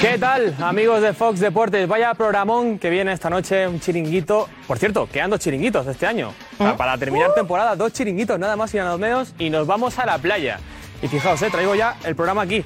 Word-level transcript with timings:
¿Qué 0.00 0.16
tal, 0.16 0.54
amigos 0.60 1.02
de 1.02 1.12
Fox 1.12 1.40
Deportes? 1.40 1.88
Vaya 1.88 2.14
programón 2.14 2.78
que 2.78 2.88
viene 2.88 3.12
esta 3.12 3.28
noche, 3.28 3.66
un 3.66 3.80
chiringuito. 3.80 4.48
Por 4.68 4.78
cierto, 4.78 5.08
quedan 5.08 5.28
dos 5.28 5.40
chiringuitos 5.40 5.88
este 5.88 6.06
año. 6.06 6.32
Para, 6.56 6.96
terminar 6.96 7.34
temporada, 7.34 7.74
dos 7.74 7.92
chiringuitos, 7.92 8.38
nada 8.38 8.54
más 8.54 8.72
y 8.74 8.76
nada 8.76 8.96
menos, 8.96 9.34
y 9.40 9.50
nos 9.50 9.66
vamos 9.66 9.98
a 9.98 10.06
la 10.06 10.18
playa. 10.18 10.60
Y 11.02 11.08
fijaos, 11.08 11.42
eh, 11.42 11.48
traigo 11.50 11.74
ya 11.74 11.96
el 12.04 12.14
programa 12.14 12.42
aquí. 12.42 12.64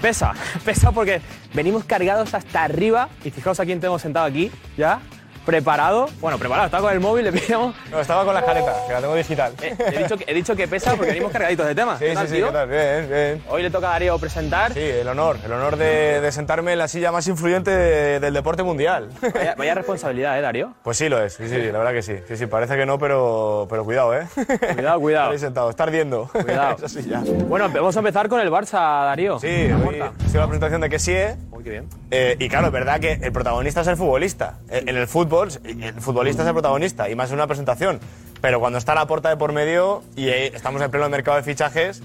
Pesa, 0.00 0.32
pesa 0.64 0.90
porque 0.90 1.20
venimos 1.54 1.84
cargados 1.84 2.34
hasta 2.34 2.64
arriba. 2.64 3.08
Y 3.24 3.30
fijaos 3.30 3.60
a 3.60 3.64
quién 3.64 3.78
tenemos 3.78 4.02
sentado 4.02 4.26
aquí, 4.26 4.50
ya, 4.76 4.98
preparado. 5.44 6.08
Bueno, 6.20 6.38
preparado, 6.38 6.66
está 6.66 6.78
con 6.78 6.92
el 6.92 7.00
móvil, 7.00 7.24
le 7.24 7.32
pillamos. 7.32 7.74
No, 7.90 8.00
estaba 8.00 8.24
con 8.24 8.34
la 8.34 8.40
escaleta, 8.40 8.74
que 8.86 8.92
la 8.92 9.00
tengo 9.00 9.14
digital. 9.14 9.52
Eh, 9.62 9.76
he, 9.92 9.98
dicho 9.98 10.16
que, 10.16 10.24
he 10.28 10.34
dicho 10.34 10.56
que 10.56 10.68
pesa 10.68 10.90
porque 10.94 11.12
venimos 11.12 11.32
cargaditos 11.32 11.66
de 11.66 11.74
temas. 11.74 11.98
Sí, 11.98 12.06
¿Qué 12.06 12.14
tal, 12.14 12.26
sí, 12.26 12.30
sí, 12.34 12.36
tío? 12.38 12.46
¿qué 12.48 12.52
tal? 12.52 12.68
Bien, 12.68 13.08
bien. 13.08 13.42
Hoy 13.48 13.62
le 13.62 13.70
toca 13.70 13.88
a 13.88 13.92
Darío 13.92 14.18
presentar. 14.18 14.72
Sí, 14.72 14.80
el 14.80 15.06
honor, 15.08 15.38
el 15.44 15.52
honor 15.52 15.76
de, 15.76 16.20
de 16.20 16.32
sentarme 16.32 16.72
en 16.72 16.78
la 16.78 16.88
silla 16.88 17.12
más 17.12 17.26
influyente 17.28 17.70
de- 17.70 18.20
del 18.20 18.34
deporte 18.34 18.62
mundial. 18.62 19.08
Vaya, 19.34 19.54
vaya 19.56 19.74
responsabilidad, 19.74 20.38
¿eh, 20.38 20.42
Darío? 20.42 20.74
Pues 20.82 20.96
sí 20.96 21.08
lo 21.08 21.22
es, 21.22 21.34
sí, 21.34 21.48
sí, 21.48 21.56
la 21.72 21.78
verdad 21.78 21.92
que 21.92 22.02
sí. 22.02 22.16
Sí, 22.28 22.36
sí, 22.36 22.46
parece 22.46 22.76
que 22.76 22.86
no, 22.86 22.98
pero, 22.98 23.66
pero 23.70 23.84
cuidado, 23.84 24.14
¿eh? 24.14 24.26
Cuidado, 24.74 25.00
cuidado. 25.00 25.38
Sentado, 25.38 25.70
está 25.70 25.84
ardiendo. 25.84 26.28
Cuidado. 26.32 26.76
Esa 26.84 26.88
silla. 26.88 27.20
Bueno, 27.48 27.68
vamos 27.68 27.96
a 27.96 27.98
empezar 28.00 28.28
con 28.28 28.40
el 28.40 28.50
Barça, 28.50 29.04
Darío. 29.06 29.38
Sí, 29.40 29.48
hoy 29.86 30.00
ha 30.00 30.12
sido 30.28 30.40
la 30.40 30.46
presentación 30.46 30.80
de 30.82 30.88
Kessie. 30.90 31.36
Uy, 31.50 31.64
qué 31.64 31.70
bien. 31.70 31.88
Eh, 32.10 32.36
y 32.38 32.48
claro, 32.48 32.66
es 32.68 32.72
verdad 32.72 33.00
que 33.00 33.12
el 33.14 33.32
protagonista 33.32 33.80
es 33.80 33.88
el 33.88 33.96
futbolista. 33.96 34.58
Eh, 34.70 34.84
En 34.86 34.96
el 34.96 35.06
fútbol, 35.08 35.31
el 35.64 36.00
futbolista 36.00 36.42
es 36.42 36.48
el 36.48 36.54
protagonista, 36.54 37.08
y 37.08 37.14
más 37.14 37.30
en 37.30 37.34
una 37.34 37.46
presentación. 37.46 38.00
Pero 38.40 38.60
cuando 38.60 38.78
está 38.78 38.94
la 38.94 39.06
puerta 39.06 39.28
de 39.28 39.36
por 39.36 39.52
medio 39.52 40.02
y 40.16 40.28
eh, 40.28 40.48
estamos 40.54 40.82
en 40.82 40.90
pleno 40.90 41.08
mercado 41.08 41.36
de 41.36 41.42
fichajes, 41.42 42.02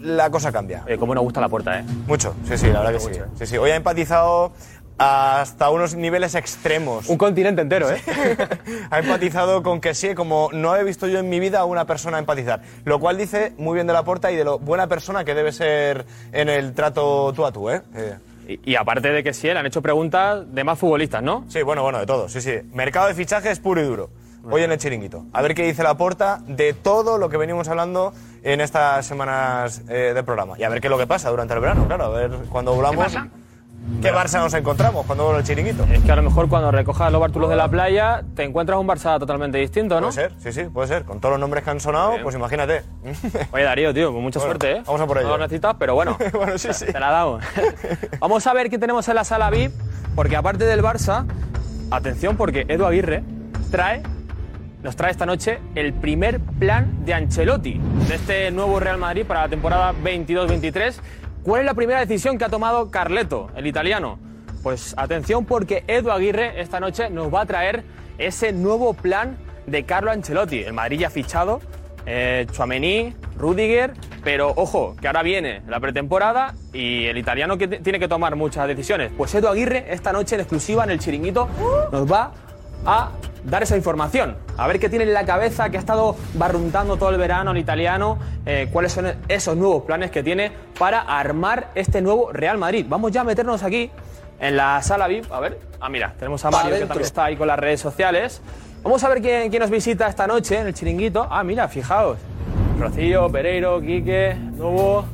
la 0.00 0.30
cosa 0.30 0.52
cambia. 0.52 0.82
Oye, 0.86 0.98
cómo 0.98 1.14
nos 1.14 1.24
gusta 1.24 1.40
la 1.40 1.48
puerta, 1.48 1.78
¿eh? 1.78 1.84
Mucho, 2.06 2.34
sí, 2.46 2.58
sí, 2.58 2.66
la 2.66 2.80
verdad 2.80 2.92
que 2.92 3.00
sí. 3.00 3.20
sí, 3.38 3.46
sí. 3.46 3.56
Hoy 3.56 3.70
ha 3.70 3.76
empatizado 3.76 4.52
hasta 4.98 5.70
unos 5.70 5.94
niveles 5.94 6.34
extremos. 6.34 7.08
Un 7.08 7.18
continente 7.18 7.62
entero, 7.62 7.90
¿eh? 7.90 8.00
ha 8.90 8.98
empatizado 8.98 9.62
con 9.62 9.80
que 9.80 9.94
sí, 9.94 10.14
como 10.14 10.50
no 10.52 10.76
he 10.76 10.84
visto 10.84 11.06
yo 11.06 11.18
en 11.18 11.28
mi 11.28 11.40
vida 11.40 11.60
a 11.60 11.64
una 11.64 11.86
persona 11.86 12.18
empatizar. 12.18 12.62
Lo 12.84 13.00
cual 13.00 13.16
dice 13.16 13.52
muy 13.56 13.74
bien 13.74 13.86
de 13.86 13.92
la 13.92 14.04
puerta 14.04 14.30
y 14.30 14.36
de 14.36 14.44
lo 14.44 14.58
buena 14.58 14.86
persona 14.86 15.24
que 15.24 15.34
debe 15.34 15.52
ser 15.52 16.04
en 16.32 16.48
el 16.48 16.74
trato 16.74 17.32
tú 17.32 17.44
a 17.44 17.52
tú, 17.52 17.70
¿eh? 17.70 17.82
Eh, 17.94 18.16
Y, 18.48 18.72
y 18.72 18.76
aparte 18.76 19.10
de 19.10 19.22
que 19.22 19.32
sí, 19.32 19.46
le 19.46 19.58
han 19.58 19.66
hecho 19.66 19.82
preguntas 19.82 20.44
de 20.54 20.64
más 20.64 20.78
futbolistas, 20.78 21.22
¿no? 21.22 21.44
Sí, 21.48 21.62
bueno, 21.62 21.82
bueno, 21.82 21.98
de 21.98 22.06
todo, 22.06 22.28
sí, 22.28 22.40
sí. 22.40 22.52
Mercado 22.72 23.08
de 23.08 23.14
fichajes 23.14 23.58
puro 23.60 23.80
y 23.80 23.84
duro. 23.84 24.10
Hoy 24.50 24.62
en 24.62 24.72
el 24.72 24.78
chiringuito. 24.78 25.24
A 25.32 25.40
ver 25.40 25.54
qué 25.54 25.64
dice 25.64 25.82
la 25.82 25.96
porta 25.96 26.40
de 26.46 26.74
todo 26.74 27.16
lo 27.16 27.30
que 27.30 27.38
venimos 27.38 27.68
hablando 27.68 28.12
en 28.42 28.60
estas 28.60 29.06
semanas 29.06 29.80
eh, 29.88 30.12
de 30.14 30.22
programa. 30.22 30.54
Y 30.58 30.64
a 30.64 30.68
ver 30.68 30.82
qué 30.82 30.88
es 30.88 30.90
lo 30.90 30.98
que 30.98 31.06
pasa 31.06 31.30
durante 31.30 31.54
el 31.54 31.60
verano, 31.60 31.86
claro. 31.86 32.04
A 32.04 32.08
ver 32.10 32.30
cuando 32.50 32.74
volvamos. 32.74 33.04
pasa? 33.04 33.28
¿Qué 34.00 34.12
Barça 34.12 34.40
nos 34.40 34.54
encontramos 34.54 35.04
cuando 35.04 35.24
vuelve 35.24 35.40
el 35.40 35.46
chiringuito? 35.46 35.84
Es 35.84 36.02
que 36.02 36.10
a 36.12 36.16
lo 36.16 36.22
mejor 36.22 36.48
cuando 36.48 36.70
recojas 36.70 37.12
los 37.12 37.20
bártulos 37.20 37.50
de 37.50 37.56
la 37.56 37.68
playa 37.68 38.24
te 38.34 38.42
encuentras 38.42 38.78
un 38.78 38.86
Barça 38.88 39.18
totalmente 39.18 39.58
distinto, 39.58 40.00
¿no? 40.00 40.08
Puede 40.08 40.30
ser, 40.30 40.32
sí, 40.38 40.52
sí, 40.52 40.64
puede 40.70 40.88
ser. 40.88 41.04
Con 41.04 41.20
todos 41.20 41.32
los 41.32 41.40
nombres 41.40 41.64
que 41.64 41.70
han 41.70 41.80
sonado, 41.80 42.14
pues 42.22 42.34
imagínate. 42.34 42.82
Oye, 43.52 43.64
Darío, 43.64 43.92
tío, 43.92 44.10
pues 44.10 44.22
mucha 44.22 44.38
Bueno, 44.38 44.52
suerte, 44.52 44.72
¿eh? 44.78 44.82
vamos 44.86 45.00
a 45.02 45.06
por 45.06 45.18
ello. 45.18 45.28
No 45.28 45.36
lo 45.36 45.42
necesitas, 45.44 45.76
pero 45.78 45.94
bueno. 45.94 46.16
bueno, 46.32 46.56
sí, 46.56 46.72
sí. 46.72 46.86
Te 46.86 46.98
la 46.98 47.10
damos. 47.10 47.44
vamos 48.20 48.46
a 48.46 48.54
ver 48.54 48.70
qué 48.70 48.78
tenemos 48.78 49.06
en 49.08 49.16
la 49.16 49.24
sala 49.24 49.50
VIP, 49.50 49.72
porque 50.14 50.36
aparte 50.36 50.64
del 50.64 50.82
Barça, 50.82 51.26
atención, 51.90 52.38
porque 52.38 52.64
Edu 52.68 52.86
Aguirre 52.86 53.22
trae, 53.70 54.02
nos 54.82 54.96
trae 54.96 55.10
esta 55.10 55.26
noche 55.26 55.60
el 55.74 55.92
primer 55.92 56.40
plan 56.40 57.04
de 57.04 57.12
Ancelotti, 57.12 57.80
de 58.08 58.14
este 58.14 58.50
nuevo 58.50 58.80
Real 58.80 58.96
Madrid 58.96 59.26
para 59.26 59.42
la 59.42 59.48
temporada 59.48 59.92
22-23. 59.92 60.94
¿Cuál 61.44 61.60
es 61.60 61.66
la 61.66 61.74
primera 61.74 62.00
decisión 62.00 62.38
que 62.38 62.46
ha 62.46 62.48
tomado 62.48 62.90
Carleto, 62.90 63.50
el 63.54 63.66
italiano? 63.66 64.18
Pues 64.62 64.94
atención, 64.96 65.44
porque 65.44 65.84
Edu 65.86 66.10
Aguirre 66.10 66.58
esta 66.62 66.80
noche 66.80 67.10
nos 67.10 67.32
va 67.32 67.42
a 67.42 67.46
traer 67.46 67.84
ese 68.16 68.54
nuevo 68.54 68.94
plan 68.94 69.36
de 69.66 69.84
Carlo 69.84 70.10
Ancelotti. 70.10 70.60
El 70.60 70.72
Madrid 70.72 71.00
ya 71.00 71.08
ha 71.08 71.10
fichado 71.10 71.60
eh, 72.06 72.46
Rudiger, 73.36 73.92
pero 74.22 74.54
ojo, 74.56 74.96
que 74.98 75.06
ahora 75.06 75.22
viene 75.22 75.60
la 75.68 75.80
pretemporada 75.80 76.54
y 76.72 77.04
el 77.04 77.18
italiano 77.18 77.58
que 77.58 77.68
tiene 77.68 78.00
que 78.00 78.08
tomar 78.08 78.36
muchas 78.36 78.66
decisiones. 78.66 79.12
Pues 79.14 79.34
Edu 79.34 79.48
Aguirre 79.48 79.92
esta 79.92 80.14
noche 80.14 80.36
en 80.36 80.40
exclusiva 80.40 80.84
en 80.84 80.90
el 80.92 80.98
chiringuito 80.98 81.46
nos 81.92 82.10
va 82.10 82.32
a 82.86 83.10
dar 83.44 83.62
esa 83.62 83.76
información, 83.76 84.36
a 84.56 84.66
ver 84.66 84.80
qué 84.80 84.88
tiene 84.88 85.04
en 85.04 85.12
la 85.12 85.24
cabeza, 85.24 85.68
que 85.70 85.76
ha 85.76 85.80
estado 85.80 86.16
barruntando 86.34 86.96
todo 86.96 87.10
el 87.10 87.18
verano 87.18 87.50
el 87.50 87.58
italiano, 87.58 88.18
eh, 88.46 88.68
cuáles 88.72 88.92
son 88.92 89.12
esos 89.28 89.56
nuevos 89.56 89.84
planes 89.84 90.10
que 90.10 90.22
tiene 90.22 90.50
para 90.78 91.00
armar 91.00 91.68
este 91.74 92.00
nuevo 92.00 92.32
Real 92.32 92.58
Madrid. 92.58 92.86
Vamos 92.88 93.12
ya 93.12 93.20
a 93.20 93.24
meternos 93.24 93.62
aquí 93.62 93.90
en 94.40 94.56
la 94.56 94.82
sala 94.82 95.08
VIP, 95.08 95.30
a 95.30 95.40
ver, 95.40 95.60
ah 95.80 95.88
mira, 95.88 96.14
tenemos 96.18 96.44
a 96.44 96.50
Mario 96.50 96.74
que 96.74 96.86
también 96.86 97.06
está 97.06 97.26
ahí 97.26 97.36
con 97.36 97.46
las 97.46 97.58
redes 97.58 97.80
sociales. 97.80 98.40
Vamos 98.82 99.02
a 99.04 99.08
ver 99.08 99.22
quién, 99.22 99.50
quién 99.50 99.60
nos 99.60 99.70
visita 99.70 100.08
esta 100.08 100.26
noche 100.26 100.58
en 100.58 100.66
el 100.66 100.74
chiringuito. 100.74 101.26
Ah, 101.30 101.42
mira, 101.42 101.68
fijaos. 101.68 102.18
Rocío, 102.78 103.30
Pereiro, 103.30 103.80
Quique, 103.80 104.34
Nubo. 104.34 105.06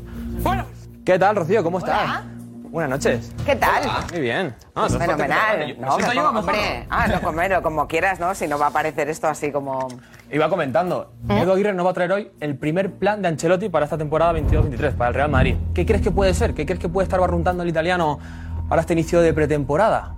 Bueno. 0.42 0.64
¿Qué 1.04 1.18
tal, 1.18 1.36
Rocío? 1.36 1.62
¿Cómo 1.62 1.78
estás? 1.78 2.24
Buenas 2.70 2.90
noches. 2.90 3.32
¿Qué 3.44 3.56
tal? 3.56 3.82
Muy 4.12 4.20
bien. 4.20 4.54
Ah, 4.76 4.86
Pues 4.86 4.96
fenomenal. 4.96 5.76
No, 5.80 5.98
¿Me 5.98 6.06
mejor? 6.06 6.36
hombre, 6.36 6.86
ah, 6.88 7.08
no, 7.08 7.20
como, 7.20 7.62
como 7.62 7.88
quieras, 7.88 8.20
¿no? 8.20 8.32
Si 8.36 8.46
no 8.46 8.60
va 8.60 8.66
a 8.66 8.68
aparecer 8.68 9.08
esto 9.08 9.26
así 9.26 9.50
como... 9.50 9.88
Iba 10.30 10.48
comentando, 10.48 11.12
Edu 11.28 11.52
Aguirre 11.52 11.72
nos 11.72 11.84
va 11.84 11.90
a 11.90 11.94
traer 11.94 12.12
hoy 12.12 12.30
el 12.38 12.56
primer 12.56 12.92
plan 12.92 13.22
de 13.22 13.28
Ancelotti 13.28 13.68
para 13.68 13.86
esta 13.86 13.98
temporada 13.98 14.32
22-23, 14.34 14.92
para 14.94 15.08
el 15.08 15.14
Real 15.14 15.30
Madrid. 15.30 15.56
¿Qué 15.74 15.84
crees 15.84 16.00
que 16.00 16.12
puede 16.12 16.32
ser? 16.32 16.54
¿Qué 16.54 16.64
crees 16.64 16.78
que 16.78 16.88
puede 16.88 17.04
estar 17.06 17.18
barruntando 17.18 17.64
el 17.64 17.68
italiano 17.68 18.20
para 18.68 18.82
este 18.82 18.92
inicio 18.92 19.20
de 19.20 19.34
pretemporada? 19.34 20.14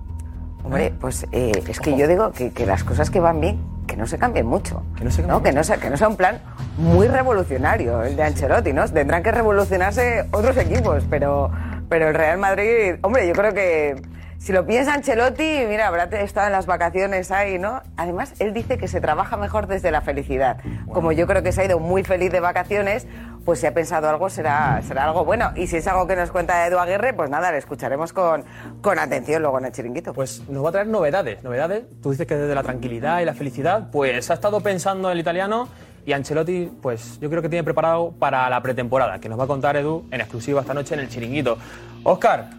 Hombre, 0.62 0.92
pues 1.00 1.26
eh, 1.32 1.52
es 1.66 1.80
que 1.80 1.96
yo 1.96 2.06
digo 2.06 2.32
que, 2.32 2.52
que 2.52 2.66
las 2.66 2.84
cosas 2.84 3.08
que 3.08 3.20
van 3.20 3.40
bien, 3.40 3.60
que 3.86 3.96
no 3.96 4.06
se 4.06 4.18
cambien 4.18 4.46
mucho. 4.46 4.82
Que 4.96 5.04
no 5.04 5.10
se 5.10 5.22
¿no? 5.22 5.42
Que, 5.42 5.52
no 5.52 5.64
sea, 5.64 5.78
que 5.78 5.88
no 5.88 5.96
sea 5.96 6.08
un 6.08 6.16
plan 6.16 6.38
muy 6.76 7.08
revolucionario 7.08 8.02
el 8.02 8.14
de 8.14 8.24
Ancelotti, 8.24 8.74
¿no? 8.74 8.86
Tendrán 8.86 9.22
que 9.22 9.32
revolucionarse 9.32 10.26
otros 10.30 10.56
equipos, 10.58 11.02
pero, 11.08 11.50
pero 11.92 12.08
el 12.08 12.14
Real 12.14 12.38
Madrid, 12.38 12.94
hombre, 13.02 13.28
yo 13.28 13.34
creo 13.34 13.52
que 13.52 14.00
si 14.38 14.50
lo 14.50 14.64
piensa 14.64 14.94
Ancelotti, 14.94 15.66
mira, 15.68 15.88
habrá 15.88 16.04
estado 16.04 16.46
en 16.46 16.52
las 16.54 16.64
vacaciones 16.64 17.30
ahí, 17.30 17.58
¿no? 17.58 17.82
Además, 17.98 18.32
él 18.38 18.54
dice 18.54 18.78
que 18.78 18.88
se 18.88 19.02
trabaja 19.02 19.36
mejor 19.36 19.66
desde 19.66 19.90
la 19.90 20.00
felicidad. 20.00 20.56
Como 20.90 21.12
yo 21.12 21.26
creo 21.26 21.42
que 21.42 21.52
se 21.52 21.60
ha 21.60 21.64
ido 21.66 21.78
muy 21.80 22.02
feliz 22.02 22.32
de 22.32 22.40
vacaciones, 22.40 23.06
pues 23.44 23.60
si 23.60 23.66
ha 23.66 23.74
pensado 23.74 24.08
algo 24.08 24.30
será, 24.30 24.80
será 24.80 25.04
algo 25.04 25.26
bueno. 25.26 25.52
Y 25.54 25.66
si 25.66 25.76
es 25.76 25.86
algo 25.86 26.06
que 26.06 26.16
nos 26.16 26.30
cuenta 26.30 26.66
Edu 26.66 26.78
Aguirre, 26.78 27.12
pues 27.12 27.28
nada, 27.28 27.52
le 27.52 27.58
escucharemos 27.58 28.14
con, 28.14 28.42
con 28.80 28.98
atención 28.98 29.42
luego 29.42 29.58
en 29.58 29.66
el 29.66 29.72
chiringuito. 29.72 30.14
Pues 30.14 30.48
nos 30.48 30.64
va 30.64 30.70
a 30.70 30.72
traer 30.72 30.86
novedades, 30.86 31.44
novedades. 31.44 31.84
Tú 32.02 32.12
dices 32.12 32.26
que 32.26 32.36
desde 32.36 32.54
la 32.54 32.62
tranquilidad 32.62 33.20
y 33.20 33.26
la 33.26 33.34
felicidad, 33.34 33.90
pues 33.92 34.30
ha 34.30 34.34
estado 34.34 34.62
pensando 34.62 35.10
el 35.10 35.20
italiano 35.20 35.68
y 36.04 36.12
Ancelotti, 36.12 36.70
pues 36.80 37.18
yo 37.20 37.28
creo 37.30 37.42
que 37.42 37.48
tiene 37.48 37.62
preparado 37.64 38.12
para 38.18 38.48
la 38.50 38.60
pretemporada, 38.62 39.18
que 39.20 39.28
nos 39.28 39.38
va 39.38 39.44
a 39.44 39.46
contar 39.46 39.76
Edu 39.76 40.04
en 40.10 40.20
exclusiva 40.20 40.60
esta 40.60 40.74
noche 40.74 40.94
en 40.94 41.00
el 41.00 41.08
chiringuito. 41.08 41.56
Oscar, 42.02 42.50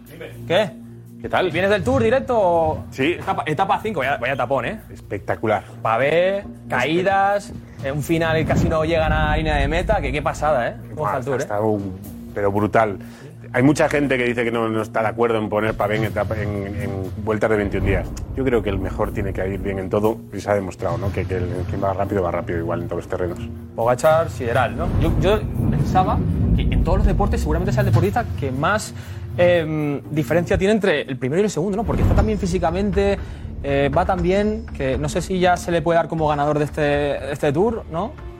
¿qué? 0.48 0.70
¿Qué 1.20 1.28
tal? 1.30 1.50
¿Vienes 1.50 1.70
del 1.70 1.82
tour 1.82 2.02
directo? 2.02 2.84
Sí. 2.90 3.16
Etapa 3.46 3.80
5, 3.82 4.00
vaya, 4.00 4.16
vaya 4.18 4.36
tapón, 4.36 4.66
¿eh? 4.66 4.80
Espectacular. 4.92 5.64
Pavé, 5.80 6.44
caídas, 6.68 7.50
eh, 7.82 7.90
un 7.92 8.02
final 8.02 8.44
casi 8.44 8.68
no 8.68 8.84
llegan 8.84 9.10
a 9.12 9.34
línea 9.36 9.56
de 9.56 9.66
meta, 9.68 10.00
que 10.02 10.12
qué 10.12 10.20
pasada, 10.20 10.68
¿eh? 10.68 10.74
¿Cómo 10.94 11.06
está 11.06 11.18
el 11.18 11.24
tour, 11.24 11.42
Ha 11.50 11.56
eh? 11.56 11.60
un- 11.60 11.98
pero 12.34 12.50
brutal. 12.52 12.98
Hay 13.54 13.62
mucha 13.62 13.88
gente 13.88 14.18
que 14.18 14.24
dice 14.24 14.42
que 14.42 14.50
no, 14.50 14.82
está 14.82 15.00
de 15.02 15.06
acuerdo 15.06 15.38
en 15.38 15.48
poner 15.48 15.74
Pavé 15.74 15.94
en, 15.94 16.10
vueltas 17.24 17.48
de 17.48 17.56
21 17.56 17.86
días. 17.86 18.08
Yo 18.36 18.44
creo 18.44 18.64
que 18.64 18.68
el 18.68 18.80
mejor 18.80 19.12
tiene 19.12 19.32
que 19.32 19.48
ir 19.48 19.60
bien 19.60 19.78
en 19.78 19.88
todo 19.88 20.18
y 20.32 20.40
se 20.40 20.50
ha 20.50 20.54
demostrado 20.54 20.98
¿no? 20.98 21.12
que, 21.12 21.24
quien 21.24 21.80
va 21.80 21.94
rápido 21.94 22.24
va 22.24 22.32
rápido 22.32 22.58
igual 22.58 22.82
en 22.82 22.88
todos 22.88 23.04
los 23.04 23.08
terrenos. 23.08 23.38
Pogachar, 23.76 24.28
sideral, 24.28 24.76
¿no? 24.76 24.88
Yo, 25.20 25.38
pensaba 25.70 26.18
que 26.56 26.62
en 26.62 26.82
todos 26.82 26.98
los 26.98 27.06
deportes 27.06 27.42
seguramente 27.42 27.72
sea 27.72 27.82
el 27.82 27.86
deportista 27.86 28.24
que 28.40 28.50
más 28.50 28.92
eh, 29.38 30.02
diferencia 30.10 30.58
tiene 30.58 30.72
entre 30.72 31.02
el 31.02 31.16
primero 31.16 31.42
y 31.42 31.44
el 31.44 31.50
segundo, 31.50 31.76
¿no? 31.76 31.84
Porque 31.84 32.02
está 32.02 32.16
también 32.16 32.40
físicamente, 32.40 33.16
eh, 33.62 33.88
va 33.96 34.04
tan 34.04 34.20
bien 34.20 34.66
que 34.76 34.98
no 34.98 35.08
sé 35.08 35.22
si 35.22 35.38
ya 35.38 35.56
se 35.56 35.70
le 35.70 35.80
puede 35.80 35.98
dar 35.98 36.08
como 36.08 36.26
ganador 36.26 36.58
de 36.58 36.64
este, 36.64 37.32
este 37.32 37.52
tour, 37.52 37.84
¿no? 37.92 38.33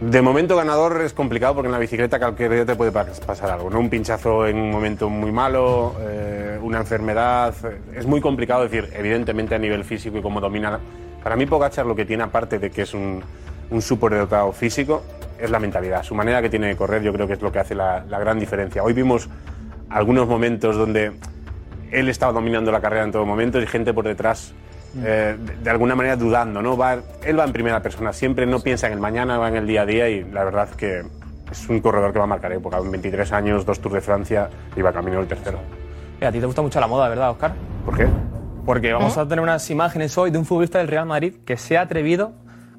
De 0.00 0.22
momento 0.22 0.56
ganador 0.56 1.00
es 1.02 1.12
complicado 1.12 1.56
porque 1.56 1.66
en 1.66 1.72
la 1.72 1.78
bicicleta 1.78 2.20
cualquier 2.20 2.52
día 2.52 2.64
te 2.64 2.76
puede 2.76 2.92
pas- 2.92 3.18
pasar 3.24 3.50
algo. 3.50 3.68
¿no? 3.68 3.80
Un 3.80 3.90
pinchazo 3.90 4.46
en 4.46 4.56
un 4.56 4.70
momento 4.70 5.10
muy 5.10 5.32
malo, 5.32 5.96
eh, 6.00 6.56
una 6.62 6.78
enfermedad. 6.78 7.52
Es 7.94 8.06
muy 8.06 8.20
complicado 8.20 8.62
decir, 8.62 8.88
evidentemente 8.94 9.56
a 9.56 9.58
nivel 9.58 9.84
físico 9.84 10.18
y 10.18 10.22
cómo 10.22 10.40
domina. 10.40 10.78
Para 11.22 11.34
mí 11.34 11.46
Pogacar 11.46 11.84
lo 11.84 11.96
que 11.96 12.04
tiene 12.04 12.22
aparte 12.22 12.60
de 12.60 12.70
que 12.70 12.82
es 12.82 12.94
un, 12.94 13.22
un 13.70 13.82
superdotado 13.82 14.52
físico 14.52 15.02
es 15.36 15.50
la 15.50 15.58
mentalidad. 15.58 16.04
Su 16.04 16.14
manera 16.14 16.40
que 16.42 16.48
tiene 16.48 16.68
de 16.68 16.76
correr 16.76 17.02
yo 17.02 17.12
creo 17.12 17.26
que 17.26 17.32
es 17.32 17.42
lo 17.42 17.50
que 17.50 17.58
hace 17.58 17.74
la, 17.74 18.04
la 18.08 18.20
gran 18.20 18.38
diferencia. 18.38 18.84
Hoy 18.84 18.92
vimos 18.92 19.28
algunos 19.90 20.28
momentos 20.28 20.76
donde 20.76 21.10
él 21.90 22.08
estaba 22.08 22.32
dominando 22.32 22.70
la 22.70 22.80
carrera 22.80 23.02
en 23.02 23.10
todo 23.10 23.26
momento 23.26 23.60
y 23.60 23.66
gente 23.66 23.92
por 23.92 24.04
detrás 24.04 24.54
eh, 25.04 25.36
de, 25.38 25.56
de 25.56 25.70
alguna 25.70 25.94
manera 25.94 26.16
dudando, 26.16 26.62
¿no? 26.62 26.76
Va, 26.76 26.98
él 27.24 27.38
va 27.38 27.44
en 27.44 27.52
primera 27.52 27.82
persona, 27.82 28.12
siempre 28.12 28.46
no 28.46 28.60
piensa 28.60 28.86
en 28.86 28.94
el 28.94 29.00
mañana, 29.00 29.38
va 29.38 29.48
en 29.48 29.56
el 29.56 29.66
día 29.66 29.82
a 29.82 29.86
día 29.86 30.08
y 30.08 30.24
la 30.24 30.44
verdad 30.44 30.68
que 30.70 31.02
es 31.50 31.68
un 31.68 31.80
corredor 31.80 32.12
que 32.12 32.18
va 32.18 32.24
a 32.24 32.28
marcar 32.28 32.52
época. 32.52 32.78
En 32.78 32.90
23 32.90 33.32
años, 33.32 33.64
dos 33.66 33.80
Tours 33.80 33.94
de 33.94 34.00
Francia 34.00 34.48
y 34.76 34.82
va 34.82 34.92
camino 34.92 35.18
del 35.18 35.26
tercero. 35.28 35.58
Eh, 36.20 36.26
a 36.26 36.32
ti 36.32 36.40
te 36.40 36.46
gusta 36.46 36.62
mucho 36.62 36.80
la 36.80 36.86
moda, 36.86 37.08
¿verdad, 37.08 37.30
Oscar? 37.30 37.52
¿Por 37.84 37.96
qué? 37.96 38.06
Porque 38.66 38.92
vamos 38.92 39.16
a 39.16 39.26
tener 39.26 39.40
unas 39.40 39.70
imágenes 39.70 40.16
hoy 40.18 40.30
de 40.30 40.38
un 40.38 40.44
futbolista 40.44 40.78
del 40.78 40.88
Real 40.88 41.06
Madrid 41.06 41.34
que 41.46 41.56
se 41.56 41.78
ha 41.78 41.82
atrevido 41.82 42.32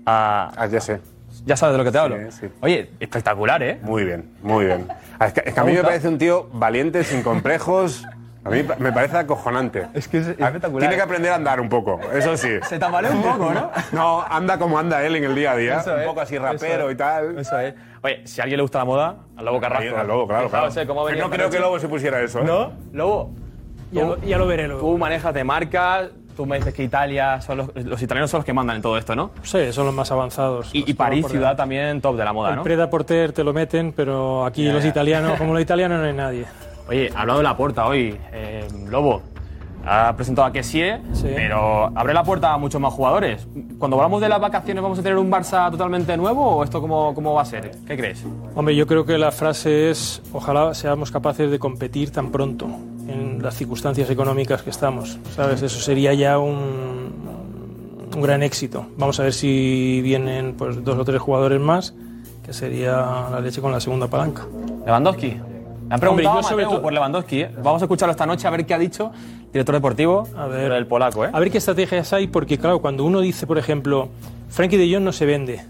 a... 0.06 0.52
Ah, 0.56 0.68
ya 0.68 0.80
sé. 0.82 1.00
Ya 1.46 1.56
sabes 1.56 1.74
de 1.74 1.78
lo 1.80 1.84
que 1.84 1.92
te 1.92 1.98
hablo. 1.98 2.18
Sí, 2.32 2.38
sí. 2.42 2.48
Oye, 2.62 2.92
espectacular, 3.00 3.64
¿eh? 3.64 3.80
Muy 3.82 4.04
bien, 4.04 4.30
muy 4.44 4.66
bien. 4.66 4.88
Ah, 5.20 5.28
Es 5.28 5.34
que, 5.34 5.44
es 5.46 5.54
que 5.54 5.60
a 5.60 5.64
mí 5.64 5.74
me 5.74 5.82
parece 5.84 6.08
un 6.08 6.18
tío 6.18 6.48
valiente, 6.54 7.04
sin 7.04 7.24
complejos. 7.24 8.06
A 8.50 8.56
mí 8.56 8.64
me 8.80 8.92
parece 8.92 9.18
acojonante. 9.18 9.88
Es 9.94 10.08
que 10.08 10.18
es 10.20 10.28
espectacular. 10.30 10.80
Tiene 10.80 10.96
que 10.96 11.02
aprender 11.02 11.32
a 11.32 11.36
andar 11.36 11.60
un 11.62 11.70
poco, 11.70 12.00
eso 12.14 12.36
sí. 12.38 12.50
Se 12.68 12.78
tambalea 12.80 13.12
un 13.12 13.22
poco, 13.22 13.52
¿no? 13.54 13.72
No, 13.92 14.24
anda 14.30 14.58
como 14.58 14.78
anda 14.80 15.04
él 15.06 15.16
en 15.16 15.24
el 15.24 15.36
día 15.36 15.52
a 15.52 15.56
día, 15.56 15.78
Eso 15.80 15.94
un 15.94 16.00
es, 16.02 16.08
poco 16.08 16.22
así 16.22 16.38
rapero 16.38 16.90
es, 16.90 16.96
y 16.96 16.98
tal. 16.98 17.38
Eso 17.40 17.60
es. 17.60 17.74
Oye, 18.02 18.22
si 18.26 18.40
a 18.42 18.44
alguien 18.44 18.58
le 18.58 18.62
gusta 18.64 18.80
la 18.80 18.86
moda, 18.86 19.16
al 19.38 19.46
Lobo 19.46 19.60
Carrasco. 19.60 19.98
Al 19.98 20.08
Lobo, 20.08 20.28
claro, 20.28 20.50
claro. 20.50 20.70
eh, 20.76 20.88
cómo 20.88 21.06
Pero 21.06 21.20
no 21.20 21.30
creo 21.30 21.50
que. 21.50 21.60
Lobo 21.60 21.80
se 21.80 21.88
pusiera 21.90 22.22
eso, 22.22 22.40
¿eh? 22.40 22.44
¿No? 22.46 22.72
Lobo, 22.94 23.32
Ya 23.92 24.04
lo, 24.06 24.18
ya 24.22 24.38
lo 24.38 24.48
veré 24.48 24.68
luego. 24.68 24.82
tú 24.82 24.98
manejas 24.98 25.34
de 25.34 25.44
marcas, 25.44 26.10
tú 26.38 26.46
me 26.46 26.56
dices 26.58 26.74
que 26.74 26.84
Italia, 26.84 27.42
son 27.42 27.58
los, 27.58 27.76
los 27.76 28.02
italianos 28.02 28.32
son 28.32 28.38
los 28.40 28.46
que 28.46 28.54
mandan 28.54 28.78
en 28.78 28.82
todo 28.82 28.98
esto, 28.98 29.14
¿no? 29.16 29.32
Sí, 29.44 29.74
son 29.74 29.86
los 29.86 29.94
más 29.94 30.10
avanzados. 30.12 30.70
Y, 30.74 30.90
y 30.90 30.94
París, 30.94 31.28
ciudad 31.28 31.58
también 31.58 32.00
top 32.00 32.16
de 32.16 32.24
la 32.24 32.32
moda, 32.32 32.52
El 32.52 32.56
¿no? 32.58 32.64
Preda 32.64 32.90
Porter 32.90 33.34
te 33.34 33.44
lo 33.44 33.52
meten, 33.52 33.92
pero 33.92 34.46
aquí 34.46 34.64
Ya, 34.64 34.72
los 34.72 34.86
italianos, 34.86 35.38
como 35.38 35.52
los 35.54 35.62
italianos, 35.68 36.00
no 36.00 36.06
hay 36.06 36.14
nadie. 36.14 36.46
Oye, 36.90 37.12
ha 37.16 37.22
hablado 37.22 37.40
de 37.40 37.44
la 37.44 37.56
puerta 37.56 37.86
hoy, 37.86 38.18
eh, 38.34 38.68
Lobo. 38.90 39.22
Ha 39.86 40.14
presentado 40.16 40.48
a 40.48 40.52
Kessie, 40.52 41.00
Sí. 41.14 41.28
pero 41.34 41.86
abre 41.96 42.14
la 42.14 42.24
puerta 42.24 42.54
a 42.54 42.58
muchos 42.58 42.82
más 42.82 42.92
jugadores. 42.94 43.48
Cuando 43.78 43.96
hablamos 43.98 44.20
de 44.22 44.28
las 44.28 44.40
vacaciones, 44.42 44.84
¿vamos 44.84 45.00
a 45.00 45.04
tener 45.04 45.18
un 45.18 45.32
Barça 45.32 45.72
totalmente 45.72 46.18
nuevo 46.18 46.44
o 46.58 46.64
esto 46.64 46.82
cómo, 46.82 47.14
cómo 47.16 47.34
va 47.34 47.44
a 47.44 47.46
ser? 47.46 47.72
¿Qué 47.88 47.96
crees? 47.96 48.26
Hombre, 48.56 48.76
yo 48.76 48.86
creo 48.88 49.06
que 49.06 49.18
la 49.18 49.32
frase 49.32 49.90
es, 49.90 50.22
ojalá 50.34 50.74
seamos 50.74 51.12
capaces 51.12 51.50
de 51.50 51.60
competir 51.60 52.12
tan 52.12 52.30
pronto 52.32 52.68
en 53.08 53.42
las 53.42 53.56
circunstancias 53.56 54.10
económicas 54.10 54.64
que 54.64 54.70
estamos. 54.70 55.18
¿Sabes? 55.36 55.62
Eso 55.62 55.80
sería 55.80 56.14
ya 56.14 56.40
un, 56.40 57.14
un 58.14 58.22
gran 58.22 58.44
éxito. 58.44 58.86
Vamos 58.98 59.20
a 59.20 59.24
ver 59.24 59.34
si 59.34 60.02
vienen 60.04 60.56
pues, 60.58 60.84
dos 60.84 60.98
o 60.98 61.06
tres 61.06 61.22
jugadores 61.22 61.62
más, 61.62 61.94
que 62.46 62.52
sería 62.52 63.28
la 63.32 63.40
leche 63.40 63.62
con 63.62 63.72
la 63.72 63.80
segunda 63.80 64.08
palanca. 64.08 64.46
Lewandowski. 64.86 65.38
Me 65.90 65.96
han 65.96 66.00
preguntado 66.00 66.30
Hombre, 66.30 66.44
yo 66.44 66.50
sobre 66.50 66.64
Mateo, 66.66 66.70
todo- 66.78 66.82
por 66.84 66.94
Lewandowski. 66.94 67.42
¿eh? 67.42 67.52
Vamos 67.64 67.82
a 67.82 67.86
escucharlo 67.86 68.12
esta 68.12 68.26
noche 68.26 68.48
a 68.48 68.52
ver 68.52 68.66
qué 68.66 68.74
ha 68.74 68.80
dicho 68.80 69.12
el 69.48 69.52
director 69.52 69.76
deportivo 69.76 70.28
A 70.38 70.46
ver. 70.46 70.72
el 70.72 70.86
polaco. 70.88 71.26
¿eh? 71.26 71.30
A 71.34 71.40
ver 71.40 71.50
qué 71.52 71.58
estrategias 71.58 72.14
hay, 72.14 72.28
porque 72.28 72.58
claro, 72.58 72.80
cuando 72.80 73.04
uno 73.04 73.20
dice, 73.22 73.48
por 73.48 73.58
ejemplo, 73.58 74.10
Frankie 74.50 74.78
de 74.78 74.94
Jong 74.94 75.04
no 75.04 75.12
se 75.12 75.26
vende, 75.26 75.62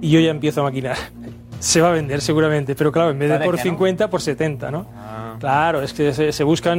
y 0.00 0.10
yo 0.10 0.18
ya 0.20 0.30
empiezo 0.30 0.62
a 0.62 0.64
maquinar, 0.64 0.96
se 1.60 1.80
va 1.82 1.88
a 1.90 1.92
vender 1.92 2.20
seguramente, 2.22 2.74
pero 2.74 2.90
claro, 2.90 3.10
en 3.10 3.18
vez 3.18 3.28
de 3.28 3.34
¿Vale 3.34 3.44
por 3.44 3.56
que 3.56 3.64
no? 3.64 3.70
50, 3.70 4.08
por 4.10 4.22
70, 4.22 4.70
¿no? 4.70 4.86
Claro, 5.40 5.82
es 5.82 5.92
que 5.92 6.12
se, 6.14 6.30
se 6.32 6.44
buscan 6.44 6.78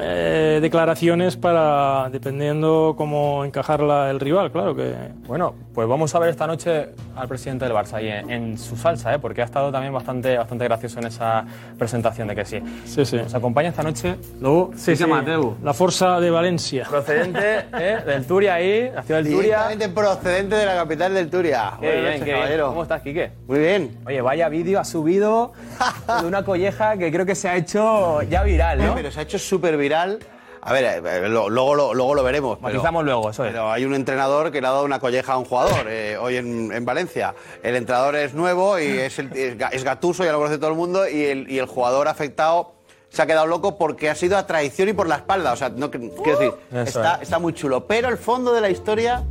eh, 0.00 0.58
declaraciones 0.62 1.36
para, 1.36 2.08
dependiendo 2.10 2.94
cómo 2.96 3.44
encajarla 3.44 4.10
el 4.10 4.20
rival, 4.20 4.52
claro 4.52 4.76
que... 4.76 4.94
Bueno, 5.26 5.54
pues 5.74 5.86
vamos 5.88 6.14
a 6.14 6.18
ver 6.18 6.30
esta 6.30 6.46
noche 6.46 6.88
al 7.14 7.28
presidente 7.28 7.64
del 7.64 7.74
Barça 7.74 7.94
ahí 7.94 8.08
en, 8.08 8.30
en 8.30 8.58
su 8.58 8.76
salsa, 8.76 9.14
¿eh? 9.14 9.18
porque 9.18 9.42
ha 9.42 9.44
estado 9.44 9.70
también 9.70 9.92
bastante, 9.92 10.36
bastante 10.36 10.64
gracioso 10.64 10.98
en 11.00 11.06
esa 11.06 11.44
presentación 11.78 12.28
de 12.28 12.34
que 12.34 12.44
sí. 12.44 12.60
Sí, 12.84 13.04
sí. 13.04 13.16
Nos 13.16 13.34
acompaña 13.34 13.68
esta 13.68 13.82
noche 13.82 14.16
luego 14.40 14.72
Sí, 14.76 14.96
sí, 14.96 15.06
Mateu. 15.06 15.56
La 15.62 15.72
Forza 15.74 16.20
de 16.20 16.30
Valencia. 16.30 16.86
Procedente 16.88 17.66
¿eh? 17.72 17.98
del 18.04 18.26
Turia 18.26 18.54
ahí, 18.54 18.90
nació 18.94 19.16
del 19.16 19.30
Turia. 19.30 19.68
Procedente 19.94 20.56
de 20.56 20.66
la 20.66 20.74
capital 20.74 21.14
del 21.14 21.30
Turia. 21.30 21.72
Qué 21.80 21.86
Buenas 21.86 21.94
bien, 21.94 22.04
noches, 22.04 22.18
qué 22.20 22.24
bien. 22.24 22.36
caballero. 22.36 22.68
¿Cómo 22.68 22.82
estás, 22.82 23.02
Quique? 23.02 23.32
Muy 23.46 23.58
bien. 23.58 23.98
Oye, 24.06 24.20
vaya 24.20 24.48
vídeo 24.48 24.80
ha 24.80 24.84
subido 24.84 25.52
de 26.20 26.26
una 26.26 26.44
colleja 26.44 26.96
que 26.96 27.10
creo 27.12 27.24
que 27.26 27.34
se 27.34 27.48
ha 27.48 27.56
hecho 27.56 28.22
ya 28.22 28.42
viral, 28.42 28.78
¿no? 28.84 28.94
Pero 28.94 29.10
se 29.10 29.20
ha 29.20 29.22
hecho 29.22 29.38
súper 29.38 29.76
viral. 29.76 30.18
A 30.62 30.72
ver, 30.74 30.84
eh, 31.04 31.28
lo- 31.28 31.48
luego, 31.48 31.74
lo, 31.74 31.94
luego 31.94 32.14
lo 32.14 32.22
veremos. 32.22 32.60
Matizamos 32.60 33.04
luego, 33.04 33.30
eso 33.30 33.44
es. 33.44 33.50
pero 33.52 33.70
hay 33.72 33.84
un 33.84 33.94
entrenador 33.94 34.50
que 34.52 34.60
le 34.60 34.66
ha 34.66 34.70
dado 34.70 34.84
una 34.84 34.98
colleja 35.00 35.32
a 35.32 35.38
un 35.38 35.44
jugador 35.46 35.86
eh, 35.88 36.16
hoy 36.20 36.36
en, 36.36 36.70
en 36.72 36.84
Valencia. 36.84 37.34
El 37.62 37.76
entrenador 37.76 38.16
es 38.16 38.34
nuevo 38.34 38.78
y 38.78 38.84
es, 38.98 39.18
el- 39.18 39.32
es 39.32 39.56
es 39.72 39.84
Gatuso, 39.84 40.24
ya 40.24 40.32
lo 40.32 40.38
conoce 40.38 40.58
todo 40.58 40.70
el 40.70 40.76
mundo, 40.76 41.08
y 41.08 41.24
el, 41.24 41.50
y 41.50 41.58
el 41.58 41.66
jugador 41.66 42.08
afectado 42.08 42.72
se 43.08 43.22
ha 43.22 43.26
quedado 43.26 43.46
loco 43.46 43.76
porque 43.78 44.08
ha 44.10 44.14
sido 44.14 44.36
a 44.36 44.46
traición 44.46 44.88
y 44.88 44.92
por 44.92 45.08
la 45.08 45.16
espalda. 45.16 45.52
O 45.52 45.56
sea, 45.56 45.70
no, 45.70 45.90
quiero 45.90 46.38
decir, 46.38 46.52
está, 46.86 47.14
es. 47.16 47.22
está 47.22 47.38
muy 47.38 47.52
chulo. 47.54 47.86
Pero 47.86 48.08
el 48.08 48.18
fondo 48.18 48.52
de 48.52 48.60
la 48.60 48.68
historia 48.70 49.24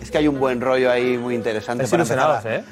es 0.00 0.10
que 0.10 0.18
hay 0.18 0.28
un 0.28 0.38
buen 0.38 0.60
rollo 0.60 0.90
ahí 0.90 1.18
muy 1.18 1.34
interesante. 1.34 1.84
Estáis 1.84 2.08
para 2.08 2.22
ilusionados, 2.40 2.44
¿eh? 2.46 2.64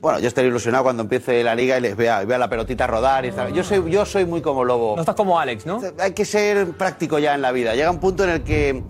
Bueno, 0.00 0.18
yo 0.18 0.28
estaré 0.28 0.48
ilusionado 0.48 0.84
cuando 0.84 1.02
empiece 1.02 1.42
la 1.44 1.54
liga 1.54 1.76
y 1.76 1.80
les 1.82 1.94
vea, 1.94 2.22
y 2.22 2.26
vea 2.26 2.38
la 2.38 2.48
pelotita 2.48 2.86
rodar. 2.86 3.26
Y 3.26 3.32
tal. 3.32 3.52
yo, 3.52 3.62
soy, 3.62 3.90
yo 3.90 4.06
soy 4.06 4.24
muy 4.24 4.40
como 4.40 4.64
Lobo. 4.64 4.94
No 4.96 5.02
estás 5.02 5.14
como 5.14 5.38
Alex, 5.38 5.66
¿no? 5.66 5.80
Hay 5.98 6.12
que 6.12 6.24
ser 6.24 6.70
práctico 6.72 7.18
ya 7.18 7.34
en 7.34 7.42
la 7.42 7.52
vida. 7.52 7.74
Llega 7.74 7.90
un 7.90 8.00
punto 8.00 8.24
en 8.24 8.30
el 8.30 8.42
que 8.42 8.82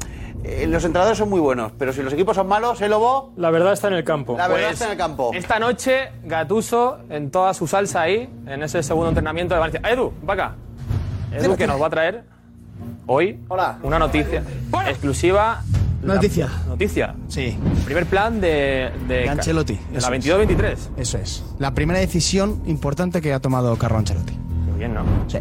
eh, 0.45 0.67
los 0.69 0.85
entrenadores 0.85 1.19
son 1.19 1.29
muy 1.29 1.41
buenos, 1.41 1.73
pero 1.77 1.93
si 1.93 2.03
los 2.03 2.12
equipos 2.12 2.37
son 2.37 2.47
malos, 2.47 2.81
¿eh, 2.81 2.89
Lobo? 2.89 3.33
La 3.37 3.51
verdad 3.51 3.73
está 3.73 3.89
en 3.89 3.95
el 3.95 4.05
campo. 4.05 4.37
La 4.37 4.47
verdad 4.47 4.67
Pues, 4.69 4.73
está 4.75 4.85
en 4.87 4.93
el 4.93 4.99
campo. 4.99 5.31
Esta 5.35 5.59
noche, 5.59 6.11
Gatuso 6.23 6.99
en 7.11 7.31
toda 7.33 7.55
su 7.55 7.67
salsa 7.67 8.03
ahí, 8.03 8.29
en 8.47 8.63
ese 8.63 8.81
segundo 8.85 9.09
entrenamiento 9.09 9.55
de 9.55 9.61
Valencia. 9.61 9.91
Edu, 9.91 10.13
va 10.29 10.35
acá. 10.35 10.55
Edu, 11.33 11.56
que 11.56 11.67
nos 11.67 11.81
va 11.83 11.87
a 11.89 11.91
traer 11.91 12.25
hoy 13.06 13.41
Hola. 13.49 13.79
una 13.83 13.99
noticia 13.99 14.45
exclusiva. 14.87 15.63
La- 16.02 16.14
Noticia. 16.14 16.49
noticia. 16.67 17.14
Sí, 17.29 17.56
Primer 17.85 18.06
plan 18.06 18.41
de, 18.41 18.91
de, 19.06 19.14
De 19.23 19.29
Ancelotti, 19.29 19.75
De 19.93 20.00
la 20.00 20.17
es. 20.17 20.26
22-23. 20.26 20.76
eso 20.97 21.19
es. 21.19 21.44
La 21.58 21.75
primera 21.75 21.99
decisión 21.99 22.62
importante 22.67 23.20
que 23.20 23.32
ha 23.35 23.41
tomado 23.41 23.76
Carlo 23.76 23.99
Ancelotti. 23.99 24.32
Qué 24.32 24.79
bien, 24.79 24.94
¿no? 24.94 25.02
Sí. 25.29 25.38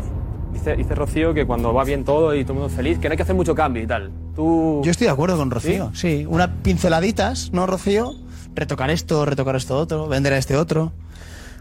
Dice, 0.52 0.76
dice 0.76 0.94
Rocío 0.96 1.34
que 1.34 1.46
cuando 1.48 1.74
va 1.74 1.86
bien 1.86 2.04
todo 2.04 2.36
y 2.36 2.44
todo 2.44 2.54
el 2.54 2.60
mundo 2.60 2.68
es 2.70 2.76
feliz, 2.76 3.00
que 3.00 3.08
no 3.08 3.14
hay 3.14 3.18
que 3.18 3.24
hacer 3.24 3.36
mucho 3.36 3.56
cambio 3.56 3.82
y 3.84 3.88
tal. 3.88 4.12
Tú. 4.36 4.82
Yo 4.84 4.92
estoy 4.92 5.06
de 5.08 5.12
acuerdo 5.14 5.38
con 5.38 5.50
Rocío. 5.50 5.92
Sí, 5.94 6.26
unas 6.28 6.50
pinceladitas, 6.62 7.52
¿no, 7.54 7.66
Rocío? 7.66 8.14
Retocar 8.56 8.90
esto, 8.90 9.24
retocar 9.26 9.56
esto 9.56 9.78
otro, 9.78 10.08
vender 10.10 10.34
a 10.34 10.38
este 10.38 10.58
otro. 10.58 10.92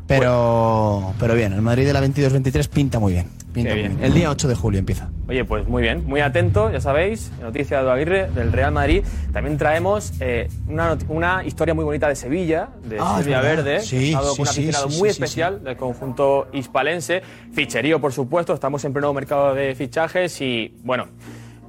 Pero, 0.09 1.15
pero 1.21 1.35
bien, 1.35 1.53
el 1.53 1.63
Madrid 1.63 1.87
de 1.87 1.93
la 1.93 2.01
22-23 2.03 2.69
pinta 2.69 2.99
muy 2.99 3.13
bien. 3.13 3.27
Pinta 3.53 3.73
muy 3.73 3.81
bien. 3.81 3.99
El 4.03 4.15
día 4.15 4.31
8 4.31 4.49
de 4.49 4.55
julio 4.55 4.79
empieza. 4.79 5.11
Oye, 5.29 5.45
pues 5.45 5.69
muy 5.69 5.83
bien, 5.83 6.05
muy 6.07 6.21
atento, 6.21 6.71
ya 6.71 6.81
sabéis, 6.81 7.31
noticia 7.43 7.83
de 7.83 7.91
Aguirre 7.91 8.31
del 8.31 8.51
Real 8.53 8.73
Madrid. 8.73 9.03
También 9.33 9.59
traemos 9.59 10.13
eh, 10.21 10.49
una, 10.69 10.97
una 11.09 11.45
historia 11.45 11.75
muy 11.75 11.85
bonita 11.85 12.09
de 12.09 12.17
Sevilla, 12.17 12.69
de 12.89 12.97
Ah, 13.01 13.21
verdad. 13.25 13.43
Verde, 13.43 13.81
Sí, 13.81 14.09
sí, 14.09 14.15
un 14.15 14.49
aficionado 14.49 14.91
sí, 14.91 14.99
muy 14.99 15.09
especial 15.11 15.63
del 15.63 15.77
conjunto 15.77 16.49
hispalense. 16.53 17.23
Ficherío, 17.53 18.01
por 18.01 18.13
supuesto, 18.13 18.55
estamos 18.55 18.85
en 18.85 18.93
pleno 18.95 19.13
mercado 19.13 19.55
de 19.55 19.75
fichajes 19.75 20.41
y, 20.41 20.75
bueno, 20.85 21.07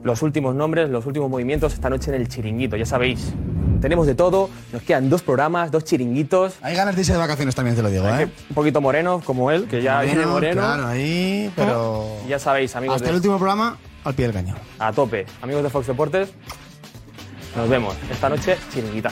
los 0.03 0.21
últimos 0.21 0.55
nombres, 0.55 0.89
los 0.89 1.05
últimos 1.05 1.29
movimientos 1.29 1.73
esta 1.73 1.89
noche 1.89 2.09
en 2.15 2.21
el 2.21 2.29
chiringuito, 2.29 2.77
ya 2.77 2.85
sabéis. 2.85 3.33
Tenemos 3.81 4.05
de 4.07 4.15
todo, 4.15 4.49
nos 4.73 4.81
quedan 4.83 5.09
dos 5.09 5.21
programas, 5.21 5.71
dos 5.71 5.83
chiringuitos. 5.85 6.55
Hay 6.61 6.75
ganas 6.75 6.95
de 6.95 7.01
irse 7.01 7.13
de 7.13 7.17
vacaciones 7.19 7.55
también, 7.55 7.75
te 7.75 7.81
lo 7.81 7.89
digo, 7.89 8.07
¿eh? 8.09 8.29
Un 8.49 8.55
poquito 8.55 8.81
moreno, 8.81 9.21
como 9.23 9.51
él, 9.51 9.67
que 9.69 9.81
ya 9.81 10.01
viene 10.01 10.25
moreno. 10.25 10.61
Claro, 10.61 10.87
ahí, 10.87 11.51
pero... 11.55 12.05
Ya 12.27 12.39
sabéis, 12.39 12.75
amigos. 12.75 12.95
Hasta 12.97 13.05
de- 13.05 13.11
el 13.11 13.15
último 13.17 13.37
programa, 13.37 13.77
al 14.03 14.13
pie 14.13 14.25
del 14.25 14.33
cañón. 14.33 14.57
a 14.79 14.91
tope. 14.91 15.25
Amigos 15.41 15.63
de 15.63 15.69
Fox 15.69 15.87
Deportes, 15.87 16.29
nos 17.55 17.69
vemos 17.69 17.95
esta 18.11 18.27
noche, 18.29 18.57
chiringuita. 18.73 19.11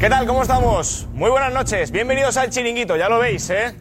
¿Qué 0.00 0.08
tal? 0.08 0.26
¿Cómo 0.26 0.40
estamos? 0.40 1.08
Muy 1.12 1.28
buenas 1.28 1.52
noches. 1.52 1.90
Bienvenidos 1.90 2.38
al 2.38 2.48
Chiringuito, 2.48 2.96
ya 2.96 3.10
lo 3.10 3.18
veis, 3.18 3.50
¿eh? 3.50 3.76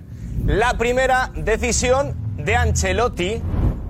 La 0.45 0.73
primera 0.73 1.31
decisión 1.33 2.13
de 2.35 2.57
Ancelotti 2.57 3.41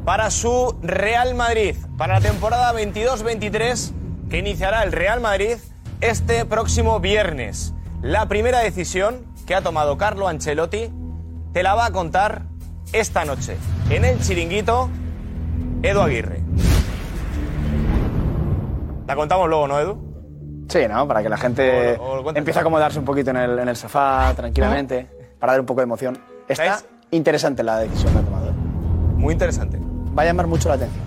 para 0.06 0.30
su 0.30 0.78
Real 0.84 1.34
Madrid, 1.34 1.76
para 1.98 2.20
la 2.20 2.22
temporada 2.22 2.72
22-23 2.74 3.94
que 4.30 4.38
iniciará 4.38 4.84
el 4.84 4.92
Real 4.92 5.22
Madrid 5.22 5.56
este 6.02 6.46
próximo 6.46 7.00
viernes. 7.00 7.74
La 8.04 8.28
primera 8.28 8.60
decisión 8.60 9.26
que 9.48 9.56
ha 9.56 9.64
tomado 9.64 9.98
Carlo 9.98 10.28
Ancelotti 10.28 10.92
te 11.52 11.64
la 11.64 11.74
va 11.74 11.88
a 11.88 11.92
contar 11.92 12.44
esta 12.94 13.26
noche 13.26 13.58
en 13.90 14.06
el 14.06 14.20
Chiringuito 14.20 14.92
Edu 15.82 16.00
Aguirre. 16.00 16.44
La 19.08 19.16
contamos 19.16 19.50
luego, 19.50 19.68
¿no, 19.68 19.80
Edu? 19.80 20.09
Sí, 20.70 20.80
¿no? 20.88 21.08
Para 21.08 21.22
que 21.24 21.30
la 21.30 21.38
gente 21.38 21.98
O- 22.00 22.22
o 22.22 22.30
empiece 22.34 22.60
a 22.60 22.62
acomodarse 22.62 23.00
un 23.00 23.06
poquito 23.06 23.32
en 23.32 23.38
el, 23.38 23.60
en 23.60 23.68
el 23.70 23.76
sofá, 23.76 24.32
tranquilamente, 24.36 25.08
para 25.40 25.54
dar 25.54 25.60
un 25.60 25.66
poco 25.66 25.82
de 25.82 25.84
emoción. 25.86 26.18
Está 26.48 26.80
interesante 27.12 27.64
la 27.64 27.80
decisión 27.80 28.14
que 28.14 28.20
ha 28.20 28.22
tomado. 28.22 28.52
Muy 29.18 29.34
interesante. 29.34 29.78
Va 30.18 30.22
a 30.24 30.26
llamar 30.26 30.48
mucho 30.48 30.70
la 30.70 30.76
atención. 30.76 31.04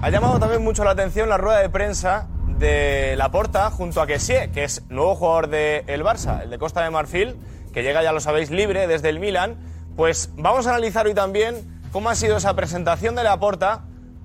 Ha 0.00 0.10
llamado 0.10 0.38
también 0.38 0.62
mucho 0.62 0.84
la 0.84 0.92
atención 0.92 1.28
la 1.28 1.36
rueda 1.38 1.58
de 1.58 1.68
prensa 1.68 2.28
de 2.58 3.14
Laporta 3.16 3.70
junto 3.70 4.00
a 4.00 4.06
Kessie, 4.06 4.50
que 4.52 4.64
es 4.64 4.82
nuevo 4.88 5.14
jugador 5.16 5.48
del 5.48 6.02
Barça, 6.04 6.42
el 6.42 6.50
de 6.50 6.58
Costa 6.58 6.82
de 6.82 6.90
Marfil, 6.90 7.36
que 7.72 7.82
llega, 7.82 8.02
ya 8.02 8.12
lo 8.12 8.20
sabéis, 8.20 8.50
libre 8.50 8.86
desde 8.86 9.08
el 9.08 9.18
Milan. 9.20 9.56
Pues 9.96 10.30
vamos 10.36 10.66
a 10.66 10.70
analizar 10.70 11.06
hoy 11.06 11.14
también 11.14 11.80
cómo 11.92 12.10
ha 12.10 12.14
sido 12.14 12.36
esa 12.36 12.54
presentación 12.54 13.14
de 13.16 13.24
Laporta 13.24 13.82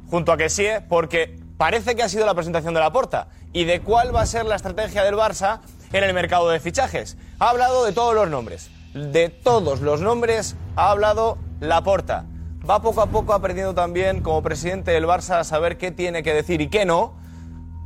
junto 0.10 0.32
a 0.32 0.38
Kessie, 0.38 0.82
porque 0.88 1.40
parece 1.64 1.96
que 1.96 2.04
ha 2.04 2.10
sido 2.10 2.26
la 2.26 2.34
presentación 2.34 2.74
de 2.74 2.82
Laporta 2.82 3.30
y 3.54 3.64
de 3.64 3.80
cuál 3.80 4.14
va 4.14 4.20
a 4.20 4.26
ser 4.26 4.46
la 4.46 4.58
estrategia 4.58 5.02
del 5.06 5.16
Barça 5.16 5.62
en 5.94 6.04
el 6.04 6.14
mercado 6.14 6.50
de 6.50 6.60
fichajes. 6.60 7.16
Ha 7.40 7.52
hablado 7.52 7.86
de 7.86 7.94
todos 7.94 8.14
los 8.14 8.30
nombres, 8.30 8.70
de 8.94 9.30
todos 9.30 9.80
los 9.80 10.02
nombres 10.02 10.58
ha 10.76 10.92
hablado 10.92 11.38
Laporta. 11.62 12.26
Va 12.70 12.82
poco 12.82 13.02
a 13.02 13.06
poco 13.06 13.32
aprendiendo 13.32 13.74
también 13.74 14.20
como 14.22 14.44
presidente 14.44 14.92
del 14.92 15.06
Barça 15.06 15.40
a 15.40 15.46
saber 15.46 15.78
qué 15.78 15.92
tiene 15.92 16.22
que 16.22 16.34
decir 16.34 16.60
y 16.60 16.68
qué 16.68 16.84
no 16.84 17.14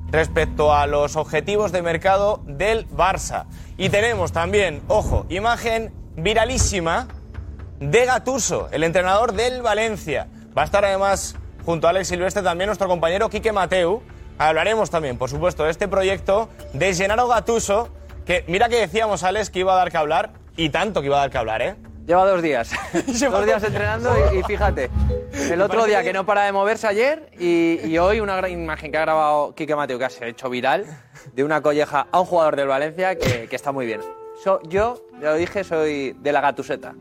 respecto 0.10 0.74
a 0.74 0.88
los 0.88 1.16
objetivos 1.16 1.72
de 1.72 1.84
mercado 1.84 2.42
del 2.48 2.90
Barça. 2.90 3.46
Y 3.78 3.90
tenemos 3.90 4.32
también, 4.32 4.82
ojo, 4.88 5.28
imagen 5.30 5.94
viralísima 6.16 7.10
de 7.80 8.06
Gatuso, 8.06 8.70
el 8.72 8.84
entrenador 8.84 9.34
del 9.34 9.62
Valencia. 9.62 10.30
Va 10.58 10.64
a 10.64 10.66
estar 10.66 10.84
además 10.84 11.36
junto 11.68 11.86
a 11.88 11.90
Alex 11.90 12.08
Silvestre 12.08 12.42
también 12.42 12.68
nuestro 12.70 12.88
compañero 12.88 13.30
Quique 13.30 13.52
Mateu. 13.52 14.02
Hablaremos 14.38 14.90
también, 14.90 15.18
por 15.18 15.30
supuesto, 15.30 15.66
de 15.66 15.72
este 15.72 15.90
proyecto 15.90 16.48
de 16.72 16.94
Gennaro 16.96 17.28
Gatuso, 17.28 17.90
que 18.26 18.46
mira 18.48 18.70
que 18.70 18.78
decíamos, 18.78 19.24
Alex, 19.24 19.50
que 19.50 19.60
iba 19.60 19.74
a 19.74 19.76
dar 19.76 19.92
que 19.92 19.98
hablar, 19.98 20.30
y 20.56 20.70
tanto 20.70 21.02
que 21.02 21.08
iba 21.08 21.18
a 21.18 21.20
dar 21.20 21.30
que 21.30 21.38
hablar, 21.40 21.62
¿eh? 21.62 21.76
Lleva 22.06 22.26
dos 22.26 22.42
días. 22.42 22.72
Dos 22.94 23.46
días 23.46 23.62
entrenando 23.66 24.16
y, 24.34 24.40
y 24.40 24.44
fíjate. 24.44 24.90
El 25.52 25.62
otro 25.62 25.84
día 25.84 26.00
que- 26.00 26.06
que 26.08 26.14
no 26.14 26.26
para 26.26 26.44
de 26.44 26.54
moverse 26.54 26.88
ayer 26.88 27.30
y, 27.38 27.82
y 27.84 27.98
hoy 27.98 28.22
una 28.22 28.38
gran 28.38 28.50
imagen 28.50 28.90
que 28.94 28.98
ha 28.98 29.02
grabado 29.02 29.54
Quique 29.54 29.76
Mateo 29.76 30.00
que 30.00 30.10
se 30.10 30.24
ha 30.24 30.28
hecho 30.30 30.50
viral 30.50 30.86
de 31.34 31.44
una 31.44 31.62
colleja 31.62 32.08
a 32.10 32.22
un 32.22 32.26
jugador 32.26 32.56
del 32.56 32.68
Valencia 32.70 33.18
que, 33.18 33.50
que 33.50 33.56
está 33.58 33.74
muy 33.74 33.86
bien. 33.86 34.00
So- 34.42 34.62
yo, 34.70 35.02
ya 35.22 35.32
lo 35.32 35.36
dije, 35.36 35.66
soy 35.66 36.16
de 36.18 36.32
la 36.32 36.40
gatuseta. 36.40 36.94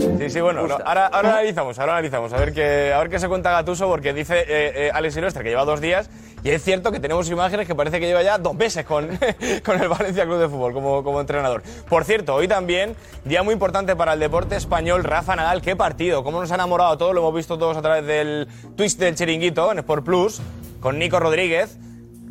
Sí, 0.00 0.30
sí, 0.30 0.40
bueno, 0.40 0.66
no, 0.66 0.74
ahora, 0.84 1.06
ahora 1.06 1.30
analizamos, 1.30 1.78
ahora 1.78 1.92
analizamos, 1.92 2.32
a 2.32 2.38
ver 2.38 2.52
qué, 2.52 2.92
a 2.92 2.98
ver 2.98 3.10
qué 3.10 3.18
se 3.18 3.28
cuenta 3.28 3.50
Gatuso, 3.50 3.86
porque 3.86 4.14
dice 4.14 4.38
eh, 4.40 4.72
eh, 4.86 4.90
Alex 4.92 5.14
Silvestre 5.14 5.42
que 5.44 5.50
lleva 5.50 5.64
dos 5.64 5.80
días, 5.80 6.08
y 6.42 6.50
es 6.50 6.62
cierto 6.62 6.90
que 6.90 7.00
tenemos 7.00 7.28
imágenes 7.28 7.66
que 7.66 7.74
parece 7.74 8.00
que 8.00 8.06
lleva 8.06 8.22
ya 8.22 8.38
dos 8.38 8.54
meses 8.54 8.84
con, 8.86 9.08
con 9.64 9.80
el 9.80 9.88
Valencia 9.88 10.24
Club 10.24 10.38
de 10.38 10.48
Fútbol 10.48 10.72
como, 10.72 11.04
como 11.04 11.20
entrenador. 11.20 11.62
Por 11.88 12.04
cierto, 12.04 12.34
hoy 12.34 12.48
también, 12.48 12.96
día 13.24 13.42
muy 13.42 13.52
importante 13.52 13.94
para 13.94 14.14
el 14.14 14.20
deporte 14.20 14.56
español, 14.56 15.04
Rafa 15.04 15.36
Nadal, 15.36 15.60
qué 15.60 15.76
partido, 15.76 16.24
cómo 16.24 16.40
nos 16.40 16.50
ha 16.50 16.54
enamorado 16.54 16.92
a 16.92 16.98
todos, 16.98 17.14
lo 17.14 17.20
hemos 17.20 17.34
visto 17.34 17.58
todos 17.58 17.76
a 17.76 17.82
través 17.82 18.06
del 18.06 18.48
Twitch 18.76 18.96
del 18.96 19.14
Chiringuito 19.14 19.70
en 19.70 19.80
Sport 19.80 20.04
Plus, 20.04 20.40
con 20.80 20.98
Nico 20.98 21.20
Rodríguez. 21.20 21.78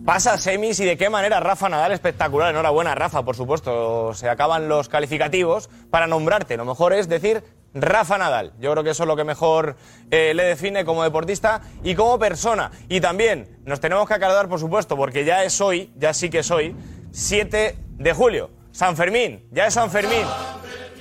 Pasa 0.06 0.34
a 0.34 0.38
semis 0.40 0.80
y 0.80 0.86
de 0.86 0.98
qué 0.98 1.10
manera 1.10 1.40
Rafa 1.40 1.70
Nadal 1.70 1.92
espectacular. 1.92 2.50
Enhorabuena, 2.50 2.96
Rafa, 2.96 3.24
por 3.24 3.36
supuesto. 3.36 4.14
Se 4.16 4.28
acaban 4.28 4.68
los 4.68 4.90
calificativos 4.90 5.70
para 5.92 6.08
nombrarte. 6.08 6.58
Lo 6.58 6.66
mejor 6.66 6.94
es 6.94 7.08
decir 7.10 7.44
Rafa 7.74 8.18
Nadal. 8.18 8.54
Yo 8.60 8.72
creo 8.72 8.84
que 8.84 8.92
eso 8.92 9.04
es 9.04 9.08
lo 9.08 9.16
que 9.16 9.24
mejor 9.24 9.76
eh, 10.12 10.34
le 10.34 10.44
define 10.44 10.86
como 10.86 11.04
deportista 11.04 11.62
y 11.84 11.96
como 11.96 12.18
persona. 12.18 12.72
Y 12.88 13.02
también 13.02 13.60
nos 13.66 13.80
tenemos 13.80 14.08
que 14.08 14.14
acordar, 14.16 14.48
por 14.48 14.60
supuesto, 14.60 14.96
porque 14.96 15.26
ya 15.26 15.44
es 15.44 15.60
hoy, 15.62 15.92
ya 15.96 16.14
sí 16.14 16.30
que 16.30 16.40
es 16.40 16.52
hoy, 16.52 16.76
7 17.12 17.78
de 17.98 18.14
julio. 18.14 18.50
San 18.72 18.96
Fermín, 18.96 19.48
ya 19.52 19.68
es 19.68 19.74
San 19.74 19.90
Fermín. 19.90 20.26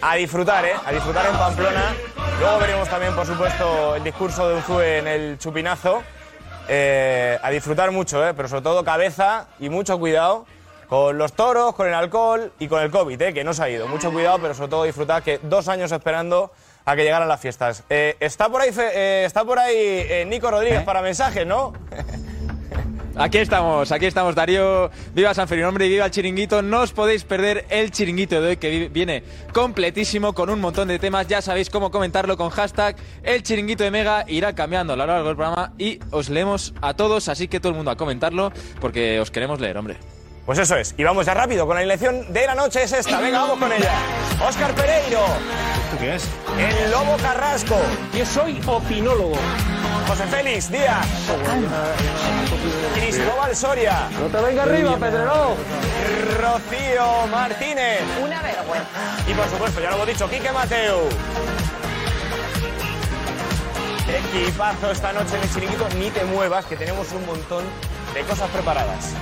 A 0.00 0.14
disfrutar, 0.14 0.64
¿eh? 0.64 0.72
A 0.84 0.92
disfrutar 0.92 1.26
en 1.26 1.32
Pamplona. 1.32 1.94
Luego 2.38 2.58
veremos 2.60 2.88
también, 2.88 3.14
por 3.14 3.26
supuesto, 3.26 3.96
el 3.96 4.04
discurso 4.04 4.48
de 4.48 4.54
Unzue 4.56 4.98
en 4.98 5.06
el 5.08 5.38
chupinazo. 5.38 6.02
Eh, 6.68 7.38
a 7.42 7.50
disfrutar 7.50 7.90
mucho, 7.90 8.26
¿eh? 8.26 8.34
pero 8.34 8.46
sobre 8.46 8.62
todo 8.62 8.84
cabeza 8.84 9.48
y 9.58 9.70
mucho 9.70 9.98
cuidado 9.98 10.44
con 10.88 11.18
los 11.18 11.32
toros, 11.34 11.74
con 11.74 11.86
el 11.86 11.94
alcohol 11.94 12.52
y 12.58 12.68
con 12.68 12.82
el 12.82 12.90
COVID, 12.90 13.20
¿eh? 13.20 13.34
que 13.34 13.44
no 13.44 13.52
se 13.54 13.62
ha 13.62 13.70
ido. 13.70 13.86
Mucho 13.88 14.10
cuidado, 14.12 14.38
pero 14.40 14.54
sobre 14.54 14.70
todo 14.70 14.84
disfrutar 14.84 15.22
que 15.22 15.38
dos 15.42 15.68
años 15.68 15.92
esperando 15.92 16.50
a 16.84 16.96
que 16.96 17.02
llegaran 17.04 17.28
las 17.28 17.40
fiestas. 17.40 17.84
Eh, 17.90 18.16
está 18.20 18.48
por 18.48 18.62
ahí, 18.62 18.70
eh, 18.78 19.24
está 19.26 19.44
por 19.44 19.58
ahí 19.58 20.24
Nico 20.26 20.50
Rodríguez 20.50 20.82
para 20.84 21.02
mensajes, 21.02 21.46
¿no? 21.46 21.72
Aquí 23.20 23.38
estamos, 23.38 23.90
aquí 23.90 24.06
estamos, 24.06 24.36
Darío. 24.36 24.90
Viva 25.12 25.34
San 25.34 25.48
Fermín, 25.48 25.66
hombre, 25.66 25.86
y 25.86 25.88
viva 25.88 26.04
el 26.04 26.10
chiringuito. 26.12 26.62
No 26.62 26.82
os 26.82 26.92
podéis 26.92 27.24
perder 27.24 27.66
el 27.68 27.90
chiringuito 27.90 28.40
de 28.40 28.48
hoy 28.50 28.56
que 28.58 28.70
vi- 28.70 28.88
viene 28.88 29.24
completísimo 29.52 30.34
con 30.34 30.48
un 30.50 30.60
montón 30.60 30.86
de 30.86 31.00
temas. 31.00 31.26
Ya 31.26 31.42
sabéis 31.42 31.68
cómo 31.68 31.90
comentarlo 31.90 32.36
con 32.36 32.48
hashtag 32.50 32.94
el 33.24 33.42
chiringuito 33.42 33.82
de 33.82 33.90
Mega. 33.90 34.24
Irá 34.28 34.54
cambiando 34.54 34.92
a 34.92 34.96
lo 34.96 35.04
largo 35.04 35.26
del 35.26 35.36
programa 35.36 35.72
y 35.78 35.98
os 36.12 36.28
leemos 36.28 36.74
a 36.80 36.94
todos, 36.94 37.28
así 37.28 37.48
que 37.48 37.58
todo 37.58 37.70
el 37.70 37.76
mundo 37.76 37.90
a 37.90 37.96
comentarlo 37.96 38.52
porque 38.80 39.18
os 39.18 39.32
queremos 39.32 39.58
leer, 39.58 39.76
hombre. 39.78 39.96
Pues 40.48 40.60
eso 40.60 40.76
es. 40.76 40.94
Y 40.96 41.04
vamos 41.04 41.26
ya 41.26 41.34
rápido 41.34 41.66
con 41.66 41.76
la 41.76 41.82
elección 41.82 42.32
de 42.32 42.46
la 42.46 42.54
noche 42.54 42.82
es 42.82 42.90
esta. 42.90 43.20
Venga, 43.20 43.40
vamos 43.40 43.58
con 43.58 43.70
ella. 43.70 43.92
Óscar 44.48 44.72
Pereiro. 44.72 45.20
¿Esto 45.20 45.98
qué 46.00 46.14
es? 46.14 46.26
El 46.56 46.90
Lobo 46.90 47.18
Carrasco. 47.18 47.76
Yo 48.14 48.24
soy 48.24 48.58
opinólogo. 48.66 49.36
José 50.06 50.26
Félix 50.28 50.70
Díaz. 50.70 51.06
Cristóbal 52.94 53.54
Soria. 53.54 54.08
No 54.18 54.28
te 54.28 54.42
venga 54.42 54.62
arriba, 54.62 54.96
Pedrero. 54.96 55.54
Rocío 56.40 57.26
Martínez. 57.30 58.00
Una 58.24 58.40
vergüenza. 58.40 58.88
Y 59.28 59.34
por 59.34 59.50
supuesto, 59.50 59.82
ya 59.82 59.90
lo 59.90 59.96
hemos 59.96 60.06
dicho, 60.06 60.30
Quique 60.30 60.50
Mateu. 60.50 61.10
Equipazo 64.08 64.92
esta 64.92 65.12
noche 65.12 65.36
en 65.36 65.42
el 65.42 65.52
chiringuito. 65.52 65.86
Ni 65.98 66.08
te 66.08 66.24
muevas, 66.24 66.64
que 66.64 66.76
tenemos 66.76 67.12
un 67.12 67.26
montón 67.26 67.64
de 68.14 68.22
cosas 68.22 68.48
preparadas. 68.48 69.12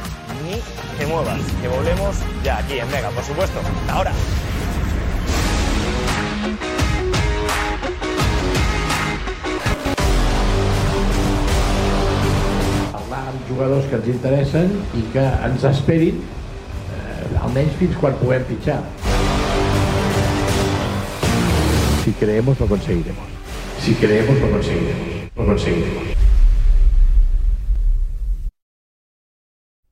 Ni 0.45 0.61
te 0.99 1.07
muevas, 1.07 1.40
que 1.61 1.69
volvemos 1.69 2.16
ya 2.45 2.59
aquí 2.59 2.78
en 2.78 2.90
Mega, 2.90 3.11
por 3.11 3.25
supuesto. 3.25 3.61
Ahora. 3.88 4.12
parlar 12.93 13.28
amb 13.28 13.49
jugadors 13.49 13.87
que 13.90 13.97
ens 13.97 14.09
interessen 14.09 14.73
i 14.99 15.05
que 15.12 15.25
ens 15.49 15.64
esperin 15.71 16.21
eh, 16.21 17.43
almenys 17.43 17.78
fins 17.81 17.97
quan 18.00 18.16
puguem 18.21 18.45
pitjar. 18.50 18.83
Si 22.05 22.12
creemos 22.21 22.61
lo 22.61 22.66
conseguiremos. 22.66 23.25
Si 23.81 23.95
creemos 23.95 24.38
lo 24.40 24.50
conseguiremos. 24.50 25.31
Lo 25.37 25.47
conseguiremos. 25.47 26.25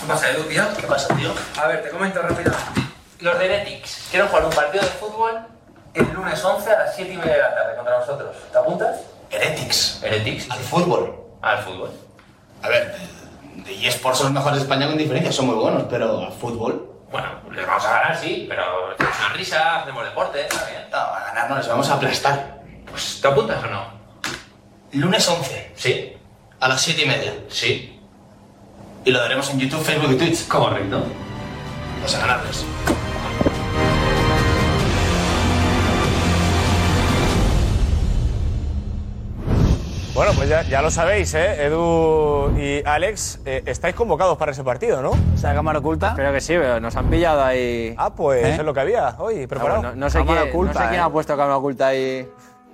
¿Qué 0.00 0.06
pasa, 0.06 0.30
Edu, 0.30 0.42
tío? 0.44 0.62
¿Qué 0.76 0.86
pasa, 0.86 1.14
tío? 1.14 1.32
A 1.60 1.66
ver, 1.66 1.82
te 1.82 1.90
comento 1.90 2.20
rápidamente. 2.22 2.82
Los 3.20 3.38
de 3.38 3.44
Heretics 3.44 4.08
quieren 4.10 4.28
jugar 4.28 4.44
un 4.46 4.50
partido 4.50 4.82
de 4.82 4.90
fútbol 4.90 5.46
el 5.94 6.12
lunes 6.12 6.42
11 6.42 6.70
a 6.70 6.78
las 6.78 6.96
7 6.96 7.12
y 7.12 7.16
media 7.16 7.32
de 7.34 7.42
la 7.42 7.54
tarde 7.54 7.76
contra 7.76 7.98
nosotros. 7.98 8.36
¿Te 8.50 8.58
apuntas? 8.58 9.00
Heretics. 9.30 10.02
Heretics. 10.02 10.50
¿Al 10.50 10.58
fútbol? 10.58 11.14
Al 11.42 11.58
fútbol. 11.58 11.90
A 12.62 12.68
ver, 12.68 12.96
de 13.56 13.86
eSports 13.86 14.18
son 14.18 14.26
los 14.26 14.34
mejores 14.34 14.58
de 14.58 14.62
España 14.62 14.86
con 14.86 14.96
diferencia, 14.96 15.32
son 15.32 15.46
muy 15.46 15.56
buenos, 15.56 15.84
pero 15.90 16.26
a 16.26 16.30
fútbol. 16.30 16.90
Bueno, 17.10 17.28
les 17.50 17.66
vamos 17.66 17.84
a 17.84 17.90
ganar, 17.92 18.16
sí, 18.16 18.46
pero 18.48 18.94
tenemos 18.96 19.18
una 19.18 19.28
risa, 19.34 19.80
hacemos 19.82 20.04
deporte, 20.04 20.40
está 20.40 20.64
bien. 20.66 20.88
No, 20.90 20.96
a 20.96 21.24
ganar 21.26 21.50
no, 21.50 21.56
les 21.58 21.68
vamos 21.68 21.88
a 21.90 21.94
aplastar. 21.94 22.62
Pues, 22.90 23.20
¿te 23.20 23.28
apuntas 23.28 23.62
o 23.62 23.66
no? 23.66 23.84
Lunes 24.92 25.28
11. 25.28 25.72
Sí. 25.74 26.16
A 26.60 26.68
las 26.68 26.80
7 26.80 27.02
y 27.02 27.06
media. 27.06 27.34
Sí. 27.48 27.91
Y 29.04 29.10
lo 29.10 29.18
daremos 29.18 29.50
en 29.50 29.58
YouTube, 29.58 29.82
Facebook 29.82 30.12
y 30.12 30.16
Twitch. 30.16 30.46
Correcto. 30.46 31.02
Vamos 31.96 32.14
a 32.14 32.18
ganarles. 32.20 32.64
Bueno, 40.14 40.32
pues 40.36 40.48
ya, 40.48 40.62
ya 40.62 40.82
lo 40.82 40.90
sabéis, 40.90 41.32
¿eh? 41.34 41.64
Edu 41.64 42.54
y 42.58 42.82
Alex, 42.84 43.40
eh, 43.46 43.62
estáis 43.64 43.94
convocados 43.94 44.36
para 44.36 44.52
ese 44.52 44.62
partido, 44.62 45.00
¿no? 45.00 45.12
O 45.12 45.38
sea, 45.38 45.54
cámara 45.54 45.78
oculta. 45.78 46.14
Creo 46.14 46.32
que 46.32 46.40
sí, 46.40 46.52
pero 46.52 46.78
nos 46.80 46.94
han 46.96 47.08
pillado 47.08 47.42
ahí. 47.42 47.94
Ah, 47.96 48.14
pues 48.14 48.44
¿Eh? 48.44 48.50
es 48.52 48.58
lo 48.58 48.74
que 48.74 48.80
había 48.80 49.16
hoy, 49.18 49.46
preparado. 49.46 49.78
Ah, 49.78 49.80
bueno, 49.80 49.96
no, 49.96 50.10
sé 50.10 50.18
Cámara 50.18 50.42
quién, 50.42 50.52
oculta, 50.52 50.74
no 50.74 50.80
sé 50.80 50.88
quién 50.90 51.00
¿eh? 51.00 51.04
ha 51.04 51.08
puesto 51.08 51.36
cámara 51.36 51.56
oculta 51.56 51.86
ahí 51.88 52.28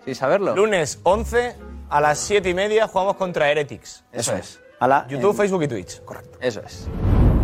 sin 0.04 0.14
saberlo. 0.16 0.56
Lunes 0.56 0.98
11 1.04 1.56
a 1.88 2.00
las 2.00 2.18
7 2.18 2.50
y 2.50 2.54
media 2.54 2.88
jugamos 2.88 3.14
contra 3.14 3.48
Heretics. 3.50 4.04
Eso 4.12 4.34
es. 4.34 4.60
A 4.80 4.88
la- 4.88 5.06
YouTube, 5.08 5.30
en- 5.32 5.36
Facebook 5.36 5.62
y 5.64 5.68
Twitch. 5.68 6.00
Correcto. 6.04 6.38
Eso 6.40 6.60
es. 6.64 6.88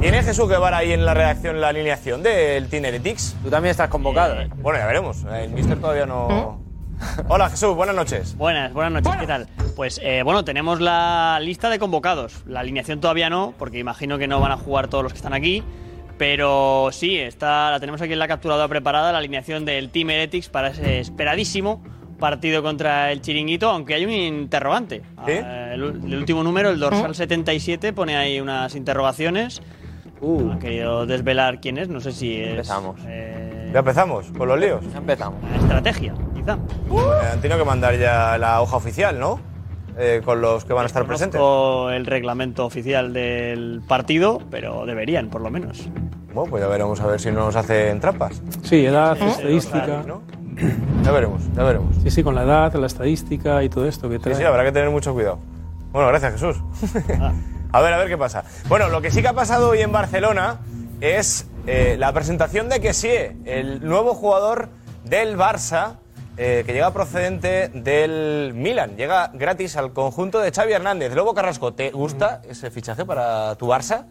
¿Tiene 0.00 0.22
Jesús 0.22 0.48
Guevara 0.48 0.78
ahí 0.78 0.92
en 0.92 1.04
la 1.06 1.14
redacción 1.14 1.60
la 1.60 1.68
alineación 1.68 2.22
del 2.22 2.68
Team 2.68 2.84
Heretics? 2.84 3.36
Tú 3.42 3.50
también 3.50 3.70
estás 3.70 3.88
convocado, 3.88 4.40
¿eh? 4.40 4.48
Bueno, 4.56 4.78
ya 4.78 4.86
veremos. 4.86 5.24
El 5.24 5.50
Mister 5.50 5.78
todavía 5.80 6.06
no... 6.06 6.62
Hola 7.28 7.50
Jesús, 7.50 7.74
buenas 7.74 7.96
noches. 7.96 8.36
Buenas, 8.36 8.72
buenas 8.72 8.92
noches, 8.92 9.20
¿qué 9.20 9.26
tal? 9.26 9.48
Pues 9.74 9.98
eh, 10.02 10.22
bueno, 10.22 10.44
tenemos 10.44 10.80
la 10.80 11.38
lista 11.42 11.68
de 11.68 11.78
convocados. 11.78 12.42
La 12.46 12.60
alineación 12.60 13.00
todavía 13.00 13.28
no, 13.30 13.52
porque 13.58 13.78
imagino 13.78 14.16
que 14.18 14.28
no 14.28 14.40
van 14.40 14.52
a 14.52 14.56
jugar 14.56 14.88
todos 14.88 15.02
los 15.02 15.12
que 15.12 15.16
están 15.16 15.32
aquí. 15.34 15.64
Pero 16.18 16.90
sí, 16.92 17.18
está, 17.18 17.72
la 17.72 17.80
tenemos 17.80 18.00
aquí 18.00 18.12
en 18.12 18.20
la 18.20 18.28
capturadora 18.28 18.68
preparada, 18.68 19.10
la 19.10 19.18
alineación 19.18 19.64
del 19.64 19.90
Team 19.90 20.10
Heretics 20.10 20.48
para 20.48 20.68
ese 20.68 21.00
esperadísimo 21.00 21.82
partido 22.25 22.62
contra 22.62 23.12
el 23.12 23.21
Chiringuito, 23.21 23.69
aunque 23.69 23.93
hay 23.93 24.07
un 24.07 24.11
interrogante. 24.11 25.02
Ah, 25.19 25.26
el, 25.75 25.83
el 25.83 26.16
último 26.16 26.43
número, 26.43 26.71
el 26.71 26.81
dorsal 26.81 27.14
77, 27.14 27.93
pone 27.93 28.16
ahí 28.16 28.40
unas 28.40 28.75
interrogaciones. 28.75 29.61
Uh. 30.23 30.52
Han 30.52 30.59
querido 30.59 31.04
desvelar 31.04 31.61
quién 31.61 31.76
es, 31.76 31.90
no 31.90 32.00
sé 32.00 32.12
si 32.12 32.40
es. 32.40 32.49
Empezamos. 32.52 32.99
Ya 33.04 33.78
empezamos 33.78 34.33
con 34.38 34.49
los 34.49 34.59
líos. 34.59 34.81
Ya 34.90 35.00
empezamos. 35.00 35.38
Estrategia, 35.54 36.14
quizá. 36.35 36.54
Eh, 36.54 37.28
han 37.31 37.43
tenido 37.43 37.59
que 37.59 37.66
mandar 37.66 37.99
ya 37.99 38.38
la 38.38 38.62
hoja 38.62 38.78
oficial, 38.78 39.21
¿no? 39.21 39.38
Eh, 39.99 40.23
con 40.25 40.40
los 40.40 40.64
que 40.64 40.73
van 40.73 40.85
a 40.85 40.87
estar 40.87 41.06
presentes. 41.06 41.39
El 41.39 42.06
reglamento 42.06 42.65
oficial 42.65 43.13
del 43.13 43.82
partido, 43.87 44.41
pero 44.50 44.87
deberían, 44.87 45.28
por 45.28 45.43
lo 45.43 45.50
menos. 45.50 45.91
Bueno, 46.32 46.49
pues 46.49 46.63
ya 46.63 46.69
veremos 46.69 46.99
a 47.02 47.06
ver 47.06 47.21
si 47.21 47.30
nos 47.30 47.54
hacen 47.54 48.00
trampas. 48.00 48.41
Sí, 48.63 48.87
edad, 48.87 49.15
¿Eh? 49.21 49.28
estadística. 49.28 50.02
¿no? 50.06 50.23
Ya 51.02 51.10
veremos, 51.12 51.43
ya 51.54 51.62
veremos. 51.64 51.97
Sí, 52.02 52.10
sí, 52.10 52.23
con 52.23 52.34
la 52.34 52.43
edad, 52.45 52.73
la 52.75 52.86
estadística 52.86 53.62
y 53.62 53.69
todo 53.69 53.86
esto 53.86 54.08
que 54.08 54.17
Sí, 54.17 54.23
trae. 54.23 54.34
sí, 54.36 54.45
habrá 54.45 54.64
que 54.64 54.73
tener 54.73 54.90
mucho 54.90 55.12
cuidado. 55.12 55.38
Bueno, 55.93 56.08
gracias 56.08 56.32
Jesús. 56.34 56.56
a 57.73 57.80
ver, 57.80 57.93
a 57.93 57.99
ver 57.99 58.08
qué 58.08 58.17
pasa. 58.19 58.45
Bueno, 58.69 58.88
lo 58.88 59.00
que 59.00 59.10
sí 59.10 59.21
que 59.23 59.28
ha 59.28 59.32
pasado 59.32 59.71
hoy 59.71 59.80
en 59.80 59.93
Barcelona 59.93 60.58
es 61.00 61.47
eh, 61.67 61.97
la 61.99 62.12
presentación 62.12 62.69
de 62.69 62.80
Kessie, 62.80 63.36
el 63.45 63.84
nuevo 63.86 64.14
jugador 64.14 64.69
del 65.04 65.36
Barça, 65.36 65.95
eh, 66.36 66.62
que 66.67 66.73
llega 66.73 66.93
procedente 66.93 67.69
del 67.69 68.52
Milan. 68.54 68.97
Llega 68.97 69.30
gratis 69.34 69.76
al 69.76 69.93
conjunto 69.93 70.40
de 70.40 70.50
Xavi 70.50 70.73
Hernández. 70.73 71.14
Lobo 71.14 71.34
Carrasco, 71.34 71.75
¿te 71.75 71.90
gusta 71.90 72.43
ese 72.49 72.71
fichaje 72.71 73.04
para 73.04 73.54
tu 73.56 73.67
Barça? 73.69 74.06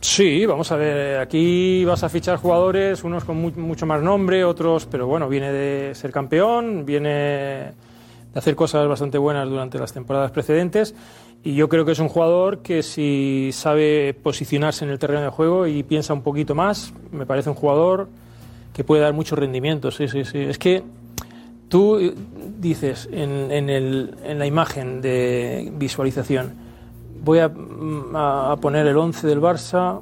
Sí, 0.00 0.46
vamos 0.46 0.70
a 0.70 0.76
ver, 0.76 1.18
aquí 1.18 1.84
vas 1.84 2.04
a 2.04 2.08
fichar 2.08 2.36
jugadores, 2.36 3.02
unos 3.02 3.24
con 3.24 3.38
mu- 3.38 3.50
mucho 3.56 3.86
más 3.86 4.02
nombre, 4.02 4.44
otros, 4.44 4.86
pero 4.86 5.06
bueno, 5.06 5.28
viene 5.28 5.52
de 5.52 5.94
ser 5.94 6.12
campeón, 6.12 6.84
viene 6.86 7.08
de 8.32 8.38
hacer 8.38 8.54
cosas 8.54 8.86
bastante 8.86 9.18
buenas 9.18 9.48
durante 9.48 9.78
las 9.78 9.92
temporadas 9.92 10.30
precedentes 10.30 10.94
y 11.42 11.54
yo 11.54 11.68
creo 11.68 11.84
que 11.84 11.92
es 11.92 11.98
un 11.98 12.08
jugador 12.08 12.58
que 12.58 12.82
si 12.82 13.50
sabe 13.52 14.14
posicionarse 14.14 14.84
en 14.84 14.90
el 14.90 14.98
terreno 14.98 15.22
de 15.22 15.30
juego 15.30 15.66
y 15.66 15.82
piensa 15.82 16.12
un 16.12 16.22
poquito 16.22 16.54
más, 16.54 16.92
me 17.10 17.26
parece 17.26 17.48
un 17.50 17.56
jugador 17.56 18.08
que 18.74 18.84
puede 18.84 19.02
dar 19.02 19.12
mucho 19.14 19.34
rendimiento, 19.34 19.90
sí, 19.90 20.06
sí, 20.08 20.24
sí. 20.24 20.38
Es 20.38 20.58
que 20.58 20.82
tú 21.68 22.14
dices 22.58 23.08
en, 23.10 23.50
en 23.50 23.70
el- 23.70 24.14
en 24.24 24.38
la 24.38 24.46
imagen 24.46 25.00
de 25.00 25.72
visualización, 25.76 26.52
voy 27.26 27.40
a, 27.40 27.48
mm, 27.48 28.14
a- 28.16 28.52
a 28.52 28.56
poner 28.56 28.86
el 28.86 28.96
11 28.96 29.26
del 29.26 29.40
Barça 29.42 30.00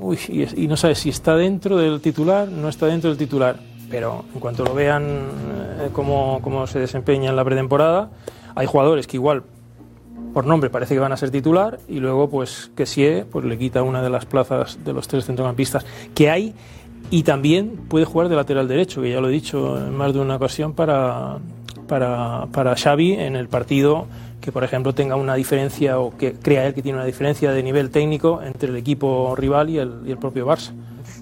uy, 0.00 0.18
y, 0.56 0.66
no 0.66 0.76
sabes 0.76 0.98
si 0.98 1.10
está 1.10 1.36
dentro 1.36 1.76
del 1.76 2.00
titular, 2.00 2.48
no 2.48 2.68
está 2.68 2.86
dentro 2.86 3.10
del 3.10 3.18
titular. 3.18 3.60
Pero 3.90 4.24
en 4.34 4.40
cuanto 4.40 4.64
lo 4.64 4.74
vean 4.74 5.04
eh, 5.04 5.88
cómo, 5.92 6.40
cómo 6.42 6.66
se 6.66 6.80
desempeña 6.80 7.30
en 7.30 7.36
la 7.36 7.44
pretemporada, 7.44 8.10
hay 8.56 8.66
jugadores 8.66 9.06
que 9.06 9.18
igual 9.18 9.42
por 10.32 10.46
nombre 10.46 10.68
parece 10.70 10.94
que 10.94 11.00
van 11.00 11.12
a 11.12 11.16
ser 11.16 11.30
titular 11.30 11.78
y 11.86 12.00
luego 12.00 12.28
pues 12.28 12.70
que 12.74 12.86
sí 12.86 13.06
pues 13.30 13.44
le 13.44 13.56
quita 13.56 13.82
una 13.84 14.02
de 14.02 14.10
las 14.10 14.26
plazas 14.26 14.78
de 14.84 14.92
los 14.92 15.06
tres 15.06 15.26
centrocampistas 15.26 15.86
que 16.14 16.28
hay 16.30 16.54
y 17.10 17.22
también 17.22 17.76
puede 17.88 18.04
jugar 18.04 18.28
de 18.28 18.34
lateral 18.36 18.66
derecho, 18.66 19.00
que 19.02 19.10
ya 19.10 19.20
lo 19.20 19.28
he 19.28 19.32
dicho 19.32 19.78
en 19.78 19.94
más 19.94 20.12
de 20.12 20.18
una 20.20 20.36
ocasión 20.36 20.72
para, 20.72 21.38
para, 21.86 22.46
para 22.52 22.74
Xavi 22.74 23.12
en 23.12 23.36
el 23.36 23.46
partido 23.48 24.06
que 24.44 24.52
por 24.52 24.62
ejemplo 24.62 24.94
tenga 24.94 25.16
una 25.16 25.34
diferencia 25.36 25.98
o 25.98 26.14
que 26.18 26.34
crea 26.34 26.66
él 26.66 26.74
que 26.74 26.82
tiene 26.82 26.98
una 26.98 27.06
diferencia 27.06 27.50
de 27.50 27.62
nivel 27.62 27.90
técnico 27.90 28.42
entre 28.42 28.68
el 28.68 28.76
equipo 28.76 29.34
rival 29.34 29.70
y 29.70 29.78
el, 29.78 30.02
y 30.04 30.10
el 30.10 30.18
propio 30.18 30.46
Barça. 30.46 30.72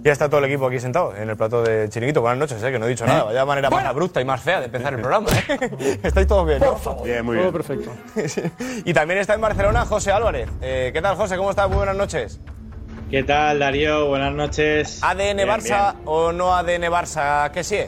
Ya 0.03 0.11
está 0.11 0.29
todo 0.29 0.41
el 0.41 0.47
equipo 0.47 0.67
aquí 0.67 0.81
sentado 0.81 1.15
en 1.17 1.31
el 1.31 1.37
plato 1.37 1.63
de 1.63 1.89
Chiringuito. 1.89 2.21
Buenas 2.21 2.39
noches, 2.41 2.61
¿eh? 2.65 2.73
que 2.73 2.79
no 2.81 2.87
he 2.87 2.89
dicho 2.89 3.07
nada. 3.07 3.23
Vaya 3.23 3.45
manera 3.45 3.71
más 3.71 3.85
abrupta 3.85 4.21
y 4.21 4.25
más 4.25 4.41
fea 4.43 4.59
de 4.59 4.67
empezar 4.67 4.93
el 4.95 5.01
programa. 5.01 5.29
¿eh? 5.49 5.99
Estáis 6.03 6.27
todos 6.27 6.45
bien, 6.45 6.59
¿no? 6.59 7.05
Bien, 7.05 7.25
muy 7.25 7.37
Todo 7.37 7.53
bien. 7.53 7.53
perfecto. 7.53 7.93
Y 8.85 8.93
también 8.93 9.21
está 9.21 9.35
en 9.35 9.41
Barcelona 9.41 9.85
José 9.87 10.11
Álvarez. 10.11 10.49
Eh, 10.61 10.91
¿Qué 10.93 11.01
tal, 11.01 11.15
José? 11.15 11.37
¿Cómo 11.37 11.51
estás? 11.51 11.69
Muy 11.69 11.77
buenas 11.77 11.95
noches. 11.97 12.41
¿Qué 13.09 13.23
tal, 13.23 13.61
Darío? 13.61 14.09
Buenas 14.09 14.33
noches. 14.33 15.01
¿ADN 15.05 15.37
Bien, 15.37 15.49
Barça 15.49 15.93
bien. 15.93 16.03
o 16.07 16.33
no 16.33 16.57
ADN 16.57 16.83
Barça? 16.91 17.53
¿Qué 17.53 17.63
sí? 17.63 17.79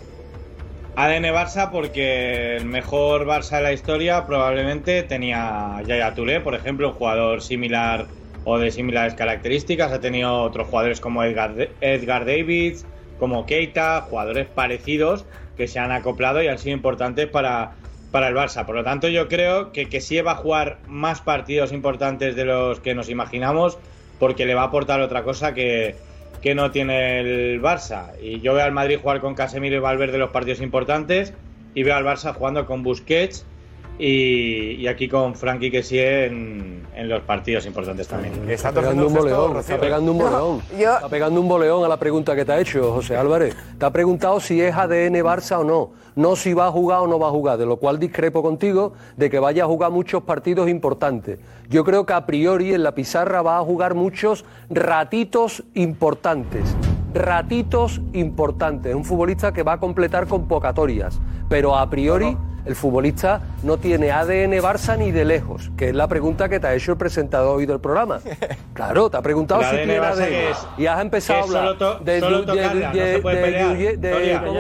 ADN 0.96 1.24
Barça 1.33 1.72
porque 1.72 2.57
el 2.57 2.66
mejor 2.66 3.26
Barça 3.26 3.57
de 3.57 3.62
la 3.62 3.72
historia 3.72 4.26
probablemente 4.26 5.02
tenía 5.02 5.83
Yaya 5.85 6.14
Touré, 6.14 6.40
por 6.40 6.54
ejemplo, 6.54 6.90
un 6.90 6.94
jugador 6.94 7.42
similar 7.42 8.07
o 8.44 8.59
de 8.59 8.70
similares 8.70 9.14
características. 9.14 9.90
Ha 9.90 10.00
tenido 10.00 10.42
otros 10.42 10.68
jugadores 10.68 11.00
como 11.00 11.24
Edgar, 11.24 11.70
Edgar 11.80 12.24
Davids, 12.24 12.87
como 13.18 13.44
Keita, 13.44 14.02
jugadores 14.02 14.46
parecidos 14.46 15.24
que 15.57 15.66
se 15.66 15.80
han 15.80 15.90
acoplado 15.90 16.40
y 16.42 16.46
han 16.46 16.59
sido 16.59 16.76
importantes 16.76 17.26
para, 17.26 17.72
para 18.12 18.28
el 18.28 18.37
Barça. 18.37 18.64
Por 18.64 18.76
lo 18.76 18.85
tanto, 18.85 19.09
yo 19.09 19.26
creo 19.26 19.72
que, 19.72 19.88
que 19.88 20.00
sí 20.00 20.20
va 20.20 20.33
a 20.33 20.37
jugar 20.37 20.78
más 20.87 21.20
partidos 21.20 21.72
importantes 21.72 22.37
de 22.37 22.44
los 22.44 22.78
que 22.78 22.94
nos 22.94 23.09
imaginamos 23.09 23.78
porque 24.20 24.46
le 24.46 24.54
va 24.54 24.62
a 24.62 24.66
aportar 24.66 25.00
otra 25.00 25.24
cosa 25.24 25.54
que, 25.54 25.96
que 26.44 26.54
no 26.54 26.70
tiene 26.70 27.20
el 27.20 27.62
Barça. 27.62 28.11
Y 28.20 28.40
yo 28.40 28.52
veo 28.52 28.64
al 28.64 28.72
Madrid 28.72 28.98
jugar 29.00 29.22
con 29.22 29.35
Casemiro 29.35 29.76
y 29.76 29.78
Valverde 29.78 30.18
los 30.18 30.28
partidos 30.28 30.61
importantes 30.61 31.33
y 31.74 31.85
veo 31.85 31.96
al 31.96 32.04
Barça 32.04 32.35
jugando 32.35 32.66
con 32.66 32.83
Busquets 32.83 33.46
y, 33.98 34.72
y 34.72 34.87
aquí 34.88 35.09
con 35.09 35.35
Frankie 35.35 35.70
Kessie 35.70 36.26
en, 36.26 36.87
en 36.94 37.09
los 37.09 37.22
partidos 37.22 37.66
importantes 37.66 38.09
también. 38.09 38.33
Está 38.48 38.72
pegando 38.72 39.07
un 39.07 39.14
boleón, 39.14 39.57
está 39.59 39.78
pegando 39.78 40.12
un 40.12 40.18
boleón. 40.18 40.62
Está 40.76 41.09
pegando 41.09 41.40
un 41.40 41.48
boleón 41.48 41.85
a 41.85 41.88
la 41.88 41.96
pregunta 41.96 42.35
que 42.35 42.44
te 42.44 42.52
ha 42.52 42.61
hecho 42.61 42.92
José 42.92 43.16
Álvarez. 43.16 43.57
Te 43.78 43.85
ha 43.85 43.90
preguntado 43.90 44.40
si 44.40 44.61
es 44.61 44.74
ADN 44.74 45.14
Barça 45.22 45.59
o 45.59 45.64
no, 45.64 45.90
no 46.16 46.37
si 46.37 46.54
va 46.54 46.66
a 46.66 46.70
jugar 46.70 47.00
o 47.00 47.07
no 47.07 47.18
va 47.18 47.28
a 47.28 47.30
jugar, 47.30 47.59
de 47.59 47.66
lo 47.66 47.76
cual 47.76 47.98
discrepo 47.98 48.42
contigo 48.42 48.92
de 49.16 49.30
que 49.30 49.38
vaya 49.38 49.64
a 49.64 49.66
jugar 49.66 49.90
muchos 49.90 50.22
partidos 50.22 50.68
importantes. 50.68 51.38
Yo 51.68 51.85
creo 51.85 52.04
que 52.07 52.12
a 52.12 52.26
priori 52.26 52.74
en 52.74 52.83
la 52.83 52.94
pizarra 52.94 53.42
va 53.42 53.59
a 53.59 53.62
jugar 53.62 53.94
muchos 53.94 54.44
ratitos 54.70 55.62
importantes. 55.74 56.76
Ratitos 57.12 58.00
importantes. 58.12 58.94
Un 58.94 59.04
futbolista 59.04 59.52
que 59.52 59.62
va 59.62 59.74
a 59.74 59.80
completar 59.80 60.26
convocatorias. 60.26 61.20
Pero 61.48 61.76
a 61.76 61.88
priori 61.88 62.37
el 62.66 62.74
futbolista 62.74 63.40
no 63.62 63.77
tiene 63.79 64.11
ADN 64.11 64.53
Barça 64.62 64.96
ni 64.98 65.11
de 65.12 65.24
lejos, 65.24 65.70
que 65.77 65.90
es 65.90 65.94
la 65.94 66.09
pregunta 66.09 66.48
que 66.48 66.61
te 66.61 66.66
ha 66.66 66.74
hecho 66.74 66.92
el 66.92 66.98
presentador 66.98 67.57
hoy 67.59 67.66
del 67.66 67.81
programa. 67.81 68.20
Claro, 68.74 69.09
te 69.09 69.16
ha 69.16 69.22
preguntado 69.22 69.61
si 69.62 69.66
ADN 69.68 69.77
tiene 69.77 70.00
Barça 70.00 70.22
ADN. 70.24 70.50
es- 70.50 70.66
y 70.79 70.87
has 70.87 71.00
empezado 71.00 71.40
a 71.40 71.42
hablar 71.44 72.00
de, 72.05 72.20
solo 72.20 72.40
de- 72.40 72.46
tocarla, 72.46 72.88
no 72.88 72.94
de- 72.94 73.12
se 73.14 73.18
puede 73.20 73.37
de- 73.37 73.42
pelear. 73.42 73.77
de- 73.77 73.96
de- 73.96 74.12
Soria. 74.12 74.42
¿cómo 74.44 74.55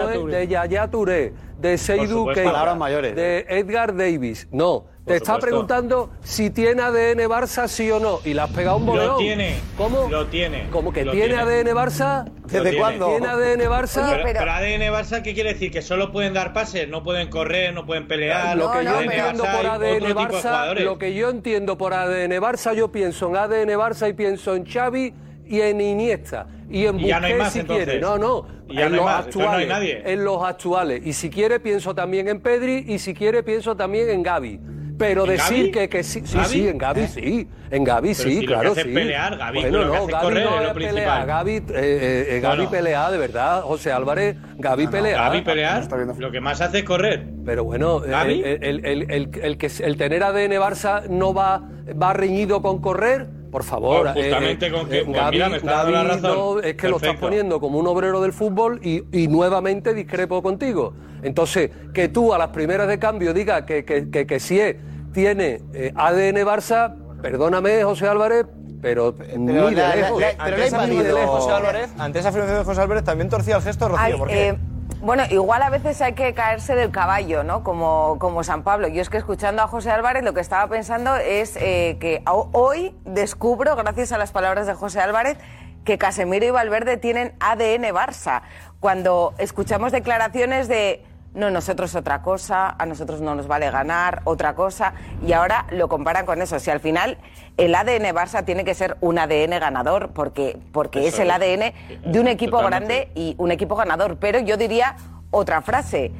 Yaya? 0.48 0.88
Touré. 0.88 1.32
De 1.64 1.78
Seydou. 1.78 2.26
Keita, 2.32 2.74
mayores. 2.74 3.16
de 3.16 3.46
Edgar 3.48 3.96
Davis. 3.96 4.46
No, 4.52 4.84
te 5.06 5.16
está 5.16 5.34
supuesto. 5.34 5.46
preguntando 5.46 6.10
si 6.22 6.50
tiene 6.50 6.82
ADN 6.82 7.20
Barça, 7.28 7.68
sí 7.68 7.90
o 7.90 7.98
no. 7.98 8.20
Y 8.24 8.34
le 8.34 8.42
has 8.42 8.50
pegado 8.50 8.76
un 8.76 8.86
boleón. 8.86 9.06
Lo 9.06 9.16
tiene. 9.16 9.56
¿Cómo? 9.76 10.08
Lo 10.10 10.26
tiene. 10.26 10.68
¿Cómo 10.70 10.92
que 10.92 11.04
tiene, 11.04 11.28
tiene. 11.28 11.36
ADN 11.36 11.68
Barça? 11.74 12.26
Lo 12.26 12.48
tiene. 12.48 12.70
¿Tiene 12.70 13.26
ADN 13.26 13.60
Barça? 13.70 14.22
pero, 14.22 14.38
pero 14.38 14.52
ADN 14.52 14.92
Barça, 14.92 15.22
¿qué 15.22 15.32
quiere 15.32 15.54
decir? 15.54 15.70
Que 15.70 15.80
solo 15.80 16.12
pueden 16.12 16.34
dar 16.34 16.52
pases, 16.52 16.86
no 16.86 17.02
pueden 17.02 17.30
correr, 17.30 17.72
no 17.72 17.86
pueden 17.86 18.06
pelear. 18.06 18.56
lo 18.56 18.70
que 18.70 18.84
yo 18.84 18.90
ADN 18.90 19.10
entiendo 19.10 19.44
Barça 19.44 19.56
por 19.56 19.66
ADN 19.66 20.14
Barça, 20.14 20.80
lo 20.80 20.98
que 20.98 21.14
yo 21.14 21.30
entiendo 21.30 21.78
por 21.78 21.94
ADN 21.94 22.32
Barça, 22.42 22.74
yo 22.74 22.92
pienso 22.92 23.28
en 23.28 23.36
ADN 23.36 23.70
Barça 23.70 24.08
y 24.08 24.12
pienso 24.12 24.54
en 24.54 24.66
Xavi 24.66 25.14
y 25.46 25.60
en 25.60 25.80
Iniesta 25.80 26.46
y 26.70 26.86
en 26.86 26.98
Y 27.00 27.08
ya 27.08 27.20
no 27.20 27.26
hay 27.26 27.32
Busquets 27.32 27.38
más, 27.38 27.52
si 27.52 27.58
entonces. 27.60 27.84
quiere. 27.86 28.00
No, 28.00 28.18
no, 28.18 28.46
Y 28.68 28.74
ya 28.76 28.86
en 28.86 28.92
no 28.92 28.94
hay 28.94 28.96
los 28.96 29.04
más, 29.04 29.18
entonces 29.26 29.36
no 29.36 29.42
hay 29.42 29.62
actuales, 29.64 29.68
nadie. 29.68 30.12
en 30.12 30.24
los 30.24 30.42
actuales. 30.42 31.02
Y 31.06 31.12
si 31.12 31.30
quiere 31.30 31.60
pienso 31.60 31.94
también 31.94 32.28
en 32.28 32.40
Pedri 32.40 32.84
y 32.88 32.98
si 32.98 33.14
quiere 33.14 33.42
pienso 33.42 33.76
también 33.76 34.08
en 34.10 34.22
Gaby. 34.22 34.60
Pero 34.96 35.24
¿En 35.24 35.30
decir 35.30 35.72
que, 35.72 35.88
que 35.88 36.04
sí, 36.04 36.22
sí, 36.24 36.38
sí, 36.46 36.68
en 36.68 36.78
Gaby 36.78 37.00
¿Eh? 37.00 37.08
sí, 37.08 37.48
en 37.72 37.82
Gaby 37.82 38.14
Pero 38.14 38.14
sí, 38.14 38.22
si 38.30 38.34
lo 38.36 38.40
que 38.42 38.46
claro 38.46 38.70
hace 38.72 38.82
sí. 38.84 38.88
pelear, 38.90 39.36
Gavi, 39.36 39.60
bueno, 39.60 39.78
lo 39.78 39.84
que 39.84 39.88
no, 39.88 39.94
hace 40.04 40.12
Gavi 40.12 40.24
correr, 40.24 40.44
no 40.44 40.54
es 40.54 40.60
lo 40.62 40.66
es 40.68 40.72
principal. 40.74 40.94
pelea, 41.02 41.24
Gavi, 41.24 41.52
eh, 41.56 41.62
eh, 41.74 42.26
eh, 42.36 42.40
Gavi 42.40 42.56
Bueno. 42.58 42.70
pelea, 42.70 43.10
de 43.10 43.18
verdad, 43.18 43.62
José 43.62 43.90
Álvarez, 43.90 44.36
Gavi 44.56 44.86
pelea. 44.86 45.16
Gavi 45.18 45.42
pelear, 45.42 45.88
lo 46.16 46.30
que 46.30 46.40
más 46.40 46.60
hace 46.60 46.78
es 46.78 46.84
correr. 46.84 47.26
Pero 47.44 47.64
bueno, 47.64 48.04
eh, 48.04 48.08
¿Gavi? 48.08 48.42
el, 48.44 48.62
el- 48.64 48.86
el- 48.86 49.10
el- 49.10 49.30
el 49.42 49.58
que, 49.58 49.68
el 49.80 49.96
tener 49.96 50.22
ADN 50.22 50.52
Barça 50.60 51.08
no 51.08 51.34
va, 51.34 51.68
va 52.00 52.12
reñido 52.12 52.62
con 52.62 52.80
correr. 52.80 53.26
Por 53.54 53.62
favor, 53.62 54.10
Pues 54.14 54.24
justamente 54.26 54.68
con 54.72 54.88
que- 54.88 55.04
pues 55.04 55.30
mira, 55.30 55.48
me 55.48 55.58
está 55.58 55.70
dando 55.76 55.90
la 55.92 56.02
razón. 56.02 56.22
no, 56.34 56.58
es 56.60 56.74
que 56.74 56.88
lo 56.88 56.96
estás 56.96 57.14
poniendo 57.18 57.60
como 57.60 57.78
un 57.78 57.86
obrero 57.86 58.20
del 58.20 58.32
fútbol 58.32 58.80
y, 58.82 59.04
y 59.12 59.28
nuevamente 59.28 59.94
discrepo 59.94 60.42
contigo. 60.42 60.92
Entonces, 61.22 61.70
que 61.92 62.08
tú 62.08 62.34
a 62.34 62.38
las 62.38 62.48
primeras 62.48 62.88
de 62.88 62.98
cambio 62.98 63.32
digas 63.32 63.62
que, 63.62 63.84
que, 63.84 64.10
que, 64.10 64.26
que 64.26 64.40
sí 64.40 64.58
es- 64.58 64.74
tiene 65.12 65.60
eh, 65.72 65.92
ADN 65.94 66.44
Barça, 66.44 66.96
perdóname, 67.22 67.84
José 67.84 68.08
Álvarez, 68.08 68.44
pero, 68.82 69.14
muy 69.36 69.54
de 69.72 69.86
lejos. 69.86 70.20
ante 70.36 70.64
esa 70.66 70.78
afirmación 70.82 71.14
de 71.14 71.26
José 71.26 71.50
Álvarez, 71.52 71.90
ante 71.96 72.18
esa 72.18 72.28
afirmación 72.30 72.58
de 72.58 72.64
José 72.64 72.80
Álvarez 72.80 73.04
también 73.04 73.28
torcía 73.28 73.54
el 73.54 73.62
gesto 73.62 73.86
Rocío. 73.88 74.04
Ay, 74.04 74.14
¿Por 74.14 74.28
qué? 74.30 74.58
Bueno, 75.04 75.22
igual 75.30 75.62
a 75.62 75.70
veces 75.70 76.00
hay 76.00 76.14
que 76.14 76.32
caerse 76.34 76.74
del 76.74 76.90
caballo, 76.90 77.44
¿no? 77.44 77.62
Como, 77.62 78.16
como 78.18 78.42
San 78.42 78.62
Pablo. 78.62 78.88
Yo 78.88 79.02
es 79.02 79.10
que 79.10 79.18
escuchando 79.18 79.62
a 79.62 79.66
José 79.68 79.90
Álvarez 79.90 80.24
lo 80.24 80.32
que 80.34 80.40
estaba 80.40 80.66
pensando 80.68 81.14
es 81.16 81.56
eh, 81.56 81.96
que 82.00 82.22
ho- 82.26 82.48
hoy 82.52 82.94
descubro, 83.04 83.76
gracias 83.76 84.12
a 84.12 84.18
las 84.18 84.32
palabras 84.32 84.66
de 84.66 84.74
José 84.74 85.00
Álvarez, 85.00 85.36
que 85.84 85.98
Casemiro 85.98 86.46
y 86.46 86.50
Valverde 86.50 86.96
tienen 86.96 87.34
ADN 87.40 87.84
Barça. 87.94 88.42
Cuando 88.80 89.34
escuchamos 89.38 89.92
declaraciones 89.92 90.68
de 90.68 91.04
no, 91.34 91.50
nosotros 91.50 91.94
otra 91.96 92.22
cosa, 92.22 92.74
a 92.78 92.86
nosotros 92.86 93.20
no 93.20 93.34
nos 93.34 93.48
vale 93.48 93.70
ganar, 93.70 94.22
otra 94.24 94.54
cosa, 94.54 94.94
y 95.26 95.32
ahora 95.32 95.66
lo 95.70 95.88
comparan 95.88 96.26
con 96.26 96.40
eso. 96.40 96.58
Si 96.60 96.70
al 96.70 96.80
final 96.80 97.18
el 97.56 97.74
ADN 97.74 98.14
Barça 98.14 98.44
tiene 98.44 98.64
que 98.64 98.74
ser 98.74 98.96
un 99.00 99.18
ADN 99.18 99.58
ganador, 99.58 100.10
porque, 100.12 100.58
porque 100.72 101.08
es 101.08 101.18
el. 101.18 101.30
ADN 101.30 101.72
de 102.04 102.20
un 102.20 102.28
equipo 102.28 102.58
Totalmente. 102.58 102.94
grande 102.94 103.12
y 103.14 103.34
un 103.38 103.50
equipo 103.50 103.74
ganador. 103.74 104.18
Pero 104.18 104.38
yo 104.38 104.56
diría 104.56 104.96
otra 105.30 105.62
frase. 105.62 106.12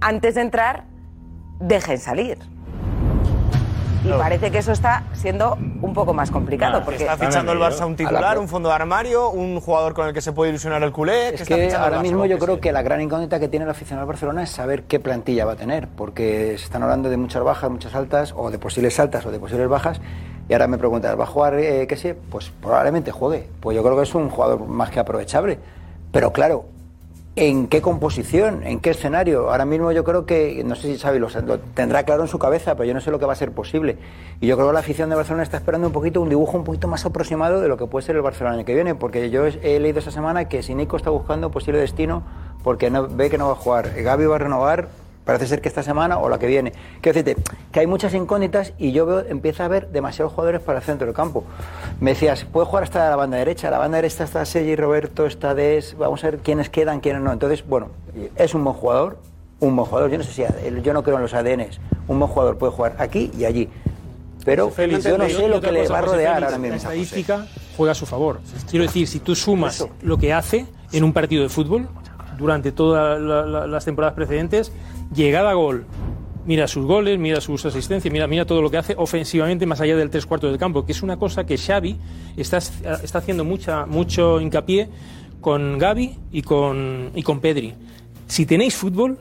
Antes 0.00 0.36
de 0.36 0.42
entrar, 0.42 0.84
dejen 1.58 1.98
salir. 1.98 2.38
Y 4.04 4.10
parece 4.12 4.50
que 4.50 4.58
eso 4.58 4.72
está 4.72 5.04
siendo 5.12 5.58
un 5.82 5.92
poco 5.92 6.14
más 6.14 6.30
complicado. 6.30 6.82
porque 6.84 7.00
Está 7.04 7.16
fichando 7.16 7.52
el 7.52 7.58
Barça 7.58 7.86
un 7.86 7.96
titular, 7.96 8.38
un 8.38 8.48
fondo 8.48 8.68
de 8.68 8.74
armario, 8.74 9.30
un 9.30 9.60
jugador 9.60 9.92
con 9.94 10.06
el 10.08 10.14
que 10.14 10.20
se 10.20 10.32
puede 10.32 10.50
ilusionar 10.50 10.82
el 10.82 10.92
culé. 10.92 11.30
¿Qué 11.30 11.34
Es 11.34 11.40
está 11.42 11.54
que 11.56 11.74
ahora 11.74 11.98
Barça? 11.98 12.02
mismo 12.02 12.24
yo 12.26 12.38
¿Qué 12.38 12.44
creo 12.44 12.60
que 12.60 12.72
la 12.72 12.82
gran 12.82 13.00
incógnita 13.00 13.38
que 13.38 13.48
tiene 13.48 13.64
el 13.64 13.70
aficionado 13.70 14.06
del 14.06 14.12
Barcelona 14.14 14.42
es 14.42 14.50
saber 14.50 14.84
qué 14.84 15.00
plantilla 15.00 15.44
va 15.44 15.52
a 15.52 15.56
tener, 15.56 15.88
porque 15.88 16.54
se 16.56 16.64
están 16.64 16.82
hablando 16.82 17.10
de 17.10 17.16
muchas 17.16 17.42
bajas, 17.42 17.70
muchas 17.70 17.94
altas, 17.94 18.32
o 18.36 18.50
de 18.50 18.58
posibles 18.58 18.98
altas 18.98 19.26
o 19.26 19.30
de 19.30 19.38
posibles 19.38 19.68
bajas, 19.68 20.00
y 20.48 20.52
ahora 20.54 20.66
me 20.66 20.78
preguntas, 20.78 21.18
¿va 21.18 21.24
a 21.24 21.26
jugar 21.26 21.54
eh, 21.58 21.86
qué 21.86 21.96
sé? 21.96 22.14
Pues 22.14 22.50
probablemente 22.60 23.12
juegue, 23.12 23.48
pues 23.60 23.76
yo 23.76 23.82
creo 23.82 23.96
que 23.96 24.02
es 24.02 24.14
un 24.14 24.30
jugador 24.30 24.66
más 24.66 24.90
que 24.90 24.98
aprovechable, 25.00 25.58
pero 26.10 26.32
claro, 26.32 26.64
¿en 27.40 27.68
qué 27.68 27.80
composición? 27.80 28.62
¿En 28.66 28.80
qué 28.80 28.90
escenario? 28.90 29.50
Ahora 29.50 29.64
mismo 29.64 29.92
yo 29.92 30.04
creo 30.04 30.26
que, 30.26 30.62
no 30.62 30.74
sé 30.74 30.92
si 30.92 30.98
Xavi 30.98 31.18
lo, 31.18 31.28
tendrá 31.74 32.02
claro 32.02 32.22
en 32.22 32.28
su 32.28 32.38
cabeza, 32.38 32.74
pero 32.74 32.84
yo 32.84 32.92
no 32.92 33.00
sé 33.00 33.10
lo 33.10 33.18
que 33.18 33.24
va 33.24 33.32
a 33.32 33.36
ser 33.36 33.50
posible. 33.52 33.96
Y 34.42 34.46
yo 34.46 34.56
creo 34.56 34.68
que 34.68 34.74
la 34.74 34.80
afición 34.80 35.08
de 35.08 35.16
Barcelona 35.16 35.42
está 35.42 35.56
esperando 35.56 35.86
un 35.86 35.92
poquito, 35.94 36.20
un 36.20 36.28
dibujo 36.28 36.58
un 36.58 36.64
poquito 36.64 36.86
más 36.86 37.06
aproximado 37.06 37.62
de 37.62 37.68
lo 37.68 37.78
que 37.78 37.86
puede 37.86 38.04
ser 38.04 38.14
el 38.16 38.22
Barcelona 38.22 38.54
el 38.54 38.60
año 38.60 38.66
que 38.66 38.74
viene, 38.74 38.94
porque 38.94 39.30
yo 39.30 39.46
he 39.46 39.58
he 39.62 39.80
leído 39.80 40.00
esta 40.00 40.10
semana 40.10 40.48
que 40.48 40.62
si 40.62 40.74
Nico 40.74 40.98
está 40.98 41.10
buscando 41.10 41.50
posible 41.50 41.80
destino 41.80 42.22
porque 42.62 42.90
no, 42.90 43.08
ve 43.08 43.30
que 43.30 43.38
no 43.38 43.46
va 43.46 43.52
a 43.52 43.56
jugar, 43.56 43.90
Gaby 43.94 44.26
va 44.26 44.36
a 44.36 44.38
renovar, 44.38 44.88
parece 45.24 45.46
ser 45.46 45.60
que 45.60 45.68
esta 45.68 45.82
semana 45.82 46.18
o 46.18 46.28
la 46.28 46.38
que 46.38 46.46
viene. 46.46 46.72
Quiero 47.00 47.22
decirte 47.22 47.42
que 47.72 47.80
hay 47.80 47.86
muchas 47.86 48.14
incógnitas 48.14 48.72
y 48.78 48.92
yo 48.92 49.06
veo, 49.06 49.20
empieza 49.20 49.62
a 49.64 49.66
haber 49.66 49.88
demasiados 49.90 50.32
jugadores 50.32 50.60
para 50.60 50.78
el 50.78 50.84
centro 50.84 51.06
del 51.06 51.14
campo. 51.14 51.44
Me 52.00 52.10
decías, 52.12 52.44
puede 52.44 52.66
jugar 52.66 52.84
hasta 52.84 53.08
la 53.10 53.16
banda 53.16 53.36
derecha, 53.36 53.70
la 53.70 53.78
banda 53.78 53.96
derecha 53.96 54.24
está 54.24 54.44
Sergi 54.44 54.74
Roberto, 54.76 55.26
está 55.26 55.54
Des, 55.54 55.96
vamos 55.98 56.24
a 56.24 56.30
ver 56.30 56.38
quiénes 56.38 56.68
quedan, 56.70 57.00
quiénes 57.00 57.22
no. 57.22 57.32
Entonces, 57.32 57.64
bueno, 57.66 57.88
es 58.36 58.54
un 58.54 58.64
buen 58.64 58.76
jugador, 58.76 59.18
un 59.60 59.76
buen 59.76 59.86
jugador. 59.88 60.10
Yo 60.10 60.18
no 60.18 60.24
sé 60.24 60.32
si 60.32 60.82
yo 60.82 60.92
no 60.92 61.02
creo 61.02 61.16
en 61.16 61.22
los 61.22 61.34
ADNs. 61.34 61.80
Un 62.08 62.18
buen 62.18 62.30
jugador 62.30 62.56
puede 62.58 62.72
jugar 62.72 62.96
aquí 62.98 63.30
y 63.38 63.44
allí. 63.44 63.68
Pero 64.44 64.70
Félix, 64.70 65.04
yo 65.04 65.18
no 65.18 65.28
sé 65.28 65.48
lo 65.48 65.60
que 65.60 65.70
le 65.70 65.86
va 65.86 65.98
a 65.98 66.00
rodear 66.00 66.34
Félix, 66.36 66.44
ahora 66.46 66.58
mismo. 66.58 66.70
La 66.70 66.76
estadística 66.76 67.46
juega 67.76 67.92
a 67.92 67.94
su 67.94 68.06
favor. 68.06 68.40
Quiero 68.70 68.86
decir, 68.86 69.06
si 69.06 69.20
tú 69.20 69.34
sumas 69.36 69.86
lo 70.02 70.16
que 70.16 70.32
hace 70.32 70.64
en 70.92 71.04
un 71.04 71.12
partido 71.12 71.42
de 71.42 71.50
fútbol 71.50 71.86
durante 72.38 72.72
todas 72.72 73.20
la- 73.20 73.44
la- 73.44 73.66
las 73.66 73.84
temporadas 73.84 74.14
precedentes, 74.14 74.72
llegada 75.14 75.50
a 75.50 75.54
gol, 75.54 75.86
mira 76.46 76.66
sus 76.68 76.86
goles, 76.86 77.18
mira 77.18 77.40
sus 77.40 77.64
asistencias, 77.66 78.12
mira, 78.12 78.26
mira 78.26 78.44
todo 78.46 78.62
lo 78.62 78.70
que 78.70 78.78
hace 78.78 78.94
ofensivamente 78.96 79.66
más 79.66 79.80
allá 79.80 79.96
del 79.96 80.10
tres 80.10 80.26
cuartos 80.26 80.50
del 80.50 80.58
campo, 80.58 80.84
que 80.86 80.92
es 80.92 81.02
una 81.02 81.18
cosa 81.18 81.44
que 81.44 81.56
Xavi 81.58 81.98
está, 82.36 82.58
está 82.58 83.18
haciendo 83.18 83.44
mucha, 83.44 83.86
mucho 83.86 84.40
hincapié 84.40 84.88
con 85.40 85.78
Gaby 85.78 86.18
y 86.32 86.42
con, 86.42 87.10
y 87.14 87.22
con 87.22 87.40
Pedri. 87.40 87.74
Si 88.26 88.46
tenéis 88.46 88.76
fútbol, 88.76 89.18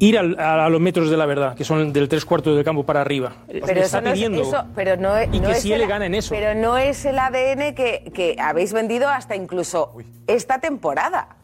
ir 0.00 0.16
al- 0.18 0.38
a, 0.38 0.64
a 0.66 0.68
los 0.68 0.80
metros 0.80 1.10
de 1.10 1.16
la 1.16 1.26
verdad, 1.26 1.54
que 1.56 1.64
son 1.64 1.92
del 1.92 2.08
tres 2.08 2.24
cuartos 2.24 2.54
del 2.54 2.64
campo 2.64 2.84
para 2.84 3.00
arriba. 3.00 3.32
Pero 3.48 3.80
está 3.80 4.00
no 4.00 4.08
es 4.08 4.12
pidiendo 4.14 4.42
eso, 4.42 4.64
pero 4.74 4.96
no 4.96 5.16
es, 5.16 5.28
y 5.32 5.40
no 5.40 5.46
que 5.48 5.52
es 5.56 5.64
el- 5.64 5.72
él 5.72 5.86
gana 5.88 6.06
en 6.06 6.14
eso. 6.14 6.34
Pero 6.34 6.54
no 6.54 6.76
es 6.78 7.04
el 7.04 7.18
ADN 7.18 7.74
que, 7.74 8.10
que 8.14 8.36
habéis 8.40 8.72
vendido 8.72 9.08
hasta 9.08 9.34
incluso 9.34 9.92
esta 10.26 10.60
temporada, 10.60 11.36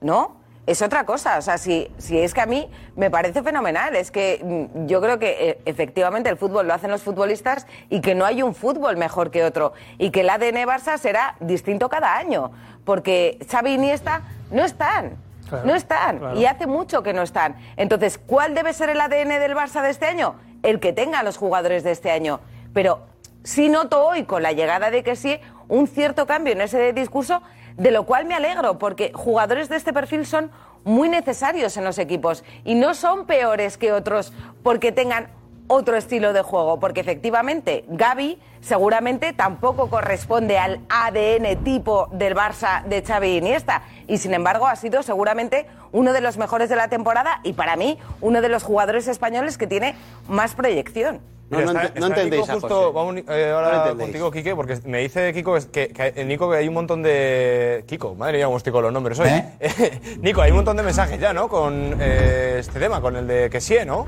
¿no? 0.00 0.41
Es 0.64 0.80
otra 0.80 1.04
cosa, 1.04 1.38
o 1.38 1.42
sea, 1.42 1.58
si, 1.58 1.90
si 1.98 2.18
es 2.18 2.32
que 2.34 2.40
a 2.40 2.46
mí 2.46 2.70
me 2.94 3.10
parece 3.10 3.42
fenomenal, 3.42 3.96
es 3.96 4.12
que 4.12 4.68
mm, 4.72 4.86
yo 4.86 5.00
creo 5.00 5.18
que 5.18 5.50
eh, 5.50 5.58
efectivamente 5.64 6.30
el 6.30 6.36
fútbol 6.36 6.68
lo 6.68 6.74
hacen 6.74 6.90
los 6.90 7.02
futbolistas 7.02 7.66
y 7.90 8.00
que 8.00 8.14
no 8.14 8.24
hay 8.24 8.42
un 8.42 8.54
fútbol 8.54 8.96
mejor 8.96 9.32
que 9.32 9.44
otro 9.44 9.72
y 9.98 10.10
que 10.10 10.20
el 10.20 10.30
ADN 10.30 10.64
Barça 10.64 10.98
será 10.98 11.34
distinto 11.40 11.88
cada 11.88 12.16
año, 12.16 12.52
porque 12.84 13.38
Xavi 13.50 13.70
y 13.70 13.74
Iniesta 13.74 14.22
no 14.52 14.64
están. 14.64 15.16
Claro, 15.48 15.66
no 15.66 15.74
están 15.74 16.18
claro. 16.18 16.38
y 16.38 16.46
hace 16.46 16.68
mucho 16.68 17.02
que 17.02 17.12
no 17.12 17.22
están. 17.22 17.56
Entonces, 17.76 18.18
¿cuál 18.18 18.54
debe 18.54 18.72
ser 18.72 18.88
el 18.88 19.00
ADN 19.00 19.28
del 19.40 19.56
Barça 19.56 19.82
de 19.82 19.90
este 19.90 20.06
año? 20.06 20.36
El 20.62 20.78
que 20.78 20.92
tengan 20.92 21.24
los 21.24 21.38
jugadores 21.38 21.82
de 21.82 21.90
este 21.90 22.12
año. 22.12 22.40
Pero 22.72 23.00
sí 23.42 23.68
noto 23.68 24.06
hoy, 24.06 24.24
con 24.24 24.42
la 24.42 24.52
llegada 24.52 24.90
de 24.90 25.02
que 25.02 25.16
sí, 25.16 25.40
un 25.68 25.88
cierto 25.88 26.26
cambio 26.26 26.52
en 26.52 26.60
ese 26.60 26.92
discurso, 26.92 27.42
de 27.76 27.90
lo 27.90 28.04
cual 28.04 28.24
me 28.26 28.34
alegro, 28.34 28.78
porque 28.78 29.12
jugadores 29.14 29.68
de 29.68 29.76
este 29.76 29.92
perfil 29.92 30.26
son 30.26 30.50
muy 30.84 31.08
necesarios 31.08 31.76
en 31.76 31.84
los 31.84 31.98
equipos 31.98 32.44
y 32.64 32.74
no 32.74 32.94
son 32.94 33.26
peores 33.26 33.76
que 33.76 33.92
otros 33.92 34.32
porque 34.62 34.92
tengan 34.92 35.28
otro 35.68 35.96
estilo 35.96 36.32
de 36.32 36.42
juego, 36.42 36.78
porque 36.78 37.00
efectivamente 37.00 37.84
Gaby 37.88 38.38
seguramente 38.60 39.32
tampoco 39.32 39.88
corresponde 39.88 40.58
al 40.58 40.80
ADN 40.88 41.64
tipo 41.64 42.08
del 42.12 42.34
Barça 42.34 42.84
de 42.84 43.02
Xavi 43.02 43.28
y 43.28 43.36
Iniesta 43.38 43.82
y 44.06 44.18
sin 44.18 44.34
embargo 44.34 44.66
ha 44.66 44.76
sido 44.76 45.02
seguramente 45.02 45.66
uno 45.92 46.12
de 46.12 46.20
los 46.20 46.36
mejores 46.36 46.68
de 46.68 46.76
la 46.76 46.88
temporada 46.88 47.40
y 47.42 47.54
para 47.54 47.76
mí 47.76 47.98
uno 48.20 48.42
de 48.42 48.48
los 48.48 48.64
jugadores 48.64 49.08
españoles 49.08 49.56
que 49.56 49.66
tiene 49.66 49.94
más 50.28 50.54
proyección. 50.54 51.20
Mira, 51.52 51.64
está- 51.64 51.82
está 52.06 52.24
Nico 52.24 52.46
justo, 52.46 52.92
vamos 52.92 53.16
eh, 53.28 53.52
ahora 53.54 53.70
No 53.70 53.76
entendéis. 53.82 53.98
contigo, 54.06 54.30
Quique, 54.30 54.54
porque 54.56 54.78
me 54.84 54.98
dice 54.98 55.32
Kiko 55.32 55.54
que, 55.70 55.88
que, 55.88 56.12
que- 56.12 56.24
Nico 56.24 56.50
que 56.50 56.56
hay 56.56 56.68
un 56.68 56.74
montón 56.74 57.02
de... 57.02 57.84
Kiko, 57.86 58.14
madre 58.14 58.38
mía, 58.38 58.56
estoy 58.56 58.72
con 58.72 58.82
los 58.82 58.92
nombres 58.92 59.18
hoy. 59.20 59.28
Nico, 60.20 60.40
hay 60.42 60.50
un 60.50 60.56
montón 60.56 60.76
de 60.76 60.82
mensajes 60.82 61.20
ya, 61.20 61.32
¿no? 61.32 61.48
Con 61.48 61.96
eh, 62.00 62.56
este 62.58 62.80
tema, 62.80 63.00
con 63.00 63.16
el 63.16 63.26
de 63.26 63.50
que 63.50 63.60
sí, 63.60 63.76
¿no? 63.86 64.06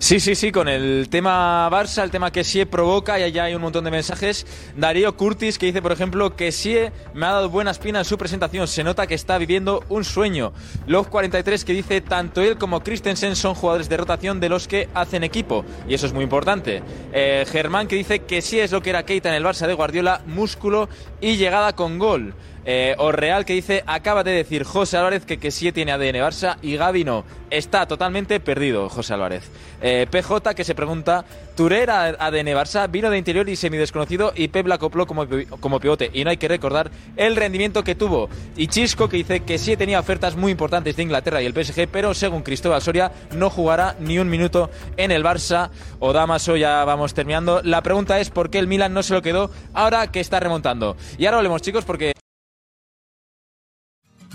Sí, 0.00 0.20
sí, 0.20 0.36
sí, 0.36 0.52
con 0.52 0.68
el 0.68 1.08
tema 1.10 1.68
Barça, 1.70 2.04
el 2.04 2.12
tema 2.12 2.30
que 2.30 2.44
sí 2.44 2.64
provoca, 2.64 3.18
y 3.18 3.24
allá 3.24 3.44
hay 3.44 3.56
un 3.56 3.62
montón 3.62 3.82
de 3.82 3.90
mensajes. 3.90 4.46
Darío 4.76 5.16
Curtis 5.16 5.58
que 5.58 5.66
dice, 5.66 5.82
por 5.82 5.90
ejemplo, 5.90 6.36
que 6.36 6.52
sí 6.52 6.76
me 7.14 7.26
ha 7.26 7.32
dado 7.32 7.50
buena 7.50 7.72
espina 7.72 7.98
en 7.98 8.04
su 8.04 8.16
presentación, 8.16 8.68
se 8.68 8.84
nota 8.84 9.08
que 9.08 9.16
está 9.16 9.36
viviendo 9.38 9.84
un 9.88 10.04
sueño. 10.04 10.52
Love43 10.86 11.64
que 11.64 11.72
dice, 11.72 12.00
tanto 12.00 12.42
él 12.42 12.58
como 12.58 12.80
Christensen 12.80 13.34
son 13.34 13.56
jugadores 13.56 13.88
de 13.88 13.96
rotación 13.96 14.38
de 14.38 14.48
los 14.48 14.68
que 14.68 14.88
hacen 14.94 15.24
equipo, 15.24 15.64
y 15.88 15.94
eso 15.94 16.06
es 16.06 16.12
muy 16.12 16.22
importante. 16.22 16.80
Eh, 17.12 17.44
Germán 17.50 17.88
que 17.88 17.96
dice 17.96 18.20
que 18.20 18.40
sí 18.40 18.60
es 18.60 18.70
lo 18.70 18.80
que 18.80 18.90
era 18.90 19.04
Keita 19.04 19.30
en 19.30 19.34
el 19.34 19.44
Barça 19.44 19.66
de 19.66 19.74
Guardiola, 19.74 20.22
músculo 20.26 20.88
y 21.20 21.36
llegada 21.36 21.74
con 21.74 21.98
gol. 21.98 22.34
Eh, 22.70 22.94
Orreal 22.98 23.46
que 23.46 23.54
dice, 23.54 23.82
acaba 23.86 24.22
de 24.22 24.30
decir 24.30 24.62
José 24.62 24.98
Álvarez 24.98 25.24
que 25.24 25.50
sí 25.50 25.72
tiene 25.72 25.90
ADN 25.90 26.16
Barça 26.16 26.58
y 26.60 26.76
Gaby 26.76 27.02
no. 27.02 27.24
Está 27.48 27.88
totalmente 27.88 28.40
perdido 28.40 28.90
José 28.90 29.14
Álvarez. 29.14 29.50
Eh, 29.80 30.06
PJ 30.10 30.54
que 30.54 30.64
se 30.64 30.74
pregunta, 30.74 31.24
Touré 31.56 31.82
era 31.82 32.08
ADN 32.08 32.48
Barça, 32.48 32.90
vino 32.90 33.08
de 33.08 33.16
interior 33.16 33.48
y 33.48 33.56
semidesconocido 33.56 34.34
y 34.36 34.48
Pep 34.48 34.66
la 34.66 34.76
como, 34.76 35.26
como 35.60 35.80
pivote. 35.80 36.10
Y 36.12 36.24
no 36.24 36.30
hay 36.30 36.36
que 36.36 36.46
recordar 36.46 36.90
el 37.16 37.36
rendimiento 37.36 37.82
que 37.82 37.94
tuvo. 37.94 38.28
Y 38.54 38.66
Chisco 38.66 39.08
que 39.08 39.16
dice 39.16 39.40
que 39.40 39.56
sí 39.56 39.74
tenía 39.78 39.98
ofertas 39.98 40.36
muy 40.36 40.52
importantes 40.52 40.94
de 40.94 41.02
Inglaterra 41.02 41.40
y 41.40 41.46
el 41.46 41.54
PSG, 41.54 41.88
pero 41.90 42.12
según 42.12 42.42
Cristóbal 42.42 42.82
Soria 42.82 43.12
no 43.34 43.48
jugará 43.48 43.96
ni 43.98 44.18
un 44.18 44.28
minuto 44.28 44.68
en 44.98 45.10
el 45.10 45.24
Barça. 45.24 45.70
O 46.00 46.12
Damaso, 46.12 46.54
ya 46.54 46.84
vamos 46.84 47.14
terminando. 47.14 47.62
La 47.64 47.82
pregunta 47.82 48.20
es 48.20 48.28
por 48.28 48.50
qué 48.50 48.58
el 48.58 48.66
Milan 48.66 48.92
no 48.92 49.02
se 49.02 49.14
lo 49.14 49.22
quedó 49.22 49.50
ahora 49.72 50.08
que 50.08 50.20
está 50.20 50.38
remontando. 50.38 50.98
Y 51.16 51.24
ahora 51.24 51.38
hablemos 51.38 51.62
chicos 51.62 51.86
porque... 51.86 52.12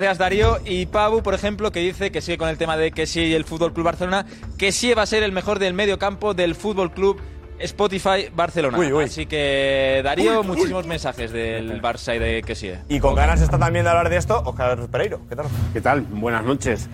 Gracias 0.00 0.16
Darío 0.16 0.56
y 0.64 0.86
Pabu, 0.86 1.22
por 1.22 1.34
ejemplo, 1.34 1.70
que 1.72 1.80
dice 1.80 2.10
que 2.10 2.22
sigue 2.22 2.38
con 2.38 2.48
el 2.48 2.56
tema 2.56 2.78
de 2.78 2.90
que 2.90 3.04
sí 3.04 3.34
el 3.34 3.44
Fútbol 3.44 3.74
Club 3.74 3.84
Barcelona, 3.84 4.24
que 4.56 4.72
sí 4.72 4.94
va 4.94 5.02
a 5.02 5.06
ser 5.06 5.22
el 5.22 5.30
mejor 5.30 5.58
del 5.58 5.74
medio 5.74 5.98
campo 5.98 6.32
del 6.32 6.54
Fútbol 6.54 6.90
Club 6.90 7.20
Spotify 7.58 8.30
Barcelona. 8.34 8.78
Uy, 8.78 8.90
uy. 8.94 9.04
Así 9.04 9.26
que 9.26 10.00
Darío, 10.02 10.32
Uy, 10.32 10.38
uy. 10.38 10.46
muchísimos 10.46 10.86
mensajes 10.86 11.32
del 11.32 11.82
Barça 11.82 12.16
y 12.16 12.18
de 12.18 12.40
que 12.42 12.54
sí. 12.54 12.72
Y 12.88 12.98
con 12.98 13.14
ganas 13.14 13.42
está 13.42 13.58
también 13.58 13.84
de 13.84 13.90
hablar 13.90 14.08
de 14.08 14.16
esto, 14.16 14.42
Oscar 14.46 14.86
Pereiro. 14.88 15.20
¿Qué 15.28 15.36
tal? 15.36 15.46
¿Qué 15.74 15.82
tal? 15.82 16.00
Buenas 16.00 16.44
noches. 16.46 16.88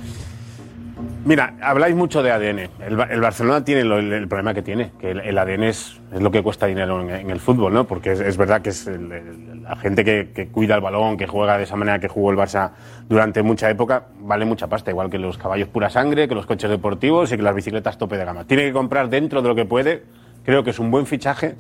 Mira, 1.25 1.55
habláis 1.61 1.95
mucho 1.95 2.23
de 2.23 2.31
ADN. 2.31 2.71
El, 2.81 2.97
Ba- 2.97 3.09
el 3.11 3.21
Barcelona 3.21 3.65
tiene 3.65 3.83
el, 3.83 4.29
problema 4.29 4.55
que 4.55 4.63
tiene, 4.63 4.93
que 4.99 5.11
el, 5.11 5.21
el 5.21 5.37
ADN 5.37 5.65
es, 5.65 6.01
lo 6.19 6.31
que 6.31 6.43
cuesta 6.43 6.67
dinero 6.67 7.01
en, 7.01 7.31
el 7.31 7.41
fútbol, 7.41 7.75
¿no? 7.75 7.85
Porque 7.87 8.13
es, 8.13 8.37
verdad 8.37 8.63
que 8.63 8.71
es 8.71 8.87
la 8.89 9.77
gente 9.77 10.05
que, 10.05 10.31
que 10.35 10.49
cuida 10.49 10.75
el 10.77 10.81
balón, 10.81 11.17
que 11.17 11.27
juega 11.27 11.59
de 11.59 11.65
esa 11.65 11.77
manera 11.77 11.99
que 11.99 12.09
jugó 12.09 12.31
el 12.31 12.37
Barça 12.39 12.71
durante 13.09 13.43
mucha 13.43 13.69
época, 13.69 14.07
vale 14.21 14.45
mucha 14.47 14.69
pasta, 14.69 14.91
igual 14.91 15.11
que 15.11 15.19
los 15.19 15.37
caballos 15.37 15.69
pura 15.69 15.91
sangre, 15.91 16.29
que 16.29 16.35
los 16.35 16.47
coches 16.47 16.71
deportivos 16.71 17.31
y 17.33 17.37
que 17.37 17.43
las 17.43 17.55
bicicletas 17.55 17.99
tope 17.99 18.17
de 18.17 18.25
gama. 18.25 18.45
Tiene 18.45 18.63
que 18.65 18.73
comprar 18.73 19.11
dentro 19.11 19.43
de 19.43 19.49
lo 19.49 19.55
que 19.55 19.65
puede, 19.67 20.05
creo 20.45 20.65
que 20.65 20.71
es 20.71 20.79
un 20.79 20.91
buen 20.91 21.05
fichaje. 21.07 21.57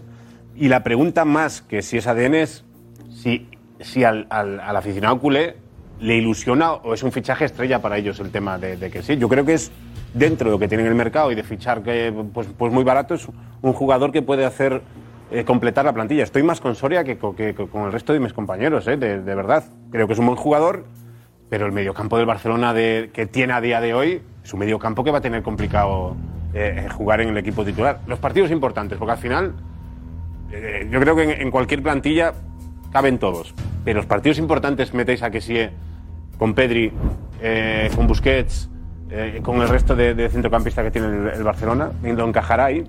Y 0.55 0.69
la 0.69 0.83
pregunta 0.83 1.25
más 1.27 1.61
que 1.61 1.83
si 1.83 1.99
es 1.99 2.07
ADN 2.07 2.37
es 2.37 2.65
si, 3.11 3.49
si 3.81 4.05
al, 4.05 4.27
al- 4.31 4.61
al 4.61 4.77
aficionado 4.77 5.19
culé 5.19 5.57
le 6.01 6.17
ilusiona 6.17 6.73
o 6.73 6.95
es 6.95 7.03
un 7.03 7.13
fichaje 7.13 7.45
estrella 7.45 7.81
para 7.81 7.97
ellos 7.97 8.21
el 8.21 8.31
tema 8.31 8.59
de, 8.59 8.77
que 8.91 9.03
sí. 9.03 9.17
Yo 9.17 9.29
creo 9.29 9.45
que 9.45 9.55
es 9.55 9.71
dentro 10.15 10.49
de 10.51 10.55
lo 10.55 10.59
que 10.59 10.69
tienen 10.69 10.87
en 10.87 10.93
el 10.93 10.97
mercado 10.99 11.31
y 11.33 11.35
de 11.35 11.43
fichar 11.43 11.83
que 11.83 12.13
pues, 12.35 12.47
pues 12.57 12.73
muy 12.73 12.85
barato, 12.85 13.15
es 13.15 13.27
un 13.63 13.73
jugador 13.73 14.13
que 14.13 14.23
puede 14.23 14.45
hacer 14.45 14.83
eh, 15.31 15.45
completar 15.45 15.85
la 15.85 15.93
plantilla. 15.93 16.23
Estoy 16.23 16.43
más 16.43 16.61
con 16.61 16.75
Soria 16.75 17.03
que, 17.05 17.19
co- 17.19 17.35
que- 17.35 17.55
que 17.55 17.67
con 17.67 17.83
el 17.85 17.93
resto 17.93 18.13
de 18.13 18.21
mis 18.21 18.33
compañeros, 18.33 18.87
eh, 18.89 18.97
de, 18.97 19.19
verdad. 19.35 19.65
Creo 19.91 20.07
que 20.07 20.13
es 20.13 20.19
un 20.19 20.27
buen 20.27 20.37
jugador, 20.39 20.85
pero 21.49 21.67
el 21.67 21.73
mediocampo 21.73 22.17
del 22.17 22.27
Barcelona 22.27 22.73
que 22.75 23.27
tiene 23.31 23.53
a 23.53 23.61
día 23.61 23.81
de 23.81 23.95
hoy 23.95 24.23
es 24.45 24.53
un 24.53 24.61
mediocampo 24.61 25.03
que 25.03 25.11
va 25.11 25.19
a 25.19 25.23
tener 25.23 25.43
complicado 25.43 26.15
eh, 26.55 26.89
jugar 26.97 27.21
en 27.21 27.31
el 27.31 27.37
equipo 27.39 27.65
titular. 27.65 28.01
Los 28.07 28.19
partidos 28.19 28.51
importantes, 28.51 28.99
porque 28.99 29.13
al 29.13 29.19
final 29.19 29.53
yo 30.91 31.01
creo 31.01 31.17
que 31.17 31.33
en 31.43 31.51
cualquier 31.51 31.83
plantilla 31.83 32.33
caben 32.97 33.19
todos. 33.19 33.55
Pero 33.85 33.99
los 33.99 34.07
partidos 34.07 34.39
importantes 34.39 34.95
metéis 34.95 35.23
a 35.23 35.31
Kessie 35.31 35.69
con 36.39 36.55
Pedri, 36.55 36.91
eh, 37.43 37.91
con 37.95 38.07
Busquets, 38.07 38.71
eh, 39.11 39.41
con 39.43 39.61
el 39.61 39.69
resto 39.69 39.95
de, 39.95 40.15
de 40.15 40.31
centrocampistas 40.31 40.83
que 40.83 40.91
tiene 40.91 41.09
el, 41.09 41.29
el 41.29 41.43
Barcelona, 41.45 41.91
lo 42.03 42.27
encajará 42.27 42.65
ahí. 42.65 42.85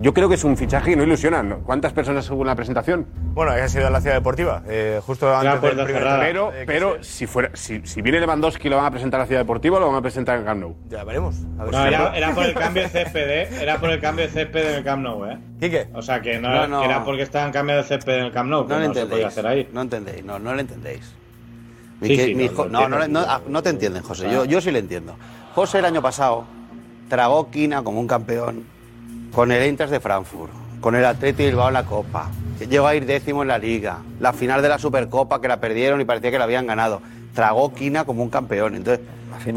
Yo 0.00 0.12
creo 0.12 0.28
que 0.28 0.34
es 0.34 0.42
un 0.44 0.56
fichaje 0.56 0.96
no 0.96 1.04
ilusiona. 1.04 1.42
¿no? 1.42 1.58
¿Cuántas 1.60 1.92
personas 1.92 2.28
hubo 2.30 2.42
en 2.42 2.48
la 2.48 2.56
presentación? 2.56 3.06
Bueno, 3.32 3.52
ha 3.52 3.68
sido 3.68 3.86
en 3.86 3.92
la 3.92 4.00
ciudad 4.00 4.16
deportiva, 4.16 4.62
eh, 4.68 5.00
justo 5.04 5.34
antes 5.34 5.60
del 5.62 5.84
primer 5.84 6.02
Pero, 6.20 6.52
pero 6.66 7.02
si, 7.02 7.26
fuera, 7.26 7.50
si, 7.54 7.80
si 7.86 8.02
viene 8.02 8.20
Lewandowski, 8.20 8.68
¿lo 8.68 8.76
van 8.76 8.86
a 8.86 8.90
presentar 8.90 9.20
a 9.20 9.22
la 9.22 9.26
ciudad 9.26 9.40
deportiva 9.42 9.76
o 9.76 9.80
lo 9.80 9.86
van 9.88 9.96
a 9.96 10.02
presentar 10.02 10.38
en 10.38 10.44
Camp 10.44 10.60
Nou? 10.60 10.74
Ya 10.88 11.04
veremos. 11.04 11.36
A 11.58 11.64
ver 11.64 11.72
No, 11.72 11.82
si- 11.82 11.88
era, 11.88 12.16
era 12.16 12.34
por 12.34 12.44
el 12.44 12.54
cambio 12.64 12.82
de 12.82 12.88
césped, 12.88 13.52
era 13.60 13.78
por 13.78 13.90
el 13.90 14.00
cambio 14.00 14.24
de 14.26 14.30
césped 14.32 14.68
en 14.70 14.74
el 14.76 14.84
Camp 14.84 15.02
Nou, 15.02 15.24
¿eh? 15.26 15.38
¿Quique? 15.60 15.88
O 15.94 16.02
sea, 16.02 16.20
que 16.20 16.38
no, 16.38 16.48
No, 16.50 16.66
no. 16.66 16.80
que 16.80 16.86
era 16.86 17.04
porque 17.04 17.22
estaban 17.22 17.52
cambiando 17.52 17.82
de 17.82 17.88
césped 17.88 18.18
en 18.18 18.24
el 18.26 18.32
Camp 18.32 18.50
Nou, 18.50 18.64
que 18.66 18.72
No 18.74 18.80
no, 18.80 18.86
lo 18.88 18.94
se 18.94 19.00
podía 19.00 19.02
entendéis. 19.04 19.26
hacer 19.26 19.46
ahí. 19.46 19.68
No 19.72 19.80
entendéis, 19.82 20.24
no, 20.24 20.38
no 20.38 20.54
lo 20.54 20.60
entendéis. 20.60 21.14
Mi 22.00 22.08
Sí, 22.08 22.16
que- 22.16 22.24
sí, 22.26 22.34
mi 22.34 22.48
no, 22.48 22.88
no, 22.88 23.06
no, 23.08 23.20
ah, 23.20 23.40
no 23.46 23.62
te 23.62 23.70
entienden, 23.70 24.02
José. 24.02 24.28
Yo, 24.30 24.44
yo 24.44 24.60
sí 24.60 24.70
le 24.72 24.80
entiendo. 24.80 25.14
José 25.54 25.78
el 25.78 25.84
año 25.84 26.02
pasado 26.02 26.44
tragó 27.08 27.50
quina 27.50 27.82
como 27.84 28.00
un 28.00 28.08
campeón 28.08 28.64
con 29.34 29.50
el 29.52 29.62
Eintracht 29.62 29.90
de 29.92 30.00
Frankfurt, 30.00 30.52
con 30.80 30.94
el 30.94 31.04
Atleti 31.04 31.44
Bilbao 31.46 31.68
en 31.68 31.74
la 31.74 31.84
Copa. 31.84 32.30
que 32.58 32.66
Llegó 32.66 32.86
a 32.86 32.94
ir 32.94 33.04
décimo 33.04 33.42
en 33.42 33.48
la 33.48 33.58
Liga. 33.58 33.98
La 34.20 34.32
final 34.32 34.62
de 34.62 34.68
la 34.68 34.78
Supercopa 34.78 35.40
que 35.40 35.48
la 35.48 35.58
perdieron 35.60 36.00
y 36.00 36.04
parecía 36.04 36.30
que 36.30 36.38
la 36.38 36.44
habían 36.44 36.66
ganado. 36.66 37.00
Tragó 37.34 37.74
quina 37.74 38.04
como 38.04 38.22
un 38.22 38.30
campeón. 38.30 38.76
Entonces, 38.76 39.04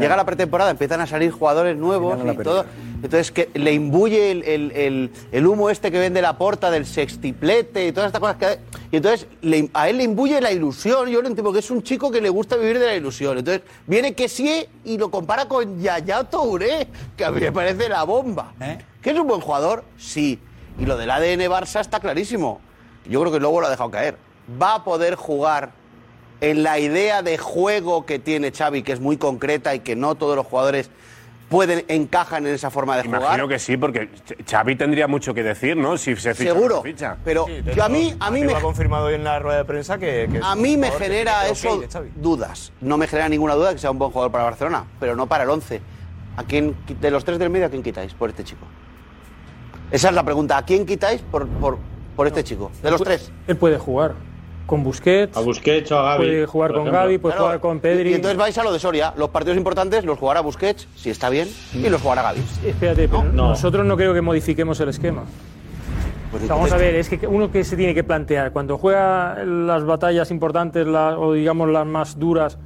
llega 0.02 0.16
la 0.16 0.24
pretemporada, 0.26 0.70
empiezan 0.72 1.00
a 1.00 1.06
salir 1.06 1.30
jugadores 1.30 1.76
nuevos 1.76 2.14
y 2.32 2.36
todo. 2.44 2.64
Entonces, 3.00 3.30
que 3.30 3.48
le 3.54 3.72
imbuye 3.72 4.32
el, 4.32 4.42
el- 4.42 4.72
el- 4.72 5.10
el 5.30 5.46
humo 5.46 5.70
este 5.70 5.92
que 5.92 6.00
vende 6.00 6.20
la 6.20 6.36
porta 6.36 6.72
del 6.72 6.84
sextiplete 6.84 7.86
y 7.86 7.92
todas 7.92 8.08
estas 8.08 8.20
cosas 8.20 8.36
que. 8.36 8.58
Y 8.90 8.96
entonces, 8.96 9.28
le- 9.42 9.70
a 9.74 9.88
él 9.88 9.98
le 9.98 10.02
imbuye 10.02 10.40
la 10.40 10.50
ilusión. 10.50 11.08
Yo 11.08 11.22
lo 11.22 11.28
entiendo, 11.28 11.44
porque 11.44 11.60
es 11.60 11.70
un 11.70 11.84
chico 11.84 12.10
que 12.10 12.20
le 12.20 12.28
gusta 12.30 12.56
vivir 12.56 12.80
de 12.80 12.86
la 12.86 12.94
ilusión. 12.96 13.38
Entonces, 13.38 13.62
viene 13.86 14.14
que 14.14 14.28
sí 14.28 14.66
y 14.84 14.98
lo 14.98 15.12
compara 15.12 15.46
con 15.46 15.80
Yaya 15.80 16.24
Touré, 16.24 16.88
que 17.16 17.24
a 17.24 17.30
mí 17.30 17.40
me 17.40 17.52
parece 17.52 17.88
la 17.88 18.02
bomba. 18.02 18.52
¿Que 19.08 19.12
es 19.14 19.18
un 19.18 19.26
buen 19.26 19.40
jugador? 19.40 19.84
Sí. 19.96 20.38
Y 20.78 20.84
lo 20.84 20.98
del 20.98 21.10
ADN 21.10 21.40
Barça 21.50 21.80
está 21.80 21.98
clarísimo. 21.98 22.60
Yo 23.06 23.20
creo 23.20 23.32
que 23.32 23.40
luego 23.40 23.62
lo 23.62 23.66
ha 23.66 23.70
dejado 23.70 23.90
caer. 23.90 24.18
Va 24.60 24.74
a 24.74 24.84
poder 24.84 25.14
jugar 25.14 25.70
en 26.42 26.62
la 26.62 26.78
idea 26.78 27.22
de 27.22 27.38
juego 27.38 28.04
que 28.04 28.18
tiene 28.18 28.52
Xavi, 28.52 28.82
que 28.82 28.92
es 28.92 29.00
muy 29.00 29.16
concreta 29.16 29.74
y 29.74 29.80
que 29.80 29.96
no 29.96 30.14
todos 30.16 30.36
los 30.36 30.44
jugadores 30.44 30.90
pueden 31.48 31.86
encajan 31.88 32.46
en 32.46 32.52
esa 32.52 32.70
forma 32.70 32.98
de 32.98 33.04
jugar. 33.04 33.22
Imagino 33.22 33.48
que 33.48 33.58
sí, 33.58 33.78
porque 33.78 34.10
Xavi 34.46 34.76
tendría 34.76 35.08
mucho 35.08 35.32
que 35.32 35.42
decir, 35.42 35.74
¿no? 35.74 35.96
Si 35.96 36.14
se 36.16 36.34
ficha 36.34 36.52
Seguro, 36.52 36.82
se 36.82 36.88
ficha. 36.92 37.16
pero 37.24 37.46
yo 37.74 37.82
a 37.84 37.88
mí, 37.88 38.14
a 38.20 38.30
mí 38.30 38.44
me, 38.44 38.52
ha 38.52 38.60
confirmado 38.60 39.06
hoy 39.06 39.14
en 39.14 39.24
la 39.24 39.38
rueda 39.38 39.56
de 39.56 39.64
prensa 39.64 39.96
que. 39.96 40.28
que 40.30 40.38
a 40.42 40.54
mí 40.54 40.76
me 40.76 40.90
que 40.90 40.98
genera 40.98 41.50
tiene 41.54 41.86
eso 41.86 42.04
dudas. 42.16 42.74
No 42.82 42.98
me 42.98 43.06
genera 43.06 43.30
ninguna 43.30 43.54
duda 43.54 43.72
que 43.72 43.78
sea 43.78 43.90
un 43.90 43.98
buen 43.98 44.10
jugador 44.10 44.30
para 44.30 44.44
Barcelona, 44.44 44.84
pero 45.00 45.16
no 45.16 45.26
para 45.26 45.44
el 45.44 45.48
11. 45.48 45.80
¿A 46.36 46.44
quién, 46.44 46.76
qui- 46.86 46.98
de 46.98 47.10
los 47.10 47.24
tres 47.24 47.38
del 47.38 47.48
medio, 47.48 47.64
a 47.64 47.70
quién 47.70 47.82
quitáis 47.82 48.12
por 48.12 48.28
este 48.28 48.44
chico? 48.44 48.66
Esa 49.90 50.08
es 50.08 50.14
la 50.14 50.22
pregunta. 50.22 50.58
¿A 50.58 50.62
quién 50.64 50.84
quitáis 50.86 51.20
por, 51.22 51.46
por, 51.48 51.78
por 52.16 52.26
este 52.26 52.44
chico? 52.44 52.70
De 52.82 52.90
los 52.90 53.02
tres. 53.02 53.32
Él 53.46 53.56
puede 53.56 53.78
jugar 53.78 54.14
con 54.66 54.84
Busquets. 54.84 55.36
A 55.36 55.40
Busquets 55.40 55.90
o 55.92 55.98
a 55.98 56.02
Gavi. 56.02 56.18
Puede 56.26 56.46
jugar 56.46 56.70
con 56.72 56.80
ejemplo. 56.82 56.98
Gavi, 57.00 57.18
puede 57.18 57.32
Claro, 57.34 57.44
jugar 57.46 57.60
con 57.60 57.80
Pedri. 57.80 58.10
Y, 58.10 58.12
y 58.12 58.14
entonces 58.16 58.36
vais 58.36 58.56
a 58.58 58.64
lo 58.64 58.72
de 58.72 58.78
Soria. 58.78 59.14
Los 59.16 59.30
partidos 59.30 59.56
importantes 59.56 60.04
los 60.04 60.18
jugará 60.18 60.40
Busquets, 60.42 60.86
si 60.94 61.08
está 61.10 61.30
bien, 61.30 61.48
y 61.72 61.88
los 61.88 62.02
jugará 62.02 62.22
Gavi. 62.22 62.40
Espérate, 62.66 63.08
pero 63.08 63.22
No. 63.24 63.48
nosotros 63.48 63.86
no 63.86 63.96
creo 63.96 64.12
que 64.12 64.20
modifiquemos 64.20 64.78
el 64.80 64.90
esquema. 64.90 65.22
Pues 66.30 66.42
O 66.42 66.46
sea, 66.46 66.56
vamos 66.56 66.70
a 66.72 66.76
ver, 66.76 66.94
es 66.96 67.08
que 67.08 67.26
uno 67.26 67.50
que 67.50 67.64
se 67.64 67.74
tiene 67.74 67.94
que 67.94 68.04
plantear, 68.04 68.52
cuando 68.52 68.76
juega 68.76 69.42
las 69.46 69.84
batallas 69.86 70.30
importantes 70.30 70.86
la- 70.86 71.18
o 71.18 71.32
digamos 71.32 71.70
las 71.70 71.86
más 71.86 72.18
duras, 72.18 72.58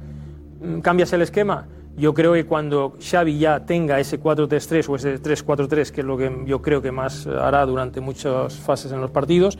mm, 0.61 0.79
¿cambias 0.81 1.13
el 1.13 1.21
esquema? 1.21 1.67
Yo 1.95 2.13
creo 2.13 2.33
que 2.33 2.45
cuando 2.45 2.95
Xavi 2.99 3.37
ya 3.37 3.65
tenga 3.65 3.99
ese 3.99 4.19
4-3-3 4.19 4.89
o 4.89 4.95
ese 4.95 5.21
3-4-3, 5.21 5.91
que 5.91 6.01
es 6.01 6.07
lo 6.07 6.17
que 6.17 6.43
yo 6.45 6.61
creo 6.61 6.81
que 6.81 6.91
más 6.91 7.27
hará 7.27 7.65
durante 7.65 8.01
muchas 8.01 8.55
fases 8.55 8.91
en 8.91 8.99
los 8.99 9.11
partidos, 9.11 9.59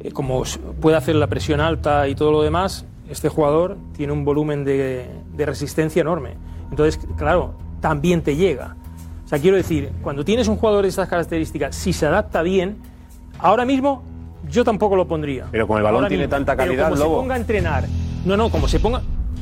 eh, 0.00 0.10
como 0.12 0.42
puede 0.80 0.96
hacer 0.96 1.14
la 1.16 1.28
presión 1.28 1.60
alta 1.60 2.08
y 2.08 2.14
todo 2.14 2.30
lo 2.30 2.42
demás, 2.42 2.84
este 3.08 3.28
jugador 3.30 3.78
tiene 3.96 4.12
un 4.12 4.24
volumen 4.24 4.64
de, 4.64 5.06
de 5.34 5.46
resistencia 5.46 6.00
enorme. 6.02 6.34
Entonces, 6.70 7.00
claro, 7.16 7.54
también 7.80 8.20
te 8.22 8.36
llega. 8.36 8.76
O 9.24 9.28
sea, 9.28 9.38
quiero 9.38 9.56
decir, 9.56 9.90
cuando 10.02 10.24
tienes 10.26 10.48
un 10.48 10.56
jugador 10.56 10.82
de 10.82 10.88
estas 10.90 11.08
características, 11.08 11.74
si 11.74 11.94
se 11.94 12.04
adapta 12.06 12.42
bien, 12.42 12.76
ahora 13.38 13.64
mismo 13.64 14.02
yo 14.50 14.62
tampoco 14.62 14.94
lo 14.94 15.08
pondría. 15.08 15.46
Pero 15.50 15.66
con 15.66 15.78
el 15.78 15.82
balón 15.84 15.98
Ahora 16.00 16.08
tiene 16.08 16.24
mismo. 16.24 16.36
tanta 16.36 16.52
Pero 16.54 16.66
calidad, 16.68 16.90
como 16.90 16.96
Lobo. 17.02 17.14
se 17.16 17.20
ponga 17.22 17.34
a 17.34 17.38
entrenar. 17.38 17.84
No, 18.26 18.36
no, 18.36 18.50
como 18.50 18.68
se 18.68 18.78
ponga 18.78 19.00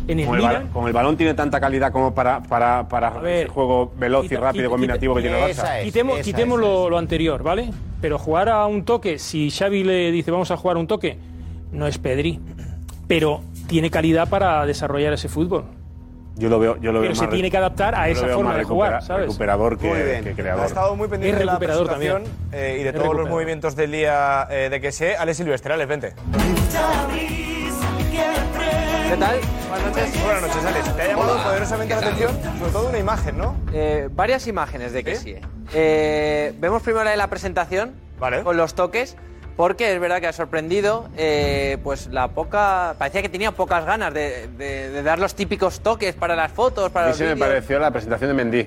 en 0.08 0.20
el 0.20 0.26
Con 0.26 0.34
el, 0.36 0.40
Milan, 0.46 0.68
con 0.68 0.86
el 0.86 0.92
balón 0.92 1.16
tiene 1.16 1.34
tanta 1.34 1.60
calidad 1.60 1.92
como 1.92 2.14
para, 2.14 2.40
para, 2.42 2.88
para 2.88 3.10
ver, 3.10 3.44
ese 3.44 3.48
juego 3.48 3.92
veloz 3.96 4.24
y 4.26 4.28
quita- 4.30 4.40
rápido 4.40 4.62
quita- 4.64 4.70
combinativo 4.70 5.14
que 5.14 5.20
tiene 5.22 5.44
el 5.44 5.50
Barça. 5.56 5.78
es. 5.78 5.84
Quitemos, 5.84 6.14
esa 6.18 6.24
quitemos 6.24 6.58
es, 6.60 6.66
lo, 6.66 6.90
lo 6.90 6.98
anterior, 6.98 7.42
¿vale? 7.42 7.70
Pero 8.00 8.18
jugar 8.18 8.48
a 8.48 8.66
un 8.66 8.84
toque, 8.84 9.18
si 9.18 9.50
Xavi 9.50 9.84
le 9.84 10.10
dice 10.10 10.30
vamos 10.30 10.50
a 10.50 10.56
jugar 10.56 10.76
a 10.76 10.80
un 10.80 10.86
toque, 10.86 11.18
no 11.72 11.86
es 11.86 11.98
Pedri. 11.98 12.40
Pero 13.06 13.42
tiene 13.66 13.90
calidad 13.90 14.28
para 14.28 14.64
desarrollar 14.66 15.12
ese 15.12 15.28
fútbol. 15.28 15.64
Yo 16.36 16.48
lo 16.48 16.58
veo, 16.58 16.76
yo 16.76 16.92
lo 16.92 17.00
Pero 17.00 17.10
veo 17.12 17.14
se 17.16 17.22
más 17.26 17.30
tiene 17.30 17.50
que 17.50 17.56
adaptar 17.58 17.94
a 17.94 18.08
esa 18.08 18.26
forma 18.28 18.56
de 18.56 18.64
jugar, 18.64 19.02
¿sabes? 19.02 19.26
Recuperador 19.26 19.76
que, 19.76 19.88
Muy 19.88 19.98
bien. 20.02 20.22
que 20.24 20.30
Ha 20.30 20.34
creador. 20.34 20.66
estado 20.66 20.96
muy 20.96 21.08
pendiente 21.08 21.40
de 21.40 21.44
la 21.44 21.52
recuperador 21.52 21.86
presentación 21.88 22.22
también. 22.22 22.48
eh, 22.52 22.78
y 22.80 22.82
de 22.84 22.88
Es 22.90 22.94
todos 22.94 23.14
los 23.16 23.28
movimientos 23.28 23.76
del 23.76 23.90
día 23.92 24.46
eh, 24.50 24.68
de 24.70 24.80
que 24.80 24.92
sé. 24.92 25.16
Alex 25.16 25.36
Silvestre, 25.36 25.74
Alex, 25.74 25.88
vente. 25.88 26.14
¿Qué 29.10 29.16
tal? 29.16 29.40
Buenas 29.68 29.86
noches. 29.88 30.22
Buenas 30.22 30.42
noches, 30.42 30.64
Alex. 30.64 30.96
Te 30.96 31.02
ha 31.02 31.06
llamado 31.08 31.42
poderosamente 31.42 31.94
la 31.94 32.00
atención, 32.00 32.30
sobre 32.58 32.72
todo 32.72 32.88
una 32.90 32.98
imagen, 32.98 33.38
¿no? 33.38 33.56
Eh, 33.72 34.08
varias 34.12 34.46
imágenes 34.46 34.92
de 34.92 35.02
que 35.02 35.16
sí. 35.16 35.34
Eh, 35.74 36.54
vemos 36.58 36.82
primero 36.82 37.04
la 37.04 37.10
de 37.10 37.16
la 37.16 37.26
presentación 37.28 37.92
con 38.44 38.56
los 38.56 38.74
toques, 38.74 39.16
porque 39.56 39.92
es 39.94 40.00
verdad 40.00 40.20
que 40.20 40.28
ha 40.28 40.32
sorprendido, 40.32 41.08
eh, 41.16 41.78
pues 41.82 42.06
la 42.08 42.28
poca, 42.28 42.94
parecía 42.98 43.20
que 43.22 43.28
tenía 43.28 43.50
pocas 43.52 43.84
ganas 43.84 44.14
de, 44.14 44.46
de- 44.56 44.90
de 44.90 45.02
dar 45.02 45.18
los 45.18 45.34
típicos 45.34 45.80
toques 45.80 46.14
para 46.14 46.36
las 46.36 46.52
fotos, 46.52 46.90
para 46.90 47.06
A 47.06 47.08
mí 47.08 47.10
los 47.10 47.18
se 47.18 47.24
me 47.24 47.36
pareció 47.36 47.78
la 47.80 47.90
presentación 47.90 48.28
de 48.28 48.34
Mendy 48.34 48.64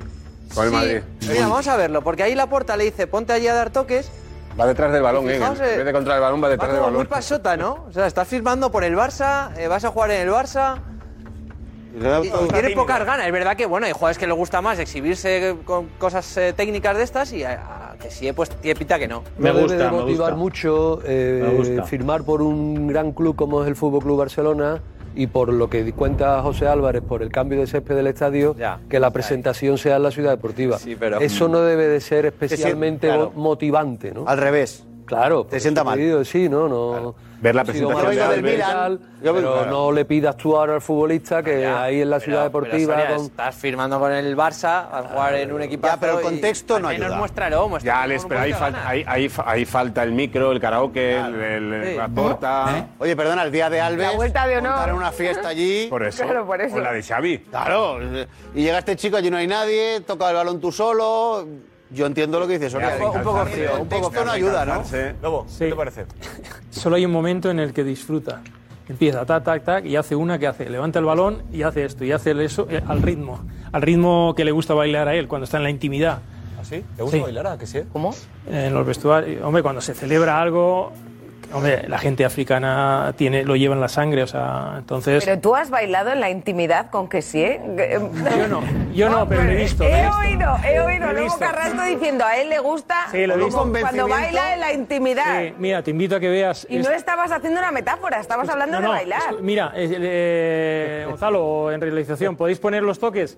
con 0.53 0.65
el 0.65 0.69
Sí. 0.71 0.75
Madrid. 0.75 1.01
Mira, 1.21 1.47
vamos 1.47 1.67
a 1.69 1.77
verlo, 1.77 2.01
porque 2.03 2.23
ahí 2.23 2.36
la 2.36 2.47
puerta 2.47 2.75
le 2.75 2.84
dice 2.86 3.08
ponte 3.08 3.32
allí 3.32 3.47
a 3.47 3.53
dar 3.53 3.69
toques. 3.69 4.12
Va 4.60 4.68
detrás 4.68 4.92
del 4.92 5.02
balón, 5.02 5.30
¿eh? 5.30 5.36
En 5.38 5.44
eh, 5.44 5.48
vez 5.78 5.86
de 5.86 5.94
contra 5.94 6.16
el 6.16 6.22
balón, 6.22 6.39
va 6.39 6.48
Va 6.48 6.50
detrás 6.50 6.70
del 6.72 6.80
como 6.80 6.92
muy 6.92 6.98
balón. 7.00 7.10
pasota, 7.10 7.58
¿no? 7.58 7.86
O 7.88 7.92
sea, 7.92 8.06
estás 8.06 8.28
firmando 8.28 8.72
por 8.72 8.84
el 8.84 8.96
Barça, 8.96 9.50
eh, 9.58 9.68
vas 9.68 9.84
a 9.84 9.89
jugar 9.89 10.12
en 10.12 10.22
el 10.28 10.30
Barça. 10.34 10.78
Y, 11.96 12.28
y 12.28 12.48
tiene 12.52 12.72
pocas 12.72 13.06
ganas. 13.06 13.28
Es 13.28 13.32
verdad 13.32 13.56
que, 13.56 13.66
bueno, 13.68 13.86
hay 13.86 13.92
jugadores 13.94 14.18
que 14.18 14.26
les 14.26 14.36
gusta 14.36 14.62
más 14.62 14.80
exhibirse 14.80 15.56
con 15.63 15.88
cosas 16.00 16.36
eh, 16.38 16.52
técnicas 16.54 16.98
de 16.98 17.04
estas 17.04 17.32
y 17.34 17.44
a, 17.44 17.92
a 17.92 17.98
que 18.00 18.10
sí, 18.10 18.32
pues 18.34 18.50
tiene 18.50 18.78
pinta 18.78 18.98
que 18.98 19.08
no. 19.08 19.24
Me 19.38 19.52
debe 19.54 19.76
de 19.76 19.89
motivar 19.92 20.36
mucho 20.36 21.00
eh, 21.06 21.42
Me 21.44 21.50
gusta. 21.56 21.84
firmar 21.84 22.24
por 22.24 22.42
un 22.42 22.88
gran 22.88 23.12
club 23.12 23.36
como 23.36 23.62
es 23.62 23.68
el 23.68 23.76
Fútbol 23.76 24.02
Club 24.02 24.18
Barcelona 24.18 24.82
y 25.15 25.28
por 25.28 25.52
lo 25.54 25.69
que 25.69 25.91
cuenta 25.93 26.41
José 26.41 26.67
Álvarez 26.67 27.04
por 27.04 27.21
el 27.21 27.30
cambio 27.30 27.60
de 27.60 27.67
césped 27.67 27.95
del 27.95 28.08
estadio, 28.08 28.56
que 28.89 28.99
la 28.99 29.12
presentación 29.12 29.78
sea 29.78 29.97
en 29.97 30.04
la 30.04 30.12
ciudad 30.12 30.32
deportiva. 30.32 30.78
pero- 30.99 31.19
Eso 31.19 31.47
no 31.47 31.62
debe 31.62 31.88
de 31.88 32.02
ser 32.02 32.26
especialmente 32.26 33.08
claro. 33.08 33.32
motivante, 33.36 34.12
¿no? 34.12 34.26
Al 34.28 34.38
revés. 34.38 34.86
Claro. 35.06 35.45
Te 35.45 35.60
sienta 35.60 35.84
mal. 35.84 35.99
Sí, 36.26 36.47
no, 36.49 36.67
no. 36.67 37.15
Ver 37.43 37.56
la 37.56 37.65
presentación 37.65 38.15
de 38.15 38.21
Alves. 38.63 38.99
Pero 39.21 39.34
claro. 39.41 39.65
no 39.69 39.91
le 39.91 40.06
pidas 40.06 40.38
tú 40.38 40.56
ahora 40.56 40.75
al 40.75 40.82
futbolista 40.82 41.43
que 41.43 41.65
ahí 41.67 41.99
en 42.01 42.10
la 42.10 42.21
ciudad 42.21 42.43
deportiva 42.45 42.95
con- 43.08 43.25
estás 43.25 43.53
firmando 43.56 43.99
con 43.99 44.13
el 44.13 44.36
Barça 44.38 44.86
a 44.89 45.03
jugar 45.12 45.36
en 45.36 45.51
un 45.51 45.62
equipo. 45.62 45.86
Ya, 45.86 45.97
pero 45.99 46.19
el 46.19 46.23
contexto 46.23 46.79
no 46.79 46.88
ayuda. 46.88 47.17
muéstralo, 47.17 47.67
muéstralo 47.67 47.97
Ya, 47.99 48.03
Alex, 48.03 48.25
pero 48.29 48.39
ahí, 48.39 49.27
fal- 49.29 49.65
falta 49.65 50.03
el 50.03 50.13
micro, 50.13 50.53
el 50.53 50.62
karaoke, 50.62 51.17
el, 51.19 51.36
el- 51.36 51.84
Sí. 51.89 51.95
la 51.97 52.08
torta. 52.08 52.77
¿Eh? 52.77 52.86
Oye, 52.99 53.15
perdona, 53.17 53.43
el 53.43 53.51
día 53.51 53.69
de 53.69 53.82
Alves. 53.82 54.08
La 54.08 54.15
vuelta 54.15 54.47
de 54.47 54.58
honor. 54.60 54.93
una 54.93 55.12
fiesta 55.12 55.49
allí. 55.49 55.88
Por 55.89 56.03
eso. 56.06 56.23
Claro, 56.23 56.45
por 56.45 56.62
eso. 56.62 56.77
O 56.77 56.79
la 56.79 56.93
de 56.93 57.03
Xavi. 57.03 57.39
Claro. 57.39 57.99
Y 58.56 58.63
llega 58.63 58.79
este 58.79 58.95
chico, 58.95 59.17
allí 59.17 59.29
no 59.29 59.36
hay 59.38 59.47
nadie, 59.47 59.99
toca 60.08 60.29
el 60.29 60.36
balón 60.36 60.62
tú 60.62 60.71
solo. 60.71 61.45
Yo 61.93 62.06
entiendo 62.06 62.39
lo 62.39 62.47
que 62.47 62.53
dices, 62.53 62.71
Soria. 62.71 62.97
Ya, 62.97 63.06
Un 63.06 63.23
poco 63.23 63.45
frío, 63.45 63.69
un 63.82 63.88
poco 63.88 64.10
texto 64.10 64.25
no 64.25 64.32
ayuda, 64.32 64.65
¿no? 64.65 64.84
Lobo, 65.21 65.45
¿qué 65.60 65.69
te 65.69 65.75
parece? 65.75 66.06
Solo 66.71 66.95
hay 66.95 67.06
un 67.06 67.12
momento 67.12 67.49
en 67.51 67.60
el 67.60 67.73
que 67.73 67.84
disfruta. 67.84 68.41
Empieza 68.89 69.25
tac, 69.25 69.43
tac, 69.43 69.63
tac, 69.63 69.86
y 69.86 69.95
hace 69.95 70.15
una 70.15 70.38
que 70.39 70.47
hace. 70.47 70.69
Levanta 70.69 70.99
el 70.99 71.06
balón 71.06 71.43
y 71.53 71.62
hace 71.63 71.86
esto, 71.86 72.03
y 72.03 72.12
hace 72.12 72.32
eso 72.43 72.67
eh, 72.69 72.82
al 72.88 73.01
ritmo. 73.01 73.39
Al 73.71 73.82
ritmo 73.82 74.34
que 74.36 74.43
le 74.43 74.51
gusta 74.51 74.73
bailar 74.73 75.08
a 75.08 75.15
él 75.15 75.27
cuando 75.27 75.45
está 75.45 75.58
en 75.58 75.63
la 75.63 75.69
intimidad. 75.69 76.19
¿Ah, 76.60 76.65
sí? 76.65 76.84
¿Te 76.95 77.03
gusta 77.03 77.17
Sí. 77.17 77.23
bailar? 77.23 77.47
¿A 77.47 77.58
que 77.58 77.65
sí? 77.67 77.82
¿Cómo? 77.93 78.13
En 78.49 78.73
los 78.73 78.86
vestuarios. 78.86 79.43
Hombre, 79.43 79.62
cuando 79.63 79.79
se 79.82 79.93
celebra 79.93 80.41
algo. 80.41 80.91
Hombre, 81.54 81.88
la 81.88 81.98
gente 82.00 82.26
africana 82.26 83.13
tiene, 83.16 83.44
lo 83.44 83.56
lleva 83.56 83.76
en 83.76 83.82
la 83.82 83.88
sangre, 83.88 84.24
o 84.24 84.28
sea, 84.28 84.76
entonces. 84.80 85.24
Pero 85.24 85.39
tú 85.39 85.56
has 85.56 85.70
bailado 85.70 86.12
en 86.12 86.20
la 86.20 86.30
intimidad 86.30 86.89
con 86.89 87.08
que 87.08 87.22
sí, 87.22 87.44
¿eh? 87.44 87.62
Yo 88.38 88.48
no, 88.48 88.62
yo 88.94 89.10
no, 89.10 89.28
pero 89.30 89.44
he 89.44 89.56
visto. 89.56 89.84
he 89.84 89.92
He 89.92 90.02
visto. 90.04 90.18
oído, 90.18 90.56
he 90.68 90.80
oído 90.80 91.13
luego. 91.13 91.38
Carrasco 91.38 91.84
diciendo 91.84 92.26
a 92.26 92.38
él 92.38 92.50
le 92.50 92.60
gusta 92.60 92.96
Sí, 93.12 93.26
lo 93.28 93.38
visto. 93.38 93.72
cuando 93.82 94.08
baila 94.08 94.54
en 94.56 94.60
la 94.60 94.74
intimidad. 94.74 95.42
Sí, 95.42 95.54
mira, 95.60 95.84
te 95.84 95.92
invito 95.92 96.16
a 96.16 96.20
que 96.20 96.30
veas. 96.30 96.66
Y 96.70 96.80
no 96.80 96.89
estabas 96.89 97.32
haciendo 97.32 97.60
una 97.60 97.72
metáfora, 97.72 98.20
estabas 98.20 98.50
hablando 98.50 98.78
No, 98.80 98.88
de 98.88 98.88
bailar. 98.88 99.22
Mira, 99.42 99.72
eh, 99.76 99.89
eh, 100.00 101.06
Gonzalo, 101.08 101.72
en 101.72 101.82
realización, 101.82 102.36
¿podéis 102.36 102.60
poner 102.60 102.84
los 102.84 103.00
toques? 103.00 103.38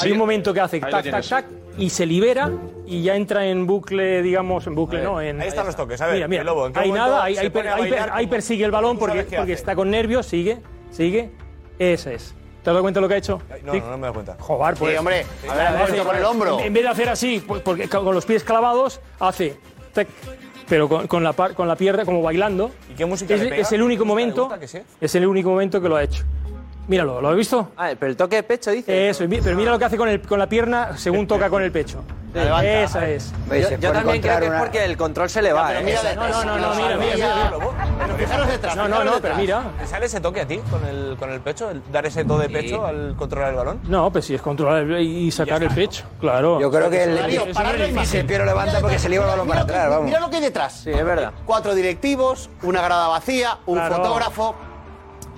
Hay 0.00 0.12
un 0.12 0.18
momento 0.18 0.52
que 0.54 0.60
hace 0.60 0.80
tac, 0.80 1.02
tac, 1.10 1.28
tac 1.28 1.44
y 1.78 1.90
se 1.90 2.06
libera 2.06 2.50
y 2.86 3.02
ya 3.02 3.16
entra 3.16 3.46
en 3.46 3.66
bucle, 3.66 4.22
digamos, 4.22 4.66
en 4.66 4.74
bucle, 4.74 4.98
A 4.98 5.02
ver, 5.02 5.10
¿no? 5.10 5.20
En, 5.20 5.40
ahí 5.40 5.48
están 5.48 5.66
los 5.66 5.74
toques, 5.76 6.00
a 6.00 6.06
ver, 6.06 6.14
Mira, 6.16 6.28
mira, 6.28 6.40
el 6.42 6.46
Lobo, 6.46 6.66
¿en 6.66 6.72
qué 6.72 6.80
hay 6.80 6.92
nada, 6.92 7.24
ahí, 7.24 7.50
per- 7.50 7.68
a 7.68 7.76
como- 7.76 8.30
persigue 8.30 8.64
el 8.64 8.70
balón 8.70 8.98
porque, 8.98 9.24
porque 9.36 9.52
está 9.54 9.74
con 9.74 9.90
nervios, 9.90 10.26
sigue, 10.26 10.58
sigue. 10.90 11.30
Ese 11.78 12.14
es. 12.14 12.34
¿Te 12.62 12.70
has 12.70 12.74
dado 12.74 12.82
cuenta 12.82 13.00
de 13.00 13.02
lo 13.02 13.08
que 13.08 13.14
ha 13.14 13.18
hecho? 13.18 13.40
No, 13.64 13.72
Sí. 13.72 13.80
no, 13.80 13.90
no 13.90 13.98
me 13.98 14.06
da 14.06 14.12
cuenta. 14.12 14.36
Joder, 14.38 14.74
pues. 14.76 14.92
Sí, 14.92 14.98
hombre, 14.98 15.26
a 15.50 15.54
ver, 15.54 15.66
Hace- 15.66 15.78
puesto 15.78 16.04
con 16.04 16.16
el 16.16 16.24
hombro. 16.24 16.60
En 16.60 16.72
vez 16.72 16.82
de 16.84 16.88
hacer 16.90 17.08
así, 17.08 17.42
pues, 17.44 17.60
porque 17.62 17.88
con 17.88 18.14
los 18.14 18.24
pies 18.24 18.44
clavados, 18.44 19.00
hace. 19.18 19.56
tac, 19.92 20.06
pero 20.68 20.88
con, 20.88 21.06
con 21.08 21.24
la, 21.24 21.32
par- 21.32 21.54
con 21.54 21.66
la 21.66 21.74
pierna 21.76 22.04
como 22.04 22.22
bailando. 22.22 22.70
¿Y 22.90 22.94
qué 22.94 23.04
música 23.04 23.34
es, 23.34 23.40
le 23.42 23.48
pega? 23.48 23.62
es 23.62 23.72
el 23.72 23.82
único 23.82 24.04
¿Le 24.04 24.10
gusta? 24.10 24.20
¿Le 24.20 24.24
momento. 24.26 24.42
gusta 24.44 24.60
que 24.60 24.68
sí? 24.68 24.78
Es 25.00 25.14
el 25.16 25.26
único 25.26 25.50
momento 25.50 25.80
que 25.82 25.88
lo 25.88 25.96
ha 25.96 26.04
hecho. 26.04 26.22
Míralo, 26.88 27.20
¿lo 27.20 27.28
has 27.30 27.36
visto? 27.36 27.68
Ah, 27.76 27.90
pero 27.98 28.10
el 28.10 28.16
toque 28.16 28.36
de 28.36 28.42
pecho 28.42 28.70
dice. 28.72 29.08
Eso, 29.08 29.26
mi- 29.28 29.40
pero 29.40 29.56
mira 29.56 29.70
lo 29.70 29.78
que 29.78 29.84
hace 29.84 29.96
con, 29.96 30.08
el, 30.08 30.20
con 30.20 30.38
la 30.38 30.48
pierna 30.48 30.96
según 30.96 31.26
toca 31.26 31.48
con 31.48 31.62
el 31.62 31.70
pecho. 31.70 32.02
Esa 32.34 33.08
es. 33.10 33.30
Yo, 33.50 33.76
yo 33.76 33.92
también 33.92 34.22
creo 34.22 34.40
que 34.40 34.46
es 34.46 34.52
porque 34.52 34.84
el 34.86 34.96
control 34.96 35.28
se 35.28 35.42
le 35.42 35.52
va. 35.52 35.68
pero 35.68 35.80
¿eh? 35.80 35.82
mira 35.84 36.02
detrás. 36.02 36.30
No, 36.30 36.44
no, 36.44 36.58
no, 36.58 36.74
mira, 36.74 36.96
mira, 36.96 37.14
mira. 37.14 37.34
mira. 37.34 37.50
Pero 38.00 38.16
fijaros 38.16 38.48
detrás. 38.48 38.74
No, 38.76 38.88
no, 38.88 39.04
no, 39.04 39.12
pero 39.20 39.36
mira. 39.36 39.62
¿Te 39.78 39.86
sale 39.86 40.06
ese 40.06 40.20
toque 40.20 40.40
a 40.40 40.46
ti 40.46 40.58
con 40.70 40.84
el, 40.86 41.16
con 41.18 41.30
el 41.30 41.40
pecho? 41.40 41.70
El 41.70 41.82
dar 41.92 42.06
ese 42.06 42.24
do 42.24 42.38
de 42.38 42.48
pecho 42.48 42.86
al 42.86 43.14
controlar 43.16 43.50
el 43.50 43.56
balón? 43.56 43.80
No, 43.86 44.10
pues 44.10 44.24
si 44.24 44.34
es 44.34 44.40
controlar 44.42 44.82
el- 44.82 45.00
y 45.02 45.30
sacar 45.30 45.62
el 45.62 45.68
pecho, 45.74 46.04
claro. 46.20 46.58
Yo 46.58 46.70
creo 46.70 46.88
que 46.88 47.04
el, 47.04 47.16
Darío, 47.16 47.44
el, 47.44 47.52
parad 47.52 47.76
la 47.76 47.86
imagen. 47.86 48.20
el 48.20 48.26
pie 48.26 48.38
lo 48.38 48.44
levanta 48.46 48.80
porque 48.80 48.98
se 48.98 49.08
le 49.10 49.16
iba 49.16 49.24
el 49.24 49.30
balón 49.30 49.46
para 49.46 49.60
atrás, 49.60 49.88
vamos. 49.90 50.06
Mira 50.06 50.18
lo 50.20 50.30
que 50.30 50.36
hay 50.36 50.42
detrás. 50.42 50.72
Sí, 50.84 50.90
es 50.90 51.04
verdad. 51.04 51.32
Cuatro 51.44 51.74
directivos, 51.74 52.48
una 52.62 52.80
grada 52.82 53.08
vacía, 53.08 53.58
un 53.66 53.78
fotógrafo. 53.78 54.54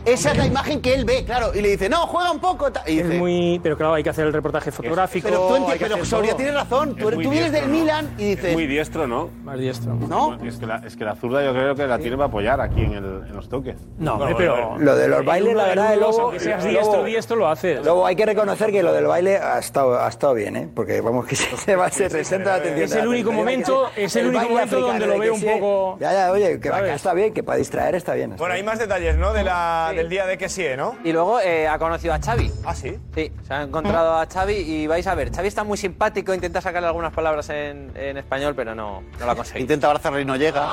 Esa 0.05 0.33
es 0.33 0.37
la 0.39 0.47
imagen 0.47 0.81
que 0.81 0.95
él 0.95 1.05
ve, 1.05 1.25
claro. 1.25 1.53
Y 1.55 1.61
le 1.63 1.71
dice, 1.71 1.89
no, 1.89 2.07
juega 2.07 2.31
un 2.31 2.39
poco. 2.41 2.69
Y 2.87 3.01
Es 3.01 3.07
muy. 3.07 3.61
Pero 3.63 3.77
claro, 3.77 3.95
hay 3.95 4.03
que 4.03 4.11
hacer 4.11 4.27
el 4.27 4.33
reportaje 4.33 4.71
fotográfico. 4.71 5.29
pero 5.29 5.49
tú 5.49 5.57
entiendes, 5.57 5.89
pero 5.93 6.05
Soria 6.05 6.37
tiene 6.37 6.53
razón. 6.53 6.95
Tú, 6.97 7.09
vienes 7.11 7.53
del 7.53 7.63
diestro, 7.63 7.69
¿no? 7.69 7.79
Milan 7.81 8.15
y 8.19 8.25
dices, 8.31 8.45
Es 8.47 8.53
muy 8.55 8.67
diestro, 8.67 9.07
¿no? 9.07 9.31
Más 9.45 9.59
diestro. 9.59 9.95
¿no? 9.95 10.39
Es 10.45 10.57
que, 10.57 10.67
la, 10.67 10.77
es 10.87 10.97
que 10.97 11.05
la 11.05 11.15
zurda 11.17 11.45
yo 11.45 11.53
creo 11.53 11.75
que 11.75 11.87
la 11.87 11.99
tiene 11.99 12.17
para 12.17 12.29
apoyar 12.29 12.61
aquí 12.61 12.83
en, 12.83 12.93
el- 12.95 13.23
en 13.29 13.35
los 13.35 13.49
toques. 13.49 13.77
No, 13.99 14.19
pero. 14.37 14.77
Lo 14.79 14.97
de 14.97 15.09
los 15.09 15.25
bailes, 15.25 15.55
la 15.55 15.65
verdad, 15.67 15.95
el 15.95 16.01
lobo, 16.01 16.21
aunque 16.23 16.41
seas 16.41 16.65
diestro, 16.65 16.93
lobo- 16.95 17.05
diestro, 17.05 17.37
lo 17.37 17.49
haces. 17.49 17.83
Luego 17.85 18.07
hay 18.07 18.17
que 18.17 18.27
reconocer 18.27 18.71
que 18.71 18.83
lo 18.83 18.93
del 18.93 19.07
baile 19.07 19.39
ha 19.39 19.59
estado, 19.59 19.99
ha 20.01 20.09
estado 20.09 20.35
bien, 20.35 20.57
¿eh? 20.57 20.69
Porque 20.75 21.01
vamos 21.01 21.27
que 21.27 21.37
se, 21.37 21.57
se 21.57 21.77
va, 21.77 21.91
se 21.91 22.09
resalta 22.09 22.51
la 22.51 22.57
atención. 22.57 22.85
Es 22.85 22.95
el 22.95 23.07
único 23.09 23.33
momento- 23.33 23.91
es 23.97 24.15
el 24.17 24.27
único 24.27 24.49
momento 24.49 24.81
donde 24.81 25.07
lo 25.07 25.19
veo 25.19 25.35
un 25.35 25.41
poco- 25.43 25.97
Ya, 26.01 26.13
ya, 26.13 26.31
oye, 26.33 26.61
que 26.61 26.71
está 26.93 27.15
bien, 27.15 27.33
que 27.33 27.43
para 27.43 27.59
distraer 27.59 27.95
está 27.95 28.15
bien. 28.15 28.37
Bueno, 28.37 28.55
hay 28.55 28.63
más 28.63 28.79
detalles, 28.79 29.17
¿no? 29.17 29.33
De 29.33 29.43
la, 29.45 29.93
Del 29.95 30.09
día 30.09 30.27
de 30.27 30.37
que 30.39 30.49
sí, 30.49 30.65
¿no? 30.77 30.97
Y 31.05 31.13
luego 31.13 31.41
eh, 31.41 31.67
ha 31.69 31.79
conocido 31.79 32.15
a 32.15 32.19
Xavi. 32.19 32.51
Ah, 32.65 32.75
sí. 32.75 32.97
Sí, 33.15 33.33
se 33.47 33.55
ha 33.55 33.63
encontrado 33.63 34.15
a 34.17 34.27
Xavi 34.27 34.55
y 34.55 34.87
vais 34.87 35.07
a 35.07 35.15
ver, 35.15 35.31
Xavi 35.35 35.49
está 35.49 35.65
muy 35.65 35.77
simpático, 35.79 36.35
intenta 36.35 36.61
sacarle 36.61 36.89
algunas 36.89 37.13
palabras 37.13 37.49
en, 37.51 37.93
en 37.95 38.17
español, 38.17 38.55
pero 38.57 38.75
no, 38.75 39.03
no 39.19 39.27
lo 39.27 39.33
ha 39.33 39.37
conseguido. 39.37 39.63
intenta 39.63 39.87
abrazarle 39.89 40.23
y 40.23 40.25
no 40.25 40.37
llega. 40.37 40.67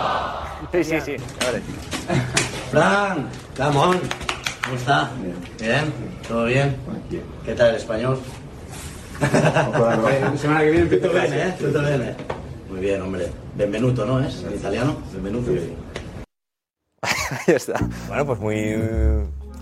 Sí, 0.72 0.84
sí, 0.84 1.02
sí. 1.02 1.16
veréis. 1.46 1.64
Fran, 2.72 3.30
Camón, 3.56 4.00
¿cómo 4.64 4.76
está? 4.76 5.12
Bien, 5.60 5.94
¿todo 6.28 6.46
bien? 6.46 6.76
¿Qué 7.46 7.54
tal 7.54 7.70
el 7.70 7.76
español? 7.76 8.20
semana 10.38 10.62
que 10.62 10.72
viene 10.72 10.86
Tutto 10.88 11.14
bene, 11.14 11.48
eh? 11.48 11.56
Tutto 11.60 11.82
bene. 11.82 12.16
Muy 12.70 12.80
bien, 12.80 13.02
hombre. 13.02 13.28
Benvenuto, 13.56 14.06
¿no 14.06 14.20
es? 14.20 14.44
En 14.44 14.56
italiano. 14.56 14.98
Benvenuto. 15.14 15.52
Ahí 17.48 17.56
está. 17.56 17.80
Bueno, 18.08 18.26
pues 18.26 18.40
muy. 18.40 18.76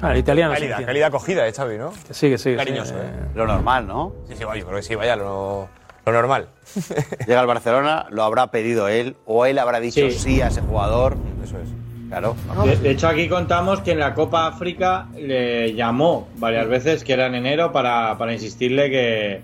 Ah, 0.02 0.12
el 0.14 0.20
italiano. 0.20 0.54
Calidad, 0.54 0.86
calidad 0.86 1.08
acogida, 1.10 1.48
¿eh, 1.48 1.54
Xavi, 1.54 1.78
¿no? 1.78 1.92
Que 2.08 2.14
sí, 2.14 2.30
que 2.30 2.38
sí. 2.38 2.56
Cariñoso, 2.56 2.94
sí, 2.94 3.00
¿eh? 3.02 3.30
Lo 3.36 3.46
normal, 3.46 3.86
¿no? 3.86 4.14
Sí, 4.28 4.36
sí, 4.38 4.44
vaya, 4.44 4.62
yo 4.62 4.66
creo 4.68 4.78
que 4.78 4.84
sí, 4.84 4.96
vaya, 4.96 5.16
lo, 5.16 5.68
lo 6.06 6.12
normal. 6.12 6.48
Llega 7.28 7.42
al 7.42 7.48
Barcelona, 7.48 8.06
lo 8.10 8.24
habrá 8.24 8.48
pedido 8.48 8.88
él, 8.88 9.18
o 9.26 9.46
él 9.46 9.60
habrá 9.60 9.80
dicho 9.80 10.00
Sí. 10.10 10.12
sí, 10.12 10.42
a 10.42 10.48
ese 10.48 10.62
jugador. 10.62 11.18
Eso 11.44 11.58
es. 11.60 11.70
Claro. 12.08 12.36
De, 12.66 12.76
de 12.78 12.90
hecho, 12.92 13.08
aquí 13.08 13.30
contamos 13.30 13.82
que 13.82 13.92
en 13.92 14.00
la 14.00 14.16
Copa 14.16 14.48
África 14.48 15.08
le 15.16 15.76
llamó 15.76 16.28
varias 16.38 16.68
veces, 16.68 17.04
que 17.04 17.14
era 17.14 17.28
en 17.28 17.36
enero, 17.36 17.72
para, 17.72 18.18
para 18.18 18.34
insistirle 18.34 18.90
que, 18.90 19.42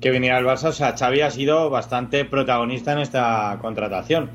que 0.00 0.10
viniera 0.10 0.38
al 0.38 0.44
Barça. 0.44 0.70
O 0.70 0.72
sea, 0.72 0.96
Xavi 0.96 1.20
ha 1.20 1.30
sido 1.30 1.70
bastante 1.70 2.24
protagonista 2.24 2.92
en 2.94 2.98
esta 2.98 3.56
contratación. 3.60 4.28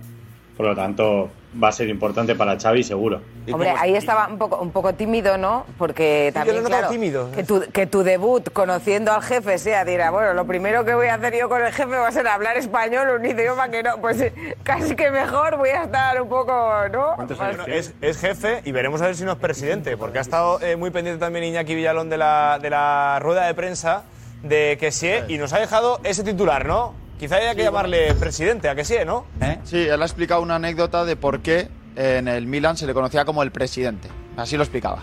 Por 0.55 0.67
lo 0.67 0.75
tanto, 0.75 1.29
va 1.61 1.69
a 1.69 1.71
ser 1.71 1.89
importante 1.89 2.35
para 2.35 2.59
Xavi 2.59 2.83
seguro. 2.83 3.21
Hombre, 3.51 3.73
ahí 3.77 3.95
estaba 3.95 4.27
un 4.27 4.37
poco, 4.37 4.57
un 4.57 4.71
poco 4.71 4.93
tímido, 4.93 5.37
¿no? 5.37 5.65
Porque 5.77 6.31
también, 6.33 6.57
notado 6.57 6.79
claro, 6.79 6.89
tímido. 6.89 7.31
Que, 7.31 7.43
tu, 7.43 7.61
que 7.71 7.85
tu 7.85 8.03
debut 8.03 8.51
conociendo 8.51 9.13
al 9.13 9.21
jefe 9.21 9.57
sea, 9.57 9.85
dirá, 9.85 10.11
bueno, 10.11 10.33
lo 10.33 10.45
primero 10.45 10.83
que 10.83 10.93
voy 10.93 11.07
a 11.07 11.15
hacer 11.15 11.35
yo 11.37 11.47
con 11.49 11.63
el 11.63 11.71
jefe 11.71 11.95
va 11.95 12.07
a 12.07 12.11
ser 12.11 12.27
hablar 12.27 12.57
español, 12.57 13.19
un 13.19 13.25
idioma 13.25 13.69
que 13.69 13.83
no, 13.83 13.97
pues 14.01 14.31
casi 14.63 14.95
que 14.95 15.11
mejor 15.11 15.57
voy 15.57 15.69
a 15.69 15.83
estar 15.83 16.21
un 16.21 16.29
poco, 16.29 16.53
¿no? 16.91 17.15
Bueno, 17.15 17.65
es, 17.67 17.93
es 18.01 18.17
jefe 18.17 18.61
y 18.65 18.71
veremos 18.71 19.01
a 19.01 19.07
ver 19.07 19.15
si 19.15 19.23
no 19.23 19.33
es 19.33 19.37
presidente, 19.37 19.97
porque 19.97 20.17
ha 20.17 20.21
estado 20.21 20.59
eh, 20.61 20.75
muy 20.75 20.89
pendiente 20.89 21.19
también 21.19 21.45
Iñaki 21.45 21.75
Villalón 21.75 22.09
de 22.09 22.17
la, 22.17 22.59
de 22.61 22.69
la 22.69 23.19
rueda 23.21 23.45
de 23.45 23.53
prensa 23.53 24.03
de 24.43 24.77
que 24.79 24.91
sí 24.91 25.11
y 25.27 25.37
nos 25.37 25.53
ha 25.53 25.59
dejado 25.59 25.99
ese 26.03 26.23
titular, 26.23 26.65
¿no? 26.65 27.04
Quizá 27.19 27.37
haya 27.37 27.55
que 27.55 27.63
llamarle 27.63 28.13
presidente, 28.15 28.67
a 28.67 28.75
que 28.75 28.83
sí, 28.83 28.95
¿no? 29.05 29.25
Sí, 29.63 29.77
él 29.77 30.01
ha 30.01 30.05
explicado 30.05 30.41
una 30.41 30.55
anécdota 30.55 31.05
de 31.05 31.15
por 31.15 31.39
qué 31.39 31.69
en 31.95 32.27
el 32.27 32.45
Milan 32.45 32.75
se 32.75 32.85
le 32.85 32.93
conocía 32.93 33.23
como 33.23 33.41
el 33.41 33.51
presidente. 33.51 34.09
Así 34.35 34.57
lo 34.57 34.63
explicaba. 34.63 35.01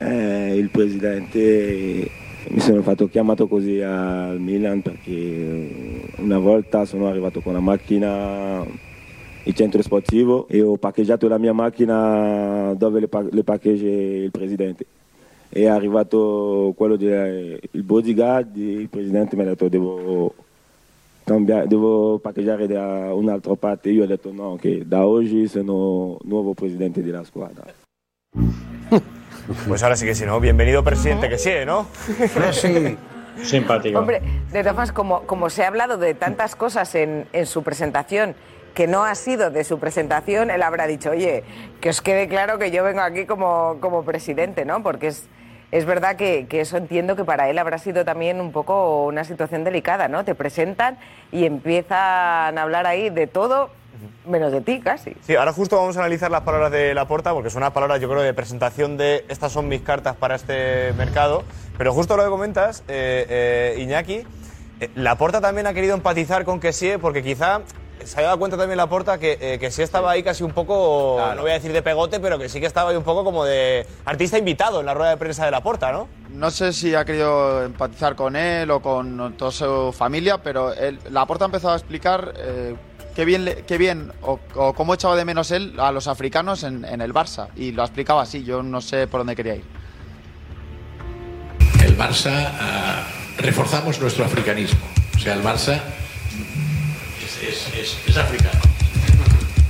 Eh, 0.00 0.56
il 0.58 0.70
presidente 0.70 2.10
mi 2.48 2.58
sono 2.58 2.82
fatto 2.82 3.08
chiamato 3.08 3.46
così 3.46 3.80
al 3.80 4.40
Milan 4.40 4.82
perché 4.82 6.10
una 6.18 6.38
volta 6.38 6.84
sono 6.84 7.06
arrivato 7.06 7.40
con 7.40 7.52
la 7.52 7.60
macchina 7.60 8.64
in 9.44 9.54
centro 9.54 9.80
sportivo 9.82 10.48
e 10.48 10.60
ho 10.60 10.76
parcheggiato 10.76 11.28
la 11.28 11.38
mia 11.38 11.52
macchina 11.52 12.74
dove 12.76 12.98
le, 12.98 13.08
pa- 13.08 13.26
le 13.30 13.44
parcheggia 13.44 13.86
il 13.86 14.30
presidente. 14.32 14.86
È 15.54 15.66
arrivato 15.66 16.72
quello 16.74 16.96
del 16.96 17.60
bodyguard, 17.72 18.56
il 18.56 18.88
presidente 18.88 19.36
mi 19.36 19.42
ha 19.42 19.44
detto 19.44 19.68
devo, 19.68 20.32
cambiare, 21.24 21.66
devo 21.66 22.18
parcheggiare 22.18 22.66
da 22.66 23.12
un'altra 23.12 23.54
parte. 23.56 23.90
Io 23.90 24.04
ho 24.04 24.06
detto 24.06 24.32
no, 24.32 24.56
che 24.56 24.84
da 24.86 25.06
oggi 25.06 25.46
sono 25.48 26.16
nuovo 26.22 26.54
presidente 26.54 27.02
della 27.02 27.22
squadra. 27.22 27.64
Pues 29.66 29.82
ahora 29.82 29.96
sí 29.96 30.06
que 30.06 30.14
sí, 30.14 30.24
¿no? 30.24 30.38
Bienvenido 30.40 30.84
presidente 30.84 31.28
que 31.28 31.36
sí, 31.36 31.50
¿no? 31.66 31.86
Sí. 32.52 32.96
Simpático. 33.42 33.98
Hombre, 33.98 34.22
de 34.52 34.60
todas 34.60 34.72
formas, 34.72 34.92
como, 34.92 35.22
como 35.22 35.50
se 35.50 35.64
ha 35.64 35.68
hablado 35.68 35.98
de 35.98 36.14
tantas 36.14 36.54
cosas 36.54 36.94
en, 36.94 37.26
en 37.32 37.44
su 37.44 37.62
presentación 37.62 38.36
que 38.72 38.86
no 38.86 39.04
ha 39.04 39.14
sido 39.16 39.50
de 39.50 39.64
su 39.64 39.78
presentación, 39.78 40.50
él 40.50 40.62
habrá 40.62 40.86
dicho, 40.86 41.10
oye, 41.10 41.44
que 41.80 41.90
os 41.90 42.00
quede 42.00 42.28
claro 42.28 42.58
que 42.58 42.70
yo 42.70 42.84
vengo 42.84 43.00
aquí 43.00 43.26
como, 43.26 43.78
como 43.80 44.04
presidente, 44.04 44.64
¿no? 44.64 44.82
Porque 44.82 45.08
es, 45.08 45.28
es 45.72 45.86
verdad 45.86 46.16
que, 46.16 46.46
eso 46.50 46.76
entiendo 46.76 47.16
que 47.16 47.24
para 47.24 47.48
él 47.48 47.58
habrá 47.58 47.78
sido 47.78 48.04
también 48.04 48.42
un 48.42 48.52
poco 48.52 49.06
una 49.06 49.24
situación 49.24 49.64
delicada, 49.64 50.06
¿no? 50.06 50.22
Te 50.22 50.34
presentan 50.34 50.98
y 51.32 51.46
empiezan 51.46 52.58
a 52.58 52.62
hablar 52.62 52.86
ahí 52.86 53.08
de 53.08 53.26
todo, 53.26 53.70
menos 54.26 54.52
de 54.52 54.60
ti 54.60 54.80
casi. 54.80 55.16
Sí, 55.22 55.34
ahora 55.34 55.54
justo 55.54 55.76
vamos 55.76 55.96
a 55.96 56.00
analizar 56.00 56.30
las 56.30 56.42
palabras 56.42 56.70
de 56.72 56.92
Laporta, 56.92 57.32
porque 57.32 57.48
son 57.48 57.62
unas 57.62 57.72
palabras, 57.72 58.02
yo 58.02 58.08
creo, 58.10 58.20
de 58.20 58.34
presentación 58.34 58.98
de 58.98 59.24
estas 59.30 59.50
son 59.50 59.66
mis 59.66 59.80
cartas 59.80 60.14
para 60.14 60.34
este 60.34 60.92
mercado. 60.92 61.42
Pero 61.78 61.94
justo 61.94 62.18
lo 62.18 62.24
que 62.24 62.28
comentas, 62.28 62.84
eh, 62.86 63.26
eh, 63.30 63.80
Iñaki, 63.80 64.26
eh, 64.80 64.90
Laporta 64.94 65.40
también 65.40 65.66
ha 65.66 65.72
querido 65.72 65.94
empatizar 65.94 66.44
con 66.44 66.60
Kessie, 66.60 66.98
porque 66.98 67.22
quizá 67.22 67.62
se 68.06 68.20
ha 68.20 68.24
dado 68.24 68.38
cuenta 68.38 68.56
también 68.56 68.76
Laporta 68.76 69.18
que, 69.18 69.38
eh, 69.40 69.58
que 69.58 69.70
sí 69.70 69.82
estaba 69.82 70.10
ahí 70.10 70.22
casi 70.22 70.42
un 70.42 70.52
poco, 70.52 71.20
no 71.34 71.42
voy 71.42 71.50
a 71.50 71.54
decir 71.54 71.72
de 71.72 71.82
pegote, 71.82 72.20
pero 72.20 72.38
que 72.38 72.48
sí 72.48 72.60
que 72.60 72.66
estaba 72.66 72.90
ahí 72.90 72.96
un 72.96 73.02
poco 73.04 73.24
como 73.24 73.44
de 73.44 73.86
artista 74.04 74.38
invitado 74.38 74.80
en 74.80 74.86
la 74.86 74.94
rueda 74.94 75.10
de 75.10 75.16
prensa 75.16 75.44
de 75.44 75.50
Laporta, 75.50 75.92
¿no? 75.92 76.08
No 76.30 76.50
sé 76.50 76.72
si 76.72 76.94
ha 76.94 77.04
querido 77.04 77.64
empatizar 77.64 78.16
con 78.16 78.36
él 78.36 78.70
o 78.70 78.80
con 78.80 79.34
toda 79.36 79.50
su 79.50 79.92
familia, 79.96 80.38
pero 80.42 80.72
él, 80.72 80.98
Laporta 81.10 81.44
ha 81.44 81.46
empezado 81.46 81.74
a 81.74 81.76
explicar 81.76 82.34
eh, 82.36 82.74
qué 83.14 83.24
bien, 83.24 83.64
qué 83.66 83.78
bien 83.78 84.12
o, 84.22 84.38
o 84.54 84.72
cómo 84.72 84.94
echaba 84.94 85.16
de 85.16 85.24
menos 85.24 85.50
él 85.50 85.74
a 85.78 85.92
los 85.92 86.06
africanos 86.06 86.62
en, 86.62 86.84
en 86.84 87.00
el 87.00 87.12
Barça. 87.12 87.48
Y 87.56 87.72
lo 87.72 87.82
ha 87.82 87.86
explicado 87.86 88.20
así, 88.20 88.44
yo 88.44 88.62
no 88.62 88.80
sé 88.80 89.06
por 89.06 89.20
dónde 89.20 89.36
quería 89.36 89.56
ir. 89.56 89.64
el 91.84 91.98
Barça 91.98 92.32
ah, 92.58 93.04
reforzamos 93.38 94.00
nuestro 94.00 94.24
africanismo. 94.24 94.80
O 95.14 95.18
sea, 95.18 95.34
el 95.34 95.42
Barça 95.42 95.78
es, 97.42 97.66
es- 97.76 97.96
es- 98.06 98.16
africano. 98.16 98.60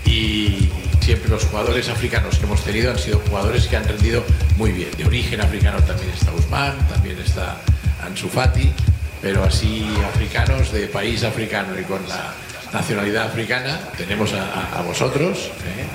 Y 0.04 0.68
siempre 1.00 1.28
los 1.30 1.44
jugadores 1.44 1.88
africanos 1.88 2.38
que 2.38 2.44
hemos 2.44 2.62
tenido 2.64 2.90
han 2.92 2.98
sido 2.98 3.18
jugadores 3.28 3.66
que 3.66 3.76
han 3.76 3.84
rendido 3.84 4.24
muy 4.56 4.72
bien. 4.72 4.90
De 4.96 5.04
origen 5.04 5.40
africano 5.40 5.78
también 5.82 6.10
está 6.10 6.32
Usman, 6.32 6.76
también 6.88 7.18
está 7.18 7.56
Ansu 8.04 8.28
Fati, 8.28 8.70
pero 9.20 9.44
así 9.44 9.86
africanos 10.12 10.72
de 10.72 10.86
país 10.88 11.22
africano 11.24 11.78
y 11.78 11.84
con 11.84 12.06
la 12.08 12.34
nacionalidad 12.72 13.26
africana 13.28 13.78
tenemos 13.96 14.32
a, 14.32 14.82
vosotros, 14.82 15.50
¿eh? 15.78 15.86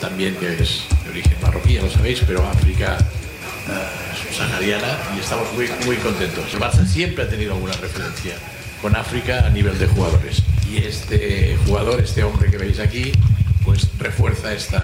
También 0.00 0.34
que 0.36 0.54
es 0.62 0.82
de 1.04 1.10
origen 1.10 1.36
marroquí, 1.42 1.74
ya 1.74 1.82
lo 1.82 1.90
sabéis, 1.90 2.20
pero 2.26 2.44
África 2.48 2.96
eh, 2.98 4.26
subsahariana 4.26 4.96
y 5.16 5.20
estamos 5.20 5.52
muy, 5.52 5.68
muy 5.86 5.96
contentos. 5.96 6.44
El 6.52 6.60
Barça 6.60 6.84
siempre 6.86 7.24
ha 7.24 7.28
tenido 7.28 7.52
alguna 7.54 7.74
referencia 7.74 8.34
con 8.80 8.96
África 8.96 9.46
a 9.46 9.50
nivel 9.50 9.78
de 9.78 9.86
jugadores 9.86 10.42
y 10.66 10.78
este 10.78 11.56
jugador, 11.66 12.00
este 12.00 12.22
hombre 12.22 12.50
que 12.50 12.58
veis 12.58 12.80
aquí, 12.80 13.12
pues 13.64 13.88
refuerza 13.98 14.52
esta 14.52 14.82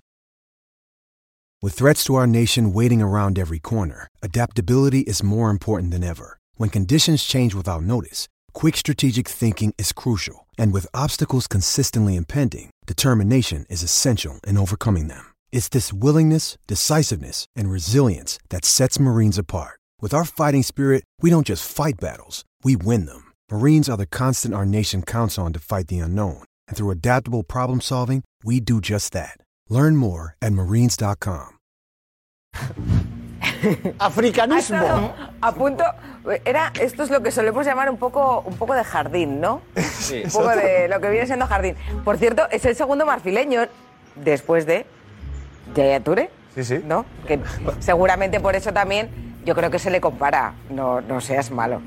With 1.62 1.72
threats 1.74 2.04
to 2.04 2.14
our 2.14 2.26
nation 2.26 2.72
waiting 2.72 3.00
around 3.00 3.38
every 3.38 3.58
corner, 3.58 4.08
adaptability 4.22 5.00
is 5.00 5.22
more 5.22 5.50
important 5.50 5.90
than 5.90 6.04
ever. 6.04 6.38
When 6.56 6.68
conditions 6.68 7.24
change 7.24 7.54
without 7.54 7.82
notice, 7.82 8.28
quick 8.52 8.76
strategic 8.76 9.26
thinking 9.26 9.74
is 9.78 9.92
crucial. 9.92 10.46
And 10.58 10.72
with 10.72 10.86
obstacles 10.94 11.46
consistently 11.46 12.14
impending, 12.14 12.70
determination 12.86 13.64
is 13.70 13.82
essential 13.82 14.38
in 14.46 14.58
overcoming 14.58 15.08
them. 15.08 15.32
It's 15.50 15.68
this 15.68 15.92
willingness, 15.92 16.58
decisiveness, 16.66 17.46
and 17.56 17.70
resilience 17.70 18.38
that 18.50 18.64
sets 18.66 19.00
Marines 19.00 19.38
apart. 19.38 19.80
With 20.00 20.12
our 20.12 20.26
fighting 20.26 20.62
spirit, 20.62 21.04
we 21.20 21.30
don't 21.30 21.46
just 21.46 21.68
fight 21.68 21.98
battles, 21.98 22.44
we 22.62 22.76
win 22.76 23.06
them. 23.06 23.25
Marines 23.50 23.88
are 23.88 23.96
the 23.96 24.06
constant 24.06 24.54
our 24.54 24.66
nation 24.66 25.02
counts 25.02 25.38
on 25.38 25.52
to 25.52 25.60
fight 25.60 25.86
the 25.86 26.00
unknown. 26.00 26.42
And 26.66 26.76
through 26.76 26.90
adaptable 26.90 27.44
problem 27.44 27.80
solving, 27.80 28.24
we 28.42 28.58
do 28.58 28.80
just 28.80 29.12
that. 29.12 29.36
Learn 29.68 29.96
more 29.96 30.34
at 30.42 30.52
marines.com. 30.52 31.56
Africanismo. 34.00 35.12
A 35.40 35.52
punto. 35.52 35.84
Era, 36.44 36.72
esto 36.80 37.04
es 37.04 37.10
lo 37.10 37.22
que 37.22 37.30
solemos 37.30 37.64
llamar 37.64 37.88
un 37.88 37.98
poco, 37.98 38.40
un 38.44 38.56
poco 38.56 38.74
de 38.74 38.82
jardín, 38.82 39.40
¿no? 39.40 39.62
un 39.76 40.30
poco 40.32 40.48
de 40.48 40.88
lo 40.88 41.00
que 41.00 41.08
viene 41.10 41.26
siendo 41.26 41.46
jardín. 41.46 41.76
Por 42.04 42.18
cierto, 42.18 42.48
es 42.50 42.64
el 42.64 42.74
segundo 42.74 43.06
marfileño 43.06 43.68
después 44.16 44.66
de 44.66 44.86
Yaya 45.76 46.00
Touré. 46.00 46.30
Sí, 46.56 46.64
sí. 46.64 46.80
¿No? 46.84 47.06
Que 47.28 47.38
seguramente 47.78 48.40
por 48.40 48.56
eso 48.56 48.72
también 48.72 49.08
yo 49.44 49.54
creo 49.54 49.70
que 49.70 49.78
se 49.78 49.90
le 49.90 50.00
compara. 50.00 50.54
No, 50.68 51.00
no 51.00 51.20
seas 51.20 51.52
malo, 51.52 51.80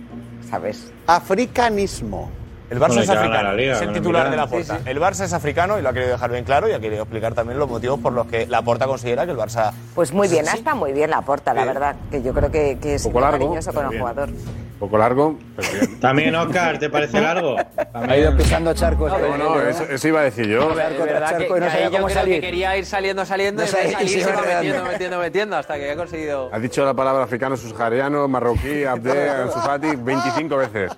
¿sabes? 0.49 0.91
Africanismo. 1.07 2.31
El 2.69 2.79
Barça 2.79 2.99
es 3.01 3.09
africano, 3.09 3.53
Liga 3.53 3.73
es 3.73 3.81
el 3.81 3.93
titular 3.93 4.29
de 4.29 4.37
la 4.37 4.47
Porta. 4.47 4.75
Sí, 4.77 4.81
sí. 4.83 4.89
El 4.89 4.99
Barça 4.99 5.23
es 5.25 5.33
africano 5.33 5.79
y 5.79 5.81
lo 5.81 5.89
ha 5.89 5.93
querido 5.93 6.11
dejar 6.11 6.31
bien 6.31 6.43
claro 6.43 6.69
y 6.69 6.73
ha 6.73 6.79
querido 6.79 7.01
explicar 7.03 7.33
también 7.33 7.57
los 7.57 7.69
motivos 7.69 7.99
por 7.99 8.13
los 8.13 8.27
que 8.27 8.45
la 8.47 8.61
Porta 8.61 8.85
considera 8.85 9.25
que 9.25 9.31
el 9.31 9.37
Barça. 9.37 9.71
Pues 9.95 10.11
muy 10.13 10.27
bien, 10.27 10.45
Sí. 10.45 10.57
está 10.57 10.75
muy 10.75 10.93
bien 10.93 11.09
la 11.09 11.21
porta, 11.21 11.53
la 11.53 11.65
verdad. 11.65 11.95
Que 12.11 12.21
yo 12.21 12.33
creo 12.33 12.51
que, 12.51 12.77
que 12.79 12.95
es 12.95 13.03
poco 13.03 13.19
largo, 13.21 13.37
cariñoso 13.45 13.73
con 13.73 13.83
el 13.85 13.89
bien. 13.89 14.01
jugador. 14.01 14.29
Un 14.29 14.87
poco 14.87 14.97
largo, 14.97 15.37
pero 15.57 15.67
bien. 15.71 15.99
También 15.99 16.35
Oscar, 16.35 16.79
¿te 16.79 16.89
parece 16.89 17.19
largo? 17.19 17.57
Ha 17.93 18.15
ido 18.17 18.37
pisando 18.37 18.73
charcos. 18.73 19.11
No, 19.11 19.37
no, 19.37 19.61
eso, 19.61 19.83
eso 19.83 20.07
iba 20.07 20.21
a 20.21 20.23
decir 20.23 20.47
yo. 20.47 20.73
Charco 20.73 21.03
que, 21.03 21.09
charco 21.11 21.43
y 21.43 21.49
no 21.49 21.55
que 21.55 21.63
ahí 21.65 21.69
sabía 21.71 21.85
yo 21.85 21.91
cómo 21.91 22.05
creo 22.05 22.07
que 22.07 22.13
salir. 22.13 22.41
quería 22.41 22.77
ir 22.77 22.85
saliendo, 22.85 23.25
saliendo, 23.25 23.61
No 23.63 23.67
y 23.67 23.71
sabía- 23.71 23.91
salir 23.91 24.09
se 24.23 24.31
metiendo, 24.31 24.83
metiendo, 24.85 25.17
metiendo, 25.19 25.57
hasta 25.57 25.75
que 25.75 25.91
ha 25.91 25.95
conseguido... 25.97 26.49
Has 26.53 26.61
dicho 26.61 26.85
la 26.85 26.93
palabra 26.93 27.23
africano, 27.25 27.57
subsahariano, 27.57 28.27
marroquí, 28.29 28.85
abde, 28.85 29.29
Ansu 29.29 29.59
Fati 29.59 29.95
25 29.97 30.55
veces. 30.55 30.91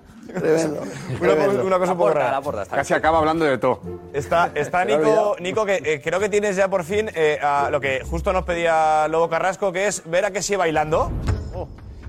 Una, 1.20 1.64
una 1.64 1.80
cosa 1.80 1.92
un 1.92 1.98
poco 1.98 2.12
rara. 2.12 2.42
Casi 2.70 2.94
acaba 2.94 3.18
hablando 3.20 3.46
de 3.46 3.58
todo. 3.58 3.82
Está, 4.14 4.52
está 4.56 4.86
Nico. 4.86 5.36
Nico 5.40 5.66
que 5.66 5.82
eh, 5.84 6.02
creo 6.02 6.20
que 6.20 6.30
tienes 6.30 6.56
ya 6.56 6.70
por 6.70 6.84
fin 6.84 7.10
eh, 7.14 7.40
a 7.42 7.70
lo 7.70 7.82
que 7.82 8.04
justo 8.04 8.32
nos 8.32 8.44
pedía 8.44 9.08
Lobo 9.08 9.30
Carrasco, 9.30 9.72
que 9.72 9.88
es 9.88 10.04
ver 10.06 10.26
a 10.26 10.32
que 10.32 10.42
sigue 10.42 10.58
bailando. 10.58 11.12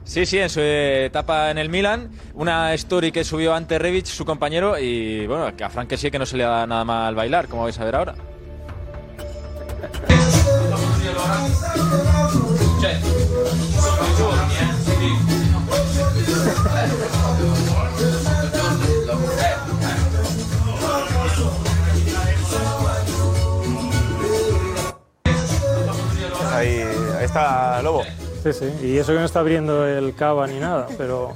Sí, 0.05 0.27
sí, 0.27 0.39
en 0.39 0.51
su 0.51 0.61
etapa 0.61 1.51
en 1.51 1.59
el 1.59 1.69
Milan, 1.69 2.11
una 2.35 2.75
story 2.75 3.13
que 3.13 3.23
subió 3.23 3.55
ante 3.55 3.79
Rebic, 3.79 4.07
su 4.07 4.25
compañero, 4.25 4.77
y 4.77 5.27
bueno, 5.29 5.57
que 5.57 5.63
a 5.63 5.71
Frank 5.71 5.95
sí 5.97 6.11
que 6.11 6.19
no 6.19 6.27
se 6.27 6.37
le 6.37 6.43
da 6.43 6.67
nada 6.67 6.85
mal 6.85 7.15
bailar, 7.15 7.47
como 7.47 7.63
vais 7.63 7.79
a 7.79 7.85
ver 7.85 7.95
ahora. 7.95 8.15
Ahí, 26.53 26.83
ahí 27.19 27.25
está 27.25 27.81
Lobo. 27.83 28.03
Sí, 28.43 28.53
sí. 28.53 28.67
Y 28.83 28.99
eso 28.99 29.13
que 29.13 29.19
no 29.19 29.25
está 29.25 29.41
abriendo 29.41 29.87
el 29.87 30.15
cava 30.15 30.47
ni 30.47 30.59
nada, 30.59 30.87
pero 30.99 31.35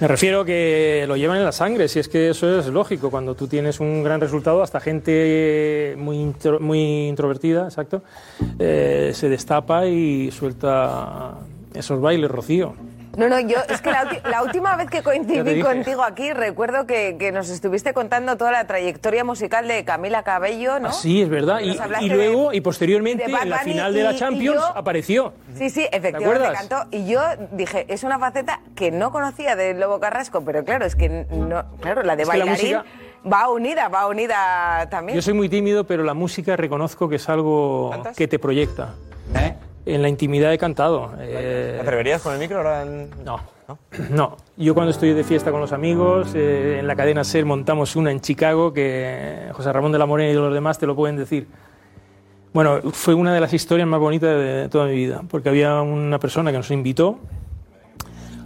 Me 0.00 0.08
refiero 0.08 0.46
que 0.46 1.04
lo 1.06 1.14
llevan 1.14 1.36
en 1.36 1.44
la 1.44 1.52
sangre, 1.52 1.86
si 1.86 1.98
es 1.98 2.08
que 2.08 2.30
eso 2.30 2.58
es 2.58 2.66
lógico. 2.68 3.10
Cuando 3.10 3.34
tú 3.34 3.46
tienes 3.46 3.80
un 3.80 4.02
gran 4.02 4.18
resultado, 4.18 4.62
hasta 4.62 4.80
gente 4.80 5.94
muy, 5.98 6.34
muy 6.58 7.08
introvertida, 7.08 7.64
exacto, 7.64 8.02
eh, 8.58 9.10
se 9.12 9.28
destapa 9.28 9.86
y 9.86 10.30
suelta 10.30 11.34
esos 11.74 12.00
bailes, 12.00 12.30
Rocío. 12.30 12.74
No, 13.16 13.28
no, 13.28 13.40
yo 13.40 13.56
es 13.68 13.80
que 13.80 13.90
la, 13.90 14.42
última 14.42 14.76
vez 14.76 14.88
que 14.88 14.98
te 14.98 15.02
coincidí 15.02 15.60
contigo 15.62 16.02
aquí, 16.04 16.32
recuerdo 16.32 16.86
que, 16.86 17.16
que 17.18 17.32
nos 17.32 17.48
estuviste 17.50 17.92
contando 17.92 18.36
toda 18.36 18.52
la 18.52 18.66
trayectoria 18.66 19.24
musical 19.24 19.66
de 19.66 19.84
Camila 19.84 20.22
Cabello, 20.22 20.78
¿no? 20.78 20.88
Ah, 20.88 20.92
sí, 20.92 21.20
es 21.20 21.28
verdad. 21.28 21.58
Y, 21.60 22.08
luego, 22.08 22.50
de- 22.50 22.56
y 22.56 22.60
posteriormente, 22.60 23.24
en 23.24 23.50
la 23.50 23.58
final 23.58 23.92
de 23.92 24.04
la 24.04 24.14
Champions, 24.14 24.56
yo- 24.60 24.76
apareció. 24.78 25.32
Sí, 25.56 25.70
sí, 25.70 25.86
¿Te 25.90 25.96
efectivamente 25.96 26.46
acuerdas? 26.46 26.68
cantó. 26.68 26.96
Y 26.96 27.06
yo 27.08 27.20
dije, 27.52 27.84
es 27.88 28.04
una 28.04 28.18
faceta 28.18 28.60
que 28.76 28.90
no 28.92 29.10
conocía 29.10 29.56
de 29.56 29.74
Lobo 29.74 29.98
Carrasco, 29.98 30.42
pero 30.44 30.64
claro, 30.64 30.84
es 30.86 30.94
que 30.94 31.08
no, 31.30 31.64
claro, 31.80 32.02
la 32.04 32.14
de 32.16 32.22
Es 32.22 32.28
la 32.28 32.34
bailarín 32.34 32.52
música- 32.52 32.84
va 33.30 33.48
unida, 33.50 33.88
va 33.88 34.06
unida 34.06 34.86
también. 34.88 35.16
Yo 35.16 35.22
soy 35.22 35.34
muy 35.34 35.48
tímido, 35.48 35.84
pero 35.84 36.04
la 36.04 36.14
música 36.14 36.56
reconozco 36.56 37.08
que 37.08 37.16
es 37.16 37.28
algo 37.28 37.90
que 38.16 38.28
te 38.28 38.38
proyecta. 38.38 38.94
En 39.94 40.02
la 40.02 40.08
intimidad 40.08 40.52
he 40.52 40.58
cantado. 40.58 41.12
eh, 41.18 41.72
¿Te 41.76 41.82
atreverías 41.82 42.22
con 42.22 42.32
el 42.32 42.38
micro 42.38 42.58
ahora? 42.58 42.82
En... 42.82 43.10
No. 43.24 43.40
No, 44.10 44.36
yo 44.56 44.74
cuando 44.74 44.90
estoy 44.90 45.12
de 45.12 45.22
fiesta 45.22 45.52
con 45.52 45.60
los 45.60 45.72
amigos, 45.72 46.32
eh, 46.34 46.78
en 46.80 46.86
la 46.88 46.96
cadena 46.96 47.22
SER 47.22 47.44
montamos 47.44 47.94
una 47.94 48.10
en 48.10 48.20
Chicago 48.20 48.72
que 48.72 49.48
José 49.52 49.72
Ramón 49.72 49.92
de 49.92 49.98
la 49.98 50.06
Morena 50.06 50.30
y 50.30 50.34
los 50.34 50.52
demás 50.52 50.78
te 50.78 50.86
lo 50.86 50.96
pueden 50.96 51.16
decir. 51.16 51.46
Bueno, 52.52 52.80
fue 52.92 53.14
una 53.14 53.32
de 53.32 53.40
las 53.40 53.52
historias 53.52 53.86
más 53.86 54.00
bonitas 54.00 54.36
de 54.36 54.68
toda 54.68 54.86
mi 54.86 54.94
vida, 54.94 55.22
porque 55.28 55.48
había 55.48 55.80
una 55.82 56.18
persona 56.18 56.50
que 56.50 56.56
nos 56.56 56.70
invitó, 56.72 57.20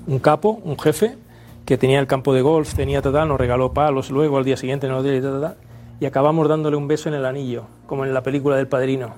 un 0.07 0.19
capo, 0.19 0.61
un 0.63 0.79
jefe, 0.79 1.17
que 1.65 1.79
tenía 1.79 2.01
el 2.01 2.07
campo 2.07 2.35
de 2.35 2.43
golf, 2.43 2.75
tenía 2.75 3.01
tal, 3.01 3.27
nos 3.27 3.39
regaló 3.39 3.73
palos 3.73 4.11
luego 4.11 4.37
al 4.37 4.45
día 4.45 4.59
siguiente 4.59 4.87
tal, 4.87 5.03
tal, 5.03 5.57
y 6.01 6.05
acabamos 6.05 6.49
dándole 6.49 6.77
un 6.77 6.87
beso 6.87 7.09
en 7.09 7.15
el 7.15 7.25
anillo, 7.25 7.65
como 7.87 8.05
en 8.05 8.13
la 8.13 8.23
película 8.23 8.57
del 8.57 8.69
Padrino. 8.69 9.15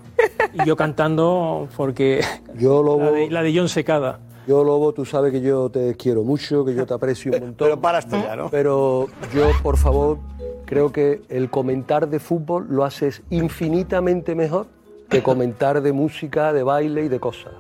Y 0.63 0.67
yo 0.67 0.77
cantando 0.77 1.69
porque 1.77 2.23
Yo, 2.59 2.83
Lobo, 2.83 3.05
la 3.05 3.11
de, 3.11 3.31
la 3.31 3.43
de 3.43 3.57
John 3.57 3.69
Secada. 3.69 4.21
Yo, 4.47 4.63
Lobo, 4.65 4.93
tú 4.93 5.05
sabes 5.05 5.33
que 5.33 5.41
yo 5.41 5.69
te 5.71 5.97
quiero 5.97 6.23
mucho, 6.23 6.65
que 6.65 6.75
yo 6.75 6.87
te 6.87 6.95
aprecio 6.95 7.33
un 7.33 7.41
montón. 7.41 7.67
Pero 7.67 7.81
para 7.81 7.99
esto 7.99 8.17
ya, 8.17 8.37
¿no? 8.37 8.49
Pero 8.49 9.09
yo, 9.35 9.51
por 9.63 9.77
favor, 9.77 10.19
creo 10.65 10.93
que 10.93 11.23
el 11.29 11.51
comentar 11.51 12.09
de 12.09 12.21
fútbol 12.21 12.67
lo 12.71 12.85
haces 12.85 13.23
infinitamente 13.31 14.35
mejor 14.35 14.67
que 15.09 15.23
comentar 15.23 15.83
de 15.83 15.93
música, 15.93 16.53
de 16.53 16.63
baile 16.63 17.05
y 17.05 17.09
de 17.09 17.21
cosas. 17.21 17.53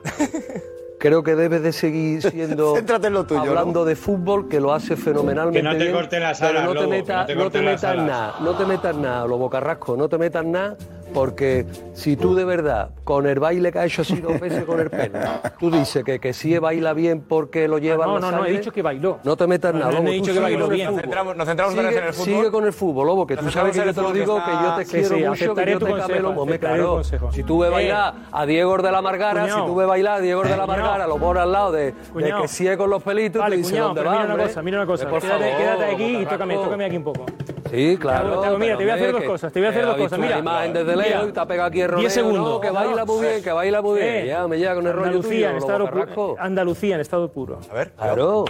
Creo 0.98 1.22
que 1.22 1.34
debes 1.34 1.62
de 1.62 1.72
seguir 1.72 2.22
siendo 2.22 2.74
Céntrate 2.76 3.08
en 3.08 3.12
lo 3.12 3.26
tuyo, 3.26 3.42
hablando 3.42 3.84
de 3.84 3.96
fútbol, 3.96 4.48
que 4.48 4.60
lo 4.60 4.72
hace 4.72 4.96
fenomenalmente 4.96 5.58
Que 5.58 5.62
no 5.62 5.72
te 5.72 5.78
bien, 5.78 5.92
corten 5.92 6.22
las 6.22 6.40
pero 6.40 6.58
alas, 6.60 6.64
no 6.64 6.80
te 6.80 6.86
metas 6.86 7.28
no 7.36 7.50
te 7.50 7.58
no 7.58 7.64
metas 7.64 7.96
nada, 7.96 8.34
no 8.40 8.54
te 8.54 8.64
metas 8.64 8.96
nada, 8.96 9.26
Lobo 9.26 9.50
Carrasco, 9.50 9.96
no 9.96 10.08
te 10.08 10.18
metas 10.18 10.44
nada, 10.44 10.76
porque 11.14 11.64
si 11.94 12.16
tú 12.16 12.34
de 12.34 12.44
verdad, 12.44 12.90
con 13.04 13.26
el 13.26 13.38
baile 13.38 13.72
que 13.72 13.78
ha 13.78 13.84
hecho 13.86 14.02
así 14.02 14.20
dos 14.20 14.38
veces 14.40 14.64
con 14.64 14.80
el 14.80 14.90
pelo, 14.90 15.18
tú 15.58 15.70
dices 15.70 16.04
que, 16.04 16.18
que 16.18 16.32
sí 16.32 16.58
baila 16.58 16.92
bien 16.92 17.20
porque 17.20 17.68
lo 17.68 17.78
lleva 17.78 18.06
No, 18.06 18.16
en 18.16 18.22
la 18.22 18.30
no, 18.32 18.36
no, 18.38 18.44
he 18.46 18.52
dicho 18.52 18.70
que 18.72 18.82
bailó. 18.82 19.18
no 19.24 19.36
te 19.36 19.46
metas 19.46 19.72
No, 19.72 19.78
nada, 19.80 19.92
no, 19.92 19.96
no 19.98 20.02
Lobo, 20.04 20.12
he 20.12 20.14
dicho 20.16 20.32
que 20.32 20.40
bailó 20.40 20.68
bien. 20.68 20.90
Nos 20.94 21.00
centramos- 21.02 21.36
nos 21.36 21.46
centramos 21.48 21.74
Sigue- 21.74 21.88
en 21.98 22.04
el 22.04 22.12
fútbol. 22.12 22.24
Sigue 22.26 22.50
con 22.50 22.64
el 22.66 22.72
fútbol, 22.72 23.06
Lobo, 23.06 23.26
que 23.26 23.36
tú 23.36 23.50
sabes 23.50 23.76
que 23.78 23.84
yo 23.86 23.94
te 23.94 24.02
lo 24.02 24.12
digo, 24.12 24.42
que 24.44 24.50
yo 24.50 24.74
te 24.76 24.84
quiero 24.84 25.08
sí, 25.08 25.14
mucho, 25.14 25.32
que 25.32 25.44
aceptaré 25.44 25.72
yo 25.72 25.78
tu 25.78 25.84
te 25.86 25.90
consejo, 25.92 26.08
camelo, 26.34 26.58
claro. 26.58 26.94
consejo. 26.96 27.32
Si 27.32 27.42
tú 27.44 27.58
ves 27.60 27.68
Eh, 27.70 27.72
bailar 27.72 28.14
a 28.32 28.46
Diego 28.46 28.76
de 28.78 28.92
la 28.92 29.02
Margara, 29.02 29.44
si 29.48 29.64
tú 29.66 29.74
ves 29.76 29.86
bailar 29.86 30.18
a 30.18 30.20
Diego 30.20 30.42
de 30.42 30.56
la 30.56 30.64
Eh, 30.64 30.66
Margara, 30.66 31.06
lo 31.06 31.16
pones 31.18 31.42
al 31.42 31.52
lado 31.52 31.72
de, 31.72 31.94
que 32.14 32.48
sigue 32.48 32.76
con 32.76 32.90
los 32.90 33.02
pelitos, 33.02 33.40
Vale, 33.40 33.56
tú 33.56 33.58
dices, 33.58 33.72
cuñado, 33.72 33.88
¿dónde 33.94 34.02
va, 34.02 34.12
mira 34.22 34.34
una 34.34 34.42
cosa, 34.44 34.62
mira 34.62 34.78
una 34.78 34.86
cosa. 34.86 35.04
Eh, 35.04 35.06
por 35.08 35.20
Quédate, 35.20 35.44
favor, 35.44 35.58
quédate 35.58 35.84
aquí 35.94 36.16
y 36.16 36.26
tócame 36.26 36.84
aquí 36.84 36.96
un 36.96 37.04
poco. 37.04 37.26
Sí, 37.70 37.96
claro. 37.98 38.40
Te 38.40 38.46
hago- 38.48 38.58
mira, 38.58 38.76
te 38.76 38.82
voy 38.84 38.90
a 38.90 38.94
hacer 38.94 39.12
dos 39.12 39.22
cosas, 39.24 39.52
te 39.52 39.58
voy 39.60 39.66
a 39.66 39.70
hacer 39.70 39.86
dos 39.86 39.96
cosas, 39.96 40.18
mira. 40.18 40.38
Imagen 40.38 40.72
desde 40.72 40.96
Mira, 40.96 41.08
lejos 41.08 41.28
y 41.28 41.32
te 41.32 41.40
ha 41.40 41.46
pegado 41.46 41.68
aquí 41.68 41.80
el 41.80 41.88
roneo, 41.88 42.00
10 42.00 42.12
segundos. 42.12 42.48
no, 42.48 42.60
que 42.60 42.70
baila 42.70 43.04
muy 43.04 43.26
bien, 43.26 43.42
que 43.42 43.52
baila 43.52 43.82
muy 43.82 44.00
bien. 44.00 44.14
Eh, 44.14 44.26
Ya, 44.26 44.46
me 44.48 44.58
llega 44.58 44.74
con 44.74 44.86
el 44.86 44.92
rollo 44.92 45.06
Andalucía, 45.06 45.30
tuyo, 45.30 45.50
en 45.50 45.56
estado 45.56 45.90
puro. 45.90 46.36
Andalucía 46.38 46.94
en 46.94 47.00
estado 47.00 47.32
puro. 47.32 47.58
A 47.70 47.74
ver. 47.74 47.92
Claro. 47.92 48.44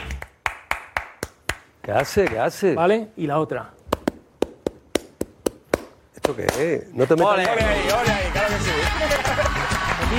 ¿Qué 1.83 1.93
hace? 1.93 2.25
¿Qué 2.25 2.39
hace? 2.39 2.75
¿Vale? 2.75 3.09
Y 3.17 3.27
la 3.27 3.39
otra. 3.39 3.71
¿Esto 6.15 6.35
qué 6.35 6.47
es? 6.47 6.93
No 6.95 7.07
te 7.07 7.15
metas 7.15 7.33
Ole 7.35 7.43
ahí, 7.43 7.49
ole 7.49 8.13
ahí, 8.13 8.31
claro 8.33 8.49
que 8.49 8.61
sí. 8.65 8.71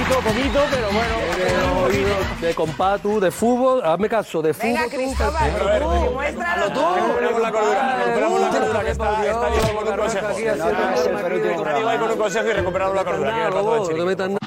Poquito, 0.07 0.29
poquito, 0.29 0.59
pero 0.71 0.87
bueno. 0.91 2.37
De 2.39 2.55
compás 2.55 3.01
tú, 3.01 3.19
de 3.19 3.29
fútbol, 3.29 3.81
hazme 3.83 4.07
caso, 4.07 4.41
de 4.41 4.53
fútbol. 4.53 4.67
Venga, 4.69 4.83
tú, 4.85 4.89
Cristóbal, 4.89 5.51
pero 5.57 5.89
tú, 5.89 6.05
tú, 6.05 6.11
muéstralo 6.13 6.71
tú. 6.71 6.81
Recuperamos 6.95 7.41
la 7.41 7.51
cordura, 7.51 7.95
recuperamos 7.97 8.41
la 8.41 8.49
cordura, 8.49 8.83
que 8.83 8.91
está, 8.91 9.25
está 9.25 9.49
Diego 9.49 9.79
con 9.79 9.87
un 9.87 9.97
consejo. 9.97 10.27
aquí 10.27 10.47
haciendo 10.47 10.69
Está 10.69 11.73
Diego 11.75 11.89
ahí 11.89 11.97
con 11.97 12.11
un 12.11 12.17
consejo 12.17 12.47
y 12.47 12.53
recuperamos 12.53 12.95
la 12.95 13.03
cordura. 13.03 13.29
Aquí 13.29 13.39
en 13.39 13.45
el 13.45 13.51
plato 13.51 13.69
del 13.71 13.79
no 13.79 13.87
te 13.87 13.93
chiringuito. 13.93 14.05
metas 14.05 14.29
nada. 14.29 14.46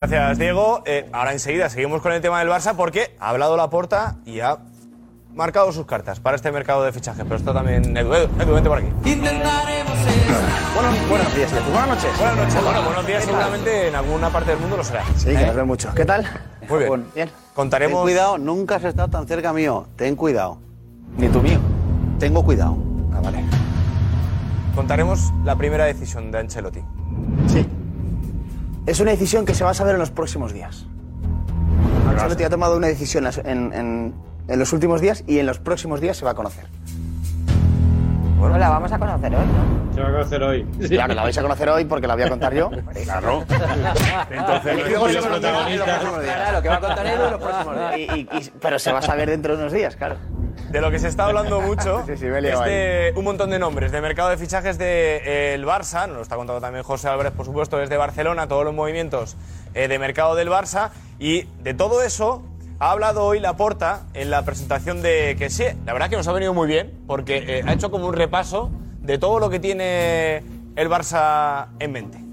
Gracias, 0.00 0.38
Diego. 0.38 0.84
Eh, 0.86 1.08
ahora 1.12 1.32
enseguida 1.32 1.68
seguimos 1.68 2.00
con 2.02 2.12
el 2.12 2.20
tema 2.20 2.38
del 2.38 2.48
Barça 2.48 2.76
porque 2.76 3.16
ha 3.18 3.30
hablado 3.30 3.56
la 3.56 3.68
porta 3.68 4.14
y 4.24 4.38
ha 4.38 4.58
marcado 5.34 5.72
sus 5.72 5.86
cartas 5.86 6.20
para 6.20 6.36
este 6.36 6.52
mercado 6.52 6.84
de 6.84 6.92
fichajes. 6.92 7.24
Pero 7.24 7.34
esto 7.34 7.52
también, 7.52 7.96
Edu, 7.96 8.14
Edu, 8.14 8.28
Edu, 8.40 8.54
vente 8.54 8.68
por 8.68 8.78
aquí. 8.78 8.86
Bueno, 9.02 9.18
buenos 11.08 11.34
días, 11.34 11.50
Jesús. 11.50 11.72
Buenas 11.72 11.88
noches. 11.88 12.16
Buenas 12.16 12.36
noches. 12.36 12.62
Bueno, 12.62 12.82
buenos 12.84 13.06
días. 13.08 13.24
Seguramente 13.24 13.88
en 13.88 13.96
alguna 13.96 14.30
parte 14.30 14.52
del 14.52 14.60
mundo 14.60 14.76
lo 14.76 14.84
será. 14.84 15.02
Sí, 15.16 15.30
que 15.34 15.46
nos 15.46 15.56
ve 15.56 15.64
mucho. 15.64 15.92
¿Qué 15.96 16.04
tal? 16.04 16.24
Muy 16.68 16.78
bien. 16.78 17.06
Bien. 17.16 17.30
Contaremos. 17.52 17.96
Ten 17.98 18.02
cuidado, 18.04 18.38
nunca 18.38 18.76
has 18.76 18.84
estado 18.84 19.08
tan 19.08 19.26
cerca 19.26 19.52
mío. 19.52 19.88
Ten 19.96 20.14
cuidado. 20.14 20.58
Ni 21.16 21.28
tú 21.28 21.42
mío. 21.42 21.58
Tengo 22.20 22.44
cuidado. 22.44 22.76
Ah, 23.12 23.20
vale. 23.20 23.42
Contaremos 24.76 25.32
la 25.42 25.56
primera 25.56 25.86
decisión 25.86 26.30
de 26.30 26.38
Ancelotti. 26.38 26.84
Sí. 27.48 27.66
Es 28.88 29.00
una 29.00 29.10
decisión 29.10 29.44
que 29.44 29.54
se 29.54 29.64
va 29.64 29.70
a 29.70 29.74
saber 29.74 29.94
en 29.94 30.00
los 30.00 30.10
próximos 30.10 30.52
días. 30.52 30.86
Ancelotti 32.10 32.44
ha 32.44 32.50
tomado 32.50 32.76
una 32.76 32.86
decisión 32.86 33.26
en, 33.44 33.72
en- 33.74 34.14
en 34.48 34.58
los 34.58 34.72
últimos 34.72 35.02
días 35.02 35.24
y 35.26 35.38
en 35.38 35.46
los 35.46 35.58
próximos 35.58 36.00
días 36.00 36.16
se 36.16 36.24
va 36.24 36.30
a 36.30 36.34
conocer. 36.34 36.64
Bueno, 38.38 38.56
la 38.56 38.70
vamos 38.70 38.90
a 38.90 38.98
conocer 38.98 39.34
hoy, 39.34 39.44
¿no? 39.46 39.94
Se 39.94 40.00
va 40.00 40.08
a 40.08 40.12
conocer 40.12 40.42
hoy. 40.42 40.64
Claro, 40.88 41.12
la 41.14 41.22
vais 41.24 41.36
a 41.36 41.42
conocer 41.42 41.68
hoy 41.68 41.84
porque 41.84 42.06
la 42.06 42.14
voy 42.14 42.22
a 42.24 42.28
contar 42.30 42.54
yo. 42.54 42.70
Claro. 43.04 43.44
Entonces, 44.30 44.78
Y 44.78 44.88
luego 44.90 45.06
los 45.06 45.12
se 45.16 45.20
conocerá 45.20 45.68
en 45.68 45.78
los 45.78 45.86
protagonistas. 45.86 45.98
próximos 45.98 46.22
días. 46.22 46.34
Claro, 46.36 46.52
lo 46.56 46.62
que 46.62 46.68
va 46.68 46.74
a 46.76 46.80
contar 46.80 47.06
Edu 47.06 47.24
en 47.24 47.30
los 47.32 47.40
próximos 47.42 47.74
días. 47.76 47.96
Y- 47.98 48.02
y- 48.02 48.38
y- 48.38 48.50
pero 48.60 48.78
se 48.78 48.92
va 48.92 48.98
a 49.00 49.02
saber 49.02 49.28
dentro 49.30 49.54
de 49.56 49.60
unos 49.62 49.72
días, 49.72 49.96
claro. 49.96 50.16
De 50.70 50.80
lo 50.82 50.90
que 50.90 50.98
se 50.98 51.08
está 51.08 51.24
hablando 51.24 51.60
mucho 51.62 52.04
Sí, 52.06 52.16
sí, 52.16 52.26
me 52.26 52.38
he 52.38 52.52
es 52.52 52.60
de 52.60 53.12
un 53.16 53.24
montón 53.24 53.50
de 53.50 53.58
nombres, 53.58 53.90
de 53.90 54.00
mercado 54.00 54.28
de 54.28 54.36
fichajes 54.36 54.76
del 54.76 55.64
Barça, 55.64 56.06
nos 56.06 56.16
lo 56.16 56.22
está 56.22 56.36
contando 56.36 56.60
también 56.60 56.84
José 56.84 57.08
Álvarez, 57.08 57.32
por 57.32 57.46
supuesto, 57.46 57.78
desde 57.78 57.96
Barcelona, 57.96 58.48
todos 58.48 58.64
los 58.64 58.74
movimientos 58.74 59.36
eh, 59.74 59.88
de 59.88 59.98
mercado 59.98 60.34
del 60.34 60.48
Barça, 60.48 60.90
y 61.18 61.44
de 61.62 61.74
todo 61.74 62.02
eso 62.02 62.42
ha 62.80 62.90
hablado 62.90 63.24
hoy 63.24 63.40
Laporta 63.40 64.02
en 64.14 64.30
la 64.30 64.44
presentación 64.44 65.02
de 65.02 65.36
que 65.38 65.50
sí, 65.50 65.64
la 65.86 65.92
verdad 65.94 66.10
que 66.10 66.16
nos 66.16 66.28
ha 66.28 66.32
venido 66.32 66.52
muy 66.52 66.68
bien, 66.68 66.92
porque 67.06 67.38
eh, 67.46 67.62
ha 67.66 67.72
hecho 67.72 67.90
como 67.90 68.06
un 68.06 68.14
repaso 68.14 68.70
de 69.00 69.18
todo 69.18 69.38
lo 69.38 69.48
que 69.50 69.58
tiene 69.60 70.42
el 70.76 70.88
Barça 70.88 71.68
en 71.78 71.92
mente. 71.92 72.27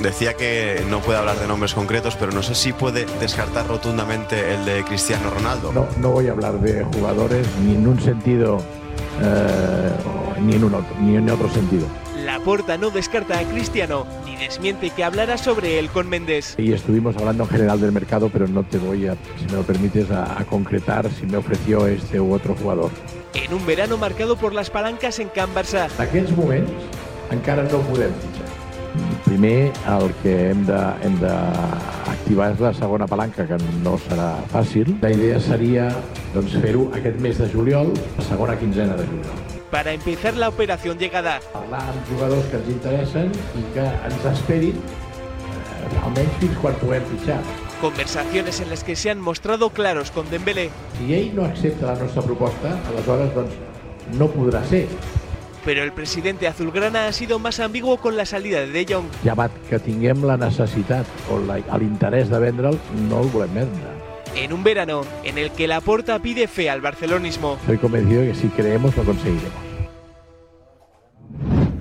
Decía 0.00 0.34
que 0.34 0.84
no 0.90 1.00
puede 1.00 1.18
hablar 1.18 1.38
de 1.38 1.46
nombres 1.46 1.74
concretos, 1.74 2.16
pero 2.16 2.32
no 2.32 2.42
sé 2.42 2.54
si 2.54 2.72
puede 2.72 3.06
descartar 3.18 3.66
rotundamente 3.66 4.54
el 4.54 4.64
de 4.64 4.84
Cristiano 4.84 5.30
Ronaldo. 5.30 5.72
No, 5.72 5.86
no 5.98 6.10
voy 6.10 6.28
a 6.28 6.32
hablar 6.32 6.60
de 6.60 6.84
jugadores 6.84 7.46
ni 7.64 7.74
en 7.74 7.88
un 7.88 8.00
sentido 8.00 8.58
eh, 9.22 9.90
ni 10.42 10.54
en 10.54 10.64
un 10.64 10.74
otro, 10.74 10.96
ni 11.00 11.16
en 11.16 11.30
otro 11.30 11.50
sentido. 11.50 11.86
Laporta 12.24 12.76
no 12.76 12.90
descarta 12.90 13.38
a 13.38 13.44
Cristiano 13.44 14.06
ni 14.24 14.36
desmiente 14.36 14.90
que 14.90 15.04
hablara 15.04 15.38
sobre 15.38 15.78
él 15.78 15.88
con 15.90 16.08
Méndez. 16.08 16.54
Y 16.58 16.72
estuvimos 16.72 17.16
hablando 17.16 17.44
en 17.44 17.50
general 17.50 17.80
del 17.80 17.92
mercado, 17.92 18.28
pero 18.28 18.46
no 18.48 18.64
te 18.64 18.78
voy 18.78 19.06
a, 19.06 19.16
si 19.38 19.46
me 19.46 19.52
lo 19.52 19.62
permites, 19.62 20.10
a, 20.10 20.38
a 20.38 20.44
concretar 20.44 21.08
si 21.10 21.24
me 21.26 21.36
ofreció 21.36 21.86
este 21.86 22.20
u 22.20 22.34
otro 22.34 22.54
jugador. 22.54 22.90
En 23.34 23.54
un 23.54 23.64
verano 23.64 23.96
marcado 23.96 24.36
por 24.36 24.52
las 24.52 24.70
palancas 24.70 25.18
en 25.20 25.28
Can 25.28 25.54
Barça. 25.54 25.88
En 25.98 26.02
aquells 26.02 26.36
moments 26.36 26.70
encara 27.30 27.62
no 27.64 27.80
podem 27.80 28.12
fitxar. 28.12 28.45
Primer 29.24 29.72
el 29.90 30.12
que 30.22 30.34
hem 30.50 30.64
de, 30.68 30.78
hem 31.02 31.18
de 31.20 31.32
activar 32.12 32.48
la 32.60 32.72
segona 32.74 33.06
palanca, 33.06 33.46
que 33.46 33.58
no 33.82 33.96
serà 34.06 34.30
fàcil. 34.52 34.92
La 35.02 35.10
idea 35.14 35.40
seria 35.42 35.88
doncs, 36.34 36.56
fer-ho 36.62 36.86
aquest 36.96 37.18
mes 37.24 37.38
de 37.42 37.48
juliol, 37.52 37.92
la 38.18 38.24
segona 38.28 38.56
quinzena 38.58 38.96
de 38.98 39.06
juliol. 39.06 39.42
Para 39.70 39.92
empezar 39.92 40.36
la 40.36 40.48
operación 40.48 40.98
llegada. 40.98 41.40
Parlar 41.52 41.82
amb 41.90 42.10
jugadors 42.10 42.46
que 42.50 42.60
ens 42.60 42.70
interessen 42.72 43.32
i 43.58 43.64
que 43.74 43.86
ens 44.08 44.26
esperin 44.32 44.78
eh, 44.78 46.02
almenys 46.06 46.40
fins 46.40 46.58
quan 46.62 46.78
puguem 46.80 47.04
fitxar. 47.12 47.40
Conversaciones 47.80 48.60
en 48.60 48.70
las 48.70 48.84
que 48.84 48.96
se 48.96 49.10
han 49.10 49.20
mostrado 49.20 49.70
claros 49.70 50.10
con 50.10 50.30
Dembélé, 50.30 50.70
Si 50.96 51.12
ell 51.12 51.34
no 51.36 51.44
accepta 51.44 51.92
la 51.92 51.98
nostra 52.00 52.22
proposta, 52.22 52.72
aleshores 52.88 53.34
doncs, 53.34 53.54
no 54.16 54.30
podrà 54.32 54.62
ser. 54.64 54.86
Pero 55.66 55.82
el 55.82 55.90
presidente 55.90 56.46
azulgrana 56.46 57.08
ha 57.08 57.12
sido 57.12 57.40
más 57.40 57.58
ambiguo 57.58 57.96
con 57.96 58.16
la 58.16 58.24
salida 58.24 58.60
de 58.60 58.68
De 58.68 58.86
Jong. 58.88 59.06
Llevat 59.24 59.50
que 59.68 59.80
tinguem 59.82 60.22
la 60.22 60.36
necessitat 60.38 61.10
o 61.28 61.40
l'interès 61.42 62.30
de 62.30 62.38
vendre'l, 62.38 62.78
no 63.10 63.24
el 63.24 63.28
volem 63.34 63.52
vendre. 63.58 63.90
En 64.36 64.52
un 64.52 64.62
verano 64.62 65.02
en 65.24 65.38
el 65.38 65.50
que 65.50 65.66
Laporta 65.66 66.20
pide 66.20 66.46
fe 66.46 66.70
al 66.70 66.80
barcelonismo. 66.80 67.58
Estoy 67.62 67.78
convencido 67.78 68.22
de 68.22 68.28
que 68.28 68.34
si 68.36 68.48
creemos 68.48 68.96
lo 68.96 69.02
conseguiremos. 69.02 69.65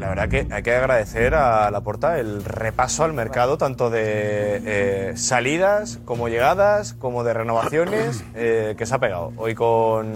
La 0.05 0.09
verdad 0.09 0.29
que 0.29 0.53
hay 0.53 0.61
que 0.61 0.75
agradecer 0.75 1.33
a 1.33 1.71
Laporta 1.71 2.19
el 2.19 2.43
repaso 2.43 3.03
al 3.03 3.13
mercado, 3.13 3.57
tanto 3.57 3.89
de 3.89 4.61
eh, 4.63 5.13
salidas 5.15 5.99
como 6.05 6.29
llegadas, 6.29 6.93
como 6.93 7.23
de 7.23 7.33
renovaciones, 7.33 8.23
eh, 8.35 8.75
que 8.77 8.85
se 8.85 8.93
ha 8.93 8.99
pegado 8.99 9.33
hoy 9.37 9.55
con 9.55 10.13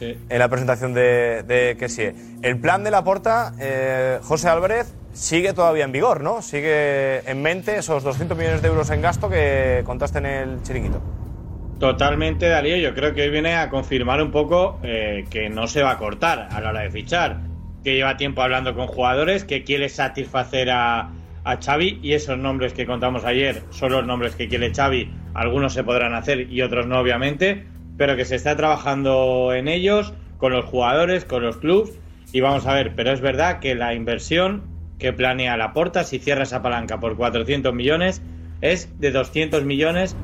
en 0.00 0.38
la 0.38 0.48
presentación 0.48 0.94
de, 0.94 1.44
de 1.46 1.76
Kessie. 1.78 2.14
El 2.40 2.58
plan 2.58 2.84
de 2.84 2.90
Laporta, 2.90 3.52
eh, 3.60 4.18
José 4.22 4.48
Álvarez, 4.48 4.94
sigue 5.12 5.52
todavía 5.52 5.84
en 5.84 5.92
vigor, 5.92 6.22
¿no? 6.22 6.40
Sigue 6.40 7.18
en 7.30 7.42
mente 7.42 7.76
esos 7.76 8.02
200 8.04 8.38
millones 8.38 8.62
de 8.62 8.68
euros 8.68 8.88
en 8.88 9.02
gasto 9.02 9.28
que 9.28 9.82
contaste 9.84 10.20
en 10.20 10.26
el 10.26 10.62
chiringuito. 10.62 11.02
Totalmente, 11.78 12.48
Darío. 12.48 12.78
Yo 12.78 12.94
creo 12.94 13.14
que 13.14 13.22
hoy 13.22 13.30
viene 13.30 13.56
a 13.56 13.68
confirmar 13.68 14.22
un 14.22 14.30
poco 14.30 14.80
eh, 14.82 15.26
que 15.28 15.50
no 15.50 15.66
se 15.66 15.82
va 15.82 15.90
a 15.90 15.98
cortar 15.98 16.48
a 16.50 16.60
la 16.62 16.70
hora 16.70 16.80
de 16.80 16.90
fichar. 16.90 17.47
Que 17.88 17.94
lleva 17.94 18.18
tiempo 18.18 18.42
hablando 18.42 18.74
con 18.74 18.86
jugadores, 18.86 19.44
que 19.44 19.64
quiere 19.64 19.88
satisfacer 19.88 20.68
a, 20.70 21.10
a 21.42 21.56
Xavi 21.56 22.00
y 22.02 22.12
esos 22.12 22.36
nombres 22.36 22.74
que 22.74 22.84
contamos 22.84 23.24
ayer 23.24 23.62
son 23.70 23.92
los 23.92 24.04
nombres 24.04 24.36
que 24.36 24.46
quiere 24.46 24.74
Xavi. 24.74 25.10
Algunos 25.32 25.72
se 25.72 25.82
podrán 25.84 26.12
hacer 26.12 26.52
y 26.52 26.60
otros 26.60 26.86
no, 26.86 26.98
obviamente, 26.98 27.64
pero 27.96 28.14
que 28.14 28.26
se 28.26 28.34
está 28.34 28.54
trabajando 28.58 29.54
en 29.54 29.68
ellos, 29.68 30.12
con 30.36 30.52
los 30.52 30.66
jugadores, 30.66 31.24
con 31.24 31.42
los 31.42 31.56
clubes 31.56 31.98
y 32.30 32.42
vamos 32.42 32.66
a 32.66 32.74
ver. 32.74 32.92
Pero 32.94 33.10
es 33.10 33.22
verdad 33.22 33.58
que 33.58 33.74
la 33.74 33.94
inversión 33.94 34.64
que 34.98 35.14
planea 35.14 35.56
la 35.56 35.72
Porta, 35.72 36.04
si 36.04 36.18
cierra 36.18 36.42
esa 36.42 36.60
palanca 36.60 37.00
por 37.00 37.16
400 37.16 37.72
millones, 37.72 38.20
es 38.60 39.00
de 39.00 39.12
200 39.12 39.64
millones 39.64 40.14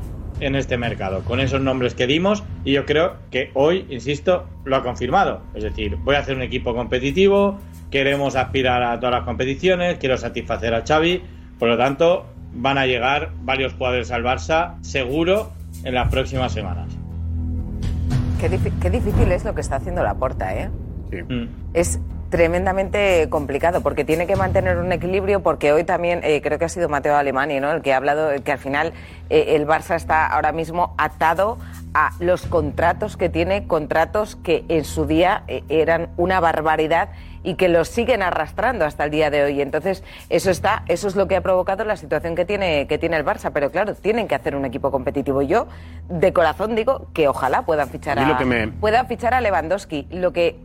en 0.40 0.56
este 0.56 0.76
mercado, 0.76 1.22
con 1.24 1.40
esos 1.40 1.60
nombres 1.60 1.94
que 1.94 2.06
dimos, 2.06 2.44
y 2.64 2.72
yo 2.72 2.84
creo 2.86 3.16
que 3.30 3.50
hoy, 3.54 3.86
insisto, 3.88 4.48
lo 4.64 4.76
ha 4.76 4.82
confirmado. 4.82 5.42
Es 5.54 5.62
decir, 5.62 5.96
voy 5.96 6.16
a 6.16 6.20
hacer 6.20 6.36
un 6.36 6.42
equipo 6.42 6.74
competitivo, 6.74 7.58
queremos 7.90 8.36
aspirar 8.36 8.82
a 8.82 8.98
todas 8.98 9.14
las 9.14 9.24
competiciones, 9.24 9.98
quiero 9.98 10.16
satisfacer 10.16 10.74
a 10.74 10.84
Xavi, 10.84 11.22
por 11.58 11.68
lo 11.68 11.78
tanto, 11.78 12.26
van 12.52 12.78
a 12.78 12.86
llegar 12.86 13.32
varios 13.42 13.74
jugadores 13.74 14.10
al 14.10 14.22
Barça, 14.22 14.82
seguro, 14.82 15.52
en 15.84 15.94
las 15.94 16.08
próximas 16.08 16.52
semanas. 16.52 16.88
Qué, 18.40 18.90
difícil 18.90 19.32
es 19.32 19.44
lo 19.44 19.54
que 19.54 19.60
está 19.60 19.76
haciendo 19.76 20.02
la 20.02 20.14
porta, 20.14 20.54
¿eh? 20.54 20.70
Es 21.72 21.98
tremendamente 22.34 23.28
complicado 23.30 23.80
porque 23.80 24.04
tiene 24.04 24.26
que 24.26 24.34
mantener 24.34 24.78
un 24.78 24.90
equilibrio 24.90 25.40
porque 25.40 25.72
hoy 25.72 25.84
también 25.84 26.18
eh, 26.24 26.40
creo 26.42 26.58
que 26.58 26.64
ha 26.64 26.68
sido 26.68 26.88
Mateo 26.88 27.14
Alemani 27.16 27.60
¿no? 27.60 27.70
el 27.70 27.80
que 27.80 27.92
ha 27.92 27.96
hablado 27.96 28.28
que 28.42 28.50
al 28.50 28.58
final 28.58 28.92
eh, 29.30 29.54
el 29.54 29.68
Barça 29.68 29.94
está 29.94 30.26
ahora 30.26 30.50
mismo 30.50 30.94
atado 30.98 31.58
a 31.94 32.10
los 32.18 32.44
contratos 32.46 33.16
que 33.16 33.28
tiene, 33.28 33.68
contratos 33.68 34.34
que 34.34 34.64
en 34.68 34.84
su 34.84 35.06
día 35.06 35.44
eh, 35.46 35.62
eran 35.68 36.08
una 36.16 36.40
barbaridad 36.40 37.10
y 37.44 37.54
que 37.54 37.68
los 37.68 37.86
siguen 37.88 38.20
arrastrando 38.20 38.84
hasta 38.84 39.04
el 39.04 39.10
día 39.12 39.30
de 39.30 39.44
hoy. 39.44 39.60
Entonces, 39.60 40.02
eso 40.30 40.50
está, 40.50 40.82
eso 40.88 41.06
es 41.06 41.14
lo 41.14 41.28
que 41.28 41.36
ha 41.36 41.40
provocado 41.42 41.84
la 41.84 41.96
situación 41.96 42.34
que 42.34 42.44
tiene, 42.46 42.86
que 42.88 42.96
tiene 42.98 43.16
el 43.18 43.24
Barça. 43.24 43.50
Pero 43.52 43.70
claro, 43.70 43.94
tienen 43.94 44.26
que 44.26 44.34
hacer 44.34 44.56
un 44.56 44.64
equipo 44.64 44.90
competitivo. 44.90 45.42
Yo, 45.42 45.66
de 46.08 46.32
corazón, 46.32 46.74
digo 46.74 47.08
que 47.12 47.28
ojalá 47.28 47.62
puedan 47.62 47.90
fichar 47.90 48.18
A 48.18 48.38
me- 48.44 48.68
puedan 48.68 49.06
fichar 49.08 49.34
a 49.34 49.42
Lewandowski. 49.42 50.08
Lo 50.10 50.32
que 50.32 50.56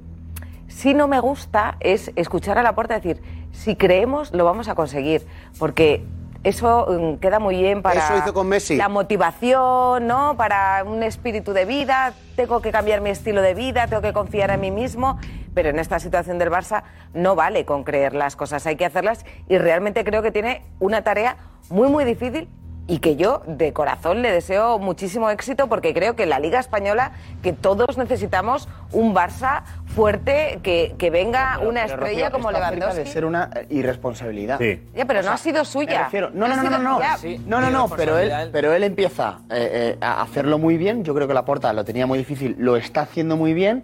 sí 0.70 0.94
no 0.94 1.08
me 1.08 1.20
gusta 1.20 1.76
es 1.82 2.12
escuchar 2.16 2.58
a 2.58 2.64
la 2.64 2.74
puerta 2.74 2.94
decir, 2.94 3.22
si 3.52 3.76
creemos, 3.76 4.32
lo 4.34 4.46
vamos 4.46 4.70
a 4.70 4.76
conseguir. 4.76 5.28
Porque 5.58 6.06
eso 6.44 6.88
mm, 6.88 7.16
queda 7.16 7.40
muy 7.40 7.58
bien 7.58 7.82
para 7.82 8.06
Eso 8.06 8.18
hizo 8.18 8.34
con 8.34 8.48
Messi. 8.48 8.78
la 8.78 8.88
motivación, 8.88 10.08
¿no? 10.08 10.38
Para 10.38 10.84
un 10.86 11.04
espíritu 11.04 11.52
de 11.52 11.66
vida, 11.66 12.14
tengo 12.36 12.62
que 12.62 12.72
cambiar 12.72 13.02
mi 13.02 13.10
estilo 13.10 13.42
de 13.42 13.54
vida, 13.54 13.88
tengo 13.88 14.02
que 14.02 14.14
confiar 14.14 14.50
en 14.52 14.62
mí 14.62 14.72
mismo, 14.72 15.20
pero 15.54 15.70
en 15.70 15.80
esta 15.80 16.00
situación 16.00 16.38
del 16.38 16.50
Barça 16.50 16.84
no 17.14 17.36
vale 17.36 17.66
con 17.66 17.84
creer 17.84 18.14
las 18.14 18.38
cosas, 18.38 18.66
hay 18.66 18.78
que 18.78 18.86
hacerlas 18.86 19.26
y 19.50 19.58
realmente 19.58 20.06
creo 20.06 20.22
que 20.22 20.32
tiene 20.32 20.64
una 20.80 21.04
tarea 21.04 21.36
muy 21.70 21.90
muy 21.90 22.06
difícil 22.06 22.48
y 22.90 22.98
que 22.98 23.16
yo 23.16 23.44
de 23.46 23.72
corazón 23.72 24.24
le 24.24 24.32
deseo 24.32 24.80
muchísimo 24.80 25.30
éxito 25.30 25.68
porque 25.68 25.94
creo 25.94 26.16
que 26.16 26.24
en 26.24 26.30
la 26.30 26.40
Liga 26.40 26.60
Española 26.60 27.12
que 27.44 27.54
todos 27.54 27.98
necesitamos 28.00 28.68
un 28.92 29.14
Barça 29.14 29.62
fuerte, 29.86 30.60
que, 30.64 30.96
que 30.98 31.12
venga 31.12 31.60
una 31.60 31.84
Pero, 31.84 31.94
estrella 31.94 32.26
Rocío, 32.30 32.32
como 32.32 32.52
Lewandowski. 32.52 32.98
de 32.98 33.06
ser 33.06 33.26
una 33.26 33.52
irresponsabilidad. 33.70 34.60
Ya, 34.60 35.06
pero 35.06 35.22
no 35.22 35.32
ha 35.32 35.38
sido 35.38 35.64
suya. 35.66 36.06
refiero- 36.06 36.32
no, 36.34 36.48
no, 36.48 36.56
no, 36.58 36.64
no, 36.64 36.70
no, 36.70 36.80
no, 36.80 37.00
no, 37.46 37.62
no, 37.62 37.70
no, 37.70 37.90
pero 37.96 38.18
él, 38.18 38.50
pero 38.52 38.74
él 38.74 38.84
empieza 38.84 39.40
eh, 39.52 39.96
eh, 39.96 39.98
a 40.02 40.22
hacerlo 40.24 40.58
muy 40.58 40.78
bien. 40.78 41.04
Yo 41.04 41.14
creo 41.14 41.28
que 41.28 41.34
la 41.36 41.46
porta 41.46 41.72
lo 41.74 41.86
tenía 41.86 42.08
muy 42.08 42.18
difícil, 42.18 42.56
lo 42.58 42.76
está 42.76 43.02
haciendo 43.02 43.38
muy 43.38 43.54
bien, 43.54 43.84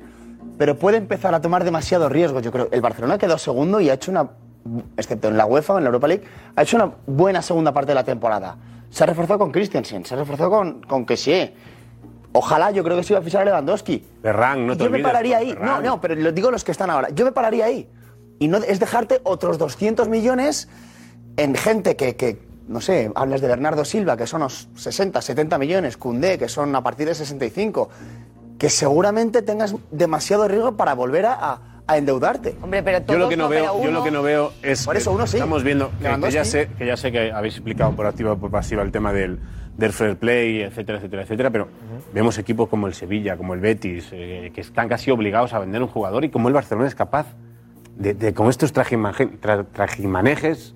pero 0.57 0.77
puede 0.79 0.97
empezar 0.97 1.35
a 1.35 1.41
tomar 1.41 1.63
demasiados 1.63 2.11
riesgos. 2.11 2.41
Yo 2.41 2.51
creo 2.51 2.69
el 2.71 2.81
Barcelona 2.81 3.19
quedó 3.19 3.37
segundo 3.37 3.79
y 3.81 3.89
ha 3.91 3.93
hecho 3.93 4.09
una, 4.09 4.29
excepto 4.97 5.27
en 5.27 5.37
la 5.37 5.45
UEFA 5.45 5.73
o 5.73 5.77
en 5.77 5.83
la 5.83 5.89
Europa 5.89 6.07
League, 6.07 6.23
ha 6.55 6.63
hecho 6.63 6.77
una 6.77 6.91
buena 7.05 7.43
segunda 7.43 7.71
parte 7.71 7.91
de 7.91 7.95
la 7.95 8.03
temporada. 8.03 8.55
Se 8.95 9.03
ha 9.03 9.07
reforzado 9.07 9.39
con 9.39 9.51
Christensen, 9.51 10.05
se 10.05 10.13
ha 10.13 10.17
reforzado 10.17 10.49
con, 10.49 10.81
con 10.83 11.05
Kessie. 11.05 11.53
Ojalá, 12.31 12.71
yo 12.71 12.81
creo 12.81 12.95
que 12.95 13.03
se 13.03 13.11
iba 13.11 13.19
a 13.19 13.21
fichar 13.21 13.41
a 13.41 13.45
Lewandowski. 13.45 14.01
Ferran, 14.21 14.65
no 14.65 14.77
te 14.77 14.85
yo 14.85 14.89
me 14.89 14.95
olvides, 14.99 15.11
pararía 15.11 15.37
ahí. 15.39 15.49
Ferran. 15.51 15.83
No, 15.83 15.89
no, 15.89 15.99
pero 15.99 16.15
lo 16.15 16.31
digo 16.31 16.49
los 16.49 16.63
que 16.63 16.71
están 16.71 16.89
ahora. 16.89 17.09
Yo 17.09 17.25
me 17.25 17.33
pararía 17.33 17.65
ahí. 17.65 17.89
Y 18.39 18.47
no 18.47 18.55
es 18.59 18.79
dejarte 18.79 19.19
otros 19.25 19.57
200 19.57 20.07
millones 20.07 20.69
en 21.35 21.55
gente 21.55 21.97
que, 21.97 22.15
que, 22.15 22.41
no 22.69 22.79
sé, 22.79 23.11
hablas 23.15 23.41
de 23.41 23.49
Bernardo 23.49 23.83
Silva, 23.83 24.15
que 24.15 24.27
son 24.27 24.43
unos 24.43 24.69
60, 24.77 25.21
70 25.21 25.57
millones, 25.57 25.97
Cundé, 25.97 26.37
que 26.37 26.47
son 26.47 26.73
a 26.73 26.81
partir 26.81 27.05
de 27.05 27.15
65, 27.15 27.89
que 28.57 28.69
seguramente 28.69 29.41
tengas 29.41 29.75
demasiado 29.91 30.47
riesgo 30.47 30.77
para 30.77 30.93
volver 30.93 31.25
a, 31.25 31.33
a- 31.33 31.74
a 31.87 31.97
endeudarte. 31.97 32.55
Hombre, 32.61 32.81
pero 32.83 33.05
Yo 33.05 33.17
lo 33.17 33.29
que 33.29 33.37
no 33.37 33.47
veo, 33.49 33.83
yo 33.83 33.91
lo 33.91 34.03
que 34.03 34.11
no 34.11 34.23
veo 34.23 34.51
es 34.63 34.85
Por 34.85 34.97
eso 34.97 35.11
uno 35.11 35.27
sí. 35.27 35.37
estamos 35.37 35.63
viendo 35.63 35.91
que- 36.01 36.19
que, 36.19 36.31
ya 36.31 36.43
sé 36.45 36.69
que 36.77 36.85
ya 36.85 36.97
sé 36.97 37.11
que 37.11 37.31
habéis 37.31 37.55
explicado 37.55 37.91
por 37.95 38.05
activa 38.07 38.31
o 38.33 38.37
por 38.37 38.49
pasiva 38.49 38.81
el 38.81 38.91
tema 38.91 39.13
del, 39.13 39.39
del 39.77 39.93
fair 39.93 40.15
play, 40.17 40.61
etcétera, 40.61 40.97
etcétera, 40.97 41.21
etcétera, 41.23 41.49
pero 41.51 41.67
vemos 42.13 42.37
equipos 42.39 42.69
como 42.69 42.87
el 42.87 42.93
Sevilla, 42.95 43.37
como 43.37 43.53
el 43.53 43.59
Betis, 43.59 44.09
eh, 44.13 44.51
que 44.53 44.61
están 44.61 44.87
casi 44.89 45.11
obligados 45.11 45.53
a 45.53 45.59
vender 45.59 45.81
un 45.81 45.87
jugador 45.87 46.25
y 46.25 46.29
como 46.29 46.47
el 46.47 46.53
Barcelona 46.55 46.87
es 46.87 46.95
capaz 46.95 47.27
de, 47.97 48.13
de 48.13 48.33
con 48.33 48.49
estos 48.49 48.73
tra- 48.73 49.65
trajimanejes 49.71 50.73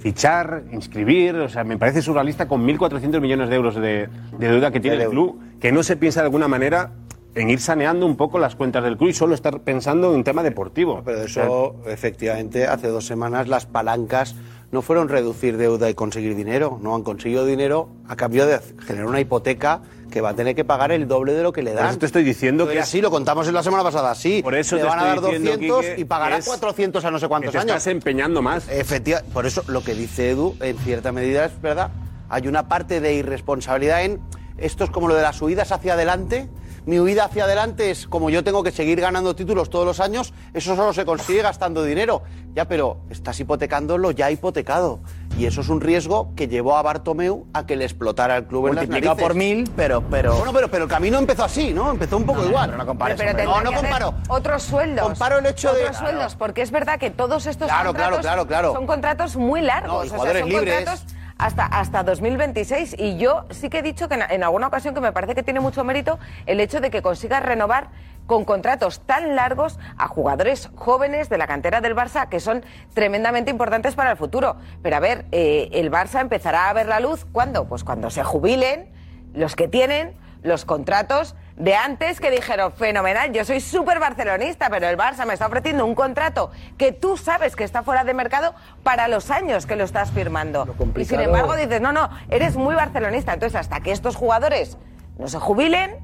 fichar, 0.00 0.62
inscribir, 0.72 1.34
o 1.36 1.48
sea, 1.48 1.62
me 1.64 1.76
parece 1.76 2.00
surrealista 2.02 2.48
con 2.48 2.66
1.400 2.66 3.20
millones 3.20 3.48
de 3.50 3.56
euros 3.56 3.74
de, 3.74 4.08
de 4.38 4.48
deuda 4.48 4.70
que 4.70 4.80
tiene 4.80 5.02
el 5.02 5.10
club, 5.10 5.38
que 5.60 5.72
no 5.72 5.82
se 5.82 5.96
piensa 5.96 6.20
de 6.20 6.26
alguna 6.26 6.48
manera 6.48 6.90
en 7.34 7.50
ir 7.50 7.60
saneando 7.60 8.06
un 8.06 8.16
poco 8.16 8.38
las 8.38 8.56
cuentas 8.56 8.82
del 8.82 8.96
club 8.96 9.10
y 9.10 9.14
solo 9.14 9.34
estar 9.34 9.60
pensando 9.60 10.10
en 10.10 10.16
un 10.16 10.24
tema 10.24 10.42
deportivo. 10.42 11.02
Pero 11.04 11.22
eso, 11.22 11.76
efectivamente, 11.86 12.66
hace 12.66 12.88
dos 12.88 13.06
semanas 13.06 13.48
las 13.48 13.66
palancas 13.66 14.34
no 14.72 14.82
fueron 14.82 15.08
reducir 15.08 15.56
deuda 15.56 15.90
y 15.90 15.94
conseguir 15.94 16.36
dinero, 16.36 16.78
no 16.80 16.94
han 16.94 17.02
conseguido 17.02 17.44
dinero 17.44 17.88
a 18.08 18.14
cambio 18.16 18.46
de 18.46 18.60
generar 18.86 19.06
una 19.06 19.20
hipoteca 19.20 19.82
que 20.10 20.20
va 20.20 20.30
a 20.30 20.34
tener 20.34 20.54
que 20.56 20.64
pagar 20.64 20.90
el 20.92 21.06
doble 21.08 21.32
de 21.34 21.42
lo 21.42 21.52
que 21.52 21.62
le 21.62 21.70
Por 21.72 21.80
dan. 21.80 21.90
eso 21.90 21.98
te 22.00 22.06
estoy 22.06 22.24
diciendo 22.24 22.64
que 22.64 22.70
Pero 22.72 22.82
así 22.82 23.00
lo 23.00 23.10
contamos 23.10 23.46
en 23.48 23.54
la 23.54 23.62
semana 23.62 23.82
pasada, 23.84 24.14
sí. 24.14 24.40
Por 24.42 24.54
eso 24.56 24.76
le 24.76 24.82
te 24.82 24.88
van 24.88 24.98
a 24.98 25.04
dar 25.04 25.16
estoy 25.16 25.38
diciendo, 25.38 25.74
200 25.76 25.80
Quique, 25.86 26.00
y 26.00 26.04
pagará 26.04 26.36
es 26.38 26.46
400 26.46 27.04
a 27.04 27.10
no 27.10 27.18
sé 27.18 27.28
cuántos 27.28 27.50
que 27.50 27.58
te 27.58 27.62
años. 27.62 27.76
estás 27.76 27.86
empeñando 27.92 28.42
más. 28.42 28.68
Efectivamente, 28.68 29.32
por 29.32 29.46
eso 29.46 29.62
lo 29.68 29.82
que 29.84 29.94
dice 29.94 30.30
Edu, 30.30 30.56
en 30.60 30.76
cierta 30.78 31.12
medida 31.12 31.44
es 31.44 31.60
verdad. 31.60 31.90
Hay 32.28 32.46
una 32.48 32.68
parte 32.68 33.00
de 33.00 33.14
irresponsabilidad 33.14 34.04
en 34.04 34.20
esto 34.58 34.84
es 34.84 34.90
como 34.90 35.08
lo 35.08 35.14
de 35.14 35.22
las 35.22 35.40
huidas 35.40 35.72
hacia 35.72 35.94
adelante. 35.94 36.48
Mi 36.86 36.98
huida 36.98 37.24
hacia 37.26 37.44
adelante 37.44 37.90
es 37.90 38.06
como 38.06 38.30
yo 38.30 38.42
tengo 38.42 38.62
que 38.62 38.70
seguir 38.72 39.00
ganando 39.00 39.36
títulos 39.36 39.70
todos 39.70 39.84
los 39.86 40.00
años, 40.00 40.32
eso 40.54 40.74
solo 40.76 40.92
se 40.92 41.04
consigue 41.04 41.42
gastando 41.42 41.84
dinero. 41.84 42.22
Ya, 42.54 42.66
pero 42.66 42.98
estás 43.10 43.38
hipotecando 43.38 43.96
lo 43.98 44.10
ya 44.10 44.30
hipotecado. 44.30 45.00
Y 45.38 45.46
eso 45.46 45.60
es 45.60 45.68
un 45.68 45.80
riesgo 45.80 46.32
que 46.34 46.48
llevó 46.48 46.76
a 46.76 46.82
Bartomeu 46.82 47.46
a 47.52 47.64
que 47.64 47.76
le 47.76 47.84
explotara 47.84 48.36
el 48.36 48.46
club 48.46 48.68
en 48.68 48.74
las 48.74 48.82
Multiplicado 48.88 49.14
narices. 49.14 49.28
por 49.28 49.36
mil, 49.36 49.70
pero, 49.76 50.02
pero... 50.10 50.34
Bueno, 50.34 50.52
pero, 50.52 50.68
pero 50.68 50.84
el 50.84 50.90
camino 50.90 51.18
empezó 51.18 51.44
así, 51.44 51.72
¿no? 51.72 51.90
Empezó 51.90 52.16
un 52.16 52.24
poco 52.24 52.44
igual. 52.44 52.76
no 52.76 52.84
compares, 52.86 53.16
Pero 53.16 53.32
No, 53.44 53.60
no 53.62 53.70
que 53.70 53.76
hacer 53.76 53.90
comparo. 53.90 54.14
Otros 54.28 54.62
sueldos. 54.64 55.04
Comparo 55.06 55.38
el 55.38 55.46
hecho 55.46 55.72
de- 55.72 55.82
Otros 55.82 55.98
Claro. 55.98 56.06
sueldos, 56.12 56.34
porque 56.36 56.62
es 56.62 56.70
verdad 56.72 56.98
que 56.98 57.10
todos 57.10 57.46
estos 57.46 57.68
Claro, 57.68 57.90
contratos 57.90 58.20
claro, 58.20 58.46
claro. 58.46 58.72
son 58.72 58.86
contratos 58.86 59.36
muy 59.36 59.60
largos. 59.60 59.92
No, 59.92 60.04
y 60.04 60.06
o 60.06 60.10
sea, 60.10 60.18
jugadores 60.18 60.40
son 60.42 60.48
libres. 60.50 60.74
contratos 60.76 61.04
hasta, 61.40 61.66
hasta 61.66 62.02
2026. 62.02 62.96
Y 62.98 63.16
yo 63.16 63.46
sí 63.50 63.70
que 63.70 63.78
he 63.78 63.82
dicho 63.82 64.08
que 64.08 64.14
en, 64.14 64.44
alguna 64.44 64.66
ocasión 64.66 64.94
que 64.94 65.00
me 65.00 65.12
parece 65.12 65.34
que 65.34 65.42
tiene 65.42 65.60
mucho 65.60 65.84
mérito 65.84 66.18
el 66.46 66.60
hecho 66.60 66.80
de 66.80 66.90
que 66.90 67.02
consiga 67.02 67.40
renovar 67.40 67.88
con 68.26 68.44
contratos 68.44 69.00
tan 69.00 69.34
largos 69.34 69.78
a 69.96 70.06
jugadores 70.06 70.70
jóvenes 70.76 71.28
de 71.28 71.38
la 71.38 71.46
cantera 71.46 71.80
del 71.80 71.96
Barça 71.96 72.28
que 72.28 72.38
son 72.38 72.64
tremendamente 72.94 73.50
importantes 73.50 73.94
para 73.94 74.12
el 74.12 74.16
futuro. 74.16 74.56
Pero 74.82 74.96
a 74.96 75.00
ver, 75.00 75.26
eh, 75.32 75.68
el 75.72 75.90
Barça 75.90 76.20
empezará 76.20 76.68
a 76.68 76.72
ver 76.72 76.86
la 76.86 77.00
luz 77.00 77.26
¿cuándo? 77.32 77.64
Pues 77.66 77.82
cuando 77.82 78.10
se 78.10 78.22
jubilen 78.22 78.92
los 79.34 79.56
que 79.56 79.66
tienen 79.66 80.14
los 80.42 80.64
contratos 80.64 81.34
de 81.60 81.74
antes 81.76 82.20
que 82.20 82.30
dijeron, 82.30 82.72
fenomenal, 82.72 83.32
yo 83.32 83.44
soy 83.44 83.60
súper 83.60 83.98
barcelonista, 84.00 84.70
pero 84.70 84.88
el 84.88 84.96
Barça 84.96 85.26
me 85.26 85.34
está 85.34 85.46
ofreciendo 85.46 85.84
un 85.84 85.94
contrato 85.94 86.50
que 86.78 86.90
tú 86.92 87.16
sabes 87.18 87.54
que 87.54 87.64
está 87.64 87.82
fuera 87.82 88.02
de 88.02 88.14
mercado 88.14 88.54
para 88.82 89.08
los 89.08 89.30
años 89.30 89.66
que 89.66 89.76
lo 89.76 89.84
estás 89.84 90.10
firmando. 90.10 90.66
Y 90.96 91.04
sin 91.04 91.20
embargo 91.20 91.54
dices, 91.56 91.80
no, 91.82 91.92
no, 91.92 92.08
eres 92.30 92.56
muy 92.56 92.74
barcelonista. 92.74 93.34
Entonces, 93.34 93.60
hasta 93.60 93.80
que 93.80 93.92
estos 93.92 94.16
jugadores 94.16 94.78
no 95.18 95.28
se 95.28 95.38
jubilen, 95.38 95.96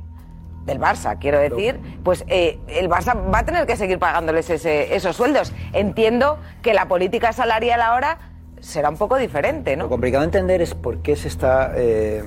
del 0.67 0.81
Barça, 0.81 1.17
quiero 1.21 1.39
decir, 1.39 1.79
pues 2.03 2.25
eh, 2.27 2.59
el 2.67 2.89
Barça 2.91 3.15
va 3.33 3.39
a 3.39 3.45
tener 3.45 3.67
que 3.67 3.77
seguir 3.77 4.01
pagándoles 4.01 4.51
ese- 4.51 4.95
esos 4.97 5.15
sueldos. 5.17 5.53
Entiendo 5.73 6.39
que 6.61 6.75
la 6.75 6.87
política 6.89 7.33
salarial 7.33 7.81
ahora 7.81 8.19
será 8.61 8.89
un 8.91 8.97
poco 8.97 9.17
diferente, 9.17 9.77
Lo 9.77 9.85
¿no? 9.85 9.89
complicado 9.89 10.23
de 10.23 10.27
entender 10.27 10.61
es 10.61 10.75
por 10.75 10.99
qué 11.03 11.15
se 11.15 11.29
está, 11.29 11.73
eh, 11.77 12.25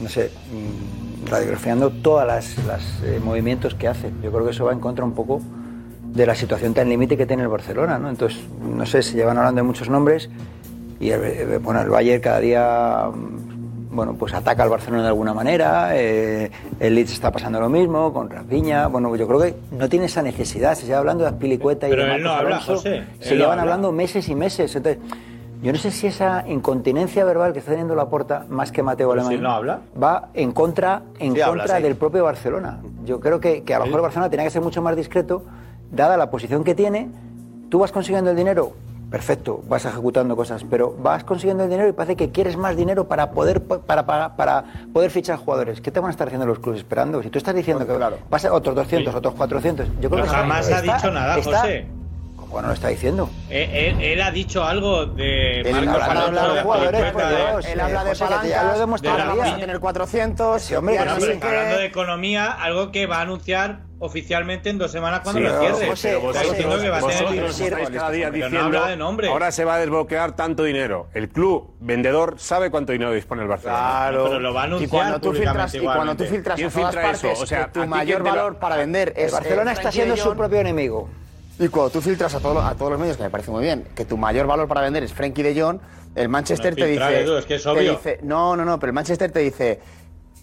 no 0.00 0.08
sé, 0.08 0.30
mm, 0.52 0.99
radiografiando 1.30 1.90
todos 1.90 2.26
los 2.26 3.22
movimientos 3.24 3.74
que 3.74 3.88
hace. 3.88 4.10
Yo 4.22 4.30
creo 4.30 4.44
que 4.44 4.50
eso 4.50 4.64
va 4.64 4.72
en 4.72 4.80
contra 4.80 5.04
un 5.04 5.12
poco 5.12 5.40
de 6.12 6.26
la 6.26 6.34
situación 6.34 6.74
tan 6.74 6.88
límite 6.88 7.16
que 7.16 7.26
tiene 7.26 7.42
el 7.44 7.48
Barcelona, 7.48 7.98
¿no? 7.98 8.10
Entonces, 8.10 8.40
no 8.60 8.84
sé, 8.84 9.02
se 9.02 9.16
llevan 9.16 9.38
hablando 9.38 9.60
de 9.60 9.62
muchos 9.62 9.88
nombres 9.88 10.28
y 10.98 11.10
eh, 11.12 11.58
bueno, 11.62 11.80
el 11.80 11.88
Bayern 11.88 12.20
cada 12.20 12.40
día 12.40 13.10
mm, 13.14 13.94
bueno, 13.94 14.14
pues 14.14 14.34
ataca 14.34 14.62
al 14.62 14.68
Barcelona 14.68 15.02
de 15.02 15.08
alguna 15.08 15.34
manera, 15.34 15.90
eh, 15.96 16.50
el 16.78 16.94
Leeds 16.94 17.12
está 17.12 17.32
pasando 17.32 17.58
lo 17.60 17.68
mismo, 17.68 18.12
con 18.12 18.30
Rapiña, 18.30 18.86
bueno, 18.86 19.14
yo 19.16 19.26
creo 19.26 19.40
que 19.40 19.54
no 19.72 19.88
tiene 19.88 20.06
esa 20.06 20.22
necesidad, 20.22 20.74
se 20.76 20.86
lleva 20.86 20.98
hablando 20.98 21.24
de 21.24 21.30
Azpilicueta 21.30 21.88
y 21.88 21.90
Pero 21.90 22.04
de 22.04 22.14
él 22.14 22.22
no 22.22 22.30
habla, 22.30 22.56
Alonso, 22.56 22.76
José, 22.76 23.02
se 23.18 23.30
no 23.30 23.36
llevan 23.36 23.58
habla. 23.58 23.62
hablando 23.62 23.92
meses 23.92 24.28
y 24.28 24.34
meses, 24.36 24.74
entonces 24.76 25.02
yo 25.62 25.72
no 25.72 25.78
sé 25.78 25.90
si 25.90 26.06
esa 26.06 26.44
incontinencia 26.48 27.24
verbal 27.24 27.52
que 27.52 27.58
está 27.58 27.70
teniendo 27.72 27.94
la 27.94 28.08
porta 28.08 28.46
más 28.48 28.72
que 28.72 28.82
Mateo 28.82 29.12
si 29.12 29.18
Alemán 29.20 29.42
no 29.42 29.50
habla. 29.50 29.80
va 30.02 30.28
en 30.34 30.52
contra 30.52 31.02
en 31.18 31.34
Sí, 31.34 31.40
habla, 31.40 31.62
contra 31.64 31.76
sí. 31.78 31.82
del 31.82 31.96
propio 31.96 32.24
Barcelona. 32.24 32.78
Yo 33.04 33.20
creo 33.20 33.40
que, 33.40 33.62
que 33.62 33.74
a 33.74 33.78
lo 33.78 33.84
mejor 33.86 34.00
el 34.00 34.02
Barcelona 34.04 34.30
tenía 34.30 34.44
que 34.44 34.50
ser 34.50 34.62
mucho 34.62 34.80
más 34.82 34.96
discreto, 34.96 35.42
dada 35.90 36.16
la 36.16 36.30
posición 36.30 36.64
que 36.64 36.74
tiene. 36.74 37.10
Tú 37.68 37.78
vas 37.80 37.92
consiguiendo 37.92 38.30
el 38.30 38.36
dinero, 38.36 38.72
perfecto, 39.10 39.60
vas 39.68 39.84
ejecutando 39.84 40.34
cosas, 40.34 40.64
pero 40.68 40.94
vas 40.98 41.24
consiguiendo 41.24 41.64
el 41.64 41.70
dinero 41.70 41.88
y 41.88 41.92
parece 41.92 42.16
que 42.16 42.30
quieres 42.30 42.56
más 42.56 42.76
dinero 42.76 43.06
para 43.06 43.30
poder 43.32 43.62
para, 43.62 44.06
para, 44.06 44.36
para 44.36 44.64
poder 44.92 45.10
fichar 45.10 45.36
jugadores. 45.38 45.80
¿Qué 45.80 45.90
te 45.90 46.00
van 46.00 46.08
a 46.08 46.10
estar 46.12 46.26
haciendo 46.28 46.46
los 46.46 46.58
clubes 46.58 46.80
esperando? 46.80 47.22
Si 47.22 47.28
tú 47.30 47.38
estás 47.38 47.54
diciendo 47.54 47.86
que 47.86 47.92
vas 48.30 48.44
a 48.44 48.52
otros 48.52 48.74
200, 48.74 49.14
otros 49.14 49.34
400, 49.34 49.86
yo 50.00 50.08
creo 50.08 50.10
Pero 50.10 50.22
que 50.24 50.28
jamás 50.30 50.68
está- 50.68 50.78
ha 50.78 50.96
dicho 50.96 51.10
nada, 51.12 51.36
está- 51.38 51.58
José. 51.60 51.86
¿Cómo 52.50 52.62
no 52.62 52.68
lo 52.68 52.74
está 52.74 52.88
diciendo? 52.88 53.30
Él, 53.48 53.70
él- 53.72 54.02
él 54.02 54.20
ha 54.22 54.30
dicho 54.32 54.64
algo 54.64 55.06
de 55.06 55.60
Él 55.60 55.70
Marcos 55.72 56.02
habla- 56.02 56.26
de 56.50 56.54
de 56.56 56.62
jugadores, 56.62 57.00
de- 57.00 57.10
Dios. 57.12 57.66
Él 57.66 57.80
habla 57.80 58.04
de 58.04 58.10
José, 58.10 58.24
que 58.24 58.30
ya 58.30 58.36
palancas, 58.38 58.64
lo 58.64 58.74
he 58.74 58.78
demostrado, 58.80 59.36
de 59.36 59.48
a 59.50 59.56
tener 59.56 59.80
400. 59.80 60.62
Sí, 60.62 60.74
hombre, 60.74 60.96
Bueno, 60.96 61.16
está 61.16 61.38
que- 61.40 61.46
hablando 61.46 61.78
de 61.78 61.86
economía, 61.86 62.46
algo 62.50 62.90
que 62.90 63.06
va 63.06 63.18
a 63.18 63.20
anunciar 63.22 63.80
oficialmente 64.00 64.70
en 64.70 64.78
dos 64.78 64.90
semanas 64.90 65.20
cuando 65.20 65.40
Sí, 65.42 65.46
lo 65.46 65.60
cierre. 65.60 65.86
José, 65.88 66.08
Pero 66.08 66.18
está 66.30 66.40
José, 66.40 66.50
diciendo 66.56 66.80
que 66.80 66.88
va 66.88 66.96
a 66.96 67.00
tener 67.00 67.42
vosotros 67.42 67.90
cada 67.90 68.10
día 68.10 68.26
no 68.28 68.32
diciendo, 68.32 68.58
habla 68.78 68.86
de 68.88 68.96
nombres. 68.96 69.30
ahora 69.30 69.52
se 69.52 69.64
va 69.64 69.74
a 69.74 69.78
desbloquear 69.78 70.32
tanto 70.32 70.64
dinero. 70.64 71.08
El 71.14 71.28
club 71.28 71.74
vendedor 71.80 72.34
sabe 72.38 72.70
cuánto 72.70 72.92
dinero 72.92 73.12
dispone 73.12 73.42
el 73.42 73.48
Barcelona. 73.48 73.78
Claro. 73.78 74.24
Pero 74.24 74.40
lo 74.40 74.54
va 74.54 74.62
a 74.62 74.64
anunciar 74.64 74.88
y 74.88 74.90
cuando 74.90 75.20
tú 75.20 75.32
filtras, 75.34 75.74
y 75.74 75.78
cuando 75.80 76.16
tú 76.16 76.24
filtras 76.24 76.56
¿Quién 76.56 76.68
a 76.68 76.72
todas 76.72 76.86
filtra 76.94 77.10
eso? 77.12 77.22
partes 77.28 77.42
O 77.42 77.46
sea, 77.46 77.58
que 77.58 77.64
¿a 77.64 77.72
tu 77.72 77.86
mayor 77.86 78.22
valor 78.22 78.56
para 78.58 78.76
vender 78.76 79.12
El 79.16 79.26
es 79.26 79.32
Barcelona 79.32 79.70
eh, 79.70 79.74
está 79.74 79.92
siendo 79.92 80.16
su 80.16 80.34
propio 80.34 80.58
enemigo. 80.58 81.08
Y 81.60 81.68
cuando 81.68 81.90
tú 81.90 82.00
filtras 82.00 82.34
a, 82.34 82.40
todo- 82.40 82.60
a 82.60 82.74
todos 82.74 82.90
los 82.90 82.98
medios, 83.00 83.16
que 83.16 83.22
me 83.22 83.30
parece 83.30 83.50
muy 83.50 83.62
bien, 83.62 83.84
que 83.94 84.04
tu 84.04 84.16
mayor 84.16 84.46
valor 84.46 84.66
para 84.66 84.80
vender 84.80 85.02
es 85.04 85.12
Frenkie 85.12 85.42
de 85.42 85.60
Jong, 85.60 85.78
el 86.14 86.28
Manchester 86.28 86.72
No, 86.72 86.76
te 86.76 86.86
filtrar, 86.86 87.10
dice, 87.10 87.22
Edu, 87.22 87.36
es 87.36 87.44
que 87.46 87.54
es 87.56 87.62
te 87.62 87.68
obvio. 87.68 87.90
dice- 87.92 88.18
No, 88.22 88.56
no, 88.56 88.64
no, 88.64 88.80
pero 88.80 88.90
el 88.90 88.94
Manchester 88.94 89.30
te 89.30 89.40
dice, 89.40 89.78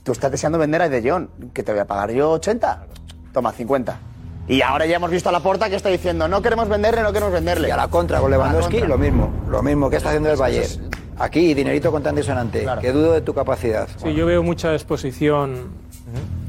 tú 0.03 0.11
estás 0.13 0.31
deseando 0.31 0.57
vender 0.59 0.81
a 0.83 0.89
de 0.89 1.09
Jong, 1.09 1.27
que 1.53 1.63
te 1.63 1.71
voy 1.71 1.81
a 1.81 1.85
pagar 1.85 2.11
yo 2.11 2.31
80, 2.31 2.85
toma 3.33 3.51
50. 3.51 3.99
Y 4.47 4.61
ahora 4.61 4.85
ya 4.85 4.95
hemos 4.95 5.09
visto 5.09 5.27
a 5.27 5.31
la 5.33 5.41
porta 5.41 5.69
que 5.69 5.75
está 5.75 5.89
diciendo, 5.89 6.27
no 6.27 6.41
queremos 6.41 6.69
venderle, 6.69 7.01
no 7.01 7.11
queremos 7.11 7.33
venderle. 7.33 7.67
Y 7.67 7.71
a 7.71 7.75
la 7.77 7.87
contra 7.89 8.21
con 8.21 8.31
Lewandowski, 8.31 8.79
lo 8.81 8.97
mismo. 8.97 9.29
Lo 9.49 9.61
mismo 9.61 9.89
que 9.89 9.97
está 9.97 10.09
haciendo 10.09 10.29
el 10.31 10.37
Bayern. 10.37 10.89
Aquí, 11.19 11.53
dinerito 11.55 11.91
contante 11.91 12.21
y 12.21 12.23
sonante. 12.23 12.65
Que 12.79 12.91
dudo 12.93 13.11
de 13.13 13.21
tu 13.21 13.33
capacidad. 13.33 13.87
Sí, 13.97 14.13
yo 14.13 14.25
veo 14.27 14.43
mucha 14.43 14.71
exposición, 14.73 15.71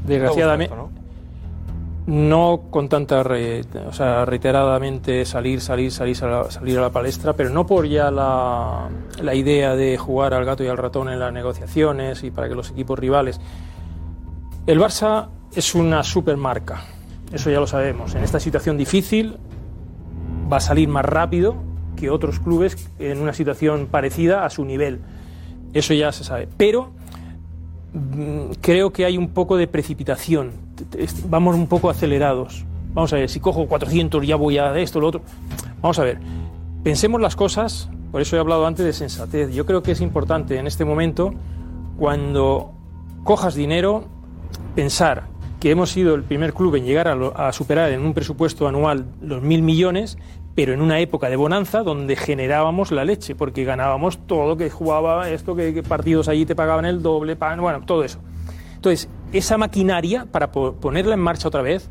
desgraciadamente, 0.05 0.75
no 0.75 0.89
con 2.71 2.89
tanta, 2.89 3.21
re- 3.21 3.61
o 3.87 3.93
sea, 3.93 4.25
reiteradamente 4.25 5.25
salir, 5.25 5.61
salir, 5.61 5.91
salir, 5.91 6.15
sal- 6.15 6.49
salir 6.51 6.77
a 6.79 6.81
la 6.81 6.89
palestra, 6.89 7.33
pero 7.33 7.51
no 7.51 7.67
por 7.67 7.85
ya 7.87 8.09
la, 8.09 8.89
la 9.21 9.35
idea 9.35 9.75
de 9.75 9.95
jugar 9.97 10.33
al 10.33 10.43
gato 10.43 10.63
y 10.63 10.67
al 10.67 10.77
ratón 10.77 11.09
en 11.09 11.19
las 11.19 11.31
negociaciones 11.31 12.23
y 12.23 12.31
para 12.31 12.49
que 12.49 12.55
los 12.55 12.71
equipos 12.71 12.97
rivales. 12.97 13.39
El 14.65 14.79
Barça 14.79 15.27
es 15.53 15.75
una 15.75 16.03
supermarca, 16.03 16.81
eso 17.31 17.51
ya 17.51 17.59
lo 17.59 17.67
sabemos. 17.67 18.15
En 18.15 18.23
esta 18.23 18.39
situación 18.39 18.75
difícil 18.77 19.37
va 20.51 20.57
a 20.57 20.61
salir 20.61 20.87
más 20.89 21.05
rápido 21.05 21.55
que 21.95 22.09
otros 22.09 22.39
clubes 22.39 22.89
en 22.97 23.19
una 23.19 23.33
situación 23.33 23.85
parecida 23.85 24.45
a 24.45 24.49
su 24.49 24.65
nivel. 24.65 24.99
Eso 25.73 25.93
ya 25.93 26.11
se 26.11 26.23
sabe. 26.23 26.47
Pero 26.57 26.89
mm, 27.93 28.53
creo 28.61 28.91
que 28.91 29.05
hay 29.05 29.17
un 29.17 29.29
poco 29.29 29.57
de 29.57 29.67
precipitación. 29.67 30.68
Vamos 31.27 31.55
un 31.55 31.67
poco 31.67 31.89
acelerados. 31.89 32.65
Vamos 32.93 33.13
a 33.13 33.17
ver, 33.17 33.29
si 33.29 33.39
cojo 33.39 33.67
400 33.67 34.25
ya 34.25 34.35
voy 34.35 34.57
a 34.57 34.77
esto, 34.77 34.99
lo 34.99 35.07
otro. 35.07 35.21
Vamos 35.81 35.99
a 35.99 36.03
ver, 36.03 36.19
pensemos 36.83 37.21
las 37.21 37.35
cosas, 37.35 37.89
por 38.11 38.21
eso 38.21 38.35
he 38.35 38.39
hablado 38.39 38.65
antes 38.65 38.85
de 38.85 38.93
sensatez. 38.93 39.53
Yo 39.53 39.65
creo 39.65 39.83
que 39.83 39.91
es 39.91 40.01
importante 40.01 40.57
en 40.57 40.67
este 40.67 40.85
momento, 40.85 41.33
cuando 41.97 42.73
cojas 43.23 43.53
dinero, 43.53 44.05
pensar 44.75 45.27
que 45.59 45.71
hemos 45.71 45.91
sido 45.91 46.15
el 46.15 46.23
primer 46.23 46.53
club 46.53 46.75
en 46.75 46.85
llegar 46.85 47.07
a 47.07 47.53
superar 47.53 47.91
en 47.91 48.01
un 48.01 48.13
presupuesto 48.13 48.67
anual 48.67 49.05
los 49.21 49.41
mil 49.41 49.61
millones, 49.61 50.17
pero 50.55 50.73
en 50.73 50.81
una 50.81 50.99
época 50.99 51.29
de 51.29 51.35
bonanza 51.35 51.83
donde 51.83 52.15
generábamos 52.15 52.91
la 52.91 53.05
leche, 53.05 53.35
porque 53.35 53.65
ganábamos 53.65 54.25
todo, 54.25 54.57
que 54.57 54.69
jugaba 54.69 55.29
esto, 55.29 55.55
que, 55.55 55.73
que 55.73 55.83
partidos 55.83 56.27
allí 56.27 56.45
te 56.45 56.55
pagaban 56.55 56.85
el 56.85 57.01
doble, 57.01 57.35
pan, 57.35 57.61
bueno, 57.61 57.81
todo 57.85 58.03
eso. 58.03 58.19
Entonces, 58.75 59.09
esa 59.33 59.57
maquinaria, 59.57 60.25
para 60.31 60.51
po- 60.51 60.73
ponerla 60.73 61.13
en 61.13 61.19
marcha 61.19 61.47
otra 61.47 61.61
vez, 61.61 61.89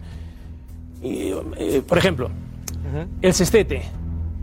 y, 1.02 1.32
eh, 1.56 1.82
por 1.86 1.98
ejemplo, 1.98 2.30
el 3.22 3.32
sextete. 3.34 3.82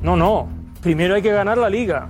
No, 0.02 0.16
no. 0.16 0.48
Primero 0.82 1.16
hay 1.16 1.22
que 1.22 1.32
ganar 1.32 1.58
la 1.58 1.70
liga. 1.70 2.10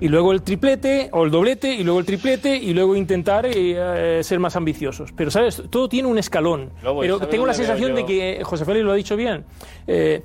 Y 0.00 0.08
luego 0.08 0.32
el 0.32 0.42
triplete, 0.42 1.10
o 1.12 1.24
el 1.24 1.30
doblete, 1.30 1.72
y 1.74 1.84
luego 1.84 2.00
el 2.00 2.06
triplete, 2.06 2.56
y 2.56 2.72
luego 2.72 2.96
intentar 2.96 3.46
eh, 3.48 4.20
ser 4.24 4.40
más 4.40 4.56
ambiciosos. 4.56 5.12
Pero, 5.12 5.30
¿sabes? 5.30 5.62
Todo 5.70 5.88
tiene 5.88 6.08
un 6.08 6.18
escalón. 6.18 6.70
Lobo, 6.82 7.00
Pero 7.02 7.18
¿sabes 7.18 7.30
tengo 7.30 7.46
la 7.46 7.54
sensación 7.54 7.94
de 7.94 8.04
que 8.04 8.40
José 8.42 8.64
Félix 8.64 8.84
lo 8.84 8.92
ha 8.92 8.96
dicho 8.96 9.14
bien. 9.16 9.44
Eh, 9.86 10.22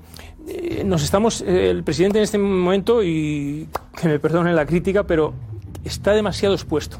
eh, 0.48 0.84
nos 0.84 1.04
estamos, 1.04 1.42
eh, 1.42 1.70
el 1.70 1.84
presidente 1.84 2.18
en 2.18 2.24
este 2.24 2.38
momento, 2.40 3.04
y 3.04 3.68
que 4.00 4.08
me 4.08 4.20
perdonen 4.20 4.56
la 4.56 4.66
crítica, 4.66 5.04
pero 5.04 5.34
está 5.84 6.14
demasiado 6.14 6.56
expuesto. 6.56 6.98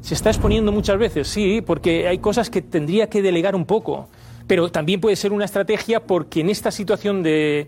Se 0.00 0.14
está 0.14 0.30
exponiendo 0.30 0.72
muchas 0.72 0.98
veces, 0.98 1.28
sí, 1.28 1.60
porque 1.60 2.06
hay 2.08 2.18
cosas 2.18 2.50
que 2.50 2.62
tendría 2.62 3.08
que 3.08 3.22
delegar 3.22 3.54
un 3.54 3.66
poco. 3.66 4.08
Pero 4.46 4.70
también 4.70 5.00
puede 5.00 5.16
ser 5.16 5.32
una 5.32 5.44
estrategia 5.44 6.00
porque 6.04 6.40
en 6.40 6.50
esta 6.50 6.70
situación 6.70 7.22
de, 7.22 7.66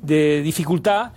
de 0.00 0.42
dificultad, 0.42 1.12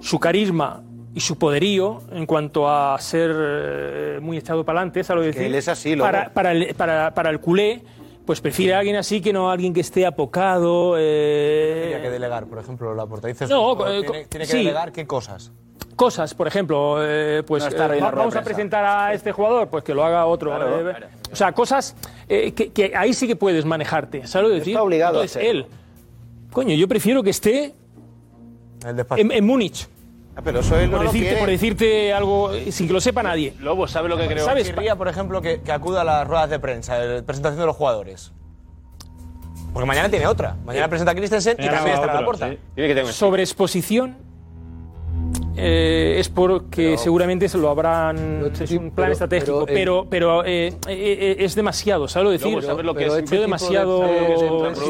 su 0.00 0.18
carisma 0.18 0.82
y 1.14 1.20
su 1.20 1.36
poderío 1.36 2.00
en 2.12 2.24
cuanto 2.24 2.68
a 2.68 2.96
ser 3.00 3.30
eh, 3.34 4.18
muy 4.22 4.38
echado 4.38 4.64
para 4.64 4.78
adelante, 4.78 5.04
¿sabes 5.04 5.24
lo 5.24 5.26
que 5.26 5.32
que 5.32 5.38
decir? 5.40 5.52
él 5.52 5.58
es 5.58 5.68
así, 5.68 5.96
para, 5.96 6.32
para, 6.32 6.52
el, 6.52 6.74
para, 6.74 7.12
para 7.12 7.28
el 7.30 7.40
culé, 7.40 7.82
pues 8.24 8.40
prefiere 8.40 8.74
a 8.74 8.78
alguien 8.78 8.96
así 8.96 9.20
que 9.20 9.32
no 9.32 9.50
a 9.50 9.52
alguien 9.52 9.74
que 9.74 9.80
esté 9.80 10.06
apocado. 10.06 10.94
eh, 10.98 11.98
que 12.00 12.10
delegar, 12.10 12.46
por 12.46 12.58
ejemplo, 12.58 12.94
la 12.94 13.06
porta. 13.06 13.28
Dices, 13.28 13.50
No, 13.50 13.76
¿tiene, 13.76 13.98
eh, 13.98 14.26
tiene 14.28 14.46
que 14.46 14.52
sí. 14.52 14.58
delegar 14.58 14.92
qué 14.92 15.06
cosas? 15.06 15.52
Cosas, 15.96 16.34
por 16.34 16.46
ejemplo, 16.46 16.98
eh, 17.00 17.42
pues 17.46 17.64
No 17.64 17.92
eh, 17.92 18.00
vamos 18.00 18.36
a 18.36 18.42
presentar 18.42 18.84
a 18.84 19.12
este 19.12 19.32
jugador, 19.32 19.68
pues 19.68 19.84
que 19.84 19.94
lo 19.94 20.04
haga 20.04 20.26
otro. 20.26 20.50
Claro, 20.50 20.90
eh, 20.90 20.94
O 21.32 21.36
sea, 21.36 21.52
cosas 21.52 21.96
eh, 22.28 22.52
que, 22.52 22.72
que 22.72 22.92
ahí 22.96 23.12
sí 23.12 23.26
que 23.26 23.36
puedes 23.36 23.64
manejarte, 23.64 24.26
¿sabes 24.26 24.48
lo 24.48 24.54
que 24.54 24.58
decir? 24.60 24.72
Está 24.74 24.82
obligado 24.82 25.20
a 25.20 25.40
él, 25.40 25.66
coño, 26.52 26.74
yo 26.74 26.88
prefiero 26.88 27.22
que 27.22 27.30
esté 27.30 27.74
en, 29.16 29.32
en 29.32 29.44
Múnich. 29.44 29.88
Ah, 30.36 30.42
pero 30.44 30.60
eso 30.60 30.78
él 30.78 30.90
no 30.90 30.98
por, 30.98 31.06
lo 31.06 31.12
decirte, 31.12 31.36
por 31.36 31.48
decirte 31.48 32.12
algo 32.12 32.52
eh, 32.52 32.72
sin 32.72 32.86
que 32.86 32.92
lo 32.92 33.00
sepa 33.00 33.22
nadie. 33.22 33.54
Lobo, 33.60 33.86
¿sabe 33.88 34.08
lo 34.08 34.16
que 34.16 34.26
creo? 34.26 34.44
¿Sabes? 34.44 34.68
Querría, 34.68 34.96
por 34.96 35.08
ejemplo, 35.08 35.42
que, 35.42 35.60
que 35.60 35.72
acuda 35.72 36.02
a 36.02 36.04
las 36.04 36.26
ruedas 36.26 36.48
de 36.48 36.58
prensa, 36.58 36.98
la 36.98 37.22
presentación 37.22 37.60
de 37.60 37.66
los 37.66 37.76
jugadores. 37.76 38.32
Porque 39.72 39.86
mañana 39.86 40.08
tiene 40.08 40.26
otra. 40.26 40.56
Mañana 40.64 40.88
presenta 40.88 41.12
a 41.12 41.14
Christensen 41.14 41.56
y 41.58 41.66
también 41.66 41.96
a 41.96 42.06
la 42.06 42.24
puerta. 42.24 42.50
sí. 42.50 43.12
Sobre 43.12 43.42
exposición, 43.42 44.16
eh, 45.60 46.16
es 46.18 46.28
porque 46.28 46.96
seguramente 46.98 47.48
se 47.48 47.58
lo 47.58 47.68
habrán. 47.70 48.16
es 48.60 48.70
un 48.72 48.90
plan 48.90 48.92
pero- 48.94 49.12
estratégico, 49.12 49.64
pero 49.66 50.06
pero, 50.10 50.40
pero, 50.40 50.44
eh, 50.44 50.72
eh, 50.88 51.36
es 51.38 51.54
demasiado, 51.54 52.08
¿sabes 52.08 52.24
lo 52.24 52.30
decir? 52.30 52.48
Lobo, 52.52 52.62
¿sabes 52.62 52.84
lo 52.84 52.94
que 52.94 53.00
Pero 53.04 53.16
es? 53.16 53.30
veo 53.30 53.40
demasiado. 53.42 54.04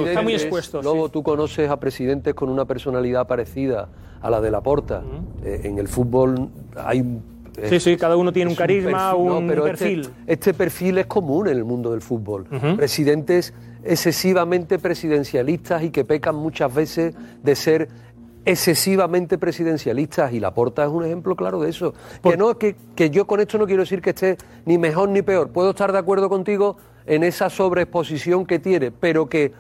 Está 0.07 0.23
muy 0.23 0.35
expuesto. 0.35 0.83
Lobo, 0.83 1.09
tú 1.09 1.23
conoces 1.23 1.69
a 1.71 1.79
presidentes 1.79 2.35
con 2.35 2.49
una 2.49 2.65
personalidad 2.65 3.27
parecida 3.27 3.89
a 4.21 4.31
la 4.31 4.41
de 4.41 4.51
Laporta. 4.51 5.03
Eh, 5.45 5.61
en 5.65 5.79
el 5.79 5.89
fútbol 5.89 6.49
hay. 6.77 7.01
eh, 7.57 7.67
Sí, 7.69 7.81
sí, 7.81 7.97
cada 7.97 8.17
uno 8.17 8.33
tiene 8.33 8.51
un 8.51 8.57
carisma, 8.57 9.11
perfil, 9.13 9.31
un 9.33 9.49
pero 9.49 9.67
este- 9.67 9.85
perfil. 9.85 10.09
Este, 10.27 10.55
perfil 10.55 10.99
es 10.99 11.07
común 11.07 11.49
en 11.49 11.57
el 11.57 11.65
mundo 11.65 11.91
del 11.91 12.01
fútbol. 12.03 12.47
Ujú. 12.51 12.77
Presidentes 12.77 13.53
excesivamente 13.83 14.79
presidencialistas 14.79 15.83
y 15.83 15.91
que 15.91 16.05
pecan 16.05 16.35
muchas 16.37 16.73
veces 16.75 17.15
de 17.43 17.55
ser 17.57 17.89
excesivamente 18.45 19.39
presidencialistas 19.39 20.33
y 20.33 20.41
Laporta 20.41 20.85
es 20.85 20.91
un 20.91 21.05
ejemplo 21.05 21.37
claro 21.37 21.61
de 21.61 21.71
eso. 21.71 21.95
Que 22.23 22.37
no 22.37 22.57
que, 22.59 22.77
que 22.97 23.11
yo 23.11 23.27
con 23.27 23.41
esto 23.41 23.59
no 23.59 23.67
quiero 23.67 23.83
decir 23.83 24.01
que 24.01 24.11
esté 24.11 24.37
ni 24.65 24.79
mejor 24.79 25.09
ni 25.09 25.23
peor. 25.23 25.51
Puedo 25.51 25.71
estar 25.71 25.93
de 25.93 25.99
acuerdo 25.99 26.29
contigo 26.29 26.77
en 27.07 27.25
esa 27.25 27.51
sobreexposición 27.51 28.47
que 28.47 28.59
tiene, 28.59 28.91
pero 28.91 29.29
que 29.29 29.53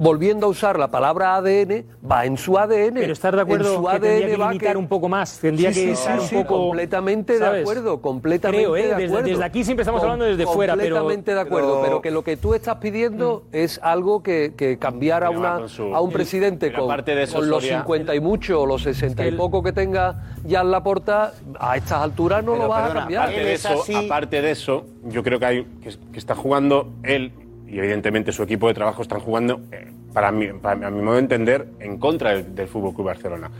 volviendo 0.00 0.46
a 0.46 0.48
usar 0.48 0.78
la 0.78 0.88
palabra 0.88 1.36
ADN 1.36 1.84
va 2.10 2.24
en 2.24 2.38
su 2.38 2.56
ADN. 2.58 2.94
Pero 2.94 3.12
estar 3.12 3.36
de 3.36 3.42
acuerdo 3.42 3.68
en 3.68 3.76
su 3.76 3.84
que 3.84 4.00
tendría 4.00 4.28
que 4.28 4.36
limitar 4.38 4.76
un 4.78 4.88
poco 4.88 5.10
más, 5.10 5.38
tendría 5.38 5.72
Sí, 5.74 5.88
que 5.88 5.94
sí, 5.94 6.02
sí, 6.04 6.10
un 6.14 6.20
sí, 6.22 6.34
poco- 6.36 6.56
completamente 6.68 7.34
de 7.34 7.38
¿sabes? 7.38 7.60
acuerdo, 7.60 8.00
completamente 8.00 8.62
Creo, 8.64 8.76
¿eh? 8.76 8.82
de 8.82 8.88
Desde- 8.94 9.04
acuerdo. 9.04 9.28
desde 9.28 9.44
aquí 9.44 9.62
siempre 9.62 9.82
estamos 9.82 10.02
hablando 10.02 10.24
desde 10.24 10.46
fuera, 10.46 10.74
pero- 10.74 10.96
Completamente 10.96 11.34
de 11.34 11.40
acuerdo, 11.40 11.72
pero- 11.74 11.82
pero, 11.84 12.00
que 12.02 12.10
lo 12.10 12.24
que 12.24 12.36
tú 12.38 12.54
estás 12.54 12.76
pidiendo 12.76 13.44
es 13.52 13.78
algo 13.82 14.22
que, 14.22 14.54
que 14.56 14.78
cambiar 14.78 15.22
a, 15.22 15.28
una, 15.30 15.56
con 15.58 15.68
su- 15.68 15.94
a 15.94 16.00
un 16.00 16.08
el- 16.08 16.14
presidente 16.14 16.68
pero 16.70 16.82
con, 16.84 16.90
aparte 16.90 17.14
de 17.14 17.22
eso, 17.24 17.36
con 17.38 17.50
los 17.50 17.62
Soria- 17.62 17.78
50 17.80 18.14
y 18.14 18.20
mucho 18.20 18.62
o 18.62 18.66
los 18.66 18.82
60 18.82 19.22
y 19.24 19.28
El- 19.28 19.36
poco 19.36 19.62
que 19.62 19.72
tenga 19.74 20.22
ya 20.44 20.62
en 20.62 20.70
la 20.70 20.82
porta, 20.82 21.34
a 21.58 21.76
estas 21.76 22.00
alturas 22.00 22.42
no 22.42 22.52
Pero, 22.52 22.64
lo 22.64 22.68
vas 22.70 22.80
perdona, 22.84 23.00
a 23.00 23.02
cambiar. 23.02 23.22
Aparte 23.24 23.44
de, 23.44 23.52
eso, 23.52 23.84
aparte 24.06 24.40
de 24.42 24.50
eso, 24.50 24.86
yo 25.04 25.22
creo 25.22 25.38
que, 25.38 25.44
hay, 25.44 25.64
que, 25.82 25.90
que 26.10 26.18
está 26.18 26.34
jugando 26.34 26.88
él 27.02 27.32
y 27.70 27.78
evidentemente 27.78 28.32
su 28.32 28.42
equipo 28.42 28.68
de 28.68 28.74
trabajo 28.74 29.02
están 29.02 29.20
jugando, 29.20 29.60
eh, 29.70 29.86
para, 30.12 30.32
mí, 30.32 30.48
a 30.62 30.74
mi 30.90 31.02
modo 31.02 31.14
de 31.14 31.20
entender, 31.20 31.68
en 31.78 31.98
contra 31.98 32.42
del, 32.42 32.68
Fútbol 32.68 32.94
Club 32.94 33.06
Barcelona. 33.06 33.50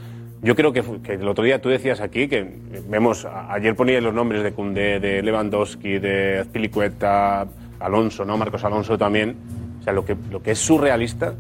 Yo 0.43 0.57
creo 0.57 0.73
que, 0.73 0.83
que 1.03 1.15
el 1.15 1.29
otro 1.29 1.45
día 1.45 1.61
tú 1.61 1.69
decías 1.69 2.01
aquí 2.01 2.27
que 2.27 2.39
eh, 2.39 2.83
vemos, 2.89 3.27
ayer 3.49 3.77
ponía 3.77 4.01
los 4.01 4.13
nombres 4.13 4.43
de 4.43 4.53
Koundé, 4.53 4.99
de 4.99 5.23
Lewandowski, 5.23 5.99
de 5.99 6.41
Azpilicueta, 6.41 7.47
Alonso, 7.79 8.25
¿no? 8.25 8.37
Marcos 8.37 8.65
Alonso 8.65 8.99
también. 8.99 9.37
O 9.81 9.83
sea, 9.85 9.93
lo 9.93 10.05
que, 10.05 10.17
lo 10.31 10.43
que 10.43 10.53
es 10.53 10.59
surrealista 10.59 11.35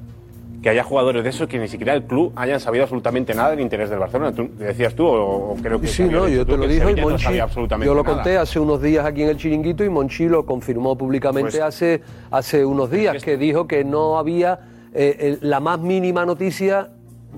que 0.62 0.68
haya 0.68 0.84
jugadores 0.84 1.24
de 1.24 1.30
esos 1.30 1.48
que 1.48 1.58
ni 1.58 1.68
siquiera 1.68 1.94
el 1.94 2.04
club 2.04 2.32
hayan 2.36 2.60
sabido 2.60 2.84
absolutamente 2.84 3.34
nada 3.34 3.50
del 3.50 3.60
interés 3.60 3.88
del 3.88 3.98
Barcelona. 3.98 4.32
¿Tú, 4.32 4.48
¿Decías 4.58 4.94
tú 4.94 5.06
o, 5.06 5.52
o 5.52 5.56
creo 5.56 5.80
que 5.80 5.86
Sí, 5.86 6.04
no, 6.04 6.28
yo 6.28 6.44
tú 6.44 6.52
te 6.52 6.58
lo 6.58 6.66
dije 6.68 6.90
y 6.90 6.94
no 6.94 7.02
Monchi, 7.02 7.24
sabía 7.24 7.44
absolutamente 7.44 7.86
yo 7.86 7.94
lo 7.94 8.02
nada? 8.02 8.14
conté 8.16 8.36
hace 8.36 8.60
unos 8.60 8.82
días 8.82 9.06
aquí 9.06 9.22
en 9.22 9.30
el 9.30 9.36
chiringuito 9.38 9.84
y 9.84 9.88
Monchi 9.88 10.26
lo 10.28 10.44
confirmó 10.44 10.96
públicamente 10.98 11.50
Pues- 11.52 11.62
hace, 11.62 12.02
hace 12.30 12.64
unos 12.64 12.90
días, 12.90 13.22
que 13.24 13.36
dijo 13.38 13.66
que 13.66 13.84
no 13.84 14.18
había 14.18 14.60
eh, 14.92 15.16
eh, 15.20 15.38
la 15.40 15.60
más 15.60 15.78
mínima 15.80 16.26
noticia 16.26 16.90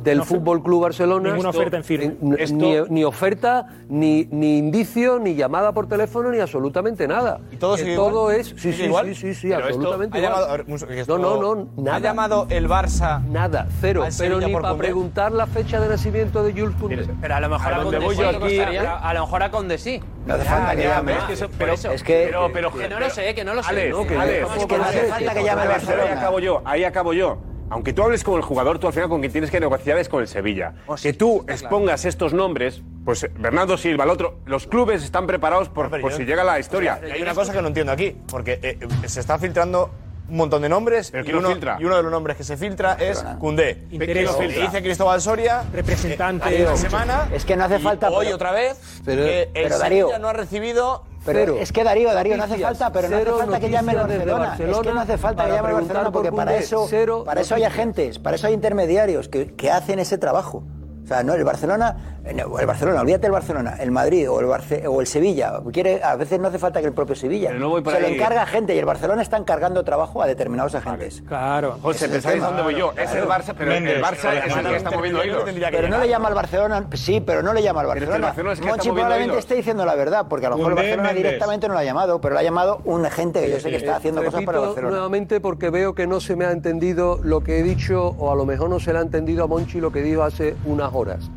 del 0.03 0.19
No, 0.19 0.25
Fútbol 0.25 0.63
Club 0.63 0.83
Barcelona. 0.83 1.31
ninguna 1.31 1.51
oferta 1.51 1.77
en 1.77 1.85
firme. 1.85 2.15
Ni- 2.21 2.37
Esto- 2.39 2.57
Ni, 2.57 2.77
ni 2.89 3.05
oferta, 3.05 3.67
ni, 3.89 4.27
ni 4.31 4.59
indicio, 4.59 5.19
ni 5.19 5.35
llamada 5.35 5.73
por 5.73 5.89
teléfono, 5.89 6.31
ni 6.31 6.39
absolutamente 6.41 7.07
nada. 7.07 7.39
¿Y 7.51 7.57
todo 7.57 7.77
que 7.77 7.83
sigue 7.83 7.95
todo 7.97 8.09
igual? 8.31 8.37
es. 8.37 8.47
Sí, 8.49 8.55
¿Sigue 8.59 8.73
sí, 8.75 8.83
igual? 8.85 9.07
sí, 9.07 9.15
sí, 9.15 9.35
sí, 9.35 9.49
Pero 9.49 9.59
esto 9.61 9.69
absolutamente 9.69 10.19
igual. 10.19 10.33
llamado- 10.33 10.75
esto- 10.95 11.19
no, 11.19 11.41
no, 11.41 11.55
no, 11.55 11.69
nada. 11.77 11.97
¿Ha 11.97 12.01
llamado 12.01 12.47
el 12.51 12.69
Barça 12.69 13.23
Nada, 13.27 13.67
cero. 13.81 14.05
Pero 14.19 14.41
ni 14.41 14.53
para 14.53 14.75
preguntar 14.77 15.33
la 15.33 15.47
fecha 15.47 15.81
de 15.81 15.89
nacimiento 15.89 16.43
de 16.43 16.53
Jules 16.53 16.75
Koundé. 16.81 17.07
Pero 17.21 17.35
a 17.35 17.41
lo 17.41 17.49
mejor 17.49 17.73
¿A 17.73 17.77
a 17.77 17.83
Conde 17.83 17.99
voy 17.99 18.15
sí, 18.17 18.21
yo 18.23 18.29
aquí? 18.29 18.77
a, 18.79 18.99
a 18.99 19.15
lo 19.15 19.21
mejor 19.21 19.43
a 19.43 19.51
Conde 19.51 19.79
sí. 19.79 20.01
No 20.27 20.35
hace 20.35 20.45
falta 20.45 20.77
que 20.77 20.83
llame. 20.85 21.13
Es 21.13 21.25
que 21.25 21.33
eso, 21.35 21.49
pero- 21.59 21.73
es 21.75 22.03
que- 22.03 22.27
pero, 22.31 22.51
pero- 22.53 22.73
que 22.73 22.89
no 22.89 23.01
lo 23.01 23.11
sé, 23.11 23.35
que 23.35 23.45
no 23.45 23.55
lo 23.55 23.63
sé. 23.63 23.91
No, 23.91 24.07
que- 24.07 24.15
es 24.17 24.67
que 24.67 24.79
no 24.79 24.85
hace 24.85 25.01
falta 25.07 25.35
que 25.35 25.45
llame 25.45 25.63
al 25.63 25.69
Barcelona. 25.69 26.03
Ahí 26.05 26.19
acabo 26.19 26.39
yo, 26.41 26.63
ahí 26.65 26.85
acabo 26.85 27.13
yo. 27.13 27.39
Aunque 27.73 27.93
tú 27.95 28.03
hables 28.03 28.23
con 28.23 28.35
el 28.35 28.43
jugador, 28.43 28.79
tú 28.79 28.87
al 28.87 28.93
final 28.93 29.09
con 29.09 29.21
quien 29.21 29.33
tienes 29.33 29.51
que 29.51 29.59
negociar 29.59 29.97
es 29.97 30.09
con 30.09 30.21
el 30.21 30.29
Sevilla. 30.29 30.75
que 31.03 31.15
tú 31.15 31.45
expongas 31.49 32.05
estos 32.05 32.35
nombres, 32.35 32.83
pues 33.05 33.27
Bernardo 33.39 33.77
Silva, 33.79 34.05
el 34.05 34.11
otro, 34.11 34.41
los 34.45 34.67
clubes 34.67 35.03
están 35.03 35.27
preparados 35.27 35.71
por, 35.71 35.89
Pero 35.89 36.03
por 36.03 36.11
yo- 36.11 36.17
si 36.19 36.25
llega 36.25 36.45
la 36.45 36.59
historia. 36.61 37.01
Y 37.07 37.11
hay 37.11 37.23
una 37.23 37.35
cosa 37.35 37.53
que 37.53 37.63
no 37.63 37.69
entiendo 37.69 37.91
aquí, 37.91 38.15
porque 38.29 38.61
eh, 38.63 38.79
eh, 38.81 39.09
se 39.09 39.21
está 39.21 39.39
filtrando 39.39 39.91
un 40.29 40.37
montón 40.37 40.63
de 40.63 40.69
nombres 40.69 41.11
¿Pero 41.11 41.23
y 41.23 41.25
quién 41.25 41.35
lo 41.37 41.41
uno, 41.41 41.49
filtra? 41.51 41.77
y 41.81 41.85
uno 41.85 41.97
de 41.97 42.03
los 42.03 42.13
nombres 42.13 42.37
que 42.37 42.45
se 42.45 42.57
filtra 42.59 42.95
es 43.01 43.23
Cundé. 43.39 43.87
Dice 43.91 44.83
Cristóbal 44.83 45.21
Soria, 45.23 45.65
representante 45.73 46.45
hace 46.47 46.63
una 46.63 46.77
semana. 46.77 47.29
Es 47.33 47.45
que 47.45 47.57
no 47.57 47.65
hace 47.65 47.79
falta, 47.79 48.11
Hoy 48.11 48.27
pero- 48.27 48.37
otra 48.37 48.53
vez, 48.53 49.01
pero- 49.05 49.25
que 49.25 49.43
el 49.45 49.49
pero, 49.53 49.69
Sevilla 49.79 49.79
Darío, 49.79 50.19
no 50.19 50.29
ha 50.29 50.33
recibido. 50.35 51.05
Pero 51.25 51.57
es 51.57 51.73
que 51.73 51.85
Darío, 51.85 52.13
Darío, 52.13 52.37
no 52.37 52.45
hace 52.45 52.59
falta, 52.59 52.93
pero 52.93 53.09
no 53.09 53.17
hace 53.17 53.31
falta 53.31 53.61
que 53.61 53.71
llame 53.71 53.93
noticias 53.93 54.19
desde 54.19 54.33
Barcelona. 54.33 54.79
Es 54.79 54.83
que 54.83 54.93
Barcelona 54.93 54.93
no 54.93 55.01
hace 55.01 55.19
falta 55.19 55.45
que 55.45 55.51
llame 55.51 55.63
preguntar 55.63 55.97
Barcelona 55.97 56.13
por 56.13 56.23
porque 56.23 56.37
para 56.37 56.57
eso, 56.57 57.25
para 57.25 57.41
eso 57.41 57.55
hay 57.55 57.65
agentes, 57.65 58.19
para 58.19 58.37
eso 58.37 58.47
hay 58.47 58.55
intermediarios 58.55 59.29
que, 59.29 59.55
que 59.55 59.71
hacen 59.71 59.99
ese 59.99 60.19
trabajo. 60.19 60.65
O 61.05 61.07
sea, 61.07 61.23
no, 61.23 61.35
el 61.35 61.45
Barcelona, 61.45 62.21
el 62.25 62.67
Barcelona, 62.67 63.01
olvídate 63.01 63.27
el 63.27 63.33
Barcelona, 63.33 63.77
el 63.81 63.91
Madrid 63.91 64.31
o 64.31 64.39
el, 64.41 64.47
Barce- 64.47 64.87
o 64.87 65.01
el 65.01 65.07
Sevilla, 65.07 65.61
quiere, 65.73 66.03
a 66.03 66.15
veces 66.17 66.39
no 66.39 66.49
hace 66.49 66.59
falta 66.59 66.81
que 66.81 66.87
el 66.87 66.93
propio 66.93 67.15
Sevilla. 67.17 67.49
Pero 67.49 67.61
no 67.61 67.69
voy 67.71 67.83
Se 67.85 68.01
lo 68.01 68.07
ahí. 68.07 68.15
encarga 68.15 68.47
gente 68.47 68.75
y 68.75 68.79
el 68.79 68.85
Barcelona 68.85 69.23
está 69.23 69.37
encargando 69.37 69.83
trabajo 69.85 70.23
a 70.23 70.27
determinados 70.27 70.75
agentes. 70.75 71.23
Claro. 71.27 71.79
José, 71.83 72.09
pensáis 72.09 72.41
dónde 72.43 72.63
voy 72.63 72.77
yo. 72.77 72.93
Es 72.97 73.13
el 73.15 73.25
Barça, 73.27 73.55
pero 73.57 73.73
el 73.73 74.03
Barça 74.03 74.45
es 74.47 74.57
el 74.57 74.67
que 74.67 74.77
está 74.77 74.91
moviendo 74.93 75.25
hilos. 75.25 75.45
Pero 75.71 75.89
no 75.89 75.99
le 75.99 76.09
llama 76.09 76.29
al 76.29 76.35
Barcelona, 76.35 76.87
sí, 76.93 77.21
pero 77.21 77.43
no 77.43 77.53
le 77.53 77.63
llama 77.63 77.81
al 77.81 77.87
que 77.87 77.93
el 77.93 77.99
Barcelona. 78.01 78.27
Barcelona 78.29 78.53
es 78.53 78.59
que 78.61 78.65
está 78.67 78.77
Monchi 78.77 78.91
probablemente 78.91 79.39
esté 79.39 79.55
diciendo 79.57 79.85
la 79.85 79.95
verdad, 79.95 80.27
porque 80.29 80.47
a 80.47 80.51
lo 80.51 80.57
mejor 80.59 80.73
el 80.73 80.77
Barcelona 80.77 81.13
directamente 81.13 81.67
no 81.69 81.75
lo 81.75 81.81
ha 81.81 81.85
llamado, 81.85 82.21
pero 82.21 82.35
lo 82.35 82.41
ha 82.41 82.43
llamado 82.45 82.81
un 82.85 83.05
agente 83.05 83.41
que 83.41 83.51
yo 83.51 83.61
sé 83.61 83.71
que 83.71 83.77
está 83.77 83.97
haciendo 83.97 84.23
cosas 84.25 84.43
para 84.45 84.59
el 84.59 84.65
Barcelona. 84.67 84.91
nuevamente 84.93 85.41
porque 85.41 85.71
veo 85.71 85.95
que 85.95 86.07
no 86.07 86.21
se 86.21 86.37
me 86.37 86.45
ha 86.45 86.53
entendido 86.53 87.19
lo 87.23 87.41
que 87.43 87.59
he 87.59 87.63
dicho 87.63 88.15
o 88.19 88.31
a 88.31 88.35
lo 88.37 88.47
mejor 88.47 88.71
no 88.71 88.79
se 88.81 88.93
le 88.93 88.99
ha 89.01 89.03
entendido 89.03 89.45
a 89.45 89.47
Monchi 89.49 89.81
lo 89.81 89.91
que 89.91 90.03
dijo 90.03 90.23
hace 90.23 90.55
unas 90.65 90.91
horas. 90.95 91.31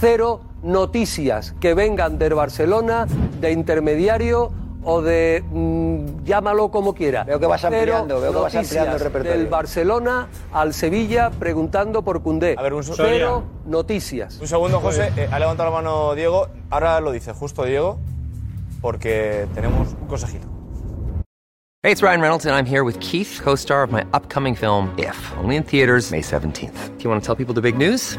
Cero 0.00 0.40
noticias 0.62 1.54
que 1.60 1.74
vengan 1.74 2.18
del 2.18 2.34
Barcelona, 2.34 3.06
de 3.40 3.52
intermediario 3.52 4.52
o 4.88 5.02
de 5.02 5.42
mm, 5.50 6.24
llámalo 6.24 6.70
como 6.70 6.94
quiera. 6.94 7.24
Veo 7.24 7.40
que 7.40 7.46
vas 7.46 7.64
ampliando, 7.64 8.20
veo 8.20 8.32
que 8.32 8.38
vas 8.38 8.54
ampliando 8.54 8.94
el 8.94 9.00
repertorio. 9.00 9.38
Del 9.38 9.46
Barcelona 9.48 10.28
al 10.52 10.74
Sevilla 10.74 11.30
preguntando 11.30 12.02
por 12.02 12.22
Cundé. 12.22 12.54
A 12.56 12.62
ver, 12.62 12.72
un 12.74 12.84
so- 12.84 12.94
Cero 12.94 13.42
noticias. 13.64 14.38
Un 14.40 14.46
segundo, 14.46 14.80
José. 14.80 15.10
eh, 15.16 15.28
ha 15.30 15.38
levantado 15.38 15.70
la 15.70 15.76
mano 15.76 16.14
Diego. 16.14 16.48
Ahora 16.70 17.00
lo 17.00 17.10
dice 17.10 17.32
justo 17.32 17.64
Diego, 17.64 17.98
porque 18.80 19.46
tenemos 19.54 19.88
un 20.00 20.06
consejito. 20.06 20.46
Hey, 21.82 21.92
it's 21.92 22.02
Ryan 22.02 22.20
Reynolds, 22.20 22.46
and 22.46 22.54
I'm 22.54 22.66
here 22.66 22.82
with 22.82 22.98
Keith, 23.00 23.40
co 23.42 23.54
star 23.54 23.82
of 23.84 23.92
my 23.92 24.04
upcoming 24.12 24.56
film, 24.56 24.90
If, 24.98 25.16
only 25.40 25.56
in 25.56 25.62
theaters, 25.64 26.10
May 26.10 26.20
17th. 26.20 26.96
Do 26.98 27.04
you 27.04 27.10
want 27.10 27.22
to 27.22 27.26
tell 27.26 27.36
people 27.36 27.54
the 27.54 27.60
big 27.60 27.76
news? 27.78 28.18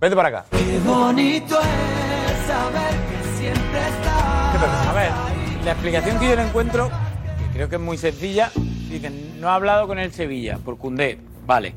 vete 0.00 0.16
para 0.16 0.28
acá. 0.28 0.44
Qué 0.50 0.78
bonito 0.86 1.58
es 1.60 2.46
saber 2.46 2.90
que 3.08 3.36
siempre 3.38 3.78
está. 3.88 4.90
A 4.90 4.92
ver, 4.92 5.10
la 5.64 5.72
explicación 5.72 6.18
que 6.18 6.28
yo 6.28 6.36
le 6.36 6.42
encuentro, 6.42 6.88
que 6.88 7.54
creo 7.54 7.68
que 7.68 7.76
es 7.76 7.80
muy 7.80 7.98
sencilla, 7.98 8.50
dicen, 8.90 9.40
no 9.40 9.48
ha 9.48 9.54
hablado 9.54 9.86
con 9.86 9.98
el 9.98 10.12
Sevilla 10.12 10.58
por 10.64 10.78
Cundé. 10.78 11.18
Vale. 11.46 11.74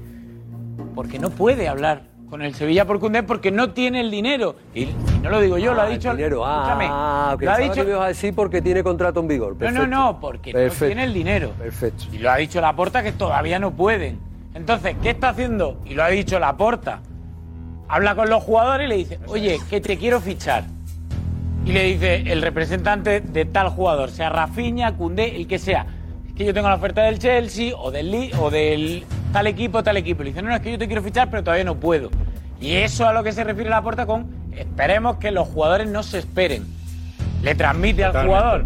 Porque 0.95 1.19
no 1.19 1.29
puede 1.29 1.67
hablar 1.67 2.03
con 2.29 2.41
el 2.41 2.55
Sevilla 2.55 2.85
por 2.85 2.99
Cundé 2.99 3.23
porque 3.23 3.51
no 3.51 3.71
tiene 3.71 4.01
el 4.01 4.09
dinero. 4.11 4.55
Y, 4.73 4.83
y 4.83 4.95
no 5.21 5.29
lo 5.29 5.39
digo 5.41 5.57
yo, 5.57 5.73
lo 5.73 5.81
ha 5.81 5.85
Ah, 5.85 5.87
el 5.87 5.93
dicho. 5.99 6.11
dinero. 6.15 6.43
escúchame, 6.49 6.87
Ah, 6.89 7.31
ok. 7.35 7.41
lo 7.43 7.51
ha 7.51 7.57
dicho. 7.57 7.73
que 7.75 7.83
me 7.83 7.89
ibas 7.91 8.03
a 8.03 8.07
decir 8.07 8.33
porque 8.33 8.61
tiene 8.61 8.83
contrato 8.83 9.19
en 9.19 9.27
vigor. 9.27 9.53
No, 9.53 9.59
Perfecto. 9.59 9.87
no, 9.87 10.05
no, 10.13 10.19
porque 10.19 10.53
no 10.53 10.69
tiene 10.69 11.03
el 11.03 11.13
dinero. 11.13 11.51
Perfecto. 11.57 12.05
Y 12.11 12.17
lo 12.19 12.31
ha 12.31 12.37
dicho 12.37 12.59
Laporta 12.61 13.03
que 13.03 13.11
todavía 13.11 13.59
no 13.59 13.71
pueden. 13.71 14.19
Entonces, 14.53 14.95
¿qué 15.01 15.11
está 15.11 15.29
haciendo? 15.29 15.79
Y 15.85 15.93
lo 15.93 16.03
ha 16.03 16.07
dicho 16.09 16.39
Laporta. 16.39 17.01
Habla 17.91 18.15
con 18.15 18.29
los 18.29 18.41
jugadores 18.41 18.85
y 18.85 18.89
le 18.89 18.95
dice, 18.95 19.19
oye, 19.27 19.59
que 19.69 19.81
te 19.81 19.97
quiero 19.97 20.21
fichar. 20.21 20.63
Y 21.65 21.73
le 21.73 21.83
dice 21.83 22.23
el 22.31 22.41
representante 22.41 23.19
de 23.19 23.43
tal 23.43 23.67
jugador, 23.67 24.09
sea 24.11 24.29
Rafinha, 24.29 24.95
Cundé, 24.95 25.35
el 25.35 25.45
que 25.45 25.59
sea. 25.59 25.85
Es 26.25 26.33
que 26.33 26.45
yo 26.45 26.53
tengo 26.53 26.69
la 26.69 26.75
oferta 26.75 27.01
del 27.01 27.19
Chelsea 27.19 27.75
o 27.75 27.91
del 27.91 28.31
o 28.39 28.49
del 28.49 29.03
tal 29.33 29.45
equipo, 29.47 29.83
tal 29.83 29.97
equipo. 29.97 30.21
Y 30.21 30.25
le 30.25 30.31
dice, 30.31 30.41
no, 30.41 30.47
no, 30.47 30.55
es 30.55 30.61
que 30.61 30.71
yo 30.71 30.77
te 30.77 30.87
quiero 30.87 31.03
fichar, 31.03 31.29
pero 31.29 31.43
todavía 31.43 31.65
no 31.65 31.75
puedo. 31.75 32.09
Y 32.61 32.75
eso 32.75 33.05
a 33.05 33.11
lo 33.11 33.23
que 33.23 33.33
se 33.33 33.43
refiere 33.43 33.69
Laporta 33.69 34.05
con 34.05 34.29
esperemos 34.55 35.17
que 35.17 35.31
los 35.31 35.49
jugadores 35.49 35.89
no 35.89 36.01
se 36.01 36.19
esperen. 36.19 36.65
Le 37.43 37.55
transmite 37.55 38.05
al 38.05 38.25
jugador 38.25 38.63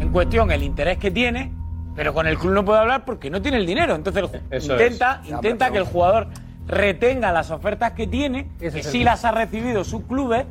en 0.00 0.08
cuestión 0.12 0.50
el 0.50 0.62
interés 0.62 0.96
que 0.96 1.10
tiene, 1.10 1.52
pero 1.94 2.14
con 2.14 2.26
el 2.26 2.38
club 2.38 2.54
no 2.54 2.64
puede 2.64 2.80
hablar 2.80 3.04
porque 3.04 3.28
no 3.28 3.42
tiene 3.42 3.58
el 3.58 3.66
dinero. 3.66 3.94
Entonces 3.94 4.30
el 4.50 4.62
intenta, 4.62 5.20
es. 5.24 5.30
intenta 5.30 5.70
que 5.70 5.76
el 5.76 5.84
jugador 5.84 6.28
retenga 6.66 7.32
las 7.32 7.50
ofertas 7.50 7.92
que 7.92 8.06
tiene, 8.06 8.48
Ese 8.60 8.78
que 8.78 8.82
sí 8.82 9.04
las 9.04 9.24
ha 9.24 9.30
recibido 9.30 9.84
sus 9.84 10.02
clubes, 10.02 10.46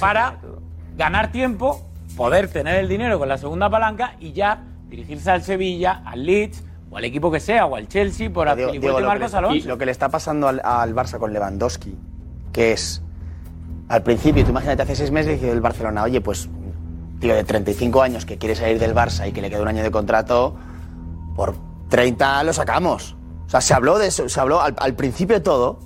para 0.00 0.38
ganar 0.96 1.32
tiempo, 1.32 1.80
poder 2.16 2.48
tener 2.48 2.76
el 2.76 2.88
dinero 2.88 3.18
con 3.18 3.28
la 3.28 3.38
segunda 3.38 3.68
palanca 3.68 4.14
y 4.20 4.32
ya 4.32 4.62
dirigirse 4.88 5.30
al 5.30 5.42
Sevilla, 5.42 6.02
al 6.04 6.24
Leeds 6.24 6.62
o 6.90 6.98
al 6.98 7.04
equipo 7.04 7.30
que 7.30 7.40
sea, 7.40 7.66
o 7.66 7.76
al 7.76 7.88
Chelsea 7.88 8.30
por 8.30 8.54
Diego, 8.54 8.74
y 8.74 9.02
Marcos 9.02 9.32
le, 9.32 9.38
Alonso. 9.38 9.68
lo 9.68 9.78
que 9.78 9.86
le 9.86 9.92
está 9.92 10.10
pasando 10.10 10.48
al, 10.48 10.60
al 10.62 10.94
Barça 10.94 11.18
con 11.18 11.32
Lewandowski, 11.32 11.96
que 12.52 12.72
es, 12.72 13.02
al 13.88 14.02
principio, 14.02 14.44
tú 14.44 14.50
imagínate, 14.50 14.82
hace 14.82 14.96
seis 14.96 15.10
meses 15.10 15.40
dice 15.40 15.50
el 15.50 15.60
Barcelona, 15.60 16.02
oye, 16.02 16.20
pues, 16.20 16.48
tío 17.20 17.34
de 17.34 17.44
35 17.44 18.02
años 18.02 18.26
que 18.26 18.36
quiere 18.36 18.54
salir 18.54 18.78
del 18.78 18.94
Barça 18.94 19.28
y 19.28 19.32
que 19.32 19.40
le 19.40 19.48
queda 19.48 19.62
un 19.62 19.68
año 19.68 19.82
de 19.82 19.90
contrato, 19.90 20.54
por 21.34 21.54
30 21.88 22.44
lo 22.44 22.52
sacamos. 22.52 23.16
O 23.52 23.54
sea, 23.54 23.60
se 23.60 23.74
habló 23.74 23.98
de 23.98 24.06
eso, 24.06 24.30
se 24.30 24.40
habló 24.40 24.62
al, 24.62 24.74
al 24.78 24.94
principio 24.94 25.36
de 25.36 25.42
todo, 25.42 25.78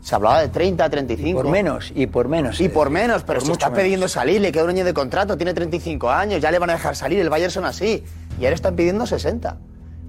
se 0.00 0.14
hablaba 0.14 0.40
de 0.40 0.48
30, 0.48 0.88
35. 0.88 1.42
por 1.42 1.50
menos, 1.50 1.92
y 1.94 2.06
por 2.06 2.28
menos. 2.28 2.58
Y 2.62 2.70
por 2.70 2.88
menos, 2.88 3.24
pero 3.24 3.40
Por 3.40 3.46
se 3.46 3.52
está 3.52 3.68
menos. 3.68 3.82
pidiendo 3.82 4.08
salir, 4.08 4.40
le 4.40 4.50
queda 4.52 4.64
un 4.64 4.70
año 4.70 4.86
de 4.86 4.94
contrato, 4.94 5.36
tiene 5.36 5.52
35 5.52 6.10
años, 6.10 6.40
ya 6.40 6.50
le 6.50 6.58
van 6.58 6.70
a 6.70 6.72
dejar 6.72 6.96
salir, 6.96 7.20
el 7.20 7.28
Bayern 7.28 7.50
son 7.50 7.66
así. 7.66 8.02
Y 8.40 8.44
ahora 8.46 8.54
están 8.54 8.74
pidiendo 8.74 9.06
60. 9.06 9.58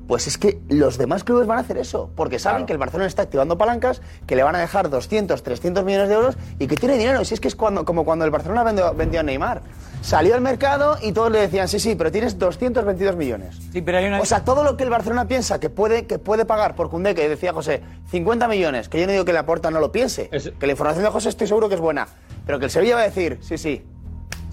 Pues 0.07 0.27
es 0.27 0.37
que 0.37 0.61
los 0.69 0.97
demás 0.97 1.23
clubes 1.23 1.47
van 1.47 1.57
a 1.57 1.61
hacer 1.61 1.77
eso, 1.77 2.11
porque 2.15 2.37
saben 2.37 2.65
que 2.65 2.73
el 2.73 2.77
Barcelona 2.77 3.07
está 3.07 3.23
activando 3.23 3.57
palancas, 3.57 4.01
que 4.27 4.35
le 4.35 4.43
van 4.43 4.55
a 4.55 4.59
dejar 4.59 4.89
200, 4.89 5.41
300 5.41 5.83
millones 5.83 6.09
de 6.09 6.15
euros 6.15 6.37
y 6.59 6.67
que 6.67 6.75
tiene 6.75 6.97
dinero. 6.97 7.21
Y 7.21 7.25
si 7.25 7.33
es 7.33 7.39
que 7.39 7.47
es 7.47 7.55
cuando, 7.55 7.85
como 7.85 8.05
cuando 8.05 8.23
el 8.23 8.31
Barcelona 8.31 8.63
vendió, 8.63 8.93
vendió 8.93 9.21
a 9.21 9.23
Neymar. 9.23 9.61
Salió 10.01 10.35
al 10.35 10.41
mercado 10.41 10.97
y 11.01 11.11
todos 11.13 11.31
le 11.31 11.39
decían, 11.39 11.67
sí, 11.67 11.79
sí, 11.79 11.95
pero 11.95 12.11
tienes 12.11 12.37
222 12.37 13.15
millones. 13.15 13.57
Sí, 13.73 13.81
pero 13.81 13.97
hay 13.97 14.05
una... 14.05 14.21
O 14.21 14.25
sea, 14.25 14.43
todo 14.43 14.63
lo 14.63 14.77
que 14.77 14.83
el 14.83 14.91
Barcelona 14.91 15.27
piensa 15.27 15.59
que 15.59 15.71
puede, 15.71 16.05
que 16.05 16.19
puede 16.19 16.45
pagar 16.45 16.75
por 16.75 16.91
Cundé, 16.91 17.15
que 17.15 17.27
decía 17.27 17.53
José, 17.53 17.81
50 18.11 18.47
millones, 18.47 18.89
que 18.89 18.99
yo 18.99 19.07
no 19.07 19.13
digo 19.13 19.25
que 19.25 19.33
la 19.33 19.39
aporta 19.39 19.71
no 19.71 19.79
lo 19.79 19.91
piense, 19.91 20.29
que 20.29 20.67
la 20.67 20.71
información 20.71 21.03
de 21.03 21.09
José 21.09 21.29
estoy 21.29 21.47
seguro 21.47 21.69
que 21.69 21.75
es 21.75 21.81
buena, 21.81 22.07
pero 22.45 22.59
que 22.59 22.65
el 22.65 22.71
Sevilla 22.71 22.95
va 22.95 23.01
a 23.01 23.05
decir, 23.05 23.39
sí, 23.41 23.57
sí, 23.57 23.83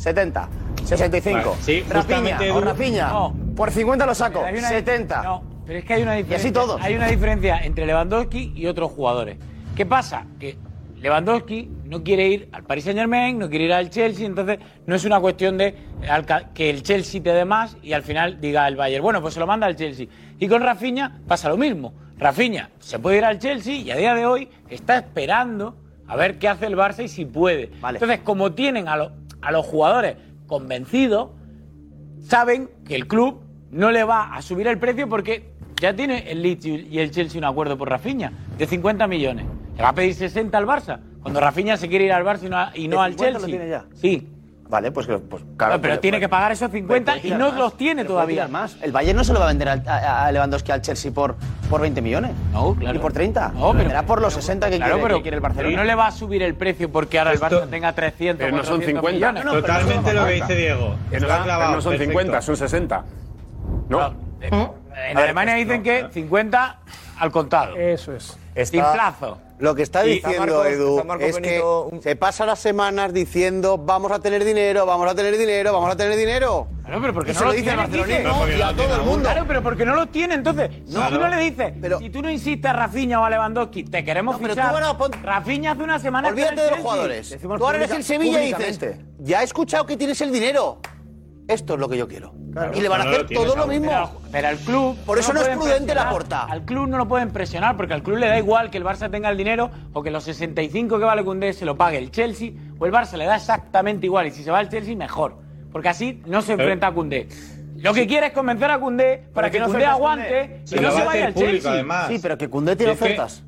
70, 0.02 0.48
65, 0.84 1.50
Vale, 1.50 1.62
sí, 1.62 1.84
justamente, 1.92 2.50
o 2.50 2.60
No. 2.60 3.34
por 3.54 3.70
50 3.70 4.04
lo 4.04 4.14
saco, 4.14 4.40
Pero 4.40 4.46
hay 4.46 4.58
una- 4.58 4.68
70. 4.68 5.22
No, 5.22 5.42
pero 5.64 5.78
es 5.78 5.84
que 5.84 5.94
hay 5.94 6.02
una 6.02 6.14
diferencia. 6.14 6.36
así 6.48 6.52
todos. 6.52 6.80
Hay 6.82 6.94
una 6.96 7.06
diferencia 7.06 7.58
entre 7.60 7.86
Lewandowski 7.86 8.52
y 8.56 8.66
otros 8.66 8.90
jugadores. 8.90 9.36
¿Qué 9.76 9.86
pasa? 9.86 10.26
Que 10.40 10.56
Lewandowski 11.00 11.68
no 11.84 12.02
quiere 12.02 12.28
ir 12.28 12.48
al 12.52 12.64
Paris 12.64 12.84
Saint 12.84 12.98
Germain, 12.98 13.38
no 13.38 13.48
quiere 13.48 13.66
ir 13.66 13.72
al 13.72 13.90
Chelsea, 13.90 14.26
entonces 14.26 14.58
no 14.86 14.94
es 14.94 15.04
una 15.04 15.20
cuestión 15.20 15.56
de 15.58 15.74
alca- 16.08 16.50
que 16.52 16.68
el 16.70 16.82
Chelsea 16.82 17.22
te 17.22 17.30
dé 17.32 17.44
más 17.44 17.76
y 17.82 17.92
al 17.92 18.02
final 18.02 18.40
diga 18.40 18.66
el 18.68 18.76
Bayern, 18.76 19.02
bueno, 19.02 19.20
pues 19.22 19.34
se 19.34 19.40
lo 19.40 19.46
manda 19.46 19.66
al 19.66 19.76
Chelsea. 19.76 20.06
Y 20.38 20.48
con 20.48 20.62
Rafinha 20.62 21.20
pasa 21.28 21.48
lo 21.48 21.56
mismo. 21.56 21.92
Rafinha 22.18 22.70
se 22.80 22.98
puede 22.98 23.18
ir 23.18 23.24
al 23.24 23.38
Chelsea 23.38 23.74
y 23.74 23.90
a 23.90 23.96
día 23.96 24.14
de 24.14 24.26
hoy 24.26 24.48
está 24.68 24.96
esperando 24.98 25.76
a 26.06 26.16
ver 26.16 26.38
qué 26.38 26.48
hace 26.48 26.66
el 26.66 26.76
Barça 26.76 27.02
y 27.04 27.08
si 27.08 27.24
puede. 27.24 27.70
Entonces, 27.94 28.20
como 28.22 28.52
tienen 28.52 28.86
a, 28.86 28.96
lo- 28.96 29.12
a 29.42 29.52
los 29.52 29.66
jugadores 29.66 30.16
convencidos, 30.46 31.30
saben 32.20 32.70
que 32.86 32.94
el 32.94 33.06
club 33.06 33.40
no 33.70 33.90
le 33.90 34.04
va 34.04 34.34
a 34.34 34.42
subir 34.42 34.66
el 34.68 34.78
precio 34.78 35.08
porque 35.08 35.50
ya 35.80 35.94
tiene 35.94 36.30
el 36.30 36.42
Leeds 36.42 36.64
y 36.66 36.98
el 36.98 37.10
Chelsea 37.10 37.38
un 37.38 37.44
acuerdo 37.44 37.76
por 37.76 37.88
Rafinha 37.90 38.32
de 38.56 38.66
50 38.66 39.06
millones. 39.06 39.46
Le 39.76 39.82
va 39.82 39.88
a 39.90 39.94
pedir 39.94 40.14
60 40.14 40.56
al 40.56 40.66
Barça. 40.66 41.00
Cuando 41.22 41.40
Rafinha 41.40 41.76
se 41.76 41.88
quiere 41.88 42.04
ir 42.06 42.12
al 42.12 42.24
Barça 42.24 42.44
y 42.44 42.48
no, 42.48 42.58
a- 42.58 42.72
y 42.74 42.88
no 42.88 42.98
¿De 42.98 43.02
al 43.04 43.12
50 43.12 43.30
lo 43.38 43.38
Chelsea. 43.46 43.58
tiene 43.58 43.70
ya? 43.70 43.84
Sí. 43.94 44.28
Vale, 44.72 44.90
pues, 44.90 45.06
que- 45.06 45.18
pues 45.18 45.42
claro. 45.58 45.74
No, 45.74 45.82
pero 45.82 45.92
pues- 45.92 46.00
tiene 46.00 46.16
pues- 46.16 46.24
que 46.24 46.28
pagar 46.30 46.50
esos 46.52 46.70
50 46.70 47.12
puede 47.12 47.18
y 47.18 47.22
tirar 47.24 47.38
no 47.38 47.50
más, 47.50 47.58
los 47.58 47.76
tiene 47.76 48.02
pero 48.04 48.14
todavía. 48.14 48.48
más. 48.48 48.78
El 48.80 48.90
Bayern 48.90 49.18
no 49.18 49.22
se 49.22 49.34
lo 49.34 49.38
va 49.40 49.44
a 49.44 49.48
vender 49.48 49.68
al- 49.68 49.86
a, 49.86 50.24
a 50.24 50.32
Lewandowski 50.32 50.72
al 50.72 50.80
Chelsea 50.80 51.12
por, 51.12 51.36
por 51.68 51.82
20 51.82 52.00
millones. 52.00 52.30
No, 52.54 52.74
claro. 52.74 52.94
Ni 52.94 52.98
por 52.98 53.12
30. 53.12 53.48
No, 53.48 53.60
pero- 53.60 53.72
venderá 53.74 54.06
por 54.06 54.22
los 54.22 54.32
60 54.32 54.70
que, 54.70 54.78
Claro, 54.78 54.92
quiere, 54.94 55.02
pero, 55.02 55.16
que 55.18 55.22
quiere 55.24 55.36
el 55.36 55.42
pero 55.42 55.54
Barcelona. 55.54 55.76
no 55.76 55.84
le 55.84 55.94
va 55.94 56.06
a 56.06 56.10
subir 56.10 56.42
el 56.42 56.54
precio 56.54 56.90
porque 56.90 57.18
ahora 57.18 57.32
el 57.32 57.38
Barça 57.38 57.68
tenga 57.68 57.92
300 57.92 58.42
Pero 58.46 58.56
no 58.56 58.64
son 58.64 58.76
400 58.78 59.02
50. 59.02 59.12
millones. 59.12 59.44
No, 59.44 59.52
no, 59.52 59.60
pero 59.60 59.74
Totalmente 59.74 60.14
lo 60.14 60.24
que 60.26 60.32
dice 60.32 60.56
Diego. 60.56 60.94
Pero 61.10 61.32
ha 61.34 61.36
no, 61.38 61.44
clavado, 61.44 61.74
no 61.74 61.80
son 61.82 61.90
perfecto. 61.92 62.10
50, 62.18 62.40
son 62.40 62.56
60. 62.56 63.04
¿No? 63.90 64.14
En 64.40 65.18
Alemania 65.18 65.54
dicen 65.56 65.82
que 65.82 66.06
50 66.10 66.78
al 67.18 67.30
contado. 67.30 67.76
Eso 67.76 68.14
es. 68.14 68.38
Está-. 68.54 69.14
Lo 69.58 69.76
que 69.76 69.82
está 69.82 70.02
diciendo 70.02 70.40
Marcos- 70.40 70.66
Edu 70.66 70.98
es 71.20 71.34
Benito, 71.40 71.88
que 71.92 72.02
se 72.02 72.16
pasa 72.16 72.44
las 72.44 72.58
semanas 72.58 73.12
diciendo 73.14 73.78
vamos 73.78 74.10
a 74.10 74.18
tener 74.18 74.44
dinero, 74.44 74.84
vamos 74.86 75.08
a 75.08 75.14
tener 75.14 75.38
dinero, 75.38 75.72
vamos 75.72 75.92
a 75.92 75.96
tener 75.96 76.18
dinero. 76.18 76.66
Claro, 76.84 77.00
pero 77.00 77.14
porque 77.14 77.30
Y 77.30 77.34
no 77.34 77.38
se 77.38 77.44
lo 77.44 77.50
lo 77.52 77.56
dice 77.56 77.70
dice. 77.70 78.22
y 78.58 78.60
a 78.60 78.74
todo 78.74 78.96
el 78.96 79.02
mundo. 79.02 79.22
Claro, 79.30 79.44
pero 79.46 79.62
porque 79.62 79.84
no 79.86 79.94
lo 79.94 80.06
tiene, 80.08 80.34
entonces. 80.34 80.68
Si 80.86 80.94
Claro. 80.94 81.16
tú 81.16 81.22
no 81.22 81.28
le 81.28 81.36
dices, 81.36 81.74
si 82.00 82.10
tú 82.10 82.22
no 82.22 82.30
insistes 82.30 82.68
a 82.68 82.72
Rafinha 82.74 83.20
o 83.20 83.24
a 83.24 83.30
Lewandowski, 83.30 83.84
te 83.84 84.04
queremos 84.04 84.36
pero 84.40 84.54
fichar. 84.54 84.70
tú 84.70 84.74
ahora 84.76 84.98
pon- 84.98 85.12
Rafinha 85.22 85.72
hace 85.72 85.82
una 85.84 85.98
semana 86.00 86.28
Olvídate 86.28 86.60
de 86.60 86.70
los 86.70 86.78
jugadores. 86.80 87.38
Tú 87.40 87.52
ahora 87.64 87.78
eres 87.78 87.90
el 87.92 88.02
Sevilla 88.02 88.42
y 88.42 88.52
dices, 88.52 88.80
ya 89.20 89.42
he 89.42 89.44
escuchado 89.44 89.86
que 89.86 89.96
tienes 89.96 90.20
el 90.22 90.32
dinero. 90.32 90.78
Esto 91.48 91.74
es 91.74 91.80
lo 91.80 91.88
que 91.88 91.96
yo 91.96 92.06
quiero. 92.08 92.34
y 92.74 92.80
le 92.80 92.88
van 92.88 93.00
a 93.00 93.04
No 93.04 93.10
lo 93.10 93.16
hacer 93.16 93.26
todo 93.36 93.56
lo 93.56 93.66
mismo. 93.66 93.88
Pero, 93.90 94.10
pero 94.30 94.48
al 94.48 94.56
club. 94.58 94.96
Por 95.04 95.18
eso 95.18 95.32
no 95.32 95.40
es 95.40 95.48
prudente 95.48 95.94
la 95.94 96.08
porta. 96.10 96.44
Al 96.44 96.64
club 96.64 96.86
no 96.88 96.98
lo 96.98 97.08
pueden 97.08 97.30
presionar 97.30 97.76
porque 97.76 97.94
al 97.94 98.02
club 98.02 98.18
le 98.18 98.28
da 98.28 98.38
igual 98.38 98.70
que 98.70 98.78
el 98.78 98.84
Barça 98.84 99.10
tenga 99.10 99.28
el 99.28 99.36
dinero 99.36 99.70
o 99.92 100.02
que 100.02 100.10
los 100.10 100.24
65 100.24 100.98
que 100.98 101.04
vale 101.04 101.24
Koundé 101.24 101.52
se 101.52 101.64
lo 101.64 101.76
pague 101.76 101.98
el 101.98 102.10
Chelsea 102.10 102.50
o 102.78 102.86
el 102.86 102.92
Barça 102.92 103.16
le 103.16 103.24
da 103.26 103.36
exactamente 103.36 104.06
igual. 104.06 104.26
Y 104.26 104.30
si 104.30 104.44
se 104.44 104.50
va 104.50 104.58
al 104.58 104.68
Chelsea, 104.68 104.94
mejor. 104.96 105.36
Porque 105.72 105.88
así 105.88 106.22
no 106.26 106.42
se 106.42 106.52
enfrenta 106.52 106.88
a 106.88 106.94
Koundé. 106.94 107.28
Lo 107.76 107.92
que 107.92 108.06
quiere 108.06 108.28
es 108.28 108.32
convencer 108.32 108.70
a 108.70 108.78
Koundé 108.78 109.24
para 109.34 109.50
que 109.50 109.58
¿qué 109.58 109.64
Koundé 109.64 109.84
aguante 109.86 110.62
Koundé? 110.64 110.76
y 110.76 110.80
no 110.80 110.90
se 110.92 111.04
vaya 111.04 111.26
al 111.26 111.34
Chelsea. 111.34 111.84
Sí, 112.08 112.18
pero 112.22 112.38
que 112.38 112.48
Cundé 112.48 112.76
tiene 112.76 112.92
Es 112.92 112.98
que- 112.98 113.04
ofertas. 113.04 113.42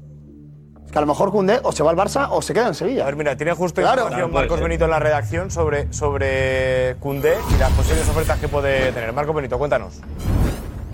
Que 0.94 0.98
a 0.98 1.00
lo 1.00 1.08
mejor 1.08 1.32
Cundé 1.32 1.58
o 1.64 1.72
se 1.72 1.82
va 1.82 1.90
al 1.90 1.96
Barça 1.96 2.28
o 2.30 2.40
se 2.40 2.54
queda 2.54 2.68
en 2.68 2.74
Sevilla. 2.74 3.02
A 3.02 3.06
ver, 3.06 3.16
mira, 3.16 3.36
tiene 3.36 3.52
justo 3.52 3.80
Claro. 3.80 4.02
información 4.02 4.30
Claro, 4.30 4.32
Marcos 4.32 4.58
ser. 4.58 4.68
Benito 4.68 4.84
en 4.84 4.90
la 4.92 5.00
redacción 5.00 5.50
sobre, 5.50 5.92
sobre 5.92 6.94
Cundé 7.00 7.34
y 7.52 7.58
las 7.58 7.72
posibles 7.72 8.08
ofertas 8.08 8.38
que 8.38 8.46
puede 8.46 8.92
tener. 8.92 9.12
Marcos 9.12 9.34
Benito, 9.34 9.58
cuéntanos. 9.58 9.94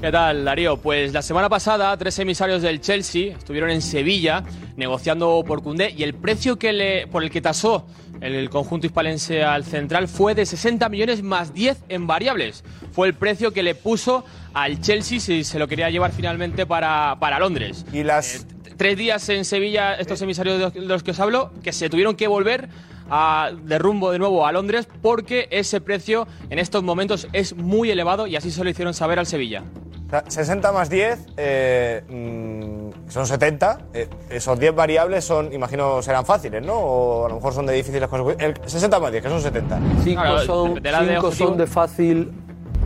¿Qué 0.00 0.10
tal, 0.10 0.42
Darío? 0.46 0.78
Pues 0.78 1.12
la 1.12 1.20
semana 1.20 1.50
pasada, 1.50 1.94
tres 1.98 2.18
emisarios 2.18 2.62
del 2.62 2.80
Chelsea 2.80 3.36
estuvieron 3.36 3.68
en 3.68 3.82
Sevilla 3.82 4.42
negociando 4.78 5.44
por 5.46 5.62
Cundé 5.62 5.90
y 5.94 6.02
el 6.02 6.14
precio 6.14 6.58
que 6.58 6.72
le, 6.72 7.06
por 7.06 7.22
el 7.22 7.30
que 7.30 7.42
tasó 7.42 7.84
el 8.22 8.48
conjunto 8.48 8.86
hispalense 8.86 9.42
al 9.42 9.64
central 9.64 10.08
fue 10.08 10.34
de 10.34 10.46
60 10.46 10.88
millones 10.88 11.22
más 11.22 11.52
10 11.52 11.76
en 11.90 12.06
variables. 12.06 12.64
Fue 12.92 13.06
el 13.06 13.12
precio 13.12 13.52
que 13.52 13.62
le 13.62 13.74
puso 13.74 14.24
al 14.54 14.80
Chelsea 14.80 15.20
si 15.20 15.44
se 15.44 15.58
lo 15.58 15.68
quería 15.68 15.90
llevar 15.90 16.12
finalmente 16.12 16.64
para, 16.64 17.18
para 17.20 17.38
Londres. 17.38 17.84
Y 17.92 18.02
las. 18.02 18.46
Tres 18.80 18.96
días 18.96 19.28
en 19.28 19.44
Sevilla, 19.44 19.94
estos 19.96 20.22
emisarios 20.22 20.56
de 20.56 20.64
los- 20.64 20.72
de 20.72 20.80
los 20.80 21.02
que 21.02 21.10
os 21.10 21.20
hablo, 21.20 21.50
que 21.62 21.70
se 21.70 21.90
tuvieron 21.90 22.16
que 22.16 22.28
volver 22.28 22.70
a- 23.10 23.50
de 23.62 23.78
rumbo 23.78 24.10
de 24.10 24.18
nuevo 24.18 24.46
a 24.46 24.52
Londres 24.52 24.88
porque 25.02 25.48
ese 25.50 25.82
precio 25.82 26.26
en 26.48 26.58
estos 26.58 26.82
momentos 26.82 27.28
es 27.34 27.54
muy 27.54 27.90
elevado 27.90 28.26
y 28.26 28.36
así 28.36 28.50
se 28.50 28.64
lo 28.64 28.70
hicieron 28.70 28.94
saber 28.94 29.18
al 29.18 29.26
Sevilla. 29.26 29.64
O 30.06 30.08
sea, 30.10 30.24
60 30.26 30.72
más 30.72 30.88
10 30.88 31.26
eh, 31.36 32.02
mm, 32.08 33.10
son 33.10 33.26
70. 33.26 33.80
Eh, 33.92 34.08
esos 34.30 34.58
10 34.58 34.74
variables 34.74 35.26
son, 35.26 35.52
imagino, 35.52 36.00
serán 36.00 36.24
fáciles, 36.24 36.64
¿no? 36.64 36.72
O 36.72 37.26
a 37.26 37.28
lo 37.28 37.34
mejor 37.34 37.52
son 37.52 37.66
de 37.66 37.74
difíciles 37.74 38.08
consecuencias. 38.08 38.50
El 38.64 38.70
60 38.70 38.98
más 38.98 39.12
10, 39.12 39.22
que 39.22 39.28
son 39.28 39.42
70. 39.42 39.78
Cinco, 40.02 40.22
Claro, 40.22 40.38
son, 40.46 40.68
dependerá 40.68 41.02
de 41.02 41.14
cinco 41.16 41.32
son 41.32 41.58
de 41.58 41.66
fácil, 41.66 42.30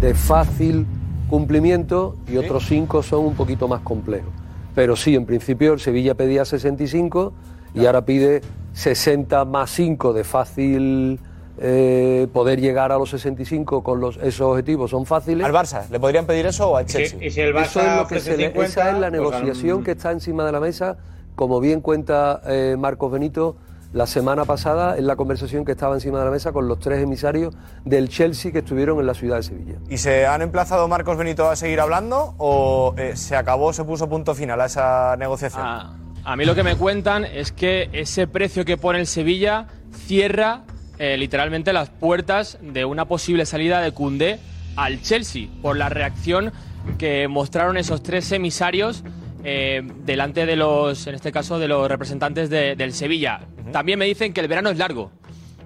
de 0.01 0.13
fácil 0.13 0.87
cumplimiento 1.31 2.17
y 2.27 2.37
otros 2.37 2.65
cinco 2.67 3.01
son 3.01 3.21
un 3.27 3.35
poquito 3.37 3.69
más 3.69 3.81
complejos. 3.83 4.33
Pero 4.75 4.97
sí, 4.97 5.15
en 5.15 5.27
principio 5.27 5.73
el 5.75 5.81
Sevilla 5.81 6.15
pedía 6.15 6.45
65 6.45 7.33
y 7.75 7.87
ahora 7.87 8.05
pide 8.05 8.43
60 8.73 9.45
más 9.45 9.71
5 9.71 10.13
de 10.13 10.25
fácil 10.25 11.21
eh, 11.59 12.27
poder 12.33 12.61
llegar 12.61 12.91
a 12.91 12.99
los 12.99 13.11
65 13.11 13.83
con 13.85 14.01
los, 14.01 14.17
esos 14.17 14.41
objetivos 14.43 14.91
son 14.91 15.07
fáciles. 15.07 15.47
¿Al 15.47 15.53
Barça? 15.53 15.89
¿Le 15.91 16.01
podrían 16.01 16.27
pedir 16.27 16.47
eso 16.47 16.71
o 16.71 16.77
al 16.77 16.87
Chelsea? 16.87 17.25
y 17.25 17.31
si 17.31 17.41
el 17.41 17.55
Barça 17.55 17.65
Eso 17.67 17.81
es 17.83 17.97
lo 17.97 18.07
que 18.09 18.21
se 18.21 18.37
le- 18.37 18.47
50, 18.49 18.65
esa 18.67 18.89
es 18.91 18.95
la 18.95 19.09
pues, 19.09 19.13
negociación 19.13 19.85
que 19.85 19.93
está 19.93 20.11
encima 20.11 20.45
de 20.45 20.53
la 20.53 20.61
mesa, 20.61 20.97
como 21.37 21.61
bien 21.61 21.81
cuenta 21.81 22.43
eh, 22.47 22.77
Marcos 22.79 23.13
Benito. 23.13 23.57
La 23.95 24.09
semana 24.09 24.45
pasada, 24.45 24.99
en 24.99 25.07
la 25.07 25.15
conversación 25.15 25.65
que 25.65 25.71
estaba 25.71 25.95
encima 25.95 26.19
de 26.19 26.25
la 26.25 26.31
mesa 26.33 26.51
con 26.51 26.67
los 26.67 26.81
tres 26.81 27.01
emisarios 27.01 27.55
del 27.85 28.09
Chelsea 28.09 28.51
que 28.51 28.59
estuvieron 28.59 28.99
en 28.99 29.07
la 29.07 29.15
ciudad 29.15 29.37
de 29.37 29.45
Sevilla. 29.45 29.77
¿Y 29.89 29.99
se 29.99 30.27
han 30.27 30.43
emplazado 30.43 30.89
Marcos 30.89 31.17
Benito 31.17 31.49
a 31.49 31.55
seguir 31.55 31.79
hablando 31.79 32.35
o 32.39 32.97
eh, 32.99 33.15
se 33.15 33.37
acabó, 33.37 33.73
se 33.73 33.85
puso 33.85 34.09
punto 34.09 34.35
final 34.35 34.61
a 34.61 34.65
esa 34.65 35.15
negociación? 35.17 35.63
Ah, 35.65 35.95
A 36.25 36.35
mí 36.35 36.45
lo 36.45 36.57
que 36.57 36.65
me 36.65 36.75
cuentan 36.75 37.25
es 37.25 37.53
que 37.53 37.89
ese 37.93 38.27
precio 38.27 38.65
que 38.65 38.77
pone 38.77 38.99
el 38.99 39.07
Sevilla 39.07 39.69
cierra 39.93 40.63
eh, 40.99 41.17
literalmente 41.17 41.73
las 41.73 41.89
puertas 41.89 42.59
de 42.61 42.85
una 42.85 43.05
posible 43.05 43.47
salida 43.47 43.81
de 43.81 43.93
Cundé 43.93 44.41
al 44.75 45.03
Chelsea 45.03 45.47
por 45.63 45.77
la 45.77 45.89
reacción 45.89 46.53
que 46.99 47.29
mostraron 47.29 47.77
esos 47.77 48.03
tres 48.03 48.33
emisarios 48.33 49.05
eh, 49.45 49.83
delante 50.05 50.47
de 50.47 50.57
los, 50.57 51.07
en 51.07 51.15
este 51.15 51.31
caso, 51.31 51.59
de 51.59 51.69
los 51.69 51.89
representantes 51.89 52.51
de- 52.51 52.75
del 52.77 52.93
Sevilla. 52.93 53.41
También 53.73 53.99
me 53.99 54.07
dicen 54.07 54.33
que 54.33 54.41
el 54.41 54.49
verano 54.49 54.71
es 54.71 54.79
largo 54.79 55.11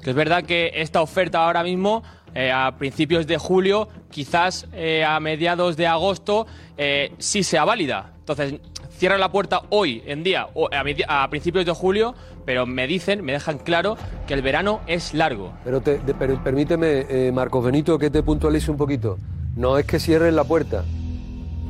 Que 0.03 0.11
es 0.11 0.16
verdad 0.16 0.45
que 0.45 0.70
esta 0.76 1.01
oferta 1.03 1.45
ahora 1.45 1.62
mismo, 1.62 2.03
eh, 2.35 2.53
a 2.53 2.76
principios 2.79 3.26
de 3.26 3.37
julio, 3.37 3.89
quizás 4.11 4.66
eh, 4.72 5.05
a 5.05 5.18
mediados 5.20 5.76
de 5.76 5.87
agosto, 5.87 6.47
eh, 6.76 7.12
sí 7.18 7.43
sea 7.43 7.64
válida. 7.64 8.12
Entonces, 8.20 8.55
cierran 8.97 9.18
la 9.20 9.31
puerta 9.33 9.62
hoy 9.70 10.03
en 10.07 10.22
día, 10.22 10.47
o 10.55 10.68
a, 10.72 11.22
a 11.24 11.31
principios 11.31 11.64
de 11.66 11.72
julio, 11.72 12.14
pero 12.47 12.64
me 12.64 12.87
dicen, 12.87 13.24
me 13.24 13.33
dejan 13.33 13.59
claro 13.59 13.97
que 14.26 14.35
el 14.35 14.43
verano 14.43 14.81
es 14.87 15.14
largo. 15.14 15.53
Pero, 15.64 15.81
te- 15.81 15.99
de- 15.99 16.14
pero 16.14 16.43
permíteme, 16.45 17.07
eh, 17.09 17.33
Marcos 17.33 17.64
Benito, 17.64 17.99
que 17.99 18.09
te 18.11 18.22
puntualice 18.22 18.70
un 18.70 18.76
poquito. 18.76 19.18
No 19.57 19.76
es 19.79 19.85
que 19.87 19.99
cierren 19.99 20.37
la 20.37 20.45
puerta, 20.45 20.85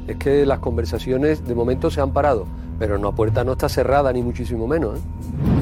es 0.09 0.17
que 0.17 0.45
las 0.47 0.59
conversaciones 0.59 1.47
de 1.47 1.55
momento 1.55 1.91
se 1.91 2.01
han 2.01 2.13
parado, 2.13 2.47
pero 2.79 2.97
la 2.99 3.13
puerta 3.13 3.45
no 3.45 3.53
está 3.53 3.69
cerrada 3.69 4.13
ni 4.13 4.23
muchísimo 4.23 4.67
menos. 4.67 4.99
¿eh? 4.99 5.03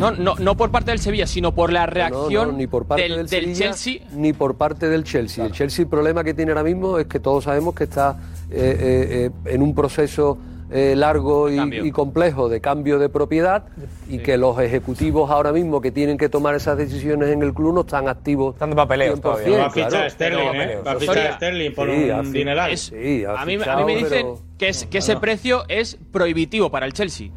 No, 0.01 0.11
no, 0.12 0.36
no 0.36 0.57
por 0.57 0.70
parte 0.70 0.90
del 0.92 1.01
Sevilla, 1.01 1.26
sino 1.26 1.53
por 1.55 1.72
la 1.72 1.86
No, 1.86 1.92
reacción 1.92 2.49
no, 2.53 2.57
ni 2.57 2.66
por 2.66 2.84
parte 2.86 3.03
del, 3.03 3.12
del, 3.16 3.26
del 3.26 3.40
Sevilla, 3.42 3.59
Chelsea. 3.72 4.01
ni 4.14 4.32
por 4.32 4.55
parte 4.55 4.88
del 4.88 5.05
Chelsea. 5.05 5.44
El 5.44 5.53
Chelsea 5.53 5.82
el 5.82 5.88
problema 5.88 6.22
que 6.24 6.32
tiene 6.34 6.53
ahora 6.53 6.62
mismo 6.64 6.99
es 6.99 7.07
que 7.07 7.18
todos 7.20 7.44
sabemos 7.44 7.74
que 7.74 7.84
está 7.84 8.18
eh, 8.51 8.55
eh, 8.80 9.30
eh, 9.47 9.53
en 9.55 9.62
un 9.62 9.74
proceso 9.74 10.38
eh, 10.70 10.94
largo 10.96 11.48
y, 11.48 11.58
y 11.86 11.90
complejo 11.92 12.48
de 12.48 12.60
cambio 12.60 12.98
de 12.98 13.08
propiedad 13.08 13.64
y 14.08 14.18
que 14.18 14.36
los 14.36 14.58
ejecutivos 14.58 15.30
ahora 15.30 15.52
mismo 15.52 15.80
que 15.80 15.92
tienen 15.92 16.18
que 16.18 16.28
tomar 16.28 16.54
esas 16.54 16.76
decisiones 16.76 17.28
en 17.30 17.42
el 17.42 17.54
club 17.54 17.72
no 17.74 17.80
están 17.82 18.08
activos. 18.08 18.54
Están 18.54 18.70
de 18.70 18.76
papeleos 18.76 19.20
todavía. 19.20 19.58
Va 19.58 19.66
a 19.66 19.70
fichar 19.70 20.10
Sterling, 20.10 20.54
¿eh? 20.54 20.78
Va 20.86 20.92
a 20.92 20.96
fichar 20.96 21.14
Soria. 21.14 21.32
Sterling 21.36 21.70
por 21.74 21.88
Sí, 21.90 22.10
un 22.10 22.32
dineral. 22.32 22.70
Es- 22.72 22.80
Sí, 22.86 23.24
ha 23.24 23.40
a, 23.40 23.44
mí, 23.46 23.54
a 23.64 23.76
mí 23.76 23.84
me 23.84 23.94
dicen 23.96 24.08
pero- 24.10 24.38
que, 24.58 24.68
es, 24.68 24.86
que 24.86 24.98
ese 24.98 25.16
precio 25.16 25.64
es 25.68 25.98
prohibitivo 26.12 26.70
para 26.70 26.86
el 26.86 26.92
Chelsea. 26.92 27.28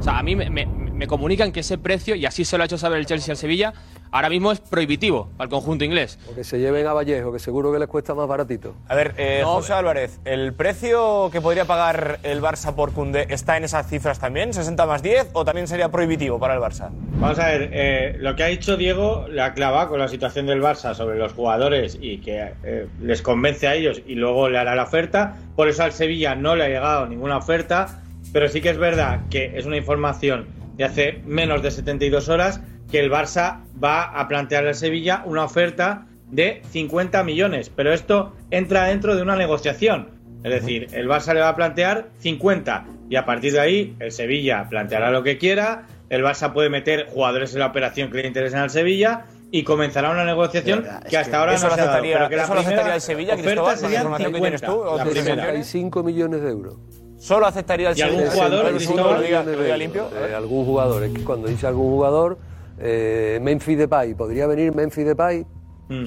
O 0.00 0.02
sea, 0.02 0.18
a 0.18 0.22
mí 0.22 0.34
me, 0.36 0.48
me- 0.48 0.66
me 0.66 1.06
comunican 1.06 1.52
que 1.52 1.60
ese 1.60 1.78
precio, 1.78 2.14
y 2.14 2.24
así 2.26 2.44
se 2.44 2.56
lo 2.56 2.62
ha 2.62 2.66
hecho 2.66 2.78
saber 2.78 2.98
el 2.98 3.06
Chelsea 3.06 3.32
al 3.32 3.36
Sevilla, 3.36 3.72
ahora 4.10 4.28
mismo 4.28 4.52
es 4.52 4.60
prohibitivo 4.60 5.28
para 5.36 5.46
el 5.46 5.50
conjunto 5.50 5.84
inglés. 5.84 6.18
O 6.30 6.34
que 6.34 6.44
se 6.44 6.58
lleven 6.58 6.86
a 6.86 6.92
Vallejo, 6.92 7.32
que 7.32 7.38
seguro 7.38 7.72
que 7.72 7.78
les 7.78 7.88
cuesta 7.88 8.14
más 8.14 8.28
baratito. 8.28 8.74
A 8.88 8.94
ver, 8.94 9.14
eh, 9.16 9.42
José 9.44 9.72
Álvarez, 9.72 10.20
¿el 10.24 10.52
precio 10.52 11.30
que 11.32 11.40
podría 11.40 11.64
pagar 11.64 12.20
el 12.22 12.40
Barça 12.40 12.74
por 12.74 12.92
Koundé 12.92 13.26
está 13.30 13.56
en 13.56 13.64
esas 13.64 13.88
cifras 13.88 14.18
también? 14.18 14.50
¿60 14.50 14.86
más 14.86 15.02
10 15.02 15.30
o 15.32 15.44
también 15.44 15.66
sería 15.68 15.90
prohibitivo 15.90 16.38
para 16.38 16.54
el 16.54 16.60
Barça? 16.60 16.90
Vamos 17.20 17.38
a 17.38 17.46
ver, 17.46 17.70
eh, 17.72 18.16
lo 18.18 18.36
que 18.36 18.44
ha 18.44 18.46
dicho 18.46 18.76
Diego 18.76 19.26
la 19.28 19.54
clava 19.54 19.88
con 19.88 19.98
la 19.98 20.08
situación 20.08 20.46
del 20.46 20.62
Barça 20.62 20.94
sobre 20.94 21.18
los 21.18 21.32
jugadores 21.32 21.98
y 22.00 22.18
que 22.18 22.52
eh, 22.62 22.86
les 23.00 23.22
convence 23.22 23.66
a 23.66 23.74
ellos 23.74 24.02
y 24.06 24.14
luego 24.14 24.48
le 24.48 24.58
hará 24.58 24.74
la 24.74 24.84
oferta. 24.84 25.36
Por 25.56 25.68
eso 25.68 25.82
al 25.82 25.92
Sevilla 25.92 26.34
no 26.34 26.56
le 26.56 26.64
ha 26.64 26.68
llegado 26.68 27.06
ninguna 27.06 27.36
oferta, 27.36 28.02
pero 28.32 28.48
sí 28.48 28.60
que 28.60 28.70
es 28.70 28.78
verdad 28.78 29.20
que 29.30 29.58
es 29.58 29.66
una 29.66 29.76
información 29.76 30.46
de 30.76 30.84
hace 30.84 31.22
menos 31.26 31.62
de 31.62 31.70
72 31.70 32.28
horas 32.28 32.60
que 32.90 33.00
el 33.00 33.10
Barça 33.10 33.60
va 33.82 34.02
a 34.04 34.28
plantear 34.28 34.66
al 34.66 34.74
Sevilla 34.74 35.22
una 35.26 35.44
oferta 35.44 36.06
de 36.30 36.62
50 36.70 37.22
millones, 37.24 37.70
pero 37.74 37.92
esto 37.92 38.32
entra 38.50 38.84
dentro 38.84 39.16
de 39.16 39.22
una 39.22 39.36
negociación. 39.36 40.10
Es 40.44 40.52
decir, 40.52 40.88
el 40.92 41.08
Barça 41.08 41.34
le 41.34 41.40
va 41.40 41.48
a 41.48 41.56
plantear 41.56 42.08
50 42.18 42.86
y 43.10 43.16
a 43.16 43.24
partir 43.24 43.52
de 43.52 43.60
ahí 43.60 43.96
el 43.98 44.12
Sevilla 44.12 44.66
planteará 44.68 45.10
lo 45.10 45.22
que 45.22 45.36
quiera, 45.38 45.86
el 46.10 46.22
Barça 46.22 46.52
puede 46.52 46.70
meter 46.70 47.08
jugadores 47.10 47.52
en 47.54 47.60
la 47.60 47.66
operación 47.66 48.10
que 48.10 48.18
le 48.22 48.28
interesen 48.28 48.60
al 48.60 48.70
Sevilla 48.70 49.24
y 49.50 49.62
comenzará 49.64 50.10
una 50.10 50.24
negociación 50.24 50.86
que 51.08 51.16
hasta 51.16 51.40
ahora 51.40 51.54
eso 51.54 51.64
no 51.64 51.70
lo 51.70 51.74
se 51.76 51.80
ha 51.80 51.84
dado, 51.86 51.96
aceptaría- 51.98 52.16
pero 52.18 52.28
que 52.28 52.36
la 52.36 52.42
eso 52.44 52.54
lo 52.54 52.60
aceptaría 52.60 52.94
el 52.94 53.00
Sevilla, 53.00 53.34
oferta 53.34 53.50
Cristóbal, 53.50 53.74
con 53.74 53.82
la 53.82 53.88
serían 53.88 54.02
información 54.02 54.32
que 54.32 54.40
tienes 54.40 54.60
50, 54.60 54.90
tú, 54.90 54.96
la 54.96 55.04
primera. 55.04 55.42
65 55.46 56.02
millones 56.02 56.42
de 56.42 56.50
euros. 56.50 56.74
¿Solo 57.18 57.46
aceptaría 57.46 57.90
el 57.90 57.98
¿Y 57.98 58.02
algún 58.02 58.18
Sevilla? 58.20 58.34
jugador, 58.34 58.70
Cristóbal? 58.76 59.78
limpio. 59.78 60.08
Eh, 60.14 60.34
algún 60.34 60.64
jugador, 60.64 61.02
es 61.04 61.12
que 61.12 61.24
cuando 61.24 61.48
dice 61.48 61.66
algún 61.66 61.90
jugador, 61.90 62.38
eh, 62.80 63.38
Memphis 63.42 63.78
Depay, 63.78 64.14
¿podría 64.14 64.46
venir 64.46 64.74
Memphis 64.74 65.06
Depay? 65.06 65.46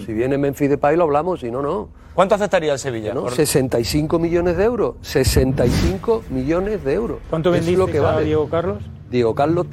Si 0.06 0.14
viene 0.14 0.38
Memphis 0.38 0.70
Depay 0.70 0.96
lo 0.96 1.06
hablamos, 1.06 1.40
si 1.40 1.50
no, 1.50 1.62
no. 1.64 1.90
¿Cuánto 2.14 2.36
aceptaría 2.36 2.74
el 2.74 2.78
Sevilla? 2.78 3.16
¿no? 3.16 3.24
Por- 3.24 3.32
65 3.32 4.20
millones 4.20 4.56
de 4.58 4.64
euros. 4.64 4.96
65 5.02 6.24
millones 6.30 6.84
de 6.84 6.94
euros. 6.94 7.18
¿Cuánto 7.30 7.50
es 7.50 7.62
vendiste 7.66 7.80
lo 7.80 7.88
que 7.88 7.98
a 7.98 8.02
vale. 8.02 8.26
Diego 8.26 8.48
Carlos? 8.48 8.78
Diego 9.10 9.34
Carlos 9.34 9.66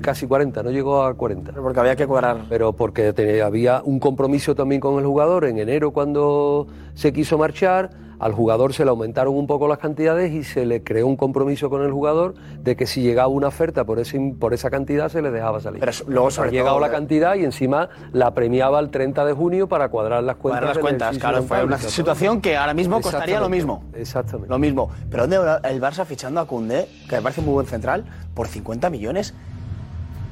casi 0.00 0.26
40, 0.26 0.62
no 0.62 0.70
llegó 0.70 1.02
a 1.02 1.14
40. 1.14 1.52
Porque 1.52 1.80
había 1.80 1.96
que 1.96 2.06
cuadrar. 2.06 2.44
Pero 2.48 2.72
porque 2.72 3.12
había 3.44 3.82
un 3.84 3.98
compromiso 3.98 4.54
también 4.54 4.80
con 4.80 4.98
el 4.98 5.06
jugador 5.06 5.44
en 5.44 5.58
enero 5.58 5.90
cuando 5.90 6.66
se 6.94 7.12
quiso 7.12 7.36
marchar. 7.36 7.90
Al 8.18 8.32
jugador 8.32 8.74
se 8.74 8.84
le 8.84 8.90
aumentaron 8.90 9.34
un 9.34 9.46
poco 9.46 9.68
las 9.68 9.78
cantidades 9.78 10.32
y 10.32 10.42
se 10.42 10.66
le 10.66 10.82
creó 10.82 11.06
un 11.06 11.16
compromiso 11.16 11.70
con 11.70 11.82
el 11.82 11.92
jugador 11.92 12.34
de 12.60 12.74
que 12.74 12.86
si 12.86 13.02
llegaba 13.02 13.28
una 13.28 13.48
oferta 13.48 13.84
por, 13.84 14.00
ese, 14.00 14.34
por 14.38 14.54
esa 14.54 14.70
cantidad 14.70 15.08
se 15.08 15.22
le 15.22 15.30
dejaba 15.30 15.60
salir. 15.60 15.80
Pero 15.80 15.92
luego, 16.08 16.30
sobre 16.30 16.48
ha 16.48 16.52
llegado 16.52 16.76
todo, 16.76 16.86
la 16.86 16.90
cantidad 16.90 17.36
y 17.36 17.44
encima 17.44 17.88
la 18.12 18.34
premiaba 18.34 18.80
el 18.80 18.90
30 18.90 19.24
de 19.24 19.32
junio 19.32 19.68
para 19.68 19.88
cuadrar 19.88 20.24
las 20.24 20.36
cuentas. 20.36 20.60
Cuadrar 20.60 20.76
las 20.76 20.82
cuentas, 20.82 21.18
claro, 21.18 21.42
fue 21.44 21.64
una 21.64 21.78
situación 21.78 22.40
que 22.40 22.56
ahora 22.56 22.74
mismo 22.74 23.00
costaría 23.00 23.38
lo 23.38 23.48
mismo. 23.48 23.84
Exactamente. 23.94 24.48
Lo 24.48 24.58
mismo. 24.58 24.90
Pero 25.10 25.26
¿dónde 25.26 25.36
el 25.68 25.80
Barça 25.80 26.04
fichando 26.04 26.40
a 26.40 26.46
Koundé, 26.46 26.88
que 27.08 27.16
me 27.16 27.22
parece 27.22 27.40
muy 27.40 27.54
buen 27.54 27.66
central, 27.66 28.04
por 28.34 28.48
50 28.48 28.90
millones? 28.90 29.34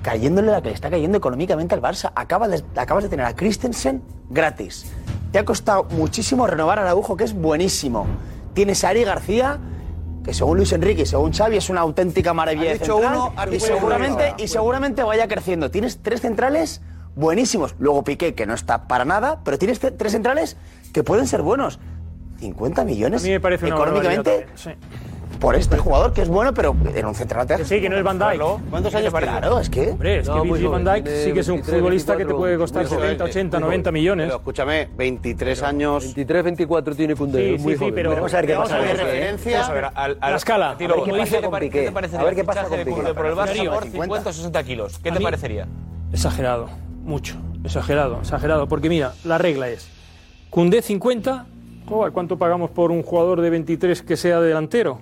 Cayéndole 0.02 0.50
la 0.50 0.60
que 0.60 0.68
le 0.68 0.74
está 0.74 0.90
cayendo 0.90 1.18
económicamente 1.18 1.74
al 1.74 1.82
Barça. 1.82 2.12
Acabas 2.14 2.50
de, 2.50 2.80
acabas 2.80 3.04
de 3.04 3.10
tener 3.10 3.26
a 3.26 3.34
Christensen 3.34 4.02
gratis. 4.30 4.92
Te 5.32 5.38
ha 5.38 5.44
costado 5.44 5.84
muchísimo 5.90 6.46
renovar 6.46 6.78
a 6.78 6.82
Araujo, 6.82 7.16
que 7.16 7.24
es 7.24 7.34
buenísimo. 7.34 8.06
Tienes 8.54 8.84
a 8.84 8.90
Ari 8.90 9.04
García, 9.04 9.58
que 10.24 10.32
según 10.34 10.56
Luis 10.56 10.72
Enrique 10.72 11.02
y 11.02 11.06
según 11.06 11.32
Xavi 11.32 11.56
es 11.56 11.70
una 11.70 11.82
auténtica 11.82 12.32
maravilla 12.32 12.70
de 12.70 12.78
central, 12.78 13.16
uno, 13.16 13.32
y 13.52 13.60
seguramente, 13.60 14.34
y 14.38 14.48
seguramente 14.48 15.02
vaya 15.02 15.28
creciendo. 15.28 15.70
Tienes 15.70 15.98
tres 16.02 16.20
centrales 16.20 16.80
buenísimos. 17.14 17.74
Luego 17.78 18.02
Piqué, 18.04 18.34
que 18.34 18.46
no 18.46 18.54
está 18.54 18.88
para 18.88 19.04
nada, 19.04 19.40
pero 19.44 19.58
tienes 19.58 19.78
tres 19.80 20.12
centrales 20.12 20.56
que 20.92 21.02
pueden 21.02 21.26
ser 21.26 21.42
buenos. 21.42 21.78
50 22.38 22.84
millones 22.84 23.22
A 23.22 23.24
mí 23.24 23.30
me 23.30 23.40
parece 23.40 23.66
una 23.66 23.76
económicamente 23.76 24.46
también, 24.54 24.78
por 25.38 25.54
este 25.56 25.76
jugador 25.78 26.12
que 26.12 26.22
es 26.22 26.28
bueno, 26.28 26.52
pero 26.54 26.74
en 26.94 27.06
un 27.06 27.14
central 27.14 27.46
te 27.46 27.64
Sí, 27.64 27.80
que 27.80 27.88
no 27.88 27.96
es 27.96 28.02
Van 28.04 28.18
Dijk. 28.18 28.40
¿Cuántos 28.70 28.94
años 28.94 29.12
Claro, 29.14 29.58
es 29.60 29.70
que. 29.70 29.90
Hombre, 29.90 30.18
es 30.18 30.28
que 30.28 30.34
No, 30.34 30.42
Virgil 30.42 30.68
van 30.68 30.84
Dijk 30.84 31.06
sí 31.06 31.32
que 31.32 31.40
es 31.40 31.48
un 31.48 31.56
23, 31.56 31.78
futbolista 31.78 32.12
que 32.12 32.18
te 32.18 32.24
24, 32.24 32.38
puede 32.38 32.58
costar 32.58 32.82
muy 32.82 32.90
joven, 32.90 33.02
70, 33.10 33.24
80, 33.24 33.58
muy 33.58 33.66
90 33.66 33.90
joven. 33.90 33.94
millones. 34.00 34.26
Pero 34.26 34.36
escúchame, 34.38 34.88
23 34.96 35.62
años. 35.62 36.04
23, 36.04 36.44
24 36.44 36.94
tiene 36.94 37.14
Koundé, 37.16 37.56
Sí, 37.58 37.62
muy 37.62 37.72
sí, 37.74 37.78
joven. 37.78 37.94
pero- 37.94 38.10
Vamos 38.10 38.32
a 38.34 38.36
ver 38.36 38.46
qué 38.46 38.52
Vamos 38.54 38.68
pasa. 38.68 38.76
a 38.76 38.80
ver, 38.84 38.96
Vamos 38.96 39.68
a 39.68 39.72
ver, 39.72 39.84
al- 39.84 39.92
al- 40.20 40.30
La 40.30 40.36
escala. 40.36 40.70
a 40.70 40.74
ver 40.74 40.78
qué 40.78 40.86
¿qué 40.86 41.12
pasa 41.18 41.36
te 41.36 41.42
con 41.42 41.50
pare- 41.50 41.66
Piqué. 41.66 41.78
¿Qué 41.80 41.86
te 41.86 41.92
parecería 41.92 42.20
A 42.20 42.24
ver 42.24 42.34
qué 42.34 42.44
pasa 42.44 42.62
con 42.64 42.78
de 42.78 42.84
Piqué. 42.84 43.02
Por 43.14 43.26
el 43.26 43.34
Barça 43.34 43.36
por 43.46 43.82
50. 43.84 43.90
50 43.90 44.30
o 44.30 44.32
60 44.32 44.62
kilos? 44.64 44.98
¿Qué 44.98 45.12
te 45.12 45.20
parecería? 45.20 45.66
Exagerado, 46.12 46.68
mucho. 47.04 47.36
Exagerado, 47.64 48.18
exagerado. 48.20 48.68
Porque 48.68 48.88
mira, 48.88 49.12
la 49.24 49.38
regla 49.38 49.68
es: 49.68 49.88
Cundé 50.50 50.82
50, 50.82 51.46
joder, 51.86 52.12
¿cuánto 52.12 52.38
pagamos 52.38 52.70
por 52.70 52.90
un 52.90 53.02
jugador 53.02 53.40
de 53.40 53.50
23 53.50 54.02
que 54.02 54.16
sea 54.16 54.40
delantero? 54.40 55.00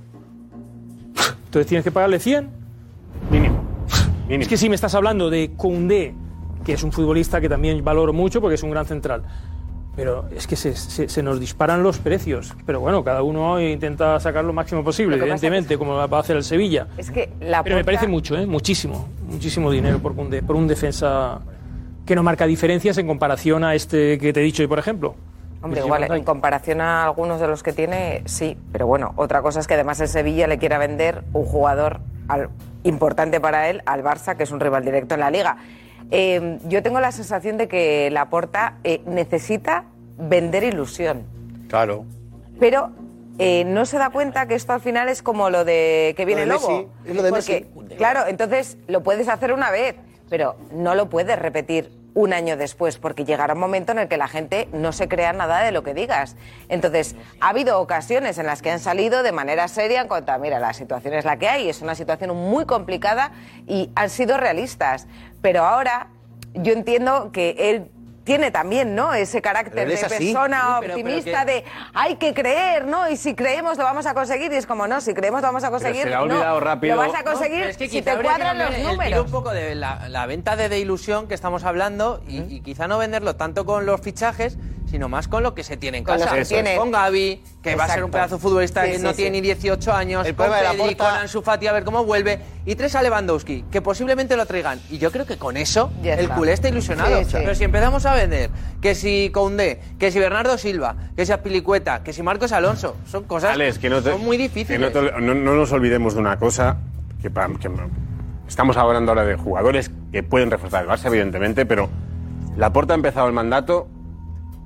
Entonces 1.46 1.66
tienes 1.66 1.84
que 1.84 1.90
pagarle 1.90 2.18
100 2.18 2.48
mínimo. 3.30 3.62
Es 4.28 4.48
que 4.48 4.56
si 4.56 4.68
me 4.70 4.74
estás 4.74 4.94
hablando 4.94 5.28
de 5.30 5.52
Koundé, 5.56 6.14
que 6.64 6.72
es 6.72 6.82
un 6.82 6.92
futbolista 6.92 7.40
que 7.42 7.48
también 7.48 7.84
valoro 7.84 8.12
mucho 8.14 8.40
porque 8.40 8.54
es 8.54 8.62
un 8.62 8.70
gran 8.70 8.86
central, 8.86 9.22
pero 9.94 10.24
es 10.34 10.46
que 10.46 10.56
se, 10.56 10.74
se- 10.74 11.08
se 11.10 11.22
nos 11.22 11.38
disparan 11.38 11.82
los 11.82 11.98
precios. 11.98 12.54
Pero 12.64 12.80
bueno, 12.80 13.04
cada 13.04 13.22
uno 13.22 13.60
intenta 13.60 14.18
sacar 14.18 14.44
lo 14.44 14.52
máximo 14.54 14.82
posible, 14.82 15.16
Lo 15.18 15.24
evidentemente, 15.24 15.76
como 15.76 15.94
va 15.94 16.04
a 16.16 16.20
hacer 16.20 16.36
el 16.36 16.42
Sevilla. 16.42 16.88
Es 16.96 17.10
que 17.10 17.28
la 17.40 17.62
Pero 17.62 17.76
me 17.76 17.82
Porta- 17.84 17.98
parece 17.98 18.08
mucho, 18.10 18.34
¿eh? 18.36 18.46
muchísimo, 18.46 19.08
muchísimo 19.28 19.70
dinero 19.70 19.98
por 19.98 20.16
Koundé, 20.16 20.42
por 20.42 20.56
un 20.56 20.66
defensa 20.66 21.40
que 22.06 22.14
no 22.16 22.22
marca 22.22 22.46
diferencias 22.46 22.96
en 22.98 23.06
comparación 23.06 23.62
a 23.62 23.74
este 23.74 24.18
que 24.18 24.32
te 24.32 24.40
he 24.40 24.42
dicho 24.44 24.62
hoy, 24.62 24.68
por 24.68 24.78
ejemplo. 24.78 25.14
Hombre, 25.64 25.80
igual 25.80 26.06
van 26.08 26.18
en 26.18 26.24
comparación 26.24 26.80
a 26.80 27.04
algunos 27.04 27.40
de 27.40 27.46
los 27.48 27.62
que 27.62 27.72
tiene, 27.72 28.22
sí. 28.26 28.56
Pero 28.70 28.86
bueno, 28.86 29.14
otra 29.16 29.40
cosa 29.42 29.60
es 29.60 29.66
que 29.66 29.74
además 29.74 29.98
el 30.00 30.08
Sevilla 30.08 30.46
le 30.46 30.58
quiera 30.58 30.78
vender 30.78 31.24
un 31.32 31.44
jugador 31.46 32.00
al- 32.28 32.50
importante 32.82 33.40
para 33.40 33.70
él 33.70 33.82
al 33.86 34.04
Barça, 34.04 34.36
que 34.36 34.42
es 34.42 34.50
un 34.50 34.60
rival 34.60 34.84
directo 34.84 35.14
en 35.14 35.20
la 35.20 35.30
liga. 35.30 35.56
Eh, 36.10 36.58
yo 36.68 36.82
tengo 36.82 37.00
la 37.00 37.10
sensación 37.12 37.56
de 37.56 37.66
que 37.66 38.10
Laporta 38.10 38.74
eh, 38.84 39.00
necesita 39.06 39.84
vender 40.18 40.62
ilusión. 40.64 41.22
Claro. 41.68 42.04
Pero 42.60 42.90
eh, 43.38 43.64
no 43.64 43.86
se 43.86 43.96
da 43.98 44.10
cuenta 44.10 44.46
que 44.46 44.54
esto 44.54 44.74
al 44.74 44.80
final 44.82 45.08
es 45.08 45.22
como 45.22 45.48
lo 45.48 45.64
de 45.64 46.12
que 46.16 46.26
viene 46.26 46.42
el 46.42 46.50
de 46.50 46.54
lobo. 46.56 46.68
Messi, 46.68 46.88
es 47.10 47.16
lo 47.16 47.22
de 47.22 47.30
Porque, 47.30 47.66
Claro, 47.96 48.20
entonces 48.28 48.76
lo 48.86 49.02
puedes 49.02 49.28
hacer 49.28 49.52
una 49.52 49.70
vez, 49.70 49.96
pero 50.28 50.56
no 50.74 50.94
lo 50.94 51.08
puedes 51.08 51.38
repetir 51.38 51.90
un 52.14 52.32
año 52.32 52.56
después, 52.56 52.96
porque 52.98 53.24
llegará 53.24 53.54
un 53.54 53.60
momento 53.60 53.92
en 53.92 53.98
el 53.98 54.08
que 54.08 54.16
la 54.16 54.28
gente 54.28 54.68
no 54.72 54.92
se 54.92 55.08
crea 55.08 55.32
nada 55.32 55.62
de 55.62 55.72
lo 55.72 55.82
que 55.82 55.94
digas. 55.94 56.36
Entonces, 56.68 57.16
ha 57.40 57.48
habido 57.48 57.80
ocasiones 57.80 58.38
en 58.38 58.46
las 58.46 58.62
que 58.62 58.70
han 58.70 58.80
salido 58.80 59.22
de 59.22 59.32
manera 59.32 59.68
seria 59.68 60.00
en 60.00 60.08
cuanto 60.08 60.32
a, 60.32 60.38
mira, 60.38 60.58
la 60.58 60.72
situación 60.72 61.14
es 61.14 61.24
la 61.24 61.36
que 61.38 61.48
hay, 61.48 61.68
es 61.68 61.82
una 61.82 61.94
situación 61.94 62.34
muy 62.34 62.66
complicada 62.66 63.32
y 63.66 63.90
han 63.96 64.10
sido 64.10 64.36
realistas. 64.36 65.06
Pero 65.42 65.64
ahora 65.64 66.08
yo 66.54 66.72
entiendo 66.72 67.32
que 67.32 67.56
él 67.58 67.90
tiene 68.24 68.50
también, 68.50 68.94
¿no? 68.94 69.12
Ese 69.14 69.40
carácter 69.42 69.86
de 69.86 69.96
persona 69.96 70.18
Sí, 70.18 70.76
pero- 70.80 70.94
optimista 70.94 71.44
pero 71.44 71.58
de 71.58 71.64
hay 71.92 72.16
que 72.16 72.32
creer, 72.34 72.86
¿no? 72.86 73.08
Y 73.10 73.16
si 73.16 73.34
creemos 73.34 73.76
lo 73.78 73.84
vamos 73.84 74.06
a 74.06 74.14
conseguir. 74.14 74.50
Y 74.52 74.56
es 74.56 74.66
como, 74.66 74.86
no, 74.86 75.00
si 75.00 75.12
creemos 75.14 75.42
lo 75.42 75.48
vamos 75.48 75.62
a 75.64 75.70
conseguir, 75.70 76.04
se 76.04 76.08
le 76.08 76.14
ha 76.14 76.18
no. 76.18 76.24
olvidado 76.24 76.60
rápido. 76.60 76.96
Lo 76.96 77.02
vas 77.02 77.14
a 77.14 77.22
No, 77.22 77.30
conseguir 77.32 77.62
es 77.64 77.76
que 77.76 77.88
si 77.88 78.02
te 78.02 78.16
cuadran 78.16 78.58
los 78.58 78.78
números. 78.78 79.24
un 79.26 79.30
poco 79.30 79.50
de 79.52 79.74
la, 79.74 80.08
la 80.08 80.26
venta 80.26 80.56
de, 80.56 80.68
de 80.68 80.78
ilusión 80.78 81.28
que 81.28 81.34
estamos 81.34 81.64
hablando 81.64 82.22
y, 82.26 82.40
y 82.40 82.60
quizá 82.62 82.88
no 82.88 82.98
venderlo 82.98 83.36
tanto 83.36 83.64
con 83.66 83.84
los 83.86 84.00
fichajes, 84.00 84.56
sino 84.94 85.08
más 85.08 85.26
con 85.26 85.42
lo 85.42 85.56
que 85.56 85.64
se 85.64 85.76
tiene 85.76 85.98
en 85.98 86.04
Con 86.04 86.20
lo 86.20 86.24
casa. 86.24 86.40
tiene. 86.44 86.76
Con 86.76 86.92
Gaby, 86.92 87.42
que 87.60 87.74
va 87.74 87.86
a 87.86 87.88
ser 87.88 88.04
un 88.04 88.12
pedazo 88.12 88.36
de 88.36 88.40
futbolista 88.40 88.84
Sí, 88.84 88.92
que 88.92 88.96
sí, 88.98 89.02
no 89.02 89.10
sí. 89.10 89.16
tiene 89.16 89.30
ni 89.32 89.40
18 89.40 89.92
años, 89.92 90.24
El 90.24 90.36
con 90.36 90.48
de 90.52 90.62
la 90.62 90.70
Pedri, 90.70 90.94
con 90.94 91.08
Ansu 91.08 91.42
Fati, 91.42 91.66
a 91.66 91.72
ver 91.72 91.82
cómo 91.82 92.04
vuelve, 92.04 92.38
y 92.64 92.76
tres 92.76 92.94
a 92.94 93.02
Lewandowski, 93.02 93.64
que 93.72 93.82
posiblemente 93.82 94.36
lo 94.36 94.46
traigan. 94.46 94.78
Y 94.90 94.98
yo 94.98 95.10
creo 95.10 95.26
que 95.26 95.36
con 95.36 95.56
eso 95.56 95.90
el 96.04 96.28
culé 96.28 96.52
está 96.52 96.68
ilusionado. 96.68 97.18
Sí, 97.18 97.24
sí. 97.24 97.30
Pero 97.32 97.56
si 97.56 97.64
empezamos 97.64 98.06
a 98.06 98.14
vender 98.14 98.50
que 98.80 98.94
si 98.94 99.30
Koundé, 99.34 99.80
que 99.98 100.12
si 100.12 100.20
Bernardo 100.20 100.56
Silva, 100.58 100.94
que 101.16 101.26
si 101.26 101.32
Aspilicueta, 101.32 102.04
que 102.04 102.12
si 102.12 102.22
Marcos 102.22 102.52
Alonso, 102.52 102.94
son 103.10 103.24
cosas 103.24 103.52
Alex, 103.54 103.80
que 103.80 103.90
no 103.90 104.00
te- 104.00 104.12
son 104.12 104.24
muy 104.24 104.36
que 104.36 104.44
difíciles. 104.44 104.78
no, 104.80 104.90
te- 104.92 105.20
no- 105.20 105.34
no 105.34 105.54
nos 105.56 105.72
olvidemos 105.72 106.14
de 106.14 106.20
una 106.20 106.38
cosa, 106.38 106.76
que, 107.20 107.32
estamos 108.46 108.76
hablando 108.76 109.10
ahora 109.10 109.24
de 109.24 109.34
jugadores 109.34 109.90
que 110.12 110.22
pueden 110.22 110.52
reforzar 110.52 110.84
el 110.84 110.88
Barça, 110.88 111.06
evidentemente, 111.06 111.66
pero 111.66 111.88
Laporta 112.56 112.94
ha 112.94 112.96
empezado 112.96 113.26
el 113.26 113.32
mandato 113.32 113.88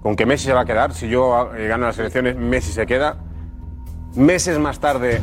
con 0.09 0.17
que 0.17 0.25
Messi 0.25 0.47
se 0.47 0.55
va 0.55 0.63
a 0.63 0.65
quedar. 0.65 0.95
Si 0.95 1.07
yo 1.07 1.51
eh, 1.55 1.69
gano 1.69 1.85
las 1.85 1.99
elecciones, 1.99 2.35
Messi 2.35 2.73
se 2.73 2.87
queda. 2.87 3.19
Meses 4.15 4.59
más 4.59 4.81
tarde 4.81 5.21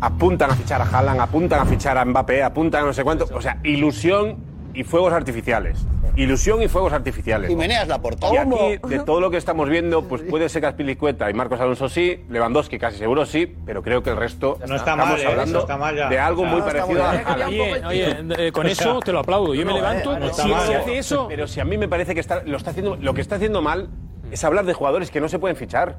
apuntan 0.00 0.50
a 0.50 0.56
fichar 0.56 0.82
a 0.82 0.84
Haaland, 0.84 1.20
apuntan 1.20 1.60
a 1.60 1.64
fichar 1.64 1.96
a 1.96 2.04
Mbappé, 2.04 2.42
apuntan 2.42 2.82
a 2.82 2.86
no 2.86 2.92
sé 2.92 3.04
cuánto. 3.04 3.28
O 3.32 3.40
sea, 3.40 3.60
ilusión 3.62 4.38
y 4.74 4.82
fuegos 4.82 5.12
artificiales. 5.12 5.86
Ilusión 6.16 6.62
y 6.62 6.68
fuegos 6.68 6.94
artificiales. 6.94 7.50
Y 7.50 7.56
Meneas 7.56 7.86
la 7.88 8.00
porta. 8.00 8.32
Y 8.32 8.38
aquí, 8.38 8.78
de 8.88 8.98
todo 9.00 9.20
lo 9.20 9.30
que 9.30 9.36
estamos 9.36 9.68
viendo, 9.68 10.02
pues 10.08 10.22
puede 10.22 10.48
ser 10.48 10.62
que 10.62 10.68
Aspilicueta 10.68 11.30
y 11.30 11.34
Marcos 11.34 11.60
Alonso 11.60 11.88
sí, 11.90 12.24
Lewandowski 12.30 12.78
casi 12.78 12.96
seguro 12.96 13.26
sí, 13.26 13.54
pero 13.66 13.82
creo 13.82 14.02
que 14.02 14.10
el 14.10 14.16
resto 14.16 14.58
No 14.66 14.76
está 14.76 14.92
estamos 14.92 15.08
mal, 15.08 15.20
¿eh? 15.20 15.26
hablando 15.26 15.58
está 15.60 15.76
mal 15.76 15.94
de 15.94 16.18
algo 16.18 16.42
O 16.42 16.44
sea, 16.46 16.52
muy 16.54 16.62
parecido 16.62 17.04
a. 17.04 17.46
Oye, 17.46 17.82
oye, 17.86 18.16
eh, 18.38 18.50
con 18.52 18.66
eso 18.66 18.98
te 19.00 19.12
lo 19.12 19.20
aplaudo. 19.20 19.54
Yo 19.54 19.64
me 19.66 19.72
No, 19.72 19.76
levanto. 19.76 20.16
eh, 20.16 20.20
no 20.20 20.26
está 20.26 20.42
si 20.42 20.48
se 20.48 20.74
hace 20.74 20.98
eso, 20.98 21.26
Pero 21.28 21.46
si 21.46 21.60
a 21.60 21.64
mí 21.64 21.76
me 21.76 21.86
parece 21.86 22.14
que 22.14 22.20
está, 22.20 22.42
lo, 22.44 22.56
está 22.56 22.70
haciendo, 22.70 22.96
lo 22.96 23.12
que 23.12 23.20
está 23.20 23.36
haciendo 23.36 23.60
mal 23.60 23.90
es 24.30 24.44
hablar 24.44 24.64
de 24.64 24.72
jugadores 24.74 25.10
que 25.10 25.20
no 25.20 25.28
se 25.28 25.38
pueden 25.38 25.56
fichar. 25.56 25.98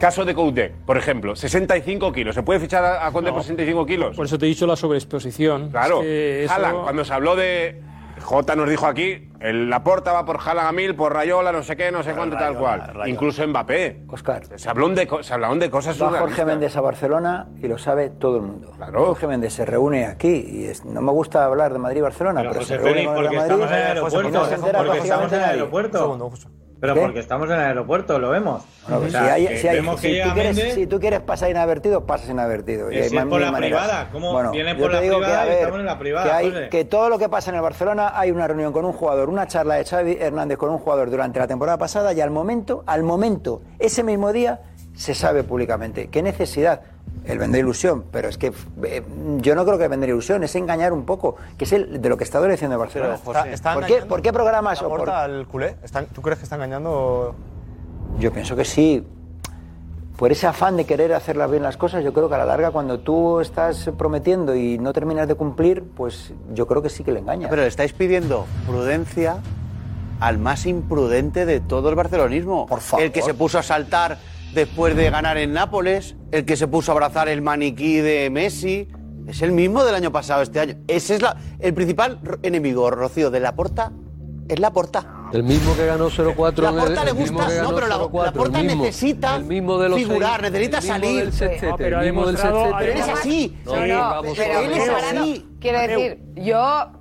Caso 0.00 0.24
de 0.24 0.34
Coudet, 0.34 0.72
por 0.84 0.96
ejemplo, 0.96 1.36
65 1.36 2.10
kilos. 2.12 2.34
¿Se 2.34 2.42
puede 2.42 2.58
fichar 2.58 2.84
a, 2.84 3.06
a 3.06 3.12
Conde 3.12 3.30
por 3.32 3.42
65 3.42 3.86
kilos? 3.86 4.16
por 4.16 4.26
eso 4.26 4.36
te 4.36 4.46
he 4.46 4.48
dicho 4.48 4.66
la 4.66 4.74
sobreexposición. 4.74 5.70
Claro, 5.70 5.98
Es 5.98 6.02
que 6.02 6.44
eso- 6.44 6.54
Haaland, 6.54 6.82
cuando 6.82 7.04
se 7.04 7.14
habló 7.14 7.36
de. 7.36 7.82
Jota 8.18 8.56
nos 8.56 8.68
dijo 8.68 8.86
aquí, 8.86 9.28
el 9.40 9.68
Laporta 9.68 10.10
va 10.12 10.24
por 10.24 10.38
Haaland 10.40 10.68
a 10.68 10.72
mil, 10.72 10.94
por 10.96 11.12
Rayola, 11.12 11.52
no 11.52 11.62
sé 11.62 11.76
qué, 11.76 11.92
no 11.92 12.02
sé 12.02 12.14
cuánto, 12.14 12.36
tal 12.36 12.56
cual. 12.58 12.90
Incluso 13.06 13.46
Mbappé. 13.46 14.04
Oscar. 14.08 14.42
Se, 14.58 14.68
habló 14.70 14.88
de, 14.88 15.06
co- 15.06 15.22
se 15.22 15.34
hablaron 15.34 15.58
de 15.58 15.70
cosas 15.70 15.94
Va 16.00 16.06
Jorge 16.06 16.16
surrealistas. 16.18 16.46
Méndez 16.46 16.76
a 16.76 16.80
Barcelona 16.80 17.46
y 17.62 17.68
lo 17.68 17.76
sabe 17.78 18.08
todo 18.08 18.36
el 18.38 18.42
mundo. 18.42 18.72
Jorge 18.94 19.26
Méndez 19.26 19.52
se 19.52 19.66
reúne 19.66 20.06
aquí 20.06 20.28
y 20.50 20.64
es- 20.64 20.84
no 20.86 21.02
me 21.02 21.12
gusta 21.12 21.44
hablar 21.44 21.74
de 21.74 21.78
Madrid 21.78 21.98
y 21.98 22.02
Barcelona, 22.02 22.40
Pero 22.40 22.52
pero, 22.52 22.62
José 22.62 22.74
se 22.74 22.78
reúne 22.82 22.92
Félix, 22.94 23.08
con 23.08 23.16
el 23.18 23.22
porque 23.24 23.36
estamos 23.36 23.70
en 23.70 23.76
el 23.76 23.82
aeropuerto. 23.84 24.28
y 24.28 24.32
no 24.32 24.44
se 24.46 24.54
entera 24.54 24.78
Porque 24.78 24.98
estamos 24.98 25.28
prácticamente 25.28 25.34
en 25.36 25.40
el 25.42 25.46
nadie. 25.46 25.60
aeropuerto. 25.60 26.18
Pero 26.78 26.94
¿Qué? 26.94 27.00
porque 27.00 27.20
estamos 27.20 27.48
en 27.48 27.54
el 27.56 27.60
aeropuerto, 27.62 28.18
lo 28.18 28.30
vemos. 28.30 28.62
Bueno, 28.86 29.06
O 29.06 29.08
sea, 29.10 29.22
si 29.22 29.28
hay- 29.30 29.46
que 29.48 29.56
si 29.58 29.68
hay- 29.68 29.76
vemos 29.76 30.00
que 30.00 30.08
si 30.08 30.12
llega 30.12 30.26
tú 30.28 30.34
quieres, 30.34 30.56
Méndez- 30.56 30.74
si 30.74 30.86
tú 30.86 31.00
quieres 31.00 31.20
pasar 31.20 31.50
inadvertido, 31.50 32.04
pasas 32.04 32.28
inadvertido. 32.28 32.90
Y 32.90 32.94
Que 32.96 33.02
hay 33.04 33.08
si 33.08 33.16
es 33.16 33.24
por 33.24 33.40
la 33.40 33.50
maneras. 33.50 33.80
privada, 33.82 34.08
¿cómo 34.12 34.32
Bueno, 34.32 34.50
vienen 34.50 34.76
yo 34.76 34.82
por 34.82 34.90
te 34.90 34.96
la 34.96 35.00
digo 35.02 35.14
que, 35.18 35.24
privada 35.24 35.44
y 35.44 35.48
ver, 35.48 35.58
estamos 35.58 35.80
en 35.80 35.86
la 35.86 35.98
privada, 35.98 36.24
que, 36.26 36.32
hay- 36.32 36.68
que 36.68 36.84
todo 36.84 37.08
lo 37.08 37.18
que 37.18 37.28
pasa 37.30 37.50
en 37.50 37.56
el 37.56 37.62
Barcelona 37.62 38.12
hay 38.14 38.30
una 38.30 38.46
reunión 38.46 38.72
con 38.74 38.84
un 38.84 38.92
jugador, 38.92 39.28
una 39.30 39.46
charla 39.46 39.76
de 39.76 39.84
Xavi 39.84 40.18
Hernández 40.20 40.58
con 40.58 40.70
un 40.70 40.78
jugador 40.78 41.10
durante 41.10 41.38
la 41.38 41.46
temporada 41.46 41.78
pasada 41.78 42.12
y 42.12 42.20
al 42.20 42.30
momento, 42.30 42.84
al 42.86 43.02
momento, 43.02 43.62
ese 43.78 44.02
mismo 44.02 44.32
día, 44.32 44.60
se 44.94 45.14
sabe 45.14 45.44
públicamente. 45.44 46.08
¿Qué 46.08 46.22
necesidad? 46.22 46.80
El 47.24 47.38
vender 47.38 47.60
ilusión, 47.60 48.04
pero 48.12 48.28
es 48.28 48.38
que 48.38 48.52
eh, 48.84 49.02
yo 49.38 49.54
no 49.56 49.64
creo 49.64 49.78
que 49.78 49.88
vender 49.88 50.10
ilusión, 50.10 50.44
es 50.44 50.54
engañar 50.54 50.92
un 50.92 51.04
poco, 51.04 51.36
que 51.58 51.64
es 51.64 51.72
el, 51.72 52.00
de 52.00 52.08
lo 52.08 52.16
que 52.16 52.24
está 52.24 52.38
adoleciendo 52.38 52.74
el 52.74 52.78
Barcelona. 52.78 53.18
Pero, 53.24 53.38
José, 53.38 53.52
¿está 53.52 53.74
¿Por, 53.74 53.86
qué, 53.86 54.02
¿Por 54.02 54.22
qué 54.22 54.32
programas 54.32 54.80
o 54.80 54.88
por- 54.88 55.00
¿Laporta 55.00 55.24
al 55.24 55.46
culé? 55.46 55.76
¿Están- 55.82 56.06
¿Tú 56.06 56.22
crees 56.22 56.38
que 56.38 56.44
está 56.44 56.54
engañando? 56.56 57.34
Yo 58.20 58.32
pienso 58.32 58.54
que 58.54 58.64
sí. 58.64 59.04
Por 60.16 60.32
ese 60.32 60.46
afán 60.46 60.76
de 60.78 60.86
querer 60.86 61.12
hacerlas 61.12 61.50
bien 61.50 61.62
las 61.62 61.76
cosas, 61.76 62.02
yo 62.02 62.12
creo 62.14 62.28
que 62.28 62.36
a 62.36 62.38
la 62.38 62.46
larga 62.46 62.70
cuando 62.70 63.00
tú 63.00 63.40
estás 63.40 63.90
prometiendo 63.98 64.54
y 64.54 64.78
no 64.78 64.92
terminas 64.94 65.28
de 65.28 65.34
cumplir, 65.34 65.82
pues 65.94 66.32
yo 66.54 66.66
creo 66.66 66.80
que 66.80 66.88
sí 66.88 67.04
que 67.04 67.12
le 67.12 67.18
engaña. 67.20 67.50
Pero 67.50 67.60
le 67.62 67.68
estáis 67.68 67.92
pidiendo 67.92 68.46
prudencia 68.66 69.38
al 70.20 70.38
más 70.38 70.64
imprudente 70.64 71.44
de 71.44 71.60
todo 71.60 71.90
el 71.90 71.96
barcelonismo. 71.96 72.66
Por 72.66 72.80
favor. 72.80 73.04
El 73.04 73.12
que 73.12 73.20
se 73.20 73.34
puso 73.34 73.58
a 73.58 73.62
saltar 73.62 74.16
después 74.56 74.96
de 74.96 75.08
ganar 75.10 75.38
en 75.38 75.52
Nápoles, 75.52 76.16
el 76.32 76.44
que 76.44 76.56
se 76.56 76.66
puso 76.66 76.90
a 76.90 76.94
abrazar 76.94 77.28
el 77.28 77.42
maniquí 77.42 77.98
de 77.98 78.28
Messi. 78.30 78.88
Es 79.28 79.42
el 79.42 79.52
mismo 79.52 79.84
del 79.84 79.94
año 79.94 80.10
pasado, 80.10 80.42
este 80.42 80.58
año. 80.60 80.74
Ese 80.88 81.14
es 81.16 81.22
la, 81.22 81.36
el 81.60 81.74
principal 81.74 82.18
enemigo, 82.42 82.90
Rocío, 82.90 83.30
de 83.30 83.38
la 83.40 83.54
porta. 83.54 83.92
Es 84.48 84.58
la 84.60 84.72
porta. 84.72 85.12
El 85.32 85.42
mismo 85.42 85.74
que 85.74 85.86
ganó 85.86 86.08
0-4 86.08 86.56
La 86.62 86.70
Porta 86.72 87.04
le 87.04 87.10
gusta, 87.10 87.48
no, 87.64 87.74
pero 87.74 87.88
la, 87.88 87.96
0-4, 87.98 88.24
la 88.26 88.32
Porta 88.32 88.62
necesita 88.62 89.34
El 89.36 89.44
mismo 89.44 89.76
de 89.78 89.88
los 89.88 89.98
figurar, 89.98 90.40
seis- 90.40 90.52
necesita 90.52 90.78
el 90.78 90.82
mismo 90.84 90.94
salir. 90.94 91.20
del 91.24 91.32
sextete, 91.32 91.66
No, 91.68 91.76
pero 91.76 91.88
el 91.88 91.94
ha 91.94 92.12
mismo 92.12 92.26
del 92.26 92.36
demostrado- 92.36 92.62
sextete. 92.62 92.78
Pero 92.78 92.92
él 92.92 92.98
es 92.98 93.08
así. 93.08 93.56
Él 93.74 94.70
es 94.72 94.88
así. 94.88 95.48
quiero 95.60 95.80
decir, 95.80 96.18
yo 96.36 96.92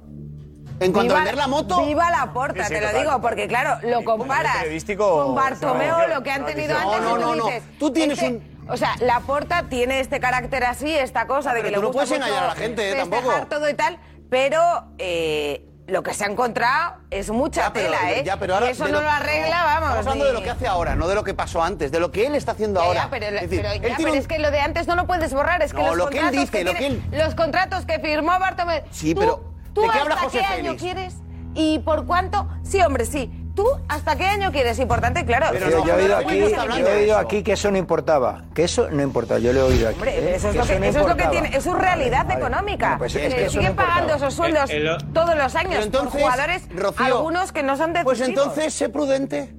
En 0.80 0.92
cuanto 0.92 1.14
a 1.14 1.20
viva, 1.20 1.26
vender 1.26 1.36
la 1.38 1.48
moto. 1.48 1.86
Viva 1.86 2.10
la 2.12 2.34
porta, 2.34 2.64
Sí, 2.64 2.68
sí, 2.70 2.74
te 2.76 2.82
lo 2.82 2.88
total. 2.88 3.04
digo, 3.04 3.22
porque 3.22 3.48
claro, 3.48 3.78
lo 3.84 4.04
comparas 4.04 4.58
con 4.98 5.34
Bartomeu, 5.36 5.98
No, 6.00 6.08
lo 6.08 6.24
que 6.24 6.32
han 6.32 6.42
no, 6.42 6.48
tenido 6.48 6.74
no, 6.80 6.80
antes, 6.94 7.02
no, 7.02 7.10
y 7.10 7.14
tú 7.14 7.20
no, 7.22 7.36
no. 7.36 7.46
dices, 7.46 7.64
Tú 7.80 7.94
tienes 7.94 8.18
este- 8.22 8.34
un- 8.36 8.56
O 8.68 8.78
sea, 8.78 8.96
la 9.00 9.20
porta 9.20 9.66
tiene 9.70 10.00
este 10.00 10.20
carácter 10.20 10.64
así, 10.66 10.92
esta 10.92 11.28
cosa 11.28 11.54
de 11.54 11.62
pero 11.62 11.66
que 11.66 11.72
le 11.72 11.76
tú 11.78 11.84
no 11.84 11.92
puedes 11.92 12.10
mucho 12.10 12.22
engañar 12.24 12.44
a 12.46 12.48
la 12.48 12.56
gente, 12.56 12.92
¿eh? 12.92 12.96
Tampoco. 12.96 13.32
todo 13.48 13.70
y 13.70 13.76
tal, 13.76 14.00
pero 14.30 14.60
eh, 14.98 15.64
lo 15.86 16.02
que 16.02 16.16
se 16.16 16.24
ha 16.24 16.28
encontrado 16.28 16.96
es 17.12 17.30
mucha 17.30 17.62
Ya, 17.62 17.74
pero- 17.74 17.86
tela, 17.92 18.12
¿eh? 18.12 18.24
ya, 18.26 18.38
pero 18.38 18.56
ahora 18.56 18.66
y 18.66 18.72
eso 18.72 18.86
de 18.86 18.92
no 18.92 19.02
lo 19.02 19.10
arregla, 19.10 19.64
vamos. 19.66 19.90
Estamos 19.90 19.98
hablando 20.08 20.26
de 20.26 20.32
ni- 20.32 20.38
lo 20.40 20.44
que 20.44 20.50
hace 20.50 20.68
ahora, 20.68 20.96
no 20.96 21.08
de 21.08 21.14
lo 21.14 21.24
que 21.24 21.36
pasó 21.36 21.62
antes, 21.62 21.92
de 21.92 22.00
lo 22.00 22.12
que 22.12 22.26
él 22.26 22.34
está 22.34 22.54
haciendo 22.54 22.80
Ya, 22.82 22.88
ahora. 22.88 23.04
ya, 23.04 23.10
pero, 23.12 23.26
Es 23.28 23.34
decir, 23.34 23.62
pero 23.62 23.88
ya, 23.88 23.96
pero 23.98 24.12
un- 24.12 24.18
es 24.18 24.28
que 24.28 24.40
lo 24.40 24.50
de 24.50 24.60
antes 24.62 24.88
no 24.88 24.96
lo 24.96 25.06
puedes 25.06 25.32
borrar, 25.32 25.62
es 25.62 25.72
que 25.72 25.78
No, 25.84 25.90
los 25.90 25.98
lo 25.98 26.10
que 26.10 26.18
él 26.18 26.24
contratos 26.24 26.52
dice, 26.52 26.64
lo 26.64 26.72
que 26.74 26.78
tiene- 26.80 26.96
él- 27.12 27.20
los 27.24 27.36
contratos 27.36 27.86
que 27.86 28.00
firmó 28.00 28.40
Bartomeu. 28.40 28.82
Sí, 28.90 29.14
tú- 29.14 29.20
pero 29.22 29.55
¿Tú 29.76 29.82
¿de 29.82 29.88
qué 29.88 29.92
hasta 29.92 30.02
habla 30.04 30.16
José 30.18 30.40
qué 30.40 30.46
año 30.46 30.78
quieres? 30.78 31.16
¿Y 31.54 31.80
por 31.80 32.06
cuánto? 32.06 32.48
Sí, 32.64 32.82
hombre, 32.82 33.06
sí. 33.06 33.30
¿Tú 33.56 33.66
hasta 33.88 34.18
qué 34.18 34.26
año 34.26 34.52
quieres? 34.52 34.80
Importante, 34.80 35.26
claro. 35.26 35.48
Pero 35.52 35.70
yo, 35.70 35.78
he 35.78 36.04
oído 36.04 36.08
no, 36.10 36.28
aquí, 36.28 36.40
yo 36.40 36.48
he 36.48 36.82
de 36.82 37.02
oído 37.02 37.18
aquí 37.18 37.44
que 37.44 37.54
eso 37.54 37.72
no 37.72 37.78
importaba. 37.78 38.44
Que 38.54 38.64
eso 38.64 38.90
no 38.90 39.02
importaba. 39.02 39.40
Yo 39.40 39.54
lo 39.54 39.62
he 39.62 39.64
oído 39.64 39.88
aquí. 39.88 39.96
Hombre, 39.96 40.18
¿eh? 40.18 40.36
eso 40.36 40.50
es, 40.50 40.56
lo 40.56 40.66
que, 40.66 40.80
no 40.80 40.86
eso 40.86 41.00
es 41.00 41.08
lo 41.08 41.16
que 41.16 41.28
tiene, 41.28 41.56
es 41.56 41.64
su 41.64 41.74
realidad 41.74 42.26
Vale, 42.26 42.40
económica. 42.40 42.88
Bueno, 42.88 43.00
pues 43.00 43.16
es 43.16 43.30
Le 43.30 43.36
que 43.36 43.46
eso 43.46 43.56
no 43.56 43.62
siguen 43.62 43.76
pagando 43.76 44.16
esos 44.16 44.34
sueldos 44.34 44.70
todos 45.14 45.38
los 45.38 45.56
años 45.56 45.86
entonces, 45.86 46.12
por 46.12 46.22
jugadores, 46.22 46.64
Rocío, 46.74 47.06
algunos 47.06 47.52
que 47.52 47.64
no 47.64 47.78
son 47.78 47.94
decisivos. 47.94 48.18
Pues 48.18 48.28
entonces, 48.28 48.74
sé 48.74 48.90
prudente. 48.90 49.54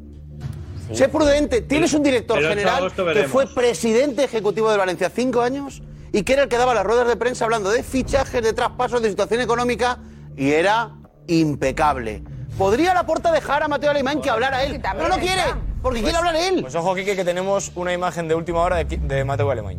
Sé 0.93 1.09
prudente. 1.09 1.62
Tienes 1.62 1.93
un 1.94 2.02
director 2.02 2.38
El 2.38 2.47
8 2.47 2.55
de 2.55 2.62
general 2.62 2.93
que 3.14 3.28
fue 3.28 3.47
presidente 3.47 4.24
ejecutivo 4.24 4.70
de 4.70 4.76
Valencia 4.76 5.10
cinco 5.14 5.40
años 5.40 5.82
y 6.12 6.23
que 6.23 6.33
era 6.35 6.43
el 6.45 6.49
que 6.49 6.57
daba 6.57 6.74
las 6.74 6.85
ruedas 6.85 7.07
de 7.09 7.16
prensa 7.16 7.45
hablando 7.45 7.70
de 7.70 7.83
fichajes, 7.83 8.43
de 8.43 8.53
traspasos, 8.53 9.03
de 9.03 9.11
situación 9.11 9.41
económica 9.41 9.99
y 10.37 10.53
era 10.53 10.93
impecable. 11.27 12.23
¿Podría 12.59 12.95
la 12.95 13.05
porta 13.05 13.33
dejar 13.33 13.62
a 13.62 13.69
Mateo 13.69 13.91
Alemán 13.91 14.20
que 14.20 14.31
hablara 14.31 14.65
él? 14.65 14.73
Sí, 14.73 14.78
Pero 14.78 14.89
también 14.91 15.09
no 15.11 15.19
quiere, 15.19 15.43
está. 15.43 15.59
porque 15.83 16.03
quiere 16.03 16.16
hablar 16.16 16.37
él. 16.37 16.62
Pues 16.62 16.74
ojo, 16.74 16.95
Kike, 16.95 17.16
que 17.16 17.24
tenemos 17.24 17.70
una 17.74 17.93
imagen 17.93 18.28
de 18.28 18.35
última 18.35 18.61
hora 18.61 18.83
de 18.83 19.24
Mateo 19.24 19.51
Alemán. 19.51 19.78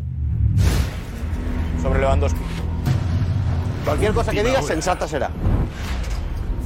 Sobre 1.81 1.99
Lewandowski. 1.99 2.39
Cualquier 3.85 4.13
cosa 4.13 4.31
que 4.31 4.43
digas, 4.43 4.65
sensata 4.65 5.07
será. 5.07 5.31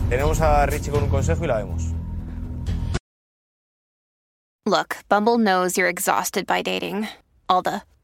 Tenemos 0.09 0.41
a 0.41 0.65
Richie 0.65 0.91
con 0.91 1.03
un 1.03 1.09
consejo 1.09 1.43
y 1.45 1.47
la 1.47 1.57
vemos. 1.57 1.83
Look, 4.65 4.97
Bumble 5.09 5.37
knows 5.37 5.75
you're 5.77 5.89
exhausted 5.89 6.45
by 6.45 6.61
dating. 6.61 7.07
All 7.47 7.61
the 7.63 7.81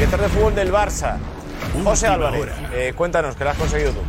director 0.00 0.22
de 0.22 0.28
fútbol 0.28 0.54
del 0.54 0.72
Barça. 0.72 1.18
José 1.84 2.06
Álvarez, 2.06 2.48
eh, 2.72 2.94
cuéntanos, 2.96 3.36
¿qué 3.36 3.44
la 3.44 3.50
has 3.50 3.58
conseguido 3.58 3.90
tú? 3.90 4.00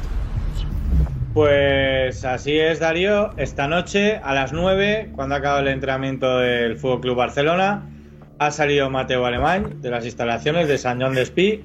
Pues 1.34 2.24
así 2.24 2.58
es, 2.58 2.80
Darío. 2.80 3.32
Esta 3.36 3.68
noche, 3.68 4.22
a 4.24 4.34
las 4.34 4.54
9, 4.54 5.12
cuando 5.14 5.36
ha 5.36 5.40
acabado 5.40 5.60
el 5.60 5.68
entrenamiento 5.68 6.38
del 6.40 6.78
Fútbol 6.78 7.02
Club 7.02 7.18
Barcelona, 7.18 7.90
ha 8.40 8.52
salido 8.52 8.90
Mateo 8.90 9.26
Alemán 9.26 9.82
de 9.82 9.90
las 9.90 10.06
instalaciones 10.06 10.70
de 10.70 10.78
San 10.78 11.02
John 11.02 11.14
de 11.14 11.24
Espí 11.24 11.62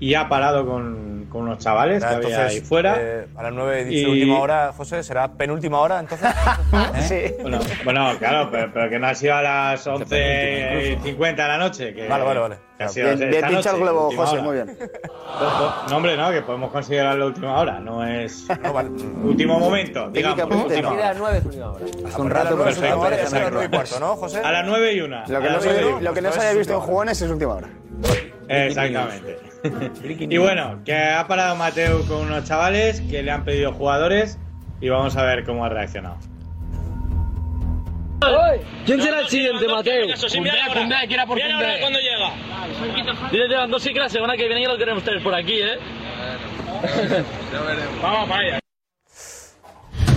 y 0.00 0.14
ha 0.14 0.28
parado 0.28 0.64
con, 0.66 1.26
con 1.30 1.42
unos 1.42 1.58
chavales 1.58 2.04
que 2.04 2.14
había 2.14 2.46
ahí 2.46 2.60
fuera. 2.60 2.96
eh, 2.98 3.26
a 3.36 3.42
las 3.42 3.52
9 3.52 3.84
dice 3.84 4.00
Y- 4.02 4.06
última 4.06 4.38
hora, 4.40 4.72
José, 4.76 5.02
¿será 5.02 5.28
penúltima 5.32 5.80
hora 5.80 5.98
entonces? 6.00 6.28
¿Eh? 7.10 7.38
Bueno, 7.42 7.58
bueno, 7.84 8.10
claro, 8.18 8.48
pero, 8.50 8.70
pero 8.72 8.88
que 8.90 8.98
no 8.98 9.06
ha 9.08 9.14
sido 9.14 9.34
a 9.34 9.42
las 9.42 9.86
11.50 9.86 11.34
de 11.36 11.36
la 11.36 11.58
noche. 11.58 11.92
Que, 11.94 12.06
Vale, 12.08 12.24
vale, 12.24 12.40
vale. 12.40 12.56
que 12.78 12.84
ha 12.84 12.88
sido 12.88 13.06
Bien, 13.16 13.30
bien 13.30 13.42
dicho 13.42 13.52
noche, 13.56 13.70
el 13.70 13.76
globo, 13.80 14.04
última 14.06 14.24
José, 14.24 14.36
hora. 14.36 14.44
muy 14.44 14.54
bien. 14.54 14.78
No, 15.90 15.96
hombre, 15.96 16.16
no, 16.16 16.30
que 16.30 16.42
podemos 16.42 16.70
considerarlo 16.70 17.26
última 17.26 17.58
hora, 17.60 17.80
no 17.80 18.04
es 18.06 18.46
último 19.24 19.58
momento, 19.58 20.10
digamos. 20.10 20.64
última 20.64 20.90
hora. 20.90 21.10
Hace 21.10 22.20
un 22.20 22.30
rato, 22.30 22.50
pero 22.50 22.64
Perfecto, 22.64 22.86
es 22.86 22.92
una 22.92 22.96
hora, 22.96 23.16
perfecto. 23.16 23.26
es 23.26 23.34
a 23.34 23.38
las 23.40 23.52
nueve 23.52 23.66
y 23.66 23.68
cuarto, 23.74 24.00
¿no, 24.00 24.16
José? 24.16 24.40
A 24.40 24.52
las 24.52 24.66
9 24.66 24.92
y 24.92 25.00
una. 25.00 25.26
Lo 25.26 25.40
que 25.40 25.46
A 25.46 25.50
no 25.50 25.54
las 25.56 25.62
se, 25.62 25.68
nueve 25.70 25.82
y 25.84 25.92
una. 25.92 26.00
lo 26.02 26.14
que 26.14 26.22
no 26.22 26.32
se 26.32 26.40
haya 26.40 26.52
visto 26.58 26.74
en 26.74 26.80
jugones 26.80 27.20
es 27.22 27.30
última 27.30 27.54
hora. 27.54 27.68
Exactamente. 28.48 29.38
y 30.20 30.36
bueno, 30.38 30.80
que 30.84 30.94
ha 30.96 31.26
parado 31.26 31.56
Mateo 31.56 32.02
con 32.06 32.18
unos 32.22 32.44
chavales 32.44 33.00
que 33.02 33.22
le 33.22 33.30
han 33.30 33.44
pedido 33.44 33.72
jugadores 33.72 34.38
y 34.80 34.88
vamos 34.88 35.16
a 35.16 35.22
ver 35.24 35.44
cómo 35.44 35.64
ha 35.64 35.68
reaccionado. 35.68 36.16
¿Quién 38.84 39.00
será 39.00 39.20
el 39.20 39.28
siguiente, 39.28 39.66
Mateo? 39.68 40.06
Cundé, 40.34 40.50
Cundé, 40.74 40.96
que 41.08 41.14
era 41.14 41.26
por 41.26 41.38
Cundé. 41.40 41.76
cuando 41.80 41.98
llega. 42.00 43.28
Dile 43.30 43.44
a 43.44 43.48
Lewandowski 43.48 43.92
que 43.92 44.00
la 44.00 44.08
semana 44.08 44.36
que 44.36 44.46
viene 44.46 44.62
ya 44.62 44.68
lo 44.68 44.78
queremos 44.78 45.04
tener 45.04 45.22
por 45.22 45.34
aquí, 45.34 45.60
¿eh? 45.60 45.78
Vamos 48.02 48.28
para 48.28 48.40
allá. 48.40 48.58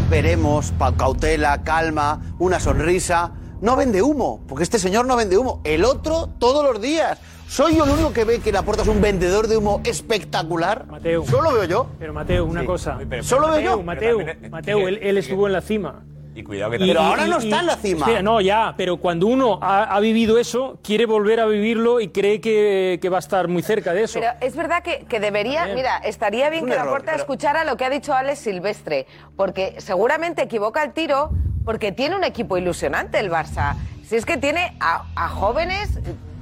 Veremos, 0.09 0.71
pa- 0.71 0.95
cautela, 0.95 1.63
calma, 1.63 2.21
una 2.39 2.59
sonrisa. 2.59 3.31
No 3.61 3.75
vende 3.75 4.01
humo, 4.01 4.43
porque 4.47 4.63
este 4.63 4.79
señor 4.79 5.05
no 5.05 5.15
vende 5.15 5.37
humo. 5.37 5.61
El 5.63 5.85
otro 5.85 6.27
todos 6.39 6.63
los 6.65 6.81
días. 6.81 7.19
¿Soy 7.51 7.75
yo 7.75 7.83
el 7.83 7.89
único 7.89 8.13
que 8.13 8.23
ve 8.23 8.39
que 8.39 8.49
Laporta 8.53 8.83
es 8.83 8.87
un 8.87 9.01
vendedor 9.01 9.45
de 9.49 9.57
humo 9.57 9.81
espectacular? 9.83 10.85
Mateo. 10.87 11.25
Solo 11.25 11.51
veo 11.51 11.65
yo. 11.65 11.87
Pero 11.99 12.13
Mateo, 12.13 12.45
una 12.45 12.63
cosa. 12.65 12.97
Solo 13.23 13.49
veo 13.49 13.59
yo. 13.59 13.83
Mateo, 13.83 14.19
Mateo, 14.49 14.87
él, 14.87 14.99
él 15.01 15.17
estuvo 15.17 15.47
en 15.47 15.53
la 15.53 15.59
cima. 15.59 16.01
Y 16.33 16.43
cuidado 16.43 16.71
que 16.71 16.77
Y- 16.77 16.87
Pero 16.87 17.01
ahora 17.01 17.27
no 17.27 17.39
está 17.39 17.59
en 17.59 17.65
la 17.65 17.75
cima. 17.75 18.05
Espera, 18.05 18.21
no, 18.21 18.39
ya, 18.39 18.73
pero 18.77 18.95
cuando 18.95 19.27
uno 19.27 19.59
ha, 19.61 19.83
ha 19.83 19.99
vivido 19.99 20.37
eso, 20.37 20.79
quiere 20.81 21.05
volver 21.05 21.41
a 21.41 21.45
vivirlo 21.45 21.99
y 21.99 22.07
cree 22.07 22.39
que, 22.39 22.99
que 23.01 23.09
va 23.09 23.17
a 23.17 23.19
estar 23.19 23.49
muy 23.49 23.63
cerca 23.63 23.91
de 23.91 24.03
eso. 24.03 24.17
Pero 24.21 24.31
es 24.39 24.55
verdad 24.55 24.81
que, 24.81 24.99
que 25.09 25.19
debería, 25.19 25.65
mira, 25.75 25.97
estaría 25.97 26.49
bien 26.49 26.65
que 26.67 26.71
error, 26.71 26.85
la 26.85 26.89
puerta 26.91 27.11
pero- 27.11 27.17
escuchara 27.23 27.65
lo 27.65 27.75
que 27.75 27.83
ha 27.83 27.89
dicho 27.89 28.13
Alex 28.13 28.39
Silvestre, 28.39 29.07
porque 29.35 29.75
seguramente 29.79 30.41
equivoca 30.41 30.81
el 30.83 30.93
tiro, 30.93 31.31
porque 31.65 31.91
tiene 31.91 32.15
un 32.15 32.23
equipo 32.23 32.57
ilusionante 32.57 33.19
el 33.19 33.29
Barça. 33.29 33.75
Si 34.07 34.15
es 34.15 34.25
que 34.25 34.37
tiene 34.37 34.77
a, 34.79 35.03
a 35.17 35.27
jóvenes 35.27 35.99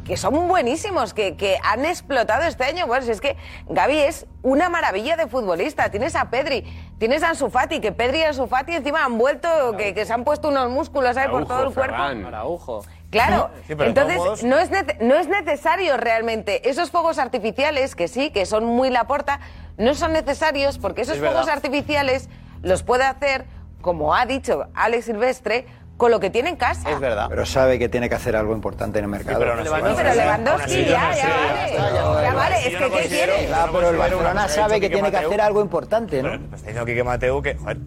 que 0.10 0.18
son 0.18 0.48
buenísimos, 0.48 1.14
que, 1.14 1.38
que 1.38 1.60
han 1.64 1.86
explotado 1.86 2.42
este 2.44 2.64
año. 2.64 2.88
Bueno, 2.88 3.06
si 3.06 3.12
es 3.12 3.22
que 3.22 3.38
Gaby 3.68 4.00
es 4.00 4.26
una 4.42 4.68
maravilla 4.68 5.16
de 5.16 5.28
futbolista. 5.28 5.92
Tienes 5.92 6.16
a 6.16 6.32
Pedri, 6.32 6.64
tienes 6.98 7.22
a 7.22 7.30
Ansu 7.30 7.52
Fati, 7.52 7.80
que 7.80 7.92
Pedri 7.92 8.18
y 8.22 8.24
Ansu 8.24 8.48
Fati 8.48 8.74
encima 8.76 9.06
han 9.06 9.20
vuelto, 9.20 9.48
que, 9.78 9.94
que 9.94 10.06
se 10.08 10.12
han 10.14 10.24
puesto 10.24 10.50
unos 10.50 10.72
músculos 10.72 11.16
ahí 11.16 11.30
por 11.30 11.46
todo 11.48 11.68
el 11.68 11.74
cuerpo. 11.76 11.96
Araujo. 11.96 12.82
Claro, 13.12 13.52
Sí, 13.68 13.76
todos 13.76 13.88
entonces 13.88 14.18
modos- 14.18 14.44
no, 14.44 14.58
es 14.58 14.70
no 15.00 15.16
es 15.16 15.28
necesario 15.28 15.96
realmente. 15.98 16.68
Esos 16.72 16.90
fuegos 16.90 17.20
artificiales, 17.20 17.96
que 17.96 18.08
sí, 18.08 18.32
que 18.32 18.48
son 18.48 18.66
muy 18.66 18.90
la 18.90 19.06
porta, 19.06 19.40
no 19.78 19.94
son 19.94 20.12
necesarios 20.14 20.80
porque 20.80 21.02
esos 21.04 21.18
Es 21.18 21.22
fuegos 21.22 21.48
artificiales 21.48 22.30
los 22.64 22.82
puede 22.82 23.04
hacer, 23.06 23.46
como 23.82 24.16
ha 24.16 24.26
dicho 24.26 24.68
Alex 24.74 25.06
Silvestre, 25.06 25.68
con 26.00 26.10
lo 26.12 26.20
que 26.20 26.30
tiene 26.30 26.50
en 26.50 26.56
casa. 26.56 26.90
Es 26.90 27.00
verdad. 27.00 27.28
Pero 27.30 27.46
sabe 27.46 27.78
que 27.78 27.90
tiene 27.90 28.08
que 28.10 28.16
hacer 28.16 28.36
algo 28.36 28.54
importante 28.56 28.98
en 29.00 29.06
el 29.06 29.12
mercado. 29.12 29.38
pero 29.38 29.56
no 29.56 29.64
sé, 29.64 29.70
Lewandowski, 29.70 30.02
pero 30.02 30.16
Lewandowski 30.16 30.86
ya, 30.86 31.14
ya 31.14 31.28
vale. 31.28 32.24
Ya 32.24 32.34
vale, 32.34 32.56
es 32.68 32.76
que 32.78 32.90
¿qué 32.90 33.08
quiere? 33.10 33.46
Claro, 33.48 33.72
pero 33.74 33.90
el 33.90 33.98
Barcelona 33.98 34.48
sabe 34.48 34.80
que 34.80 34.90
tiene 34.90 35.12
que 35.12 35.18
hacer 35.18 35.42
algo 35.42 35.62
importante, 35.62 36.24
¿no? 36.24 36.34
Está 36.34 36.56
diciendo 36.56 36.86
Quique 36.86 37.04
Mateu 37.04 37.42
que, 37.42 37.56
joder, 37.56 37.78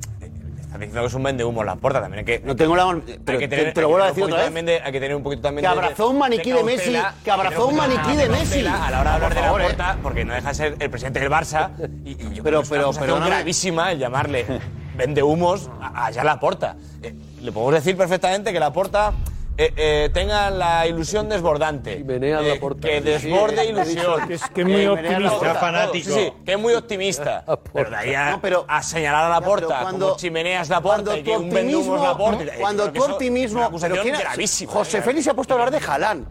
está 0.61 0.79
diciendo 0.79 1.01
que 1.01 1.07
es 1.07 1.15
un 1.15 1.23
vende 1.23 1.43
humo 1.45 1.61
en 1.63 1.67
la 1.69 1.77
puerta 1.77 2.03
también. 2.03 2.19
Hay 2.21 2.25
que, 2.27 2.41
No 2.45 2.55
tengo 2.55 2.77
la. 2.77 2.85
hay 2.85 3.19
Pero 3.25 3.39
que 3.39 3.49
te, 3.49 3.57
tener, 3.57 3.73
te 3.75 3.81
lo 3.81 3.89
vuelvo 3.89 4.05
a 4.05 4.09
que 4.09 4.13
decir 4.13 4.25
otra 4.25 4.37
vez. 4.37 4.45
también 4.45 4.67
de- 4.67 4.81
hay 4.83 4.93
que 4.93 5.01
tener 5.01 5.17
un 5.17 5.23
poquito 5.23 5.43
también 5.43 5.63
Que 5.63 5.69
abrazó 5.69 6.09
un 6.11 6.19
maniquí 6.19 6.53
de 6.53 6.63
Messi, 6.65 6.97
que 7.25 7.31
abrazó 7.31 7.67
un 7.67 7.77
maniquí 7.77 8.15
de 8.15 8.29
Messi. 8.29 8.67
A 8.67 8.91
la 8.91 9.01
hora 9.01 9.11
de 9.11 9.15
hablar 9.17 9.35
de 9.35 9.41
la 9.41 9.47
favor, 9.47 9.63
porta, 9.63 9.97
porque 10.03 10.25
no 10.27 10.35
deja 10.35 10.49
de 10.51 10.55
ser 10.55 10.77
el 10.79 10.91
presidente 10.91 11.19
del 11.21 11.31
Barça. 11.31 11.71
Y, 12.05 12.11
y 12.11 12.35
yo 12.35 12.43
Pero- 12.43 12.43
creo 12.43 12.61
que 12.61 12.65
es 12.65 12.71
una 12.71 12.77
pero- 12.77 12.83
acusación 12.85 12.99
perdóname. 13.09 13.31
gravísima 13.31 13.93
el 13.93 13.99
llamarle 13.99 14.47
vende 15.03 15.23
humos 15.23 15.69
allá 15.95 16.23
la 16.25 16.39
porta. 16.39 16.77
Eh, 17.03 17.15
le 17.41 17.51
podemos 17.53 17.75
decir 17.75 17.97
perfectamente 17.97 18.53
que 18.53 18.61
la 18.61 18.73
porta. 18.73 19.13
eh, 19.59 19.71
eh, 19.77 20.11
tenga 20.15 20.49
la 20.51 20.87
ilusión 20.87 21.29
desbordante. 21.29 21.93
Eh, 22.01 22.61
que 22.81 23.01
desborde 23.03 23.67
ilusión. 23.67 24.27
Que 24.27 24.35
es- 24.35 24.49
que 24.49 24.63
es 24.63 24.67
muy 24.67 24.87
optimista. 24.87 25.55
Fanático. 25.57 26.09
Sí, 26.09 26.13
sí, 26.15 26.33
que 26.47 26.53
es 26.53 26.59
muy 26.59 26.73
optimista. 26.73 27.45
Pero 27.75 27.91
de 27.91 27.97
ahí 27.97 28.15
a, 28.15 28.31
No, 28.31 28.41
pero- 28.41 28.65
a 28.67 28.83
señalar 28.83 29.25
a 29.27 29.29
la 29.29 29.41
porta 29.43 29.81
cuando- 29.83 30.07
como 30.07 30.17
chimeneas 30.19 30.69
la 30.71 30.81
porta 30.81 30.97
Cuando 31.05 31.17
y 31.19 31.23
que 31.23 31.37
un 31.37 31.51
vendehumos 31.51 32.01
la 32.01 32.17
porta. 32.17 32.33
optimismo, 32.37 32.61
cuando 32.61 32.93
tu 32.93 33.03
optimismo, 33.05 33.59
Una 33.59 33.67
pero 33.67 33.77
acusación 33.77 34.03
¿quién 34.03 34.15
ha- 34.15 34.21
gravísima. 34.21 34.73
José 34.73 34.99
¿eh? 34.99 35.03
Félix 35.03 35.25
se 35.25 35.31
ha 35.31 35.35
puesto 35.35 35.53
a 35.55 35.57
hablar 35.63 35.71
de 35.81 35.87
Haaland. 35.87 36.27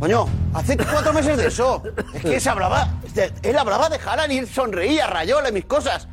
Coño, 0.00 0.26
hace 0.54 0.76
cuatro 0.78 1.12
meses 1.12 1.36
de 1.36 1.46
eso. 1.48 1.82
Es 2.14 2.22
que 2.22 2.40
se 2.40 2.48
hablaba, 2.48 2.88
él 3.42 3.58
hablaba 3.58 3.90
de 3.90 3.98
Haaland 4.02 4.32
y 4.32 4.38
él 4.38 4.46
sonreía, 4.48 5.06
rayola 5.06 5.50
y 5.50 5.52
mis 5.52 5.66
cosas. 5.66 6.08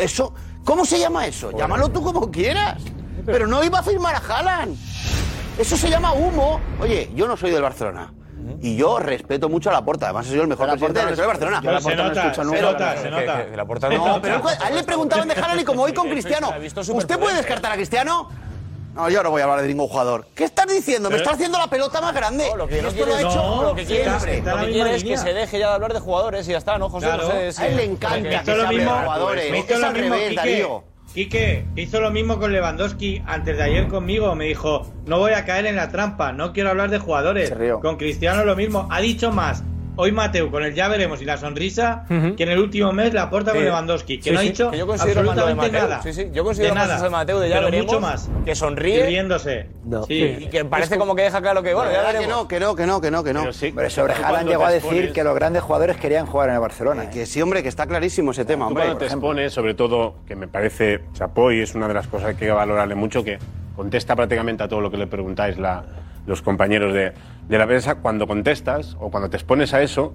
Eso, 0.00 0.34
¿cómo 0.64 0.84
se 0.84 0.98
llama 0.98 1.26
eso? 1.26 1.50
Llámalo 1.56 1.88
tú 1.90 2.02
como 2.02 2.30
quieras. 2.30 2.80
Pero 3.24 3.46
no 3.46 3.62
iba 3.62 3.78
a 3.78 3.82
firmar 3.82 4.14
a 4.16 4.18
Haaland. 4.18 4.76
Eso 5.58 5.76
se 5.76 5.88
llama 5.90 6.12
humo. 6.12 6.60
Oye, 6.80 7.10
yo 7.14 7.28
no 7.28 7.36
soy 7.36 7.50
del 7.50 7.62
Barcelona. 7.62 8.12
Y 8.60 8.76
yo 8.76 8.98
respeto 8.98 9.48
mucho 9.48 9.70
a 9.70 9.72
la 9.74 9.84
porta. 9.84 10.06
Además, 10.06 10.26
he 10.26 10.30
sido 10.30 10.42
el 10.42 10.48
mejor 10.48 10.68
presidente 10.68 10.98
de 10.98 11.04
la 11.04 11.16
de 11.16 11.26
Barcelona. 11.26 11.60
Pero 11.62 11.80
se 11.80 11.94
nota, 11.96 12.34
se 12.34 12.44
nota, 12.44 12.96
se 12.96 13.10
nota. 13.10 13.44
Que- 13.44 13.50
que 13.52 13.56
la 13.56 13.64
porta 13.64 13.88
No, 13.88 14.20
pero 14.20 14.42
a 14.60 14.68
él 14.68 14.74
le 14.74 14.82
preguntaban 14.82 15.28
de 15.28 15.34
Haaland 15.34 15.60
y 15.60 15.64
como 15.64 15.82
hoy 15.82 15.92
con 15.92 16.08
Cristiano. 16.08 16.52
¿Usted 16.94 17.18
puede 17.20 17.36
descartar 17.36 17.72
a 17.72 17.74
Cristiano? 17.76 18.28
No, 18.94 19.08
yo 19.08 19.22
no 19.22 19.30
voy 19.30 19.40
a 19.40 19.44
hablar 19.44 19.62
de 19.62 19.68
ningún 19.68 19.88
jugador. 19.88 20.26
¿Qué 20.34 20.44
estás 20.44 20.66
diciendo? 20.66 21.08
Me 21.08 21.16
está 21.16 21.30
haciendo 21.32 21.58
la 21.58 21.66
pelota 21.68 22.00
más 22.02 22.14
grande. 22.14 22.46
No, 22.50 22.56
lo 22.56 22.68
que 22.68 22.76
yo 22.76 22.82
no 22.82 22.88
Esto 22.88 23.00
lo 23.00 23.04
quiero 23.06 23.16
ha 23.16 23.20
es- 23.30 23.34
hecho 23.36 23.42
no, 23.56 23.62
lo 23.62 23.74
que 23.74 23.84
quiere, 23.86 24.04
siempre. 24.04 24.42
lo 24.42 24.58
que 24.66 24.72
quiere 24.72 24.94
es 24.96 25.04
que 25.04 25.16
se 25.16 25.32
deje 25.34 25.58
ya 25.58 25.68
de 25.68 25.74
hablar 25.74 25.92
de 25.94 26.00
jugadores 26.00 26.46
y 26.48 26.52
ya 26.52 26.58
está, 26.58 26.76
¿no, 26.78 26.90
José? 26.90 27.06
Claro. 27.06 27.24
No 27.24 27.30
sé 27.30 27.52
si- 27.52 27.62
A 27.62 27.66
él 27.68 27.76
le 27.76 27.84
encanta 27.84 28.16
Me 28.18 28.28
que 28.28 28.34
hizo 28.36 28.44
se 28.44 28.54
lo 28.56 28.62
hable 28.66 28.78
de 28.78 28.84
mismo, 28.84 29.00
jugadores. 29.02 29.50
me 29.50 29.58
hizo 29.60 29.74
Es 29.74 29.80
lo 29.80 29.86
al 29.86 29.92
mismo 29.94 30.14
revés, 30.14 30.28
Quique. 30.28 30.36
Darío. 30.40 30.84
Quique 31.14 31.66
hizo 31.76 32.00
lo 32.00 32.10
mismo 32.10 32.38
con 32.38 32.52
Lewandowski 32.52 33.22
antes 33.26 33.56
de 33.56 33.62
ayer 33.62 33.88
conmigo. 33.88 34.34
Me 34.34 34.46
dijo, 34.46 34.86
no 35.06 35.18
voy 35.18 35.32
a 35.32 35.44
caer 35.44 35.66
en 35.66 35.76
la 35.76 35.90
trampa, 35.90 36.32
no 36.32 36.52
quiero 36.52 36.70
hablar 36.70 36.90
de 36.90 36.98
jugadores. 36.98 37.52
Con 37.82 37.96
Cristiano 37.96 38.44
lo 38.44 38.56
mismo. 38.56 38.88
Ha 38.90 39.00
dicho 39.00 39.30
más. 39.32 39.62
Hoy 39.94 40.10
Mateo 40.10 40.50
con 40.50 40.64
el 40.64 40.74
ya 40.74 40.88
veremos 40.88 41.20
y 41.20 41.26
la 41.26 41.36
sonrisa 41.36 42.06
que 42.08 42.42
en 42.42 42.48
el 42.48 42.58
último 42.58 42.92
mes 42.92 43.12
la 43.12 43.24
aporta 43.24 43.52
con. 43.52 43.62
Lewandowski, 43.62 44.16
que 44.18 44.24
Sí, 44.24 44.30
no 44.30 44.38
ha 44.38 44.42
dicho 44.42 44.70
que 44.70 44.78
yo 44.78 44.86
más 44.86 45.04
de 45.04 45.10
absolutamente 45.10 45.54
Mateo. 45.54 45.88
nada. 45.88 46.02
Sí, 46.02 46.12
sí, 46.14 46.30
yo 46.32 46.44
considero 46.44 46.72
De 46.74 46.78
más 46.80 46.88
nada. 46.88 47.02
de 47.02 47.10
Mateo 47.10 47.40
de 47.40 47.48
ya 47.50 47.54
Pero 47.56 47.66
veremos, 47.66 47.86
mucho 47.86 48.00
más. 48.00 48.30
que 48.46 48.54
sonríe 48.54 49.04
riéndose. 49.06 49.66
Sí. 50.08 50.36
Y 50.40 50.46
que 50.46 50.64
parece 50.64 50.96
como 50.96 51.14
que 51.14 51.22
deja 51.22 51.42
claro 51.42 51.62
que, 51.62 51.74
bueno, 51.74 51.90
ya 51.92 51.98
¿Verdad 51.98 52.12
que 52.12 52.18
veremos. 52.20 52.36
no, 52.42 52.48
que 52.48 52.58
no, 52.60 52.74
que 52.74 52.86
no, 52.86 53.00
que 53.02 53.10
no, 53.10 53.22
que 53.24 53.32
no. 53.34 53.44
Pero 53.76 53.90
sobre 53.90 54.14
Haaland 54.14 54.48
llegó 54.48 54.64
a 54.64 54.70
decir 54.70 55.12
que 55.12 55.22
los 55.24 55.34
grandes 55.34 55.62
jugadores 55.62 55.96
querían 55.98 56.24
jugar 56.24 56.48
en 56.48 56.54
el 56.54 56.60
Barcelona. 56.62 57.04
¿eh? 57.04 57.10
Que 57.12 57.26
sí, 57.26 57.42
hombre, 57.42 57.62
que 57.62 57.68
está 57.68 57.86
clarísimo 57.86 58.30
ese 58.30 58.46
tema, 58.46 58.64
Tú 58.64 58.68
hombre. 58.68 58.84
cuando 58.84 58.98
te 58.98 59.04
expones, 59.06 59.52
sobre 59.52 59.74
todo, 59.74 60.14
que 60.26 60.36
me 60.36 60.48
parece 60.48 61.00
chapó 61.12 61.52
y 61.52 61.60
es 61.60 61.74
una 61.74 61.86
de 61.86 61.94
las 61.94 62.06
cosas 62.06 62.28
que 62.34 62.44
hay 62.44 62.48
que 62.48 62.50
valorarle 62.50 62.94
mucho, 62.94 63.22
que 63.22 63.38
contesta 63.76 64.16
prácticamente 64.16 64.62
a 64.62 64.68
todo 64.68 64.80
lo 64.80 64.90
que 64.90 64.96
le 64.96 65.06
preguntáis 65.06 65.58
la- 65.58 65.84
los 66.26 66.40
compañeros 66.40 66.94
de, 66.94 67.12
de 67.48 67.58
la 67.58 67.66
prensa, 67.66 67.96
cuando 67.96 68.26
contestas 68.26 68.96
o 69.00 69.10
cuando 69.10 69.28
te 69.30 69.36
expones 69.36 69.74
a 69.74 69.82
eso, 69.82 70.14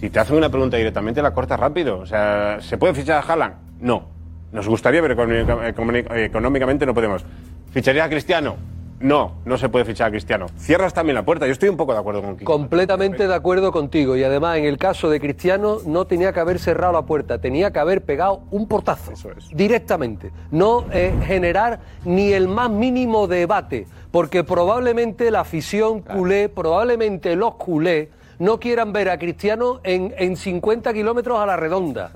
si 0.00 0.10
te 0.10 0.18
hacen 0.18 0.36
una 0.36 0.48
pregunta 0.50 0.76
directamente 0.76 1.22
la 1.22 1.32
cortas 1.32 1.58
rápido. 1.58 1.98
O 1.98 2.06
sea, 2.06 2.58
¿se 2.60 2.76
puede 2.78 2.94
fichar 2.94 3.22
a 3.22 3.26
Haaland? 3.32 3.54
No. 3.80 4.08
Nos 4.52 4.68
gustaría, 4.68 5.00
pero 5.02 5.14
económica- 5.14 6.16
económicamente 6.20 6.86
no 6.86 6.94
podemos. 6.94 7.24
¿Ficharía 7.72 8.04
a 8.04 8.08
Cristiano? 8.08 8.56
No, 9.04 9.32
no 9.44 9.58
se 9.58 9.68
puede 9.68 9.84
fichar 9.84 10.08
a 10.08 10.10
Cristiano. 10.10 10.46
Cierras 10.56 10.94
también 10.94 11.14
la 11.14 11.26
puerta. 11.26 11.44
Yo 11.44 11.52
estoy 11.52 11.68
un 11.68 11.76
poco 11.76 11.92
de 11.92 11.98
acuerdo 11.98 12.22
con 12.22 12.38
Kiko. 12.38 12.50
Completamente 12.50 13.28
de 13.28 13.34
acuerdo 13.34 13.70
contigo. 13.70 14.16
Y 14.16 14.24
además, 14.24 14.56
en 14.56 14.64
el 14.64 14.78
caso 14.78 15.10
de 15.10 15.20
Cristiano, 15.20 15.76
no 15.84 16.06
tenía 16.06 16.32
que 16.32 16.40
haber 16.40 16.58
cerrado 16.58 16.94
la 16.94 17.02
puerta, 17.02 17.38
tenía 17.38 17.70
que 17.70 17.78
haber 17.80 18.02
pegado 18.02 18.44
un 18.50 18.66
portazo. 18.66 19.12
Directamente. 19.52 20.32
No 20.50 20.86
eh, 20.90 21.12
generar 21.26 21.80
ni 22.06 22.32
el 22.32 22.48
más 22.48 22.70
mínimo 22.70 23.26
debate. 23.26 23.86
Porque 24.10 24.42
probablemente 24.42 25.30
la 25.30 25.40
afición 25.40 26.00
culé, 26.00 26.48
probablemente 26.48 27.36
los 27.36 27.56
culés, 27.56 28.08
no 28.44 28.60
quieran 28.60 28.92
ver 28.92 29.08
a 29.08 29.18
Cristiano 29.18 29.80
en, 29.84 30.14
en 30.18 30.36
50 30.36 30.92
kilómetros 30.92 31.38
a 31.38 31.46
la 31.46 31.56
redonda. 31.56 32.12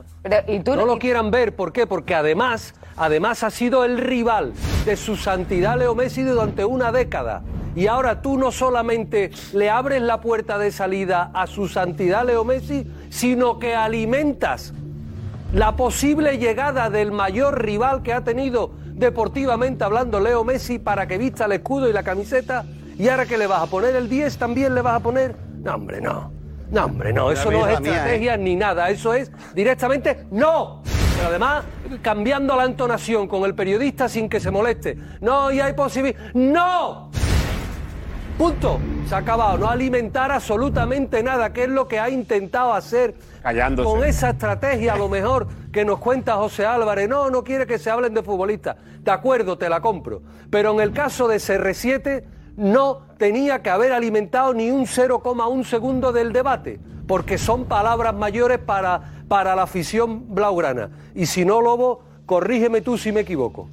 no 0.66 0.84
lo 0.84 0.98
quieran 0.98 1.30
ver, 1.30 1.56
¿por 1.56 1.72
qué? 1.72 1.86
Porque 1.86 2.14
además, 2.14 2.74
además 2.96 3.42
ha 3.42 3.50
sido 3.50 3.82
el 3.82 3.96
rival 3.96 4.52
de 4.84 4.96
su 4.96 5.16
santidad 5.16 5.78
Leo 5.78 5.94
Messi 5.94 6.22
durante 6.22 6.66
una 6.66 6.92
década. 6.92 7.42
Y 7.74 7.86
ahora 7.86 8.20
tú 8.20 8.36
no 8.36 8.52
solamente 8.52 9.30
le 9.54 9.70
abres 9.70 10.02
la 10.02 10.20
puerta 10.20 10.58
de 10.58 10.70
salida 10.70 11.30
a 11.32 11.46
su 11.46 11.66
santidad 11.66 12.26
Leo 12.26 12.44
Messi, 12.44 12.86
sino 13.08 13.58
que 13.58 13.74
alimentas 13.74 14.74
la 15.54 15.76
posible 15.76 16.36
llegada 16.36 16.90
del 16.90 17.10
mayor 17.10 17.64
rival 17.64 18.02
que 18.02 18.12
ha 18.12 18.22
tenido 18.22 18.72
deportivamente 18.84 19.82
hablando 19.82 20.20
Leo 20.20 20.44
Messi 20.44 20.78
para 20.78 21.06
que 21.06 21.16
vista 21.16 21.46
el 21.46 21.52
escudo 21.52 21.88
y 21.88 21.94
la 21.94 22.02
camiseta 22.02 22.66
y 22.98 23.08
ahora 23.08 23.24
que 23.24 23.38
le 23.38 23.46
vas 23.46 23.62
a 23.62 23.66
poner 23.66 23.96
el 23.96 24.10
10 24.10 24.36
también 24.36 24.74
le 24.74 24.82
vas 24.82 24.96
a 24.96 25.00
poner 25.00 25.47
no 25.68 25.74
hombre 25.74 26.00
no 26.00 26.32
no 26.70 26.84
hombre 26.86 27.12
no 27.12 27.30
eso 27.30 27.50
no 27.50 27.66
es 27.66 27.80
mía, 27.80 27.90
¿eh? 27.90 27.94
estrategia 27.94 28.36
ni 28.38 28.56
nada 28.56 28.88
eso 28.88 29.12
es 29.12 29.30
directamente 29.54 30.26
no 30.30 30.82
pero 31.16 31.28
además 31.28 31.64
cambiando 32.00 32.56
la 32.56 32.64
entonación 32.64 33.28
con 33.28 33.44
el 33.44 33.54
periodista 33.54 34.08
sin 34.08 34.30
que 34.30 34.40
se 34.40 34.50
moleste 34.50 34.96
no 35.20 35.50
y 35.52 35.60
hay 35.60 35.74
posibilidad 35.74 36.32
no 36.32 37.10
Punto. 38.38 38.78
Se 39.08 39.16
ha 39.16 39.18
acabado. 39.18 39.58
No 39.58 39.68
alimentar 39.68 40.30
absolutamente 40.30 41.24
nada, 41.24 41.52
que 41.52 41.64
es 41.64 41.68
lo 41.68 41.88
que 41.88 41.98
ha 41.98 42.08
intentado 42.08 42.72
hacer 42.72 43.16
Callándose. 43.42 43.88
con 43.88 44.04
esa 44.04 44.30
estrategia, 44.30 44.92
a 44.92 44.96
lo 44.96 45.08
mejor, 45.08 45.48
que 45.72 45.84
nos 45.84 45.98
cuenta 45.98 46.36
José 46.36 46.64
Álvarez. 46.64 47.08
No, 47.08 47.30
no 47.30 47.42
quiere 47.42 47.66
que 47.66 47.80
se 47.80 47.90
hablen 47.90 48.14
de 48.14 48.22
futbolistas. 48.22 48.76
De 49.00 49.10
acuerdo, 49.10 49.58
te 49.58 49.68
la 49.68 49.80
compro. 49.80 50.22
Pero 50.50 50.72
en 50.72 50.78
el 50.78 50.92
caso 50.92 51.26
de 51.26 51.38
CR7, 51.38 52.22
no 52.58 53.02
tenía 53.18 53.62
que 53.62 53.70
haber 53.70 53.92
alimentado 53.92 54.52
ni 54.52 54.70
un 54.70 54.84
0,1 54.84 55.64
segundo 55.64 56.12
del 56.12 56.32
debate, 56.32 56.80
porque 57.06 57.38
son 57.38 57.66
palabras 57.66 58.14
mayores 58.14 58.58
para, 58.58 59.22
para 59.28 59.54
la 59.54 59.62
afición 59.62 60.34
blaugrana. 60.34 60.90
Y 61.14 61.26
si 61.26 61.44
no, 61.44 61.60
Lobo, 61.60 62.02
corrígeme 62.26 62.80
tú 62.80 62.98
si 62.98 63.12
me 63.12 63.20
equivoco. 63.20 63.70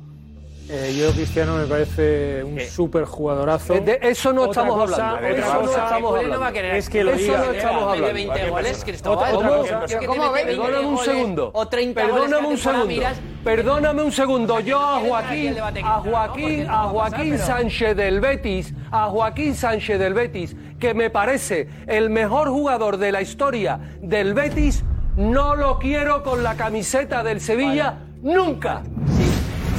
Eh, 0.67 0.95
yo 0.97 1.11
Cristiano 1.11 1.57
me 1.57 1.65
parece 1.65 2.43
un 2.43 2.59
súper 2.59 3.05
jugadorazo. 3.05 3.75
De 3.75 3.99
eso 4.01 4.33
no 4.33 4.41
Otra 4.43 4.63
estamos 4.63 4.75
cosa- 4.89 5.11
hablando, 5.11 5.15
otra 5.27 5.29
eso 5.45 5.53
no 5.53 5.59
cosa- 5.61 5.83
estamos 5.83 6.17
hablando. 6.17 6.59
Es 6.59 6.89
que 6.89 7.03
lo 7.03 7.11
Eso 7.11 7.19
diga. 7.21 7.37
no 7.37 7.51
estamos 7.51 7.83
hablando. 7.83 8.07
de 8.07 8.13
20 8.13 8.49
goles, 8.49 8.83
Cristóbal. 8.83 9.35
Otra- 9.35 9.49
¿Cómo? 9.49 9.63
¿Cómo? 9.67 9.83
Es 9.85 9.95
que 9.95 10.05
¿Cómo? 10.07 10.31
20 10.31 10.55
Perdóname 10.55 10.87
un 10.87 10.97
segundo. 10.97 11.51
O 11.53 11.67
30 11.67 12.01
goles 12.01 12.15
Perdóname 12.15 12.47
un 12.47 12.57
segundo. 12.57 12.85
miras. 12.87 13.17
Perdóname 13.43 14.01
un 14.01 14.11
segundo. 14.11 14.59
Yo 14.59 14.79
a 14.79 14.99
Joaquín, 15.01 15.55
a 15.83 15.99
Joaquín, 15.99 16.67
a 16.67 16.83
Joaquín 16.87 17.37
Sánchez 17.37 17.95
del 17.95 18.19
Betis, 18.19 18.73
a 18.91 19.05
Joaquín 19.05 19.53
Sánchez 19.55 19.99
del 19.99 20.15
Betis, 20.15 20.55
que 20.79 20.95
me 20.95 21.11
parece 21.11 21.69
el 21.85 22.09
mejor 22.09 22.49
jugador 22.49 22.97
de 22.97 23.11
la 23.11 23.21
historia 23.21 23.79
del 24.01 24.33
Betis, 24.33 24.83
no 25.15 25.55
lo 25.55 25.77
quiero 25.77 26.23
con 26.23 26.41
la 26.41 26.55
camiseta 26.55 27.23
del 27.23 27.39
Sevilla 27.39 27.99
nunca. 28.23 28.81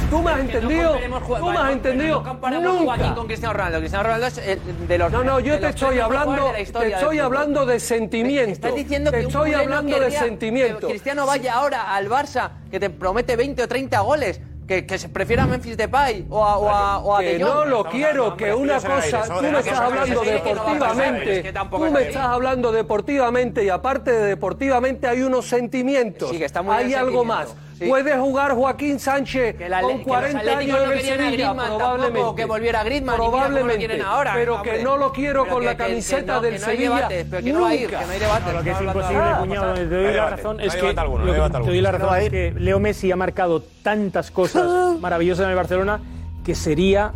¿Tú 0.09 0.21
me 0.21 0.31
has 0.31 0.39
entendido? 0.39 0.97
¿Tú 1.39 1.45
me 1.49 1.57
has 1.57 1.71
entendido? 1.71 2.23
Nunca. 2.61 3.15
con 3.15 3.27
Cristiano 3.27 3.53
Ronaldo. 3.53 3.79
Cristiano 3.79 4.03
Ronaldo 4.03 4.27
es 4.27 4.37
el- 4.37 4.87
de 4.87 4.97
los 4.97 5.11
No, 5.11 5.23
no, 5.23 5.39
yo 5.39 5.59
te 5.59 5.67
estoy 5.69 5.99
hablando, 5.99 6.51
te 6.53 6.61
estoy 6.61 7.19
hablando 7.19 7.65
de 7.65 7.79
sentimiento. 7.79 8.51
Estás 8.53 8.75
diciendo 8.75 9.11
te 9.11 9.19
que 9.19 9.23
estoy 9.27 9.53
hablando 9.53 9.99
de 9.99 10.11
sentimiento. 10.11 10.87
Que 10.87 10.93
Cristiano 10.93 11.25
vaya 11.25 11.55
ahora 11.55 11.93
al 11.95 12.09
Barça, 12.09 12.51
que 12.71 12.79
te 12.79 12.89
promete 12.89 13.35
20 13.35 13.63
o 13.63 13.67
30 13.67 13.99
goles, 13.99 14.39
que, 14.67 14.85
que 14.85 14.97
se 14.97 15.07
prefiera 15.09 15.43
a 15.43 15.47
Memphis 15.47 15.77
Depay 15.77 16.25
o 16.29 16.43
a, 16.43 16.57
o 16.57 16.69
a, 16.69 16.97
o 16.99 17.15
a 17.15 17.19
que 17.21 17.37
De 17.37 17.43
Jong. 17.43 17.53
no 17.55 17.65
lo 17.65 17.83
quiero, 17.85 18.35
que 18.35 18.53
una 18.53 18.75
cosa, 18.81 19.23
tú 19.23 19.41
me 19.41 19.59
estás 19.59 19.79
hablando 19.79 20.21
deportivamente, 20.23 21.53
tú 21.69 21.79
me 21.79 22.01
estás 22.01 22.25
hablando 22.25 22.71
deportivamente 22.71 23.63
y 23.63 23.69
aparte 23.69 24.11
de 24.11 24.25
deportivamente 24.25 25.07
hay 25.07 25.21
unos 25.21 25.47
sentimientos, 25.47 26.31
Sí, 26.31 26.37
que 26.37 26.45
está 26.45 26.61
muy 26.61 26.75
hay 26.75 26.93
algo 26.93 27.23
más. 27.23 27.55
Sí. 27.77 27.85
Puede 27.87 28.17
jugar 28.17 28.53
Joaquín 28.55 28.99
Sánchez 28.99 29.55
la- 29.69 29.81
con 29.81 29.91
que 29.91 29.97
los 29.97 30.07
40 30.07 30.39
atléticos 30.39 30.61
años 30.75 30.77
no 30.87 30.91
en 30.91 30.97
el 30.97 31.03
Sevilla, 31.05 31.29
Griezmann 31.31 31.57
tampoco, 31.57 31.77
probablemente. 31.77 32.35
que 32.35 32.45
volviera 32.45 32.83
Griezmann, 32.83 33.15
y 33.15 33.17
mira 33.17 33.25
lo 33.25 33.31
probablemente, 33.31 33.77
quieren 33.77 34.01
ahora, 34.01 34.33
pero 34.33 34.55
hombre. 34.55 34.71
que 34.77 34.83
no 34.83 34.97
lo 34.97 35.11
quiero 35.11 35.43
Pero 35.43 35.53
con 35.53 35.59
que- 35.61 35.65
la 35.67 35.71
que- 35.77 35.83
que 35.83 35.89
camiseta 35.89 36.33
no, 36.35 36.41
del 36.41 36.53
que 36.53 36.59
no 36.59 36.65
hay 36.65 36.71
Sevilla. 36.77 36.95
debate, 36.95 37.25
pero 37.29 37.43
que 37.43 37.53
no 37.53 37.61
va 37.61 37.69
a 37.69 37.75
ir, 37.75 37.81
nunca. 37.83 37.99
que 37.99 38.05
no 38.05 38.11
hay 38.11 38.19
debate. 38.19 38.53
Lo 38.53 38.63
que 38.63 38.71
es 38.71 38.81
imposible, 38.81 39.17
hablando- 39.17 39.39
cuñado, 39.45 39.73
te 39.75 39.83
No 39.83 39.89
doy 39.89 40.05
hay 40.07 40.13
la 40.15 40.29
razón, 40.29 40.57
no 40.57 40.63
es 40.63 40.73
hay 40.73 40.79
que, 40.81 40.81
no 40.81 40.89
hay 40.89 40.95
que 40.95 41.51
te 41.63 41.67
doy 41.69 41.81
la 41.81 41.91
No 41.91 41.97
razón 41.99 42.17
es 42.19 42.29
que 42.29 42.53
Leo 42.57 42.79
Messi 42.79 43.11
ha 43.11 43.15
marcado 43.15 43.61
tantas 43.83 44.31
cosas 44.31 44.65
maravillosas 44.99 45.43
en 45.45 45.49
el 45.51 45.55
Barcelona 45.55 45.99
que 46.43 46.55
sería 46.55 47.13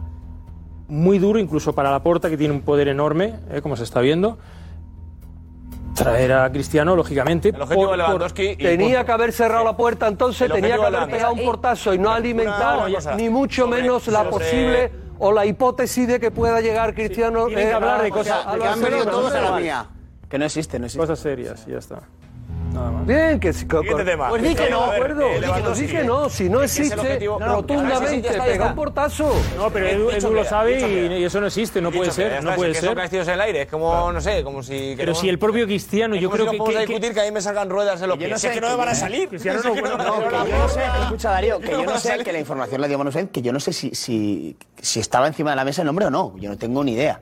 muy 0.87 1.17
duro, 1.19 1.39
incluso 1.39 1.73
para 1.73 1.89
la 1.89 2.03
Porta, 2.03 2.29
que 2.29 2.37
tiene 2.37 2.53
un 2.53 2.61
poder 2.61 2.87
enorme, 2.87 3.33
eh, 3.49 3.61
como 3.61 3.75
se 3.77 3.83
está 3.83 3.99
viendo, 4.01 4.37
traer 5.95 6.31
a 6.33 6.51
Cristiano, 6.51 6.95
lógicamente. 6.95 7.49
El 7.49 7.61
objetivo 7.61 7.91
de 7.91 7.97
Lewandowski 7.97 8.43
y 8.51 8.55
Tenía 8.55 8.87
punto. 8.97 9.05
que 9.05 9.11
haber 9.11 9.31
cerrado 9.33 9.63
la 9.63 9.75
puerta 9.77 10.07
entonces, 10.07 10.41
El 10.43 10.51
tenía 10.53 10.75
que 10.75 10.79
objetivo 10.79 10.97
haber 10.97 11.09
de 11.09 11.15
pegado 11.15 11.33
un 11.33 11.43
portazo 11.45 11.93
y 11.93 11.99
no 11.99 12.11
alimentar 12.11 12.79
una 12.87 12.95
cosa. 12.95 13.15
ni 13.15 13.29
mucho 13.29 13.63
Sobre- 13.65 13.81
menos 13.81 14.07
la 14.07 14.19
sobre- 14.19 14.29
posible 14.31 14.91
o 15.19 15.31
la 15.31 15.45
hipótesis 15.45 16.07
de 16.07 16.19
que 16.19 16.31
pueda 16.31 16.61
llegar 16.61 16.93
Cristiano. 16.95 17.45
Tienen 17.47 17.65
que 17.65 17.71
eh, 17.71 17.73
hablar 17.75 17.99
a- 17.99 18.03
de 18.03 18.09
cosas 18.11 18.45
a- 18.45 18.57
que 18.57 18.63
a 18.65 18.73
han 18.73 18.81
venido 18.81 19.05
Barcelona. 19.05 19.11
todos 19.11 19.33
a 19.35 19.41
la 19.41 19.59
mía. 19.59 19.85
Que 20.29 20.37
no 20.39 20.45
existe, 20.45 20.79
no 20.79 20.85
existe. 20.85 20.99
Cosas 21.05 21.19
serias, 21.19 21.65
y 21.67 21.71
ya 21.71 21.77
está. 21.77 21.99
Nada 22.71 22.91
más. 22.91 23.05
Bien, 23.05 23.39
que 23.39 23.51
Siguiente 23.53 24.03
tema. 24.05 24.29
Pues 24.29 24.41
di 24.43 24.55
que 24.55 24.69
no, 24.69 24.83
acuerdo. 24.85 25.21
eh, 25.27 25.41
Di 25.75 25.87
que 25.87 26.03
no, 26.03 26.29
si 26.29 26.49
no 26.49 26.63
existe, 26.63 27.19
rotundamente, 27.39 28.29
pega 28.29 28.67
un 28.67 28.75
portazo. 28.75 29.33
No, 29.57 29.69
pero 29.69 29.87
Edu, 29.87 30.31
lo 30.33 30.43
sabe 30.43 30.79
y, 31.19 31.23
eso 31.23 31.39
no 31.41 31.47
existe, 31.47 31.81
no 31.81 31.91
puede 31.91 32.11
ser, 32.11 32.43
no 32.43 32.55
puede 32.55 32.71
es 32.71 32.79
que 32.79 32.85
Son 32.85 32.95
ser. 33.09 33.19
en 33.23 33.29
el 33.29 33.41
aire, 33.41 33.61
es 33.63 33.67
como, 33.67 34.11
no 34.11 34.21
sé, 34.21 34.43
como 34.43 34.63
si... 34.63 34.93
Pero 34.97 35.13
si 35.15 35.29
el 35.29 35.37
propio 35.39 35.65
Cristiano, 35.65 36.15
yo 36.15 36.29
creo 36.29 36.45
si 36.45 36.51
que... 36.51 36.57
no 36.57 36.63
podemos 36.63 36.87
discutir 36.87 37.13
que 37.13 37.21
a 37.21 37.23
mí 37.23 37.31
me 37.31 37.41
salgan 37.41 37.69
ruedas 37.69 38.01
en 38.01 38.09
los 38.09 38.17
pies. 38.17 38.29
no 38.29 38.35
Es 38.35 38.41
sé, 38.41 38.51
que 38.51 38.61
no 38.61 38.69
me 38.69 38.75
van 38.75 38.89
a 38.89 38.95
salir. 38.95 39.27
Cristiano 39.29 39.59
no 39.63 41.03
escucha 41.03 41.31
Darío, 41.31 41.59
que 41.59 41.71
yo 41.71 41.83
No 41.85 41.97
sé, 41.97 42.23
que 42.23 42.31
la 42.31 42.39
información 42.39 42.81
la 42.81 42.87
dio 42.87 42.97
Manuel 42.97 43.29
que 43.29 43.41
yo 43.41 43.51
no 43.51 43.59
sé 43.59 43.73
si, 43.73 43.93
si, 43.93 44.55
si 44.81 44.99
estaba 44.99 45.27
encima 45.27 45.49
de 45.51 45.55
la 45.57 45.65
mesa 45.65 45.81
el 45.81 45.87
nombre 45.87 46.05
o 46.05 46.09
no, 46.09 46.33
yo 46.37 46.49
no 46.49 46.57
tengo 46.57 46.83
ni 46.83 46.93
idea. 46.93 47.21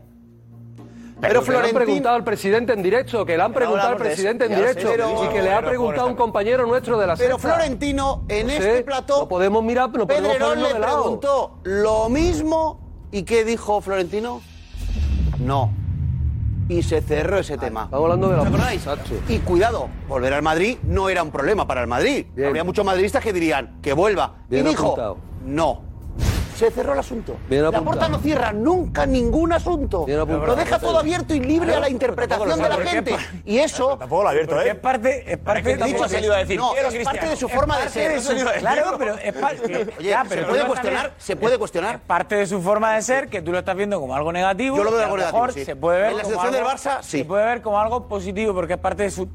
Pero 1.21 1.43
que 1.43 1.51
le 1.51 1.57
han 1.57 1.73
preguntado 1.73 2.15
al 2.15 2.23
presidente 2.23 2.73
en 2.73 2.83
directo, 2.83 3.25
que 3.25 3.35
le 3.37 3.43
han 3.43 3.53
preguntado 3.53 3.89
al 3.89 3.97
presidente 3.97 4.45
en 4.45 4.51
lo 4.51 4.57
directo 4.57 4.89
y 5.23 5.27
que 5.29 5.41
le 5.41 5.53
ha 5.53 5.61
preguntado 5.61 6.07
un 6.07 6.15
compañero 6.15 6.65
nuestro 6.65 6.97
de 6.97 7.07
la 7.07 7.15
Pero. 7.15 7.37
Florentino, 7.37 8.23
en 8.27 8.49
este 8.49 8.83
plató, 8.83 9.27
podemos 9.27 9.63
mirar, 9.63 9.89
no 9.91 10.07
podemos 10.07 10.35
ponerlo 10.37 10.69
le 10.69 10.75
preguntó 10.75 11.59
lo 11.63 12.09
mismo. 12.09 12.79
¿Y 13.11 13.23
qué 13.23 13.43
dijo 13.43 13.81
Florentino? 13.81 14.41
No. 15.39 15.71
Y 16.67 16.83
se 16.83 17.01
cerró 17.01 17.39
ese 17.39 17.57
tema. 17.57 17.85
Estamos 17.85 18.03
hablando 18.03 18.29
de 18.29 18.35
la... 18.35 18.41
¿Os 18.43 18.47
acordáis? 18.47 18.87
Y 19.27 19.39
cuidado, 19.39 19.89
volver 20.07 20.33
al 20.33 20.43
Madrid 20.43 20.77
no 20.83 21.09
era 21.09 21.23
un 21.23 21.31
problema 21.31 21.65
para 21.65 21.81
el 21.81 21.87
Madrid. 21.87 22.27
Habría 22.45 22.63
muchos 22.63 22.85
madridistas 22.85 23.23
que 23.23 23.33
dirían 23.33 23.79
que 23.81 23.93
vuelva. 23.93 24.35
Y 24.51 24.61
dijo, 24.61 25.17
no. 25.43 25.88
Se 26.59 26.69
cerró 26.71 26.91
el 26.91 26.99
asunto. 26.99 27.37
Bien 27.47 27.61
la 27.61 27.69
apuntado. 27.69 27.85
puerta 27.85 28.09
no 28.09 28.19
cierra 28.19 28.51
nunca 28.51 29.05
ningún 29.05 29.53
asunto. 29.53 30.05
Lo 30.07 30.55
deja 30.57 30.77
todo 30.77 30.99
abierto 30.99 31.33
y 31.33 31.39
libre 31.39 31.73
a 31.73 31.79
la 31.79 31.89
interpretación 31.89 32.61
de 32.61 32.67
la 32.69 32.75
gente. 32.77 33.15
Y 33.45 33.59
eso... 33.59 33.97
Tampoco 33.97 34.23
lo 34.23 34.27
ha 34.27 34.31
abierto, 34.31 34.59
¿eh? 34.61 34.69
es 34.71 34.75
parte, 34.75 35.31
es 35.31 35.37
parte 35.37 35.63
que 35.63 35.69
tampoco 35.77 35.87
dicho 35.93 36.03
ha 36.03 36.09
salido 36.09 36.33
a 36.33 36.37
decir, 36.39 36.57
no, 36.59 36.71
quiero 36.73 36.87
es 36.89 36.93
Cristiano. 36.95 37.17
parte 37.17 37.29
de 37.29 37.35
su 37.37 37.47
Es 37.47 37.53
forma 37.53 37.79
de 37.79 37.89
ser. 37.89 38.21
de 38.21 38.59
Claro, 38.59 38.95
pero 38.99 39.15
es 39.15 39.33
parte. 39.33 39.87
Oye, 39.97 40.09
ya, 40.09 40.25
¿se 40.25 40.43
puede 40.43 40.65
cuestionar? 40.65 41.13
¿Se 41.17 41.35
puede 41.37 41.53
es- 41.53 41.59
cuestionar? 41.59 41.95
Es 41.95 42.01
parte 42.01 42.35
de 42.35 42.45
su 42.45 42.61
forma 42.61 42.93
de 42.95 43.01
ser 43.03 43.29
que 43.29 43.41
tú 43.41 43.53
lo 43.53 43.59
estás 43.59 43.77
viendo 43.77 43.97
como 44.01 44.13
algo 44.13 44.33
negativo. 44.33 44.75
Yo 44.75 44.83
lo 44.83 44.91
veo 44.91 45.03
algo 45.03 45.15
negativo. 45.17 45.47
Se 45.51 45.75
puede 45.77 46.01
ver 46.01 46.11
En 46.11 46.17
la 46.17 46.23
como 46.23 46.35
selección 46.41 46.53
del 46.65 46.75
Barça, 46.77 46.97
sí. 47.01 47.19
Se 47.19 47.25
puede 47.25 47.45
ver 47.45 47.61
como 47.61 47.79
algo 47.79 48.07
positivo 48.09 48.53
porque 48.53 48.73
es 48.73 48.79
parte 48.79 49.03
de 49.03 49.11
su 49.11 49.29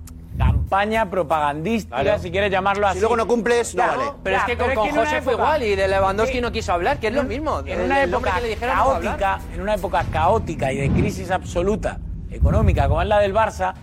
campaña 0.69 1.09
propagandística, 1.11 2.01
Claro. 2.01 2.19
si 2.23 2.31
quieres 2.31 2.51
llamarlo 2.51 2.87
así. 2.87 2.95
Si 2.97 3.01
luego 3.01 3.17
no 3.17 3.27
cumples, 3.27 3.75
no 3.75 3.83
Ya, 3.83 3.97
vale. 3.97 4.11
Pero 4.23 4.37
es 4.39 4.45
que 4.45 4.57
con, 4.57 4.67
pero 4.69 4.81
con 4.81 4.89
en 4.89 4.95
una 4.95 5.05
José 5.05 5.23
fue 5.23 5.33
época- 5.35 5.45
igual 5.47 5.63
y 5.63 5.77
de 5.77 5.89
Lewandowski 5.89 6.35
que- 6.35 6.41
no 6.41 6.53
quiso 6.53 6.73
hablar, 6.73 6.99
que 6.99 7.09
es 7.09 7.15
lo 7.15 7.23
mismo. 7.25 7.61
En 7.61 7.69
El- 7.69 7.81
una 7.83 8.03
el 8.03 8.09
época 8.11 8.35
que 8.35 8.41
le 8.41 8.49
dijeron 8.49 8.77
no 8.77 8.87
va 8.87 8.93
a 8.93 8.97
hablar. 8.97 9.19
caótica, 9.19 9.55
en 9.55 9.61
una 9.61 9.75
época 9.75 10.05
caótica 10.11 10.73
y 10.73 10.77
de 10.79 10.91
crisis 10.91 11.31
absoluta 11.31 11.99
económica 12.31 12.89
como 12.89 13.03
es 13.03 13.09
la 13.09 13.19
del 13.21 13.35
Barça, 13.35 13.75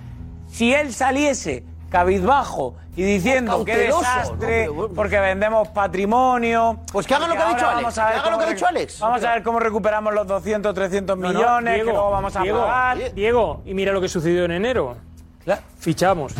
si 0.48 0.74
él 0.74 0.94
saliese 0.94 1.64
cabizbajo 1.90 2.76
y 2.96 3.04
diciendo 3.04 3.64
qué 3.64 3.72
Cauteloso, 3.74 4.00
desastre, 4.02 4.32
¿no? 4.34 4.40
Pero 4.40 4.74
bueno. 4.74 4.94
porque 4.96 5.20
vendemos 5.20 5.68
patrimonio. 5.70 6.80
Pues 6.92 7.06
que 7.08 7.14
haga 7.16 7.28
lo 7.28 7.34
que 7.36 7.40
ha 7.42 7.50
dicho 7.50 7.66
Alex, 7.68 7.76
vamos 7.84 7.98
a 7.98 8.04
ver 8.06 8.14
que 8.14 8.20
haga 8.20 8.30
lo 8.30 8.32
cómo 8.36 8.40
que 8.40 8.52
ha 8.52 8.54
dicho 8.54 8.68
Alex. 8.68 9.00
Vamos 9.00 9.24
a 9.24 9.34
ver 9.34 9.44
cómo 9.44 9.60
recuperamos 9.60 10.14
los 10.14 10.28
200, 10.28 10.74
300 10.74 11.18
No, 11.18 11.28
no, 11.32 11.34
millones 11.40 11.74
Diego, 11.76 11.88
que 11.88 11.94
luego 11.94 12.12
vamos 12.12 12.36
a 12.36 12.42
Diego, 12.42 12.60
pagar. 12.62 13.14
Diego, 13.14 13.62
y 13.66 13.74
mira 13.74 13.92
lo 13.94 14.02
que 14.02 14.10
sucedió 14.10 14.46
en 14.46 14.52
enero. 14.52 14.98
Fichamos. 15.80 16.34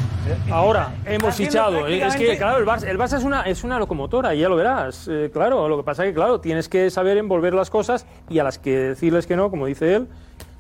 Ahora 0.52 0.94
hemos 1.06 1.36
fichado. 1.36 1.88
Es 1.88 2.16
que, 2.16 2.38
claro, 2.38 2.60
el 2.60 2.66
Barça, 2.66 2.88
el 2.88 2.98
Barça 2.98 3.18
es, 3.18 3.24
una, 3.24 3.42
es 3.44 3.64
una 3.64 3.80
locomotora, 3.80 4.36
y 4.36 4.40
ya 4.40 4.50
lo 4.50 4.56
verás. 4.56 5.08
Eh, 5.10 5.32
claro, 5.34 5.68
lo 5.68 5.78
que 5.78 5.84
pasa 5.84 6.04
es 6.04 6.10
que, 6.12 6.16
claro, 6.16 6.40
tienes 6.40 6.70
que 6.70 6.90
saber 6.92 7.18
envolver 7.18 7.54
las 7.54 7.70
cosas 7.70 8.06
y 8.30 8.40
a 8.40 8.44
las 8.44 8.60
que 8.60 8.78
decirles 8.78 9.26
que 9.26 9.36
no, 9.36 9.50
como 9.50 9.66
dice 9.66 9.96
él. 9.96 10.08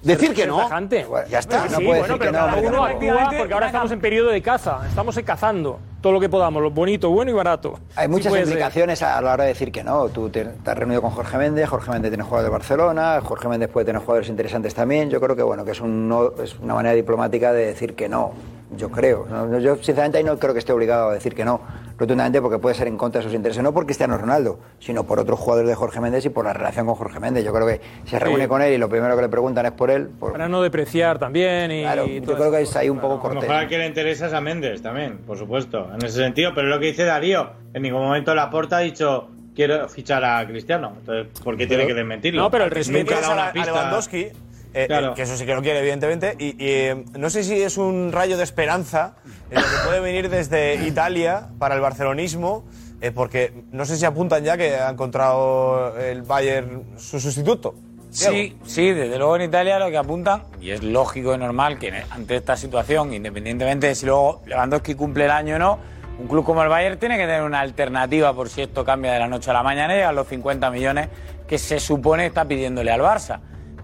Decir 0.01 0.33
que 0.33 0.47
no. 0.47 0.57
tajante. 0.57 1.05
Ya 1.29 1.39
está. 1.39 1.63
Sí, 1.63 1.69
no 1.71 1.75
puede 1.75 1.87
bueno, 1.87 2.03
decir 2.03 2.17
pero 2.19 2.31
que 2.31 2.37
no, 2.37 2.43
cada 2.43 2.53
hombre, 2.55 2.67
uno 2.69 2.83
actúa 2.85 3.31
porque 3.37 3.53
ahora 3.53 3.65
estamos 3.67 3.91
en 3.91 3.99
periodo 4.01 4.29
de 4.31 4.41
caza. 4.41 4.79
Estamos 4.87 5.19
cazando 5.23 5.79
todo 6.01 6.13
lo 6.13 6.19
que 6.19 6.27
podamos, 6.29 6.61
lo 6.63 6.71
bonito, 6.71 7.11
bueno 7.11 7.29
y 7.29 7.33
barato. 7.35 7.79
Hay 7.95 8.05
Sí 8.07 8.11
muchas 8.11 8.29
puede 8.29 8.43
ser. 8.43 8.53
implicaciones 8.53 9.03
a 9.03 9.21
la 9.21 9.33
hora 9.33 9.43
de 9.43 9.49
decir 9.49 9.71
que 9.71 9.83
no. 9.83 10.09
Tú 10.09 10.29
te, 10.29 10.45
te 10.45 10.71
has 10.71 10.77
reunido 10.77 11.01
con 11.03 11.11
Jorge 11.11 11.37
Méndez, 11.37 11.69
Jorge 11.69 11.91
Méndez 11.91 12.09
tiene 12.09 12.23
jugadores 12.23 12.47
de 12.47 12.51
Barcelona, 12.51 13.21
Jorge 13.23 13.47
Méndez 13.47 13.69
puede 13.69 13.85
tener 13.85 14.01
jugadores 14.01 14.27
interesantes 14.29 14.73
también. 14.73 15.09
Yo 15.11 15.21
creo 15.21 15.35
que 15.35 15.43
bueno 15.43 15.63
que 15.63 15.71
es, 15.71 15.81
un 15.81 16.09
no- 16.09 16.31
es 16.41 16.57
una 16.59 16.73
manera 16.73 16.95
diplomática 16.95 17.53
de 17.53 17.67
decir 17.67 17.93
que 17.95 18.09
no. 18.09 18.31
Yo 18.75 18.89
creo. 18.89 19.27
No, 19.29 19.45
no, 19.45 19.59
Yo 19.59 19.75
sinceramente 19.75 20.17
ahí 20.17 20.23
no 20.23 20.39
creo 20.39 20.53
que 20.53 20.59
esté 20.59 20.71
obligado 20.73 21.09
a 21.09 21.13
decir 21.13 21.35
que 21.35 21.43
no. 21.45 21.59
Rotundamente 22.01 22.41
porque 22.41 22.57
puede 22.57 22.75
ser 22.75 22.87
en 22.87 22.97
contra 22.97 23.19
de 23.19 23.25
sus 23.25 23.33
intereses, 23.33 23.61
no 23.63 23.73
por 23.73 23.85
Cristiano 23.85 24.17
Ronaldo, 24.17 24.59
sino 24.79 25.03
por 25.05 25.19
otros 25.19 25.39
jugadores 25.39 25.69
de 25.69 25.75
Jorge 25.75 26.01
Méndez 26.01 26.25
y 26.25 26.29
por 26.29 26.43
la 26.45 26.53
relación 26.53 26.85
con 26.87 26.95
Jorge 26.95 27.19
Méndez. 27.19 27.45
Yo 27.45 27.53
creo 27.53 27.67
que 27.67 27.79
se 28.05 28.17
reúne 28.19 28.43
Sí. 28.43 28.47
con 28.49 28.61
él 28.61 28.73
y 28.73 28.77
lo 28.77 28.89
primero 28.89 29.15
que 29.15 29.21
le 29.21 29.29
preguntan 29.29 29.65
es 29.67 29.71
por 29.73 29.91
él. 29.91 30.07
por- 30.19 30.31
Para 30.33 30.49
no 30.49 30.61
depreciar 30.61 31.19
también. 31.19 31.71
Y, 31.71 31.81
Claro, 31.83 32.05
y 32.07 32.19
yo 32.21 32.33
creo 32.35 32.51
que 32.51 32.61
es 32.61 32.75
ahí 32.75 32.89
un 32.89 32.99
poco 32.99 33.13
A 33.13 33.17
lo 33.17 33.21
cortés. 33.21 33.41
mejor 33.43 33.55
al 33.55 33.67
que 33.67 33.77
le 33.77 33.85
interesa 33.87 34.27
es 34.27 34.33
a 34.33 34.41
Méndez 34.41 34.81
también, 34.81 35.19
por 35.19 35.37
supuesto, 35.37 35.87
en 35.93 36.03
ese 36.03 36.17
sentido. 36.17 36.51
Pero 36.55 36.67
es 36.67 36.73
lo 36.73 36.79
que 36.79 36.87
dice 36.87 37.05
Darío, 37.05 37.51
en 37.73 37.81
ningún 37.83 38.01
momento 38.01 38.33
Laporta 38.35 38.77
ha 38.77 38.81
dicho 38.81 39.29
quiero 39.55 39.87
fichar 39.89 40.23
a 40.25 40.45
Cristiano. 40.47 40.93
Entonces, 40.99 41.39
¿por 41.41 41.55
qué 41.57 41.67
tiene 41.67 41.85
que 41.85 41.93
desmentirlo? 41.93 42.41
No, 42.41 42.49
pero 42.49 42.63
el 42.63 42.71
respeto 42.71 43.13
ha 43.15 43.19
dado 43.21 43.33
a, 43.33 43.35
una 43.35 43.61
a. 43.61 43.65
Lewandowski, 43.65 44.27
eh, 44.73 44.87
Claro. 44.87 45.11
eh, 45.11 45.13
que 45.15 45.21
eso 45.23 45.35
sí 45.37 45.45
que 45.45 45.53
lo 45.53 45.61
quiere, 45.61 45.79
evidentemente, 45.79 46.35
y, 46.39 46.47
y, 46.49 46.55
eh, 46.59 47.05
no 47.17 47.29
sé 47.29 47.43
si 47.43 47.61
es 47.61 47.77
un 47.77 48.11
rayo 48.11 48.37
de 48.37 48.43
esperanza 48.43 49.15
en 49.49 49.61
lo 49.61 49.67
que 49.67 49.75
puede 49.85 49.99
venir 49.99 50.29
desde 50.29 50.75
Italia 50.87 51.49
para 51.59 51.75
el 51.75 51.81
barcelonismo, 51.81 52.63
eh, 53.01 53.11
porque 53.11 53.53
no 53.71 53.85
sé 53.85 53.97
si 53.97 54.05
apuntan 54.05 54.43
ya 54.43 54.57
que 54.57 54.75
ha 54.75 54.89
encontrado 54.89 55.97
el 55.99 56.21
Bayern 56.21 56.83
su 56.97 57.19
sustituto. 57.19 57.73
Sí, 58.11 58.57
sí, 58.65 58.91
desde 58.91 59.17
luego 59.17 59.37
en 59.37 59.43
Italia 59.43 59.79
lo 59.79 59.89
que 59.89 59.97
apuntan, 59.97 60.43
y 60.59 60.71
es 60.71 60.83
lógico 60.83 61.33
y 61.33 61.37
normal 61.37 61.79
que 61.79 61.93
ante 62.09 62.35
esta 62.35 62.57
situación, 62.57 63.13
independientemente 63.13 63.87
de 63.87 63.95
si 63.95 64.05
luego 64.05 64.41
Lewandowski 64.45 64.95
cumple 64.95 65.25
el 65.25 65.31
año 65.31 65.55
o 65.55 65.59
no, 65.59 65.79
un 66.19 66.27
club 66.27 66.43
como 66.43 66.61
el 66.61 66.67
Bayern 66.69 66.99
tiene 66.99 67.15
que 67.15 67.23
tener 67.23 67.41
una 67.41 67.61
alternativa 67.61 68.33
por 68.33 68.49
si 68.49 68.61
esto 68.63 68.83
cambia 68.83 69.13
de 69.13 69.19
la 69.19 69.27
noche 69.29 69.49
a 69.49 69.53
la 69.53 69.63
mañana 69.63 69.97
y 69.97 70.01
a 70.01 70.11
los 70.11 70.27
50 70.27 70.69
millones 70.71 71.07
que 71.47 71.57
se 71.57 71.79
supone 71.79 72.25
está 72.25 72.43
pidiéndole 72.45 72.91
al 72.91 72.99
Barça. 73.01 73.39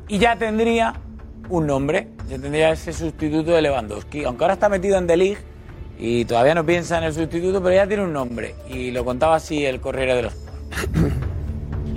Y 0.07 0.19
ya 0.19 0.37
tendría 0.37 0.93
un 1.49 1.67
nombre, 1.67 2.07
ya 2.29 2.39
tendría 2.39 2.71
ese 2.71 2.93
sustituto 2.93 3.51
de 3.51 3.61
Lewandowski, 3.61 4.23
aunque 4.23 4.43
ahora 4.43 4.53
está 4.53 4.69
metido 4.69 4.97
en 4.97 5.07
The 5.07 5.37
y 5.99 6.25
todavía 6.25 6.53
no 6.53 6.65
piensa 6.65 6.97
en 6.97 7.05
el 7.05 7.13
sustituto, 7.13 7.61
pero 7.61 7.75
ya 7.75 7.87
tiene 7.87 8.03
un 8.03 8.13
nombre. 8.13 8.55
Y 8.69 8.91
lo 8.91 9.03
contaba 9.03 9.35
así 9.35 9.65
el 9.65 9.81
Corriere 9.81 10.15
de 10.15 10.21
los 10.23 10.33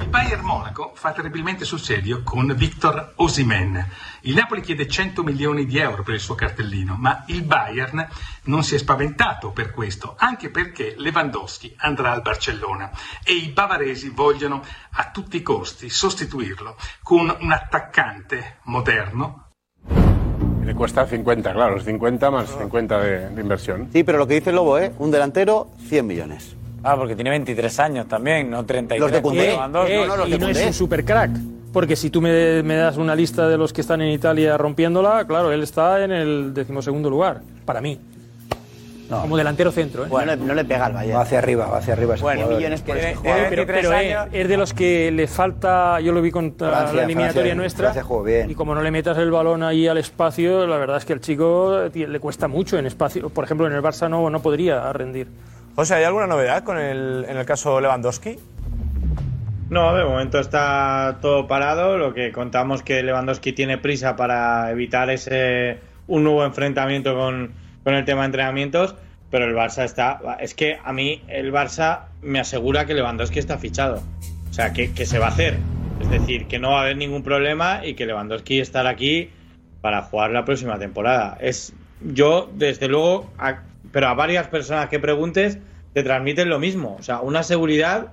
Il 0.01 0.09
Bayern 0.09 0.43
Monaco 0.43 0.93
fa 0.95 1.13
terribilmente 1.13 1.65
sul 1.65 1.79
serio 1.79 2.23
con 2.25 2.53
Victor 2.57 3.13
Osimen. 3.17 3.87
Il 4.23 4.35
Napoli 4.35 4.63
chiede 4.63 4.89
100 4.89 5.23
milioni 5.23 5.67
di 5.67 5.79
euro 5.79 6.03
per 6.03 6.15
il 6.15 6.21
suo 6.21 6.35
cartellino, 6.35 6.97
ma 6.99 7.23
il 7.27 7.43
Bayern 7.43 8.09
non 8.45 8.65
si 8.65 8.75
è 8.75 8.79
spaventato 8.79 9.51
per 9.51 9.71
questo, 9.71 10.15
anche 10.19 10.51
perché 10.51 10.95
Lewandowski 10.97 11.75
andrà 11.79 12.13
al 12.13 12.23
Barcellona 12.23 12.91
e 13.23 13.35
i 13.35 13.49
bavaresi 13.49 14.09
vogliono 14.09 14.65
a 14.93 15.11
tutti 15.11 15.37
i 15.37 15.43
costi 15.43 15.91
sostituirlo 15.91 16.77
con 17.03 17.35
un 17.39 17.53
attaccante 17.53 18.59
moderno, 18.65 19.51
Le 20.65 20.75
cuesta 20.75 21.07
50, 21.07 21.53
claro, 21.53 21.75
los 21.75 21.85
50 21.85 22.31
más 22.31 22.57
50 22.57 23.01
de, 23.01 23.31
de 23.31 23.41
inversión. 23.41 23.89
Sí, 23.93 24.05
pero 24.05 24.19
lo 24.19 24.27
que 24.27 24.35
dice 24.35 24.53
Lobo, 24.53 24.79
¿eh? 24.79 24.93
Un 24.99 25.11
delantero, 25.11 25.69
100 25.89 26.07
millones. 26.07 26.60
Ah, 26.83 26.97
porque 26.97 27.15
tiene 27.15 27.31
23 27.31 27.81
años 27.81 28.07
también, 28.09 28.51
no 28.51 28.65
33. 28.65 29.01
Los 29.01 29.23
de. 29.35 29.47
Lewandowski. 29.47 29.93
Eh, 29.93 30.07
y 30.35 30.39
no 30.39 30.49
es 30.49 30.67
un 30.67 30.73
super 30.73 31.05
crack. 31.05 31.31
Porque 31.73 31.95
si 31.95 32.11
tú 32.11 32.21
me, 32.21 32.63
me 32.65 32.75
das 32.77 32.97
una 32.97 33.15
lista 33.15 33.47
de 33.49 33.57
los 33.57 33.73
que 33.73 33.81
están 33.83 34.01
en 34.03 34.09
Italia 34.11 34.57
rompiéndola, 34.57 35.25
claro, 35.27 35.53
él 35.53 35.63
está 35.63 36.03
en 36.03 36.11
el 36.11 36.53
decimosegundo 36.55 37.09
lugar, 37.11 37.43
para 37.65 37.81
mí. 37.81 37.99
Como 39.09 39.37
delantero 39.37 39.73
centro. 39.73 40.05
¿eh? 40.05 40.09
No 40.09 40.25
le- 40.25 40.37
no 40.37 40.55
le 40.55 40.65
pega 40.65 40.87
al 40.87 40.93
Bayern. 40.93 41.17
Va 41.19 41.23
hacia 41.23 41.39
arriba, 41.39 41.67
va 41.67 41.79
hacia 41.79 41.95
arriba 41.95 42.15
ese 42.15 42.23
Bueno, 42.23 42.43
jugador. 42.43 42.59
millones 42.61 42.81
por 42.83 42.97
este 42.97 43.15
jugador. 43.17 43.47
pero, 43.51 43.67
pero, 43.67 43.93
eh, 43.95 44.17
es 44.33 44.49
de 44.49 44.57
los 44.57 44.73
que 44.73 45.11
le 45.11 45.27
falta, 45.27 46.01
yo 46.01 46.13
lo 46.13 46.23
vi 46.23 46.31
con 46.31 46.55
Francia, 46.57 46.93
la 46.95 47.03
eliminatoria 47.03 47.33
Francia, 47.43 47.55
nuestra, 47.57 47.85
Francia 47.87 48.03
jugó 48.05 48.23
bien. 48.23 48.49
y 48.51 48.55
como 48.55 48.73
no 48.73 48.83
le 48.83 48.91
metas 48.93 49.19
el 49.19 49.33
balón 49.33 49.65
ahí 49.65 49.89
al 49.89 49.99
espacio, 49.99 50.65
la 50.65 50.77
verdad 50.77 50.99
es 50.99 51.05
que 51.05 51.13
el 51.13 51.21
chico 51.21 51.87
eh, 51.93 52.07
le 52.09 52.21
cuesta 52.21 52.47
mucho 52.47 52.79
en 52.79 52.87
espacio. 52.87 53.29
Por 53.31 53.43
ejemplo, 53.45 53.67
en 53.67 53.73
el 53.73 53.83
Barça 53.83 54.09
no, 54.09 54.31
no 54.31 54.41
podría 54.41 54.93
rendir. 54.93 55.27
José, 55.77 55.95
¿hay 55.95 56.05
alguna 56.05 56.27
novedad 56.27 56.65
con 56.65 56.79
el, 56.79 57.25
en 57.29 57.37
el 57.37 57.47
caso 57.47 57.81
Lewandowski? 57.81 58.39
No, 59.71 59.95
de 59.95 60.05
momento 60.05 60.41
está 60.41 61.19
todo 61.23 61.47
parado. 61.47 61.97
Lo 61.97 62.13
que 62.13 62.33
contamos 62.33 62.83
que 62.83 63.03
Lewandowski 63.03 63.53
tiene 63.53 63.79
prisa 63.79 64.17
para 64.17 64.71
evitar 64.73 65.11
ese 65.11 65.79
un 66.09 66.25
nuevo 66.25 66.45
enfrentamiento 66.45 67.15
con, 67.15 67.53
con 67.85 67.95
el 67.95 68.05
tema 68.05 68.23
de 68.23 68.27
entrenamientos, 68.27 68.97
pero 69.31 69.45
el 69.45 69.55
Barça 69.55 69.85
está. 69.85 70.21
Es 70.41 70.55
que 70.55 70.79
a 70.83 70.93
mí 70.93 71.23
el 71.29 71.53
Barça 71.53 72.07
me 72.21 72.41
asegura 72.41 72.85
que 72.85 72.95
Lewandowski 72.95 73.39
está 73.39 73.59
fichado. 73.59 74.03
O 74.51 74.53
sea, 74.53 74.73
que, 74.73 74.93
que 74.93 75.07
se 75.07 75.21
va 75.21 75.27
a 75.27 75.31
hacer. 75.31 75.57
Es 76.01 76.11
decir, 76.11 76.49
que 76.49 76.59
no 76.59 76.71
va 76.73 76.81
a 76.81 76.83
haber 76.83 76.97
ningún 76.97 77.23
problema 77.23 77.87
y 77.87 77.95
que 77.95 78.07
Lewandowski 78.07 78.59
estará 78.59 78.91
aquí 78.91 79.31
para 79.81 80.03
jugar 80.03 80.33
la 80.33 80.45
próxima 80.45 80.81
temporada. 80.81 81.39
Es 81.41 81.73
yo, 82.01 82.51
desde 82.55 82.89
luego, 82.89 83.31
pero 83.93 84.09
a 84.09 84.15
varias 84.15 84.47
personas 84.49 84.89
que 84.89 84.99
preguntes 84.99 85.59
te 85.93 86.03
transmiten 86.03 86.49
lo 86.49 86.59
mismo. 86.59 86.97
O 86.99 87.03
sea, 87.03 87.21
una 87.21 87.43
seguridad 87.43 88.09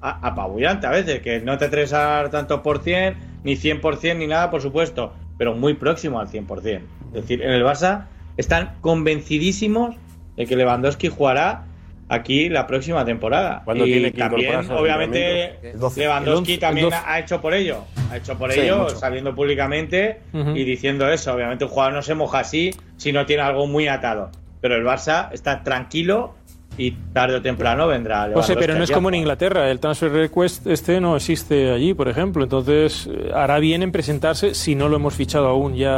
a- 0.00 0.26
apabullante 0.28 0.86
a 0.86 0.90
veces, 0.90 1.20
que 1.20 1.40
no 1.40 1.58
te 1.58 1.66
atreves 1.66 1.92
a 1.92 1.98
dar 2.00 2.30
tanto 2.30 2.62
por 2.62 2.82
cien, 2.82 3.16
ni 3.44 3.56
100% 3.56 4.16
ni 4.18 4.26
nada, 4.26 4.50
por 4.50 4.60
supuesto, 4.62 5.12
pero 5.38 5.54
muy 5.54 5.74
próximo 5.74 6.20
al 6.20 6.28
100%. 6.28 6.80
Es 7.08 7.22
decir, 7.22 7.42
en 7.42 7.50
el 7.50 7.62
Barça 7.64 8.06
están 8.36 8.74
convencidísimos 8.80 9.96
de 10.36 10.46
que 10.46 10.56
Lewandowski 10.56 11.08
jugará 11.08 11.64
aquí 12.08 12.48
la 12.48 12.66
próxima 12.66 13.04
temporada. 13.04 13.62
¿Cuándo 13.64 13.86
y 13.86 13.92
tiene 13.92 14.12
que 14.12 14.18
también, 14.18 14.70
obviamente, 14.70 15.44
entrenamiento? 15.44 15.68
El 15.68 15.78
12. 15.80 16.00
Lewandowski 16.00 16.52
El 16.52 16.56
11, 16.56 16.60
también 16.60 16.86
el 16.86 16.90
12. 16.92 17.04
ha 17.06 17.18
hecho 17.20 17.40
por 17.40 17.54
ello. 17.54 17.84
Ha 18.10 18.16
hecho 18.16 18.36
por 18.38 18.52
Sí, 18.52 18.60
ello, 18.60 18.78
mucho. 18.78 18.96
saliendo 18.96 19.34
públicamente 19.34 20.20
y 20.32 20.64
diciendo 20.64 21.08
eso. 21.10 21.32
Obviamente, 21.34 21.64
un 21.64 21.70
jugador 21.70 21.92
no 21.94 22.02
se 22.02 22.14
moja 22.14 22.40
así 22.40 22.70
si 22.96 23.12
no 23.12 23.26
tiene 23.26 23.42
algo 23.42 23.66
muy 23.66 23.86
atado. 23.86 24.30
Pero 24.60 24.76
el 24.76 24.84
Barça 24.84 25.28
está 25.32 25.62
tranquilo 25.62 26.34
y 26.76 26.92
tarde 27.12 27.36
o 27.36 27.42
temprano 27.42 27.86
vendrá. 27.88 28.30
José, 28.32 28.54
pero 28.56 28.74
no 28.74 28.84
es 28.84 28.90
a 28.90 28.94
como 28.94 29.08
en. 29.08 29.16
Inglaterra. 29.16 29.70
El 29.70 29.80
transfer 29.80 30.12
request 30.12 30.66
este 30.66 31.00
no 31.00 31.16
existe 31.16 31.70
allí, 31.72 31.94
por 31.94 32.08
ejemplo. 32.08 32.42
Entonces, 32.44 33.08
eh, 33.10 33.30
hará 33.34 33.58
bien 33.58 33.82
en 33.82 33.92
presentarse 33.92 34.54
si 34.54 34.74
no 34.74 34.88
lo 34.88 34.96
hemos 34.96 35.14
fichado 35.14 35.48
aún 35.48 35.74
ya. 35.74 35.96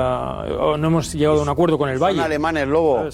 O 0.59 0.77
no 0.77 0.87
hemos 0.89 1.13
llegado 1.13 1.41
a 1.41 1.43
un 1.43 1.49
acuerdo 1.49 1.79
con 1.79 1.89
el 1.91 1.99
Son 1.99 2.09
Valle. 2.09 2.21
alemanes, 2.23 2.67
Lobo. 2.69 3.05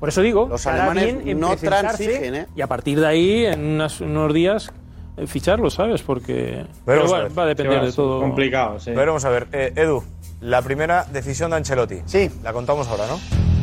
Por 0.00 0.08
eso 0.08 0.20
digo, 0.20 0.48
Los 0.48 0.66
alemanes 0.66 1.04
bien 1.04 1.28
en 1.28 1.38
no 1.40 1.54
transigen, 1.56 2.34
¿eh? 2.34 2.46
Y 2.56 2.60
a 2.60 2.66
partir 2.66 2.98
de 2.98 3.06
ahí, 3.06 3.44
en 3.46 3.64
unas- 3.64 4.00
unos 4.00 4.34
días, 4.34 4.72
eh, 5.16 5.26
ficharlo, 5.28 5.70
¿sabes? 5.70 6.02
Porque. 6.02 6.64
Pero 6.84 7.02
Veremos 7.04 7.12
a 7.12 7.22
va, 7.22 7.28
va 7.28 7.42
a 7.44 7.46
depender 7.46 7.74
Sí, 7.74 7.80
va, 7.80 7.86
de 7.86 7.92
todo. 7.92 8.20
Complicado, 8.20 8.80
sí. 8.80 8.90
Veremos 8.90 9.24
a 9.24 9.30
ver. 9.30 9.46
Eh, 9.52 9.72
Edu, 9.76 10.02
la 10.40 10.60
primera 10.62 11.04
decisión 11.04 11.50
de 11.52 11.58
Ancelotti. 11.58 11.98
Sí. 12.06 12.28
La 12.42 12.52
contamos 12.52 12.88
ahora, 12.88 13.06
¿no? 13.06 13.16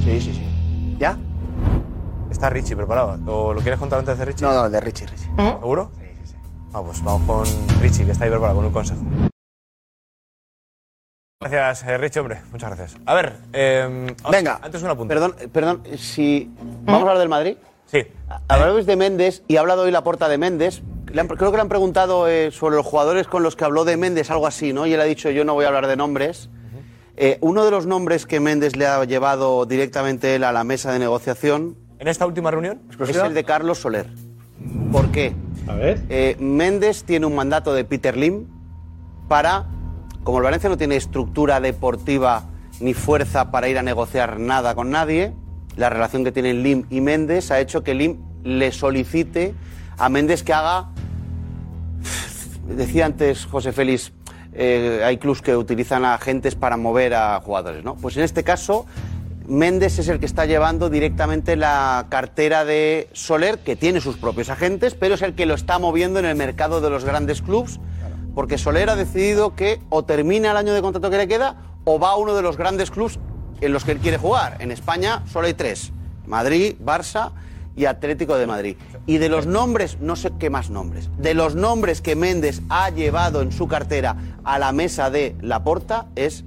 Sí, 0.05 0.21
sí, 0.21 0.33
sí. 0.33 0.41
¿Ya? 0.97 1.17
Está 2.39 2.49
Richie 2.49 2.73
preparado. 2.77 3.19
¿O 3.27 3.53
lo 3.53 3.59
quieres 3.59 3.77
contar 3.77 3.99
antes 3.99 4.17
de 4.17 4.23
Richie? 4.23 4.45
No, 4.45 4.53
no, 4.53 4.69
de 4.69 4.79
Richie, 4.79 5.05
Richie. 5.07 5.27
¿Seguro? 5.35 5.91
Sí, 5.99 6.05
sí, 6.23 6.31
sí. 6.31 6.35
Ah, 6.73 6.81
pues 6.81 7.03
vamos 7.03 7.27
con 7.27 7.81
Richie, 7.81 8.05
que 8.05 8.11
está 8.13 8.23
ahí 8.23 8.29
preparado 8.29 8.55
con 8.55 8.65
un 8.65 8.71
consejo. 8.71 9.01
Gracias, 11.41 11.83
eh, 11.89 11.97
Richie, 11.97 12.19
hombre. 12.21 12.41
Muchas 12.51 12.69
gracias. 12.77 13.01
A 13.05 13.13
ver, 13.13 13.37
eh, 13.51 14.15
Venga, 14.31 14.57
antes 14.61 14.81
un 14.81 14.89
apunte. 14.89 15.13
Perdón, 15.13 15.35
perdón, 15.51 15.83
si. 15.97 16.49
¿Vamos 16.85 16.99
a 16.99 17.01
hablar 17.01 17.17
del 17.17 17.27
Madrid? 17.27 17.57
Sí. 17.87 18.07
Hablabais 18.47 18.85
de 18.85 18.95
Méndez 18.95 19.43
y 19.49 19.57
ha 19.57 19.59
hablado 19.59 19.81
hoy 19.81 19.91
la 19.91 20.03
porta 20.05 20.29
de 20.29 20.37
Méndez. 20.37 20.81
Le 21.11 21.19
han- 21.19 21.27
creo 21.27 21.51
que 21.51 21.57
le 21.57 21.61
han 21.61 21.67
preguntado 21.69 22.29
eh, 22.29 22.51
sobre 22.51 22.77
los 22.77 22.85
jugadores 22.85 23.27
con 23.27 23.43
los 23.43 23.57
que 23.57 23.65
habló 23.65 23.83
de 23.83 23.97
Méndez, 23.97 24.31
algo 24.31 24.47
así, 24.47 24.71
¿no? 24.71 24.85
Y 24.85 24.93
él 24.93 25.01
ha 25.01 25.05
dicho, 25.05 25.29
yo 25.29 25.43
no 25.43 25.55
voy 25.55 25.65
a 25.65 25.69
hablar 25.69 25.87
de 25.87 25.97
nombres. 25.97 26.49
Eh, 27.17 27.37
uno 27.41 27.65
de 27.65 27.71
los 27.71 27.85
nombres 27.85 28.25
que 28.25 28.39
Méndez 28.39 28.77
le 28.77 28.87
ha 28.87 29.03
llevado 29.03 29.65
directamente 29.65 30.35
él 30.35 30.45
a 30.45 30.53
la 30.53 30.63
mesa 30.63 30.93
de 30.93 30.99
negociación. 30.99 31.75
¿En 31.99 32.07
esta 32.07 32.25
última 32.25 32.49
reunión? 32.49 32.81
Es 32.97 33.15
el 33.17 33.33
de 33.33 33.43
Carlos 33.43 33.79
Soler. 33.79 34.07
¿Por 34.89 35.11
qué? 35.11 35.35
A 35.67 35.73
ver. 35.73 36.01
Eh, 36.09 36.37
Méndez 36.39 37.03
tiene 37.03 37.25
un 37.25 37.35
mandato 37.35 37.73
de 37.73 37.83
Peter 37.83 38.15
Lim 38.15 38.47
para, 39.27 39.67
como 40.23 40.37
el 40.37 40.45
Valencia 40.45 40.69
no 40.69 40.77
tiene 40.77 40.95
estructura 40.95 41.59
deportiva 41.59 42.45
ni 42.79 42.93
fuerza 42.93 43.51
para 43.51 43.67
ir 43.67 43.77
a 43.77 43.83
negociar 43.83 44.39
nada 44.39 44.75
con 44.75 44.89
nadie, 44.89 45.33
la 45.75 45.89
relación 45.89 46.23
que 46.23 46.31
tienen 46.31 46.63
Lim 46.63 46.85
y 46.89 47.01
Méndez 47.01 47.51
ha 47.51 47.59
hecho 47.59 47.83
que 47.83 47.93
Lim 47.93 48.17
le 48.43 48.71
solicite 48.71 49.53
a 49.97 50.07
Méndez 50.07 50.43
que 50.43 50.53
haga, 50.53 50.89
decía 52.65 53.05
antes 53.05 53.45
José 53.45 53.73
Félix, 53.73 54.13
eh, 54.53 55.01
hay 55.05 55.17
clubs 55.17 55.41
que 55.41 55.55
utilizan 55.55 56.05
a 56.05 56.13
agentes 56.13 56.55
para 56.55 56.77
mover 56.77 57.13
a 57.13 57.39
jugadores, 57.41 57.83
¿no? 57.83 57.95
Pues 57.95 58.15
en 58.15 58.23
este 58.23 58.43
caso, 58.43 58.85
Méndez 59.49 59.97
es 59.97 60.07
el 60.09 60.19
que 60.19 60.27
está 60.27 60.45
llevando 60.45 60.91
directamente 60.91 61.55
la 61.55 62.05
cartera 62.09 62.65
de 62.65 63.09
Soler, 63.13 63.57
que 63.57 63.75
tiene 63.75 63.99
sus 63.99 64.15
propios 64.15 64.49
agentes, 64.49 64.93
pero 64.93 65.15
es 65.15 65.23
el 65.23 65.33
que 65.33 65.47
lo 65.47 65.55
está 65.55 65.79
moviendo 65.79 66.19
en 66.19 66.25
el 66.25 66.35
mercado 66.35 66.81
de 66.81 66.91
los 66.91 67.03
grandes 67.03 67.41
clubs, 67.41 67.79
porque 68.35 68.59
Soler 68.59 68.91
ha 68.91 68.95
decidido 68.95 69.55
que 69.55 69.79
o 69.89 70.05
termina 70.05 70.51
el 70.51 70.57
año 70.57 70.73
de 70.73 70.83
contrato 70.83 71.09
que 71.09 71.17
le 71.17 71.27
queda 71.27 71.57
o 71.83 71.99
va 71.99 72.11
a 72.11 72.15
uno 72.15 72.35
de 72.35 72.43
los 72.43 72.57
grandes 72.57 72.91
clubs 72.91 73.17
en 73.59 73.73
los 73.73 73.83
que 73.83 73.93
él 73.93 73.97
quiere 73.97 74.19
jugar. 74.19 74.57
En 74.59 74.69
España 74.69 75.23
solo 75.25 75.47
hay 75.47 75.55
tres, 75.55 75.91
Madrid, 76.27 76.75
Barça 76.79 77.31
y 77.75 77.85
Atlético 77.85 78.35
de 78.35 78.45
Madrid. 78.45 78.77
Y 79.07 79.17
de 79.17 79.29
los 79.29 79.47
nombres, 79.47 79.97
no 79.99 80.15
sé 80.15 80.31
qué 80.37 80.51
más 80.51 80.69
nombres, 80.69 81.09
de 81.17 81.33
los 81.33 81.55
nombres 81.55 82.01
que 82.01 82.15
Méndez 82.15 82.61
ha 82.69 82.91
llevado 82.91 83.41
en 83.41 83.51
su 83.51 83.67
cartera 83.67 84.15
a 84.43 84.59
la 84.59 84.71
mesa 84.73 85.09
de 85.09 85.35
Laporta 85.41 86.05
es 86.15 86.45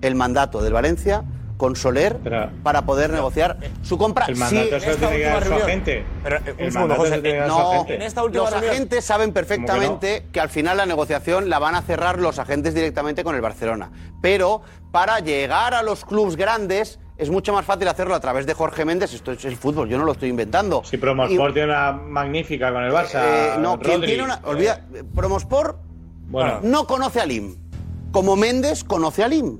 el 0.00 0.14
mandato 0.14 0.62
del 0.62 0.72
Valencia 0.72 1.24
con 1.58 1.76
Soler 1.76 2.18
para 2.62 2.86
poder 2.86 3.10
negociar 3.10 3.58
su 3.82 3.98
compra. 3.98 4.24
El 4.26 4.36
mandato 4.36 4.78
Sí, 4.78 4.80
se 4.80 4.90
lo 4.92 4.96
tiene 4.96 5.16
que 5.18 5.24
dar 5.24 5.44
su 5.44 5.52
agente. 5.54 6.04
Pero, 6.22 6.36
eh, 6.36 6.40
el 6.46 6.54
segundo, 6.72 6.78
mandato 6.78 7.00
José, 7.00 7.10
se 7.10 7.16
lo 7.16 7.22
tiene 7.22 7.36
que 7.36 7.40
dar 7.40 7.50
su 7.50 7.58
No, 7.58 7.70
agente. 7.72 7.94
En 7.96 8.02
esta 8.02 8.22
última 8.24 8.44
los 8.44 8.52
reunión- 8.52 8.72
agentes 8.72 9.04
saben 9.04 9.32
perfectamente 9.32 10.26
que 10.32 10.40
al 10.40 10.48
final 10.48 10.76
la 10.78 10.86
negociación 10.86 11.50
la 11.50 11.58
van 11.58 11.74
a 11.74 11.82
cerrar 11.82 12.18
los 12.18 12.38
agentes 12.38 12.74
directamente 12.74 13.24
con 13.24 13.34
el 13.34 13.40
Barcelona. 13.42 13.90
Pero 14.22 14.62
para 14.92 15.18
llegar 15.20 15.74
a 15.74 15.82
los 15.82 16.04
clubes 16.04 16.36
grandes 16.36 16.98
es 17.18 17.28
mucho 17.30 17.52
más 17.52 17.64
fácil 17.64 17.88
hacerlo 17.88 18.14
a 18.14 18.20
través 18.20 18.46
de 18.46 18.54
Jorge 18.54 18.84
Méndez. 18.84 19.12
Esto 19.12 19.32
es 19.32 19.44
el 19.44 19.56
fútbol, 19.56 19.88
yo 19.88 19.98
no 19.98 20.04
lo 20.04 20.12
estoy 20.12 20.28
inventando. 20.28 20.82
Si 20.84 20.96
Promosport 20.96 21.52
tiene 21.52 21.72
una 21.72 21.90
magnífica 21.92 22.72
con 22.72 22.84
el 22.84 22.92
Barça. 22.92 23.20
Eh, 23.24 23.50
no, 23.58 23.78
quien 23.80 24.00
tiene 24.02 24.22
una. 24.22 24.40
Olvida, 24.44 24.86
Promosport 25.14 25.78
Bueno. 26.28 26.60
no 26.62 26.86
conoce 26.86 27.20
a 27.20 27.26
Lim. 27.26 27.56
Como 28.12 28.36
Méndez 28.36 28.84
conoce 28.84 29.24
a 29.24 29.28
Lim. 29.28 29.58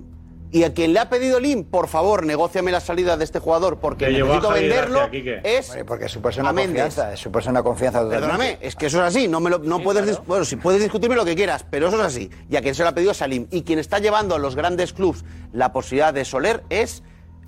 Y 0.51 0.63
a 0.65 0.73
quien 0.73 0.95
le 0.95 1.01
ha 1.01 1.11
pedido 1.11 1.39
Lim, 1.41 1.65
por 1.65 1.89
favor, 1.89 2.25
negóciame 2.25 2.71
la 2.73 2.81
salida 2.81 3.19
de 3.19 3.25
este 3.25 3.39
jugador 3.39 3.81
porque 3.81 4.09
necesito 4.09 4.51
venderlo, 4.51 5.01
es 5.45 5.69
Hombre, 5.69 5.85
porque 5.85 6.09
supone 6.09 6.41
una 6.41 6.49
a 6.49 6.53
Méndez. 6.55 6.85
confianza, 6.85 7.17
supone 7.19 7.49
una 7.51 7.63
confianza 7.63 8.01
totalmente. 8.01 8.27
Perdóname, 8.29 8.59
es 8.63 8.75
que 8.75 8.87
eso 8.87 8.99
es 8.99 9.05
así, 9.15 9.29
no, 9.29 9.41
me 9.41 9.51
lo- 9.51 9.59
no 9.59 9.81
puedes, 9.83 10.25
bueno, 10.27 10.47
si 10.47 10.57
puedes 10.57 10.81
discutirme 10.81 11.17
lo 11.17 11.27
que 11.27 11.35
quieras, 11.37 11.67
pero 11.69 11.89
eso 11.89 11.99
es 12.01 12.05
así. 12.07 12.31
Y 12.49 12.57
a 12.57 12.63
quien 12.63 12.75
se 12.75 12.83
lo 12.83 12.89
ha 12.89 12.93
pedido 12.95 13.11
es 13.13 13.21
a 13.21 13.27
Lim. 13.27 13.47
Y 13.51 13.61
quien 13.63 13.79
está 13.79 13.99
llevando 13.99 14.35
a 14.35 14.39
los 14.39 14.57
grandes 14.57 14.95
clubs 14.95 15.23
la 15.53 15.71
posibilidad 15.73 16.15
de 16.15 16.25
Soler 16.25 16.65
es 16.71 17.03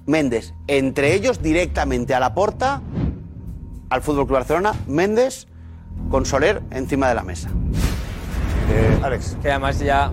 Méndez. 0.05 0.53
Entre 0.67 1.15
ellos 1.15 1.41
directamente 1.43 2.15
a 2.15 2.21
la 2.21 2.35
porta, 2.35 2.83
al 3.89 4.03
Fútbol 4.03 4.27
Club 4.27 4.37
Barcelona, 4.39 4.75
Méndez 4.87 5.47
con 6.11 6.27
Soler 6.27 6.61
encima 6.71 7.09
de 7.09 7.15
la 7.15 7.23
mesa. 7.23 7.49
Alex. 9.03 9.37
Que 9.43 9.51
además 9.51 9.79
ya, 9.79 10.13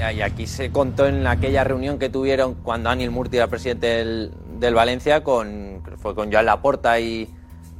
ya- 0.00 0.12
y 0.12 0.22
aquí 0.22 0.46
se 0.46 0.70
contó 0.72 1.06
en 1.06 1.26
aquella 1.26 1.62
reunión 1.64 1.98
que 1.98 2.08
tuvieron 2.08 2.54
cuando 2.54 2.90
Anil 2.90 3.10
Murti 3.10 3.36
era 3.36 3.46
presidente 3.46 3.86
del, 3.86 4.32
del 4.58 4.74
Valencia, 4.74 5.22
con, 5.22 5.82
fue 5.98 6.14
con 6.14 6.32
Joan 6.32 6.46
Laporta 6.46 6.98
y, 6.98 7.28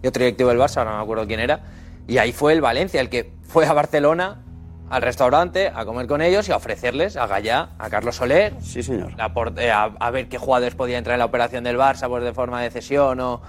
y 0.03 0.07
otro 0.07 0.23
directivo 0.23 0.51
del 0.51 0.59
Barça, 0.59 0.79
ahora 0.79 0.93
no 0.93 0.97
me 0.99 1.03
acuerdo 1.03 1.27
quién 1.27 1.41
era, 1.41 1.61
y 2.07 2.19
ahí 2.19 2.33
fue 2.33 2.53
el 2.53 2.61
Valencia 2.61 3.01
el 3.01 3.09
que 3.09 3.33
fue 3.43 3.67
a 3.67 3.73
Barcelona 3.73 4.43
al 4.91 5.03
restaurante 5.03 5.71
a 5.75 5.85
comer 5.85 6.07
con 6.09 6.21
ellos 6.21 6.49
y 6.49 6.53
a 6.53 6.57
ofrecerles 6.57 7.17
a 7.17 7.27
Gallá, 7.27 7.71
a 7.79 7.89
Carlos 7.91 8.17
Soler, 8.17 8.55
sí, 8.61 8.83
señor. 8.83 9.13
a, 9.19 9.85
a 10.01 10.11
ver 10.11 10.29
qué 10.29 10.37
jugadores 10.39 10.75
podían 10.75 10.99
entrar 10.99 11.15
en 11.15 11.21
la 11.21 11.27
operación 11.27 11.63
del 11.65 11.77
Barça 11.79 12.09
pues 12.09 12.23
de 12.25 12.33
forma 12.33 12.61
de 12.63 12.71
cesión 12.71 13.21
o... 13.21 13.41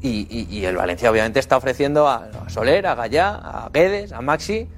Y, 0.00 0.28
y- 0.30 0.46
y 0.56 0.64
el 0.64 0.76
Valencia 0.76 1.10
obviamente 1.10 1.40
está 1.40 1.56
ofreciendo 1.56 2.06
a, 2.06 2.28
a 2.46 2.48
Soler, 2.48 2.86
a 2.86 2.94
Gallá, 2.94 3.30
a 3.34 3.68
Guedes, 3.72 4.12
a 4.12 4.20
Maxi, 4.20 4.68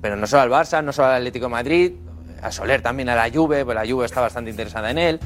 pero 0.00 0.14
no 0.14 0.28
solo 0.28 0.42
al 0.42 0.50
Barça, 0.50 0.84
no 0.84 0.92
solo 0.92 1.08
al 1.08 1.16
Atlético 1.16 1.46
de 1.46 1.50
Madrid, 1.50 1.92
a 2.42 2.50
Soler 2.52 2.82
también 2.82 3.08
a 3.08 3.14
la 3.16 3.30
Juve, 3.30 3.64
pues 3.64 3.74
la 3.74 3.86
Juve 3.86 4.06
está 4.06 4.20
bastante 4.20 4.50
interesada 4.50 4.90
en 4.90 4.98
él, 4.98 5.20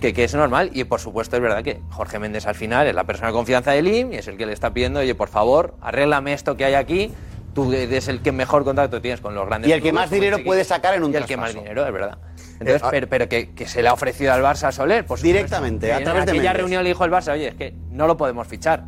que, 0.00 0.12
que 0.12 0.24
es 0.24 0.34
normal. 0.34 0.70
Y 0.72 0.84
por 0.84 1.00
supuesto 1.00 1.36
es 1.36 1.42
verdad 1.42 1.62
que 1.62 1.80
Jorge 1.90 2.18
Méndez 2.18 2.46
al 2.46 2.54
final 2.54 2.86
es 2.86 2.94
la 2.94 3.04
persona 3.04 3.28
de 3.28 3.32
confianza 3.34 3.72
de 3.72 3.82
Lim 3.82 4.12
y 4.12 4.16
es 4.16 4.28
el 4.28 4.36
que 4.36 4.46
le 4.46 4.52
está 4.52 4.72
pidiendo, 4.72 5.00
oye, 5.00 5.14
por 5.14 5.28
favor, 5.28 5.76
arréglame 5.80 6.32
esto 6.32 6.56
que 6.56 6.64
hay 6.64 6.74
aquí. 6.74 7.12
Tú 7.54 7.72
eres 7.72 8.06
el 8.08 8.20
que 8.22 8.30
mejor 8.30 8.62
contacto 8.62 9.00
tienes 9.00 9.20
con 9.20 9.34
los 9.34 9.46
grandes 9.46 9.68
Y 9.68 9.72
el 9.72 9.82
que 9.82 9.92
más 9.92 10.10
dinero 10.10 10.38
puede 10.44 10.62
sacar 10.64 10.94
en 10.94 11.02
un 11.02 11.12
Y 11.12 11.16
el 11.16 11.24
que 11.24 11.36
más 11.36 11.54
dinero, 11.54 11.84
es 11.84 11.92
verdad. 11.92 12.18
Entonces, 12.60 12.82
Eh, 12.82 12.84
ah- 12.84 12.88
pero, 12.90 13.08
pero 13.08 13.28
que, 13.28 13.52
que 13.54 13.66
se 13.66 13.82
le 13.82 13.88
ha 13.88 13.92
ofrecido 13.92 14.32
al 14.32 14.42
Barça 14.42 14.64
a 14.64 14.72
Soler, 14.72 15.04
pues 15.06 15.22
Directamente, 15.22 15.92
a 15.92 16.02
través 16.02 16.26
de 16.26 16.32
aquella 16.32 16.52
reunión 16.52 16.82
le 16.84 16.90
dijo 16.90 17.04
el 17.04 17.10
Barça, 17.10 17.32
oye, 17.32 17.48
es 17.48 17.54
que 17.54 17.74
no 17.90 18.06
lo 18.06 18.16
podemos 18.16 18.46
fichar. 18.46 18.84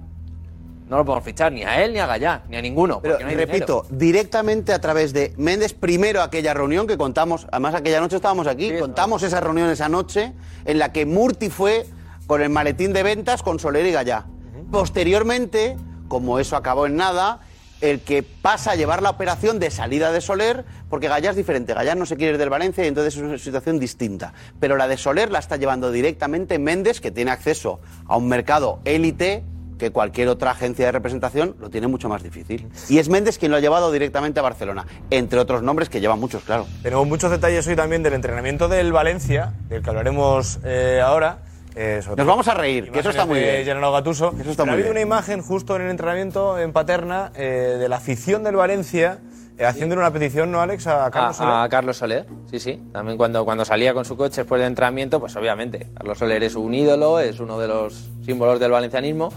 No 0.91 0.97
lo 0.97 1.05
podemos 1.05 1.25
fichar 1.25 1.53
ni 1.53 1.63
a 1.63 1.85
él, 1.85 1.93
ni 1.93 2.01
a 2.01 2.07
Gallá, 2.07 2.43
ni 2.49 2.57
a 2.57 2.63
ninguno. 2.63 3.01
Pero 3.01 3.15
porque 3.15 3.23
no 3.23 3.31
hay 3.31 3.37
repito, 3.37 3.87
directamente 3.91 4.73
a 4.73 4.81
través 4.81 5.13
de 5.13 5.33
Méndez, 5.37 5.73
primero 5.73 6.21
aquella 6.21 6.53
reunión 6.53 6.89
que 6.89 6.99
contamos, 6.99 7.47
además 7.53 7.77
aquella 7.77 8.01
noche 8.01 8.17
estábamos 8.17 8.49
aquí, 8.49 8.77
contamos 8.77 9.23
esa 9.23 9.39
reunión 9.39 9.71
esa 9.71 9.89
noche 9.89 10.33
en 10.65 10.81
la 10.81 10.93
que 10.93 11.07
Murti 11.07 11.49
fue 11.49 11.87
con 12.27 12.43
el 12.43 12.51
maletín 12.51 12.93
de 12.93 13.05
ventas 13.05 13.45
con 13.45 13.61
Soler 13.61 13.87
y 13.87 13.93
Gallá. 13.93 14.27
Posteriormente, 14.73 15.77
como 16.09 16.41
eso 16.41 16.57
acabó 16.57 16.87
en 16.87 16.97
nada, 16.97 17.39
el 17.81 18.01
que 18.01 18.25
pasa 18.25 18.73
a 18.73 18.75
llevar 18.75 19.01
la 19.01 19.11
operación 19.11 19.61
de 19.61 19.71
salida 19.71 20.11
de 20.11 20.21
Soler, 20.21 20.65
porque 20.89 21.07
Gallá 21.07 21.31
es 21.31 21.37
diferente, 21.37 21.73
Gallá 21.73 21.95
no 21.95 22.05
se 22.05 22.17
quiere 22.17 22.33
ir 22.33 22.39
del 22.39 22.51
Valencia 22.51 22.85
y 22.85 22.89
entonces 22.89 23.15
es 23.15 23.23
una 23.23 23.39
situación 23.39 23.79
distinta. 23.79 24.33
Pero 24.59 24.77
la 24.77 24.89
de 24.89 24.97
Soler 24.97 25.31
la 25.31 25.39
está 25.39 25.57
llevando 25.57 25.93
directamente 25.93 26.59
Méndez, 26.59 27.01
que 27.01 27.13
tiene 27.13 27.31
acceso 27.31 27.79
a 28.09 28.17
un 28.17 28.27
mercado 28.27 28.81
élite 28.85 29.45
que 29.81 29.91
cualquier 29.91 30.29
otra 30.29 30.53
agencia 30.53 30.87
de 30.87 30.93
representación 30.93 31.57
lo 31.59 31.71
tiene 31.71 31.89
mucho 31.89 32.09
más 32.09 32.23
difícil. 32.23 32.69
Y 32.89 32.99
es 32.99 33.09
Méndez 33.09 33.39
quien 33.39 33.51
lo 33.51 33.57
ha 33.57 33.61
llevado 33.61 33.91
directamente 33.91 34.39
a 34.39 34.43
Barcelona, 34.45 34.87
entre 35.11 35.41
otros 35.41 35.63
nombres 35.63 35.89
que 35.89 36.01
llevan 36.01 36.21
muchos, 36.21 36.45
claro. 36.45 36.67
Tenemos 36.83 37.09
muchos 37.09 37.31
detalles 37.33 37.67
hoy 37.67 37.75
también 37.75 38.05
del 38.05 38.13
entrenamiento 38.13 38.69
del 38.69 38.93
Valencia, 38.93 39.55
del 39.69 39.83
que 39.83 39.91
hablaremos 39.91 40.61
eh, 40.65 41.01
ahora. 41.05 41.39
eh, 41.75 42.01
Nos 42.17 42.27
vamos 42.27 42.47
a 42.47 42.55
reír, 42.55 42.91
que 42.93 43.01
eso 43.01 43.11
está 43.11 43.27
muy 43.27 43.41
bien. 43.41 43.65
Gennaro 43.65 43.91
Gattuso. 43.91 44.35
Eso 44.41 44.51
está 44.51 44.63
Pero 44.63 44.67
muy 44.67 44.71
ha 44.71 44.75
habido 44.75 44.93
bien. 44.93 45.07
una 45.09 45.17
imagen 45.17 45.41
justo 45.43 45.75
en 45.77 45.83
el 45.83 45.91
entrenamiento 45.91 46.59
en 46.59 46.73
Paterna 46.73 47.33
eh, 47.35 47.77
de 47.79 47.89
la 47.89 47.97
afición 47.97 48.45
del 48.45 48.57
Valencia 48.57 49.19
eh, 49.59 49.65
haciéndole 49.67 50.01
una 50.01 50.11
petición, 50.11 50.51
¿no, 50.51 50.61
Alex? 50.63 50.87
A 50.87 51.11
Carlos 51.11 51.37
Soler. 51.37 51.53
a, 51.53 51.63
a 51.65 51.69
Carlos 51.69 51.97
Soler, 51.99 52.27
sí, 52.51 52.59
sí. 52.59 52.83
También 52.93 53.17
cuando, 53.19 53.45
cuando 53.45 53.65
salía 53.65 53.93
con 53.95 54.05
su 54.07 54.17
coche 54.17 54.41
después 54.43 54.59
del 54.59 54.69
entrenamiento, 54.69 55.21
pues 55.21 55.37
obviamente, 55.37 55.89
Carlos 55.95 56.19
Soler 56.19 56.43
es 56.43 56.55
un 56.55 56.73
ídolo, 56.75 57.21
es 57.21 57.41
uno 57.41 57.59
de 57.59 57.69
los 57.69 58.09
símbolos 58.25 58.59
del 58.59 58.71
valencianismo, 58.71 59.31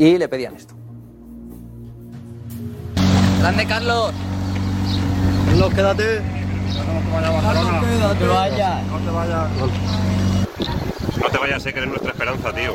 y 0.00 0.16
le 0.16 0.28
pedían 0.28 0.56
esto. 0.56 0.74
Grande 3.40 3.66
Carlos. 3.66 4.12
Carlos, 5.46 5.74
quédate. 5.74 6.22
No 8.00 8.14
te 8.14 8.26
vayas. 8.26 8.86
No 8.86 8.98
te 8.98 9.10
vayas. 9.10 9.50
No 11.20 11.28
te 11.28 11.38
vayas, 11.38 11.62
sé 11.62 11.72
que 11.74 11.80
eres 11.80 11.90
nuestra 11.90 12.12
esperanza, 12.12 12.50
tío. 12.54 12.72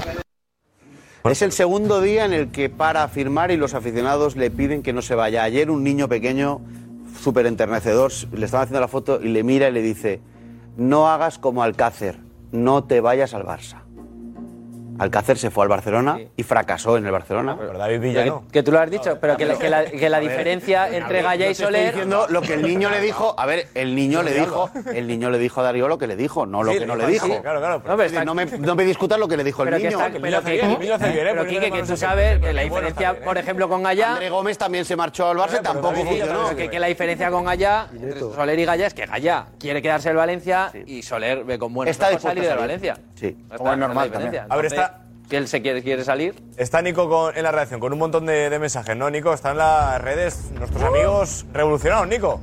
Es 1.24 1.42
el 1.42 1.52
segundo 1.52 2.00
día 2.00 2.26
en 2.26 2.34
el 2.34 2.52
que 2.52 2.70
para 2.70 3.08
firmar 3.08 3.50
y 3.50 3.58
los 3.58 3.74
aficionados 3.74 4.36
le 4.36 4.52
piden 4.52 4.84
que 4.84 4.94
no 4.94 5.02
se 5.02 5.16
vaya. 5.16 5.42
Ayer 5.42 5.72
un 5.72 5.84
niño 5.84 6.08
pequeño, 6.08 6.62
súper 7.20 7.48
enternecedor, 7.48 8.12
le 8.34 8.46
estaban 8.46 8.66
haciendo 8.66 8.82
la 8.82 8.88
foto 8.88 9.20
y 9.20 9.30
le 9.30 9.42
mira 9.42 9.68
y 9.70 9.72
le 9.72 9.82
dice, 9.82 10.22
no 10.78 11.10
hagas 11.10 11.40
como 11.40 11.64
Alcácer, 11.64 12.20
no 12.52 12.84
te 12.84 13.02
vayas 13.02 13.34
al 13.34 13.46
Barça. 13.46 13.85
Alcácer 15.00 15.38
se 15.38 15.50
fue 15.52 15.64
al 15.64 15.70
Barcelona 15.70 16.20
y 16.36 16.44
fracasó 16.44 16.98
en 16.98 17.06
el 17.06 17.12
Barcelona. 17.12 17.56
Pero 17.60 17.78
David 17.78 18.14
Pero 18.14 18.44
que, 18.48 18.52
que 18.54 18.64
tú 18.64 18.72
lo 18.72 18.80
has 18.80 18.90
dicho, 18.90 19.18
pero 19.20 19.36
que 19.38 19.46
la, 19.46 19.56
que 19.58 19.70
la- 19.70 19.86
que 19.86 20.10
la 20.10 20.18
A 20.18 20.20
ver, 20.20 20.30
diferencia 20.30 20.90
entre 20.96 21.22
Gaya 21.22 21.36
y 21.36 21.40
Yo 21.40 21.46
te 21.48 21.52
estoy 21.52 21.66
Soler... 21.66 21.92
diciendo 21.94 22.26
lo 22.30 22.42
que 22.42 22.54
el 22.54 22.62
niño 22.62 22.90
le 22.90 23.02
dijo. 23.02 23.36
A 23.38 23.46
ver, 23.46 23.68
el 23.74 23.96
niño 23.96 24.24
le 24.24 24.34
dijo, 24.34 24.70
el 24.94 25.08
niño 25.08 25.30
le 25.30 25.38
dijo 25.40 25.62
a 25.62 25.64
Darío 25.64 25.88
lo 25.88 25.98
que 25.98 26.08
le 26.08 26.16
dijo, 26.16 26.46
no 26.46 26.64
lo 26.64 26.72
Sí, 26.74 26.80
que 26.80 26.86
no 26.86 26.96
le 26.96 27.08
dijo, 27.08 27.28
claro, 27.42 27.60
claro, 27.60 27.78
No, 27.78 27.84
pero 27.84 28.04
está- 28.04 28.26
no, 28.26 28.34
me, 28.36 28.46
no 28.46 28.76
me 28.76 28.84
discutas 28.86 29.20
lo 29.20 29.28
que 29.28 29.38
le 29.38 29.44
dijo 29.44 29.64
el 29.64 29.72
niño. 29.72 29.90
está- 29.90 30.10
pero 30.22 30.44
que- 30.44 30.60
pero 30.90 31.46
Quique, 31.46 31.72
que 31.72 31.84
tú 31.84 31.98
sabes 31.98 32.40
que 32.40 32.54
la 32.54 32.62
diferencia, 32.62 33.20
por 33.20 33.38
ejemplo, 33.38 33.68
con 33.70 33.84
Gallá... 33.84 34.14
André 34.14 34.30
Gómez 34.30 34.58
también 34.58 34.86
se 34.86 34.96
marchó 34.96 35.30
al 35.30 35.38
Barça, 35.38 35.62
tampoco 35.62 35.96
funcionó. 35.96 36.56
Que, 36.56 36.80
la 36.80 36.88
diferencia 36.88 37.32
con 37.32 37.46
Gallá, 37.46 37.88
entre 37.94 38.20
Soler 38.20 38.60
y 38.60 38.66
Gallá, 38.66 38.88
es 38.88 38.94
que 38.94 39.06
Gallá 39.06 39.46
quiere 39.60 39.82
quedarse 39.82 40.10
en 40.10 40.18
Valencia 40.18 40.72
y 40.86 41.02
Soler 41.02 41.44
ve 41.44 41.58
con 41.58 41.74
buenos 41.74 41.92
Está 41.92 42.10
ojos 42.10 42.22
salir 42.22 42.44
de. 42.44 42.54
Valencia. 42.56 42.98
Sí. 43.16 43.36
Es 43.54 43.62
normal 43.62 44.12
también. 44.12 44.44
A 44.50 44.56
ver, 44.56 44.66
está- 44.66 44.85
Que 45.30 45.38
él 45.38 45.48
se 45.48 45.62
quiere, 45.62 45.82
quiere 45.82 46.04
salir. 46.04 46.36
Está 46.58 46.82
Nico 46.82 47.32
en 47.34 47.44
la 47.44 47.52
redacción 47.52 47.80
con 47.80 47.92
un 47.94 48.00
montón 48.00 48.26
de, 48.26 48.50
de 48.50 48.60
mensajes, 48.60 48.96
¿no, 48.96 49.10
Nico? 49.10 49.34
Están 49.34 49.58
las 49.58 50.02
redes 50.02 50.52
nuestros 50.52 50.84
amigos 50.84 51.46
revolucionados, 51.52 52.08
Nico. 52.08 52.40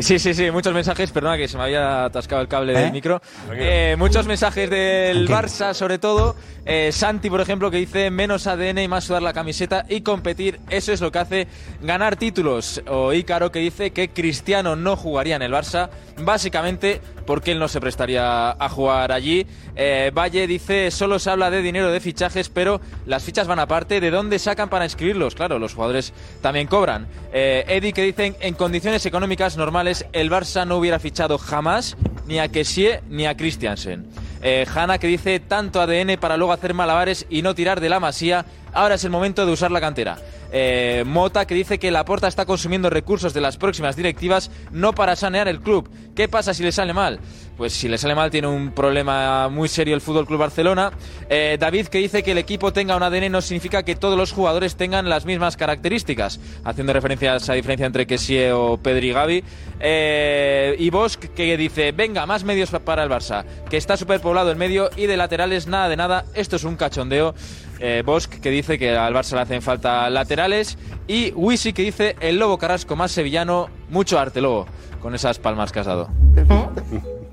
Sí, 0.00 0.18
sí, 0.18 0.34
sí, 0.34 0.50
muchos 0.50 0.72
mensajes, 0.74 1.10
perdona 1.10 1.36
que 1.36 1.48
se 1.48 1.56
me 1.56 1.64
había 1.64 2.04
atascado 2.04 2.42
el 2.42 2.48
cable 2.48 2.72
del 2.72 2.92
micro. 2.92 3.20
Eh, 3.52 3.96
muchos 3.98 4.26
mensajes 4.26 4.68
del 4.68 5.28
Barça, 5.28 5.74
sobre 5.74 5.98
todo. 5.98 6.36
Eh, 6.66 6.92
Santi, 6.92 7.28
por 7.28 7.40
ejemplo, 7.40 7.70
que 7.70 7.76
dice 7.76 8.10
menos 8.10 8.46
ADN 8.46 8.78
y 8.78 8.88
más 8.88 9.04
sudar 9.04 9.22
la 9.22 9.32
camiseta 9.32 9.84
y 9.88 10.00
competir, 10.00 10.60
eso 10.70 10.92
es 10.92 11.00
lo 11.00 11.12
que 11.12 11.18
hace 11.18 11.48
ganar 11.82 12.16
títulos. 12.16 12.82
O 12.88 13.12
Ícaro, 13.12 13.52
que 13.52 13.58
dice 13.58 13.90
que 13.90 14.08
Cristiano 14.08 14.74
no 14.74 14.96
jugaría 14.96 15.36
en 15.36 15.42
el 15.42 15.52
Barça, 15.52 15.90
básicamente 16.22 17.00
porque 17.26 17.52
él 17.52 17.58
no 17.58 17.68
se 17.68 17.80
prestaría 17.80 18.50
a 18.50 18.68
jugar 18.68 19.12
allí. 19.12 19.46
Eh, 19.76 20.10
Valle 20.14 20.46
dice, 20.46 20.90
solo 20.90 21.18
se 21.18 21.30
habla 21.30 21.50
de 21.50 21.62
dinero 21.62 21.90
de 21.90 22.00
fichajes, 22.00 22.48
pero 22.48 22.80
las 23.06 23.24
fichas 23.24 23.46
van 23.46 23.58
aparte. 23.58 24.00
¿De 24.00 24.10
dónde 24.10 24.38
sacan 24.38 24.68
para 24.68 24.84
inscribirlos? 24.84 25.34
Claro, 25.34 25.58
los 25.58 25.74
jugadores 25.74 26.12
también 26.40 26.66
cobran. 26.66 27.06
Eh, 27.32 27.64
Eddie 27.68 27.92
que 27.92 28.02
dicen, 28.02 28.36
en 28.40 28.54
condiciones 28.54 29.04
económicas 29.06 29.56
normales, 29.56 29.83
el 30.12 30.30
Barça 30.30 30.66
no 30.66 30.76
hubiera 30.76 30.98
fichado 30.98 31.38
jamás 31.38 31.96
ni 32.26 32.38
a 32.38 32.48
Kessie 32.48 33.00
ni 33.08 33.26
a 33.26 33.36
Christiansen. 33.36 34.06
Eh, 34.42 34.66
Hanna 34.74 34.98
que 34.98 35.06
dice, 35.06 35.40
tanto 35.40 35.80
ADN 35.80 36.18
para 36.20 36.36
luego 36.36 36.52
hacer 36.52 36.74
malabares 36.74 37.26
y 37.30 37.42
no 37.42 37.54
tirar 37.54 37.80
de 37.80 37.88
la 37.88 38.00
masía. 38.00 38.44
ahora 38.72 38.96
es 38.96 39.04
el 39.04 39.10
momento 39.10 39.46
de 39.46 39.52
usar 39.52 39.70
la 39.70 39.80
cantera. 39.80 40.18
Eh, 40.52 41.02
Mota 41.06 41.46
que 41.46 41.54
dice 41.54 41.78
que 41.78 41.90
Laporta 41.90 42.28
está 42.28 42.44
consumiendo 42.44 42.90
recursos 42.90 43.32
de 43.32 43.40
las 43.40 43.56
próximas 43.56 43.96
directivas 43.96 44.50
no 44.70 44.92
para 44.92 45.16
sanear 45.16 45.48
el 45.48 45.60
club. 45.60 45.88
¿Qué 46.14 46.28
pasa 46.28 46.54
si 46.54 46.62
le 46.62 46.72
sale 46.72 46.92
mal? 46.92 47.20
Pues 47.56 47.72
si 47.72 47.88
le 47.88 47.98
sale 47.98 48.14
mal 48.14 48.30
tiene 48.30 48.48
un 48.48 48.72
problema 48.72 49.48
muy 49.48 49.68
serio 49.68 49.94
el 49.94 50.00
Fútbol 50.00 50.26
Club 50.26 50.40
Barcelona. 50.40 50.92
Eh, 51.28 51.56
David 51.58 51.86
que 51.86 51.98
dice 51.98 52.22
que 52.22 52.32
el 52.32 52.38
equipo 52.38 52.72
tenga 52.72 52.96
un 52.96 53.02
ADN 53.02 53.30
no 53.30 53.40
significa 53.40 53.84
que 53.84 53.94
todos 53.94 54.18
los 54.18 54.32
jugadores 54.32 54.74
tengan 54.76 55.08
las 55.08 55.24
mismas 55.24 55.56
características, 55.56 56.40
haciendo 56.64 56.92
referencia 56.92 57.34
a 57.34 57.36
esa 57.36 57.54
diferencia 57.54 57.86
entre 57.86 58.06
Kessie 58.06 58.52
o 58.52 58.76
Pedri 58.78 59.10
y 59.10 59.12
Gavi. 59.12 59.44
Eh, 59.78 60.74
y 60.78 60.90
Bosch 60.90 61.18
que 61.18 61.56
dice, 61.56 61.92
venga, 61.92 62.26
más 62.26 62.42
medios 62.42 62.70
para 62.70 63.04
el 63.04 63.10
Barça, 63.10 63.44
que 63.70 63.76
está 63.76 63.96
superpoblado 63.96 64.50
el 64.50 64.56
medio 64.56 64.90
y 64.96 65.06
de 65.06 65.16
laterales 65.16 65.66
nada 65.68 65.88
de 65.88 65.96
nada, 65.96 66.24
esto 66.34 66.56
es 66.56 66.64
un 66.64 66.76
cachondeo. 66.76 67.34
Eh, 67.78 68.02
Bosch 68.04 68.28
que 68.28 68.50
dice 68.50 68.78
que 68.78 68.96
al 68.96 69.14
Barça 69.14 69.34
le 69.34 69.42
hacen 69.42 69.62
falta 69.62 70.08
laterales 70.10 70.76
y 71.06 71.32
Wisi 71.32 71.72
que 71.72 71.82
dice 71.82 72.16
el 72.20 72.38
Lobo 72.38 72.58
Carrasco 72.58 72.96
más 72.96 73.12
sevillano, 73.12 73.68
mucho 73.90 74.18
arte 74.18 74.40
Lobo, 74.40 74.66
con 75.00 75.14
esas 75.14 75.38
palmas 75.38 75.70
que 75.70 75.80
has 75.80 75.86
dado. 75.86 76.08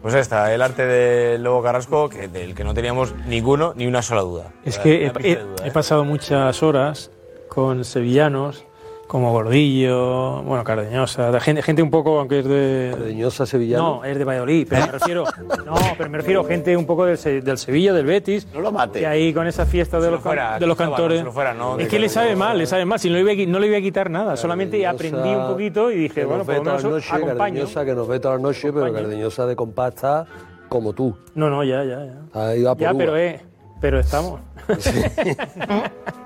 Pues 0.02 0.16
está, 0.16 0.52
el 0.54 0.62
arte 0.64 0.86
del 0.86 1.44
Lobo 1.44 1.62
Carrasco, 1.62 2.10
que, 2.10 2.28
del 2.28 2.56
que 2.56 2.64
no 2.64 2.74
teníamos 2.74 3.14
ninguno, 3.28 3.74
ni 3.76 3.86
una 3.86 4.02
sola 4.02 4.22
duda. 4.22 4.52
Es 4.66 4.80
que 4.80 5.06
he, 5.06 5.12
parece 5.12 5.32
he- 5.64 5.68
¿eh? 5.68 5.72
pasado 5.72 6.04
muchas 6.06 6.64
horas 6.64 7.12
con 7.50 7.86
sevillanos, 7.86 8.66
como 9.12 9.34
Gordillo, 9.34 10.42
bueno, 10.44 10.64
Cardeñosa, 10.64 11.32
de 11.32 11.40
gente, 11.42 11.62
gente 11.62 11.82
un 11.84 11.90
poco, 11.92 12.18
aunque 12.18 12.40
es 12.40 12.46
de... 12.46 12.92
Cardeñosa 12.94 13.46
sevillano. 13.46 13.98
No, 13.98 14.06
es 14.06 14.18
de 14.18 14.24
Valladolid, 14.24 14.66
pero 14.70 14.86
me 14.86 14.92
refiero... 14.94 15.26
No, 15.66 15.76
pero 15.98 16.10
me 16.10 16.18
refiero 16.20 16.40
a 16.40 16.46
gente 16.46 16.78
un 16.78 16.86
poco 16.86 17.04
del, 17.04 17.18
Se- 17.18 17.42
del 17.42 17.58
Sevilla, 17.58 17.92
del 17.92 18.06
Betis. 18.06 18.48
No 18.54 18.62
lo 18.62 18.72
mate. 18.72 19.02
Y 19.02 19.04
ahí 19.04 19.34
con 19.34 19.48
esa 19.48 19.66
fiesta 19.66 19.98
de 19.98 20.06
Si 20.06 20.12
los, 20.12 20.20
lo 20.20 20.24
fuera, 20.24 20.52
can- 20.52 20.60
de 20.62 20.66
los 20.68 20.78
cantores... 20.78 21.20
si 21.20 21.26
lo 21.26 21.34
fuera, 21.34 21.54
no, 21.54 21.78
es 21.78 21.90
que 21.90 22.00
le 22.00 22.08
sabe 22.08 22.38
mal, 22.38 22.58
le 22.58 22.66
sabe 22.66 22.86
mal. 22.86 23.00
Si 23.00 23.10
no 23.10 23.16
le 23.16 23.22
iba 23.22 23.32
a, 23.44 23.46
no 23.48 23.60
le 23.60 23.68
iba 23.68 23.78
a 23.80 23.82
quitar 23.82 24.10
nada, 24.10 24.38
solamente 24.38 24.88
aprendí 24.88 25.28
un 25.36 25.46
poquito 25.48 25.92
y 25.92 25.96
dije, 25.98 26.22
que 26.22 26.26
bueno, 26.26 26.46
por 26.46 26.56
lo 26.56 26.64
menos 26.64 27.12
acompaño. 27.12 27.38
Cardeñosa, 27.38 27.84
que 27.84 27.94
nos 27.94 28.08
ve 28.08 28.20
todas 28.22 28.38
las 28.38 28.44
noches, 28.44 28.72
pero 28.74 28.94
Cardeñosa 28.94 29.46
de 29.46 29.58
compás 29.58 29.94
está 29.96 30.26
como 30.70 30.94
tú. 30.94 31.18
No, 31.36 31.50
no, 31.50 31.66
ya, 31.66 31.84
ya, 31.84 32.06
ya. 32.06 32.16
Ahí 32.48 32.64
va 32.64 32.76
por 32.76 32.82
Ya, 32.82 32.92
uva. 32.92 32.98
pero 32.98 33.18
eh, 33.18 33.42
pero 33.82 34.00
estamos. 34.00 34.40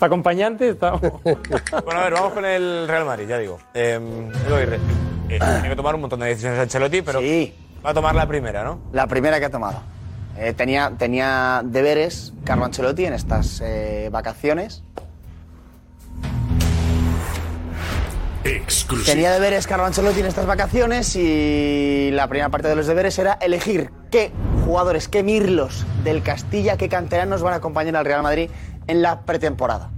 Para 0.00 0.08
acompañante 0.08 0.70
estamos. 0.70 1.00
Bueno, 1.84 2.00
a 2.00 2.04
ver, 2.04 2.12
vamos 2.14 2.32
con 2.32 2.44
el 2.46 2.88
Real 2.88 3.04
Madrid, 3.04 3.28
ya 3.28 3.38
digo. 3.38 3.58
Eh, 3.74 4.00
Aguirre, 4.46 4.76
eh, 5.28 5.38
tiene 5.38 5.68
que 5.68 5.76
tomar 5.76 5.94
un 5.94 6.00
montón 6.00 6.20
de 6.20 6.28
decisiones 6.28 6.58
Ancelotti, 6.58 7.02
pero 7.02 7.20
va 7.84 7.90
a 7.90 7.94
tomar 7.94 8.14
la 8.14 8.26
primera, 8.26 8.64
¿no? 8.64 8.80
La 8.92 9.06
primera 9.06 9.38
que 9.38 9.44
ha 9.44 9.50
tomado. 9.50 9.82
Eh, 10.38 10.54
tenía, 10.54 10.92
tenía 10.96 11.60
deberes 11.62 12.32
Carlo 12.44 12.64
Ancelotti 12.64 13.04
en 13.04 13.12
estas 13.12 13.60
eh, 13.62 14.08
vacaciones. 14.10 14.82
Tenía 19.04 19.32
deberes 19.32 19.66
Carlo 19.66 19.84
Ancelotti 19.84 20.20
en 20.20 20.26
estas 20.26 20.46
vacaciones 20.46 21.14
y 21.14 22.10
la 22.12 22.26
primera 22.26 22.48
parte 22.48 22.68
de 22.68 22.76
los 22.76 22.86
deberes 22.86 23.18
era 23.18 23.34
elegir 23.34 23.90
qué 24.10 24.32
jugadores, 24.64 25.08
qué 25.08 25.22
mirlos 25.22 25.84
del 26.04 26.22
Castilla, 26.22 26.78
qué 26.78 26.88
canteranos 26.88 27.42
van 27.42 27.52
a 27.52 27.56
acompañar 27.56 27.96
al 27.96 28.04
Real 28.06 28.22
Madrid 28.22 28.48
en 28.90 29.02
la 29.02 29.20
pretemporada. 29.20 29.90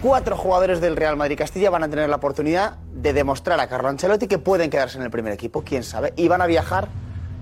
Cuatro 0.00 0.36
jugadores 0.36 0.80
del 0.80 0.96
Real 0.96 1.16
Madrid 1.16 1.36
Castilla 1.36 1.70
van 1.70 1.82
a 1.82 1.88
tener 1.88 2.08
la 2.08 2.16
oportunidad 2.16 2.76
de 2.94 3.12
demostrar 3.12 3.58
a 3.58 3.66
Carlo 3.66 3.88
Ancelotti 3.88 4.28
que 4.28 4.38
pueden 4.38 4.70
quedarse 4.70 4.96
en 4.96 5.02
el 5.02 5.10
primer 5.10 5.32
equipo, 5.32 5.62
quién 5.62 5.82
sabe, 5.82 6.12
y 6.16 6.28
van 6.28 6.40
a 6.40 6.46
viajar 6.46 6.86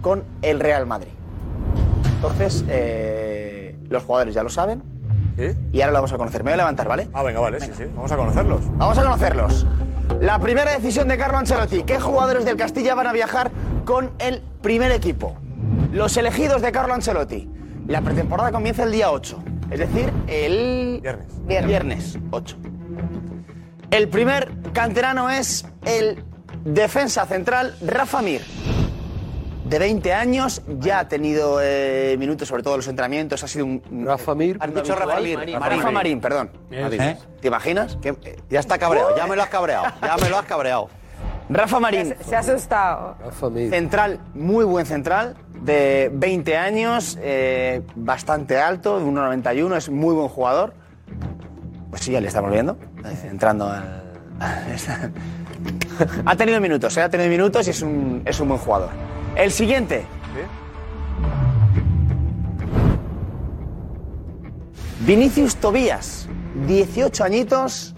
con 0.01 0.25
el 0.41 0.59
Real 0.59 0.87
Madrid. 0.87 1.13
Entonces, 2.15 2.65
eh, 2.69 3.77
los 3.91 4.03
jugadores 4.03 4.35
ya 4.35 4.43
lo 4.43 4.49
saben. 4.49 4.83
Y 5.71 5.83
ahora 5.83 5.93
lo 5.93 5.99
vamos 5.99 6.13
a 6.13 6.17
conocer. 6.17 6.43
Me 6.43 6.51
voy 6.51 6.55
a 6.55 6.57
levantar, 6.57 6.89
¿vale? 6.89 7.09
Ah, 7.13 7.23
venga, 7.23 7.39
vale, 7.39 7.61
sí, 7.61 7.71
sí. 7.77 7.85
Vamos 7.95 8.11
a 8.11 8.17
conocerlos. 8.17 8.61
Vamos 8.77 8.99
a 8.99 9.03
conocerlos. 9.03 9.67
La 10.21 10.41
primera 10.41 10.73
decisión 10.73 11.07
de 11.07 11.17
Carlo 11.17 11.39
Ancelotti. 11.39 11.85
¿Qué 11.85 12.01
jugadores 12.01 12.45
del 12.45 12.57
Castilla 12.57 12.97
van 12.97 13.07
a 13.07 13.13
viajar 13.13 13.53
con 13.85 14.11
el 14.19 14.43
primer 14.63 14.91
equipo? 14.91 15.37
Los 15.93 16.17
elegidos 16.17 16.61
de 16.61 16.73
Carlo 16.73 16.95
Ancelotti. 16.95 17.49
La 17.87 18.01
pretemporada 18.01 18.51
comienza 18.51 18.83
el 18.83 18.91
día 18.91 19.13
8. 19.13 19.45
Es 19.71 19.79
decir, 19.79 20.13
el... 20.27 21.01
Viernes. 21.03 21.67
Viernes 21.67 22.19
8. 22.31 22.57
El 23.91 24.09
primer 24.09 24.51
canterano 24.73 25.31
es 25.31 25.67
el 25.85 26.23
defensa 26.65 27.27
central 27.27 27.75
Rafa 27.81 28.23
Mir. 28.23 28.43
De 29.65 29.79
20 29.79 30.15
años, 30.15 30.63
ya 30.79 31.01
ha 31.01 31.09
tenido 31.09 31.61
eh, 31.63 32.17
minutos, 32.19 32.49
sobre 32.49 32.63
todo 32.63 32.75
en 32.75 32.79
los 32.79 32.89
entrenamientos, 32.89 33.45
ha 33.45 33.49
sido 33.49 33.67
un... 33.67 33.83
Rafa 34.07 34.35
Mir. 34.35 34.57
Has 34.61 34.75
dicho 34.75 34.95
Rafa 34.95 35.21
Mir. 35.21 35.37
Marín. 35.37 35.55
Rafa 35.55 35.69
Marín. 35.77 35.93
Marín, 35.93 36.21
perdón. 36.23 36.51
¿Eh? 36.71 37.17
¿Te 37.41 37.49
imaginas? 37.49 37.97
Que, 38.01 38.11
eh, 38.25 38.37
Ya 38.49 38.61
está 38.61 38.79
cabreado, 38.79 39.15
ya 39.15 39.27
me 39.27 39.37
lo 39.37 39.43
has 39.43 39.51
cabreado, 39.51 39.85
ya 40.01 40.17
me 40.17 40.31
lo 40.31 40.39
has 40.39 40.47
cabreado. 40.47 40.89
Rafa 41.49 41.81
Marín. 41.81 42.15
Se 42.21 42.37
ha 42.37 42.41
asustado. 42.41 43.17
Central, 43.71 44.21
muy 44.35 44.65
buen 44.65 44.87
central, 44.87 45.37
de 45.63 46.11
20 46.13 46.57
años, 46.57 47.19
eh, 47.21 47.83
bastante 47.95 48.59
alto, 48.59 48.99
de 48.99 49.05
1,91, 49.05 49.77
es 49.77 49.89
muy 49.89 50.15
buen 50.15 50.29
jugador. 50.29 50.75
Pues 51.91 52.03
sí, 52.03 52.13
ya 52.13 52.21
le 52.21 52.29
estamos 52.29 52.51
viendo, 52.51 52.77
eh, 53.05 53.29
entrando 53.31 53.69
al... 53.69 54.05
ha 56.27 56.37
tenido 56.37 56.61
minutos, 56.61 56.97
eh, 56.97 57.03
ha 57.03 57.09
tenido 57.09 57.29
minutos 57.29 57.67
y 57.67 57.71
es 57.71 57.83
un, 57.83 58.23
es 58.25 58.39
un 58.39 58.49
buen 58.49 58.61
jugador. 58.61 58.91
El 59.35 59.51
siguiente. 59.51 60.05
Vinicius 65.01 65.57
Tobías, 65.57 66.29
18 66.67 67.25
añitos, 67.25 67.95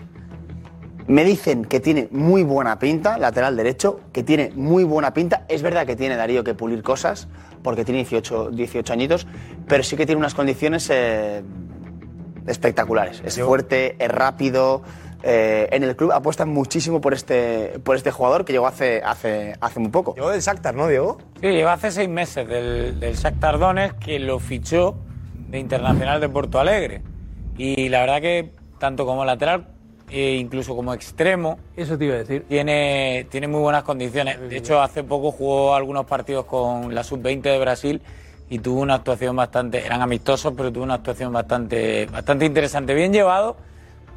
me 1.07 1.25
dicen 1.25 1.65
que 1.65 1.81
tiene 1.81 2.09
muy 2.11 2.43
buena 2.43 2.79
pinta, 2.79 3.19
lateral 3.19 3.57
derecho, 3.57 4.01
que 4.13 4.23
tiene 4.23 4.53
muy 4.55 4.85
buena 4.85 5.13
pinta. 5.13 5.45
Es 5.49 5.63
verdad 5.63 5.87
que 5.87 5.97
tiene 5.97 6.17
Darío 6.17 6.45
que 6.45 6.55
pulir 6.55 6.83
cosas, 6.83 7.29
porque 7.63 7.85
tiene 7.85 7.99
18, 8.01 8.51
18 8.51 8.93
añitos, 8.93 9.27
pero 9.67 9.83
sí 9.83 9.97
que 9.97 10.07
tiene 10.07 10.19
unas 10.19 10.35
condiciones 10.35 10.89
eh, 10.91 11.43
espectaculares. 12.47 13.23
Es 13.25 13.41
fuerte, 13.41 13.97
es 13.99 14.11
rápido. 14.11 14.83
eh, 15.23 15.69
en 15.73 15.83
el 15.83 15.97
club 15.97 16.13
apuestan 16.13 16.49
muchísimo 16.49 17.01
por 17.03 17.13
este, 17.13 17.79
por 17.85 17.95
este 17.97 18.11
jugador 18.11 18.45
que 18.47 18.53
llegó 18.55 18.67
hace, 18.67 19.03
hace, 19.05 19.55
hace 19.61 19.79
muy 19.81 19.91
poco. 19.91 20.15
Llegó 20.15 20.31
del 20.31 20.41
Shakhtar, 20.41 20.75
¿no, 20.75 20.87
Diego? 20.89 21.19
Sí, 21.41 21.49
llegó 21.49 21.69
hace 21.69 21.91
seis 21.91 22.09
meses 22.09 22.49
del, 22.49 22.99
del 22.99 23.15
Shakhtar 23.17 23.59
Donetsk 23.59 23.99
que 23.99 24.19
lo 24.19 24.39
fichó 24.39 24.97
de 25.49 25.59
Internacional 25.59 26.21
de 26.21 26.29
Porto 26.31 26.59
Alegre. 26.59 27.03
Y 27.59 27.91
la 27.91 28.01
verdad 28.01 28.23
que 28.23 28.53
tanto 28.79 29.05
como 29.05 29.25
lateral 29.27 29.67
e 30.11 30.37
incluso 30.37 30.74
como 30.77 30.93
extremo. 30.93 31.59
Eso 31.77 31.97
te 31.97 32.05
iba 32.05 32.15
a 32.15 32.19
decir. 32.19 32.45
Tiene, 32.49 33.27
tiene 33.31 33.49
muy 33.49 33.61
buenas 33.61 33.82
condiciones. 33.82 34.41
De 34.41 34.57
hecho, 34.57 34.81
hace 34.82 35.05
poco 35.05 35.32
jugó 35.32 35.74
algunos 35.74 36.07
partidos 36.07 36.45
con 36.45 36.95
la 36.95 37.05
sub-20 37.05 37.43
de 37.43 37.59
Brasil 37.59 38.03
y 38.49 38.59
tuvo 38.59 38.81
una 38.81 38.95
actuación 38.95 39.37
bastante. 39.37 39.85
Eran 39.85 40.03
amistosos, 40.03 40.53
pero 40.57 40.73
tuvo 40.73 40.85
una 40.85 40.95
actuación 40.95 41.32
bastante, 41.32 42.07
bastante 42.07 42.45
interesante. 42.45 42.95
Bien 42.95 43.12
llevado. 43.12 43.57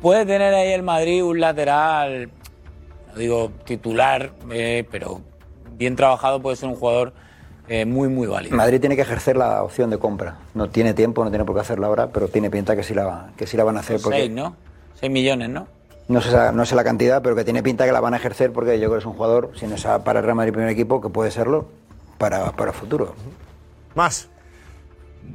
Puede 0.02 0.26
tener 0.26 0.54
ahí 0.54 0.72
el 0.74 0.84
Madrid 0.84 1.24
un 1.24 1.40
lateral, 1.40 2.30
no 3.08 3.16
digo 3.18 3.52
titular, 3.64 4.32
eh, 4.52 4.86
pero 4.92 5.22
bien 5.78 5.96
trabajado, 5.96 6.42
puede 6.42 6.58
ser 6.58 6.68
un 6.68 6.76
jugador 6.76 7.14
eh, 7.70 7.86
muy, 7.86 8.10
muy 8.10 8.28
válido. 8.28 8.58
Madrid 8.58 8.82
tiene 8.82 8.96
que 8.96 9.04
ejercer 9.04 9.38
la 9.38 9.64
opción 9.64 9.90
de 9.90 9.98
compra. 9.98 10.40
No 10.54 10.70
tiene 10.70 10.94
tiempo, 10.94 11.24
no 11.24 11.30
tiene 11.30 11.46
por 11.46 11.56
qué 11.56 11.62
hacerla 11.62 11.88
ahora, 11.88 12.08
pero 12.08 12.28
tiene 12.28 12.50
pinta 12.50 12.76
que 12.76 12.84
sí 12.84 12.94
la, 12.94 13.32
que 13.38 13.48
sí 13.48 13.56
la 13.56 13.64
van 13.64 13.78
a 13.78 13.80
hacer. 13.80 14.02
Porque 14.02 14.20
Seis, 14.20 14.32
¿no? 14.32 14.56
Seis 15.00 15.12
millones, 15.12 15.50
¿no? 15.50 15.68
No, 16.14 16.22
sé, 16.22 16.52
no 16.54 16.66
sé 16.66 16.76
la 16.76 16.84
cantidad, 16.84 17.22
pero 17.22 17.36
que 17.36 17.44
tiene 17.44 17.62
pinta 17.62 17.86
que 17.86 17.92
la 17.92 18.00
van 18.00 18.14
a 18.14 18.18
ejercer 18.18 18.54
porque 18.54 18.80
yo 18.80 18.86
creo 18.86 18.94
que 18.94 19.00
es 19.00 19.06
un 19.06 19.14
jugador, 19.14 19.52
si 19.56 19.68
no 19.68 19.76
es 19.76 19.84
para 20.06 20.20
el 20.20 20.26
Real 20.26 20.36
Madrid 20.36 20.54
primer 20.54 20.70
equipo, 20.70 21.02
que 21.02 21.10
puede 21.10 21.32
serlo 21.32 21.66
para, 22.18 22.52
para 22.52 22.72
futuro. 22.72 23.14
Más. 23.96 24.30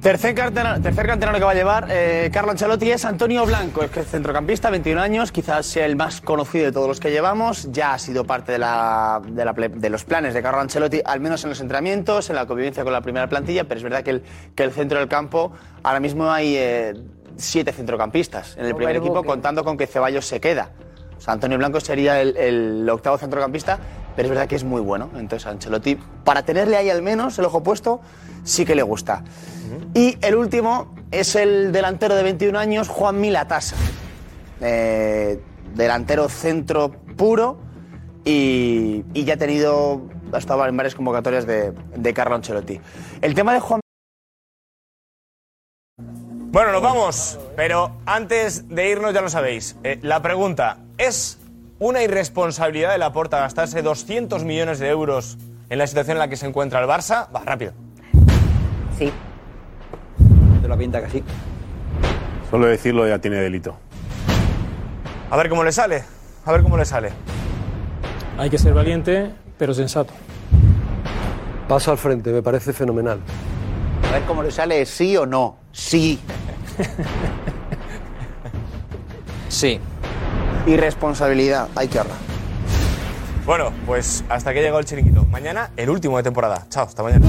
Tercer 0.01 0.33
canterano, 0.33 0.81
tercer 0.81 1.07
canterano 1.09 1.39
que 1.39 1.45
va 1.45 1.51
a 1.51 1.55
llevar 1.55 1.87
eh, 1.91 2.31
Carlo 2.33 2.53
Ancelotti 2.53 2.89
es 2.93 3.05
Antonio 3.05 3.45
Blanco, 3.45 3.83
es 3.83 3.91
que 3.91 3.99
es 4.01 4.07
centrocampista, 4.07 4.71
21 4.71 5.01
años, 5.01 5.33
quizás 5.33 5.67
sea 5.67 5.87
el 5.87 5.97
más 5.97 6.21
conocido 6.21 6.67
de 6.67 6.73
todos 6.73 6.87
los 6.87 7.01
que 7.01 7.11
llevamos. 7.11 7.73
Ya 7.73 7.95
ha 7.95 7.99
sido 7.99 8.25
parte 8.25 8.53
de, 8.53 8.59
la- 8.59 9.21
de 9.27 9.45
la 9.45 9.53
de 9.53 9.91
los 9.91 10.05
planes 10.05 10.35
de 10.35 10.43
Carlo 10.43 10.61
Ancelotti, 10.61 11.01
al 11.05 11.19
menos 11.19 11.43
en 11.43 11.51
los 11.51 11.61
entrenamientos, 11.61 12.31
en 12.31 12.37
la 12.37 12.47
convivencia 12.47 12.85
con 12.85 12.93
la 12.93 13.01
primera 13.01 13.29
plantilla, 13.29 13.65
pero 13.65 13.79
es 13.79 13.83
verdad 13.83 14.05
que 14.05 14.11
el, 14.11 14.23
que 14.55 14.63
el 14.63 14.71
centro 14.71 15.01
del 15.01 15.09
campo, 15.09 15.51
ahora 15.83 15.99
mismo 15.99 16.31
hay 16.31 16.55
eh, 16.57 16.95
siete 17.37 17.73
centrocampistas 17.73 18.57
en 18.57 18.67
el 18.67 18.77
primer 18.77 18.95
equipo, 18.95 19.25
contando 19.25 19.65
con 19.65 19.77
que 19.77 19.89
Ceballos 19.89 20.25
se 20.27 20.39
queda. 20.41 20.71
O 21.17 21.21
sea, 21.21 21.35
Antonio 21.35 21.59
Blanco 21.59 21.81
sería 21.81 22.21
el, 22.21 22.37
el 22.37 22.89
octavo 22.89 23.19
centrocampista, 23.19 23.81
pero 24.19 24.27
es 24.27 24.31
verdad 24.31 24.49
que 24.49 24.57
es 24.57 24.65
muy 24.65 24.81
bueno. 24.81 25.11
Entonces, 25.15 25.47
Ancelotti, 25.47 25.97
para 26.25 26.43
tenerle 26.43 26.77
ahí 26.77 26.91
al 26.91 27.03
menos 27.03 27.39
el 27.39 27.45
ojo 27.45 27.63
puesto, 27.63 28.01
sí 28.43 28.65
que 28.65 28.75
le 28.75 28.83
gusta. 28.83 29.23
Y 29.95 30.19
el 30.23 30.35
último 30.35 30.93
es 31.13 31.37
el 31.37 31.71
delantero 31.71 32.17
de 32.17 32.25
21 32.25 32.59
años, 32.59 32.89
Juan 32.89 33.21
Milatasa. 33.21 33.77
Eh, 34.61 35.41
delantero 35.73 36.29
centro 36.29 36.91
puro 37.17 37.61
y, 38.25 39.05
y 39.15 39.23
ya 39.23 39.35
ha 39.35 39.37
tenido, 39.37 40.03
ha 40.33 40.39
estado 40.39 40.67
en 40.67 40.77
varias 40.77 40.97
convocatorias 40.97 41.47
de, 41.47 41.73
de 41.95 42.13
Carlo 42.13 42.35
Ancelotti. 42.35 42.81
El 43.23 43.37
tema 43.37 43.55
de 43.55 43.61
Juan 43.61 43.81
Bueno, 46.51 46.73
nos 46.73 46.83
vamos. 46.83 47.39
Pero 47.55 47.93
antes 48.05 48.69
de 48.69 48.91
irnos, 48.91 49.15
ya 49.15 49.21
lo 49.21 49.29
sabéis. 49.29 49.77
eh, 49.85 50.01
la 50.03 50.21
pregunta: 50.23 50.79
¿es 50.97 51.39
una 51.79 52.03
irresponsabilidad 52.03 52.93
de 52.93 52.99
la 52.99 53.13
Porta 53.13 53.39
gastarse 53.41 53.83
200 53.83 54.45
millones 54.45 54.79
de 54.79 54.89
euros 54.89 55.39
en 55.71 55.79
la 55.79 55.87
situación 55.87 56.17
en 56.17 56.19
la 56.19 56.29
que 56.29 56.37
se 56.37 56.47
encuentra 56.47 56.81
el 56.81 56.87
Barça? 56.87 57.29
Va, 57.35 57.43
rápido. 57.45 57.73
Sí. 58.99 59.13
Te 60.61 60.69
lo 60.69 60.77
pinta 60.77 61.03
que 61.03 61.11
sí. 61.11 61.25
Solo 62.51 62.67
decirlo 62.67 63.07
ya 63.07 63.19
tiene 63.19 63.37
delito. 63.37 63.77
A 65.31 65.37
ver 65.37 65.49
cómo 65.49 65.63
le 65.63 65.73
sale. 65.73 66.05
A 66.45 66.53
ver 66.53 66.63
cómo 66.63 66.77
le 66.77 66.85
sale. 66.85 67.11
Hay 68.39 68.51
que 68.51 68.59
ser 68.59 68.73
valiente, 68.73 69.31
pero 69.59 69.75
sensato. 69.75 70.15
Paso 71.69 71.91
al 71.91 71.99
frente, 71.99 72.33
me 72.33 72.43
parece 72.43 72.73
fenomenal. 72.73 73.21
A 74.09 74.13
ver 74.13 74.23
cómo 74.23 74.43
le 74.43 74.51
sale 74.51 74.85
sí 74.87 75.17
o 75.17 75.27
no. 75.27 75.59
Sí. 75.71 76.19
Sí. 79.49 79.81
Irresponsabilidad, 80.69 81.69
hay 81.75 81.89
que 81.89 81.99
hablar. 81.99 82.19
Bueno, 83.47 83.73
pues 83.87 84.23
hasta 84.29 84.53
que 84.53 84.61
llegó 84.61 84.79
el 84.79 84.85
chiringuito. 84.85 85.25
Mañana, 85.25 85.71
el 85.79 85.89
último 85.89 86.19
de 86.19 86.23
temporada. 86.23 86.67
Chao, 86.69 86.85
hasta 86.85 87.03
mañana. 87.03 87.27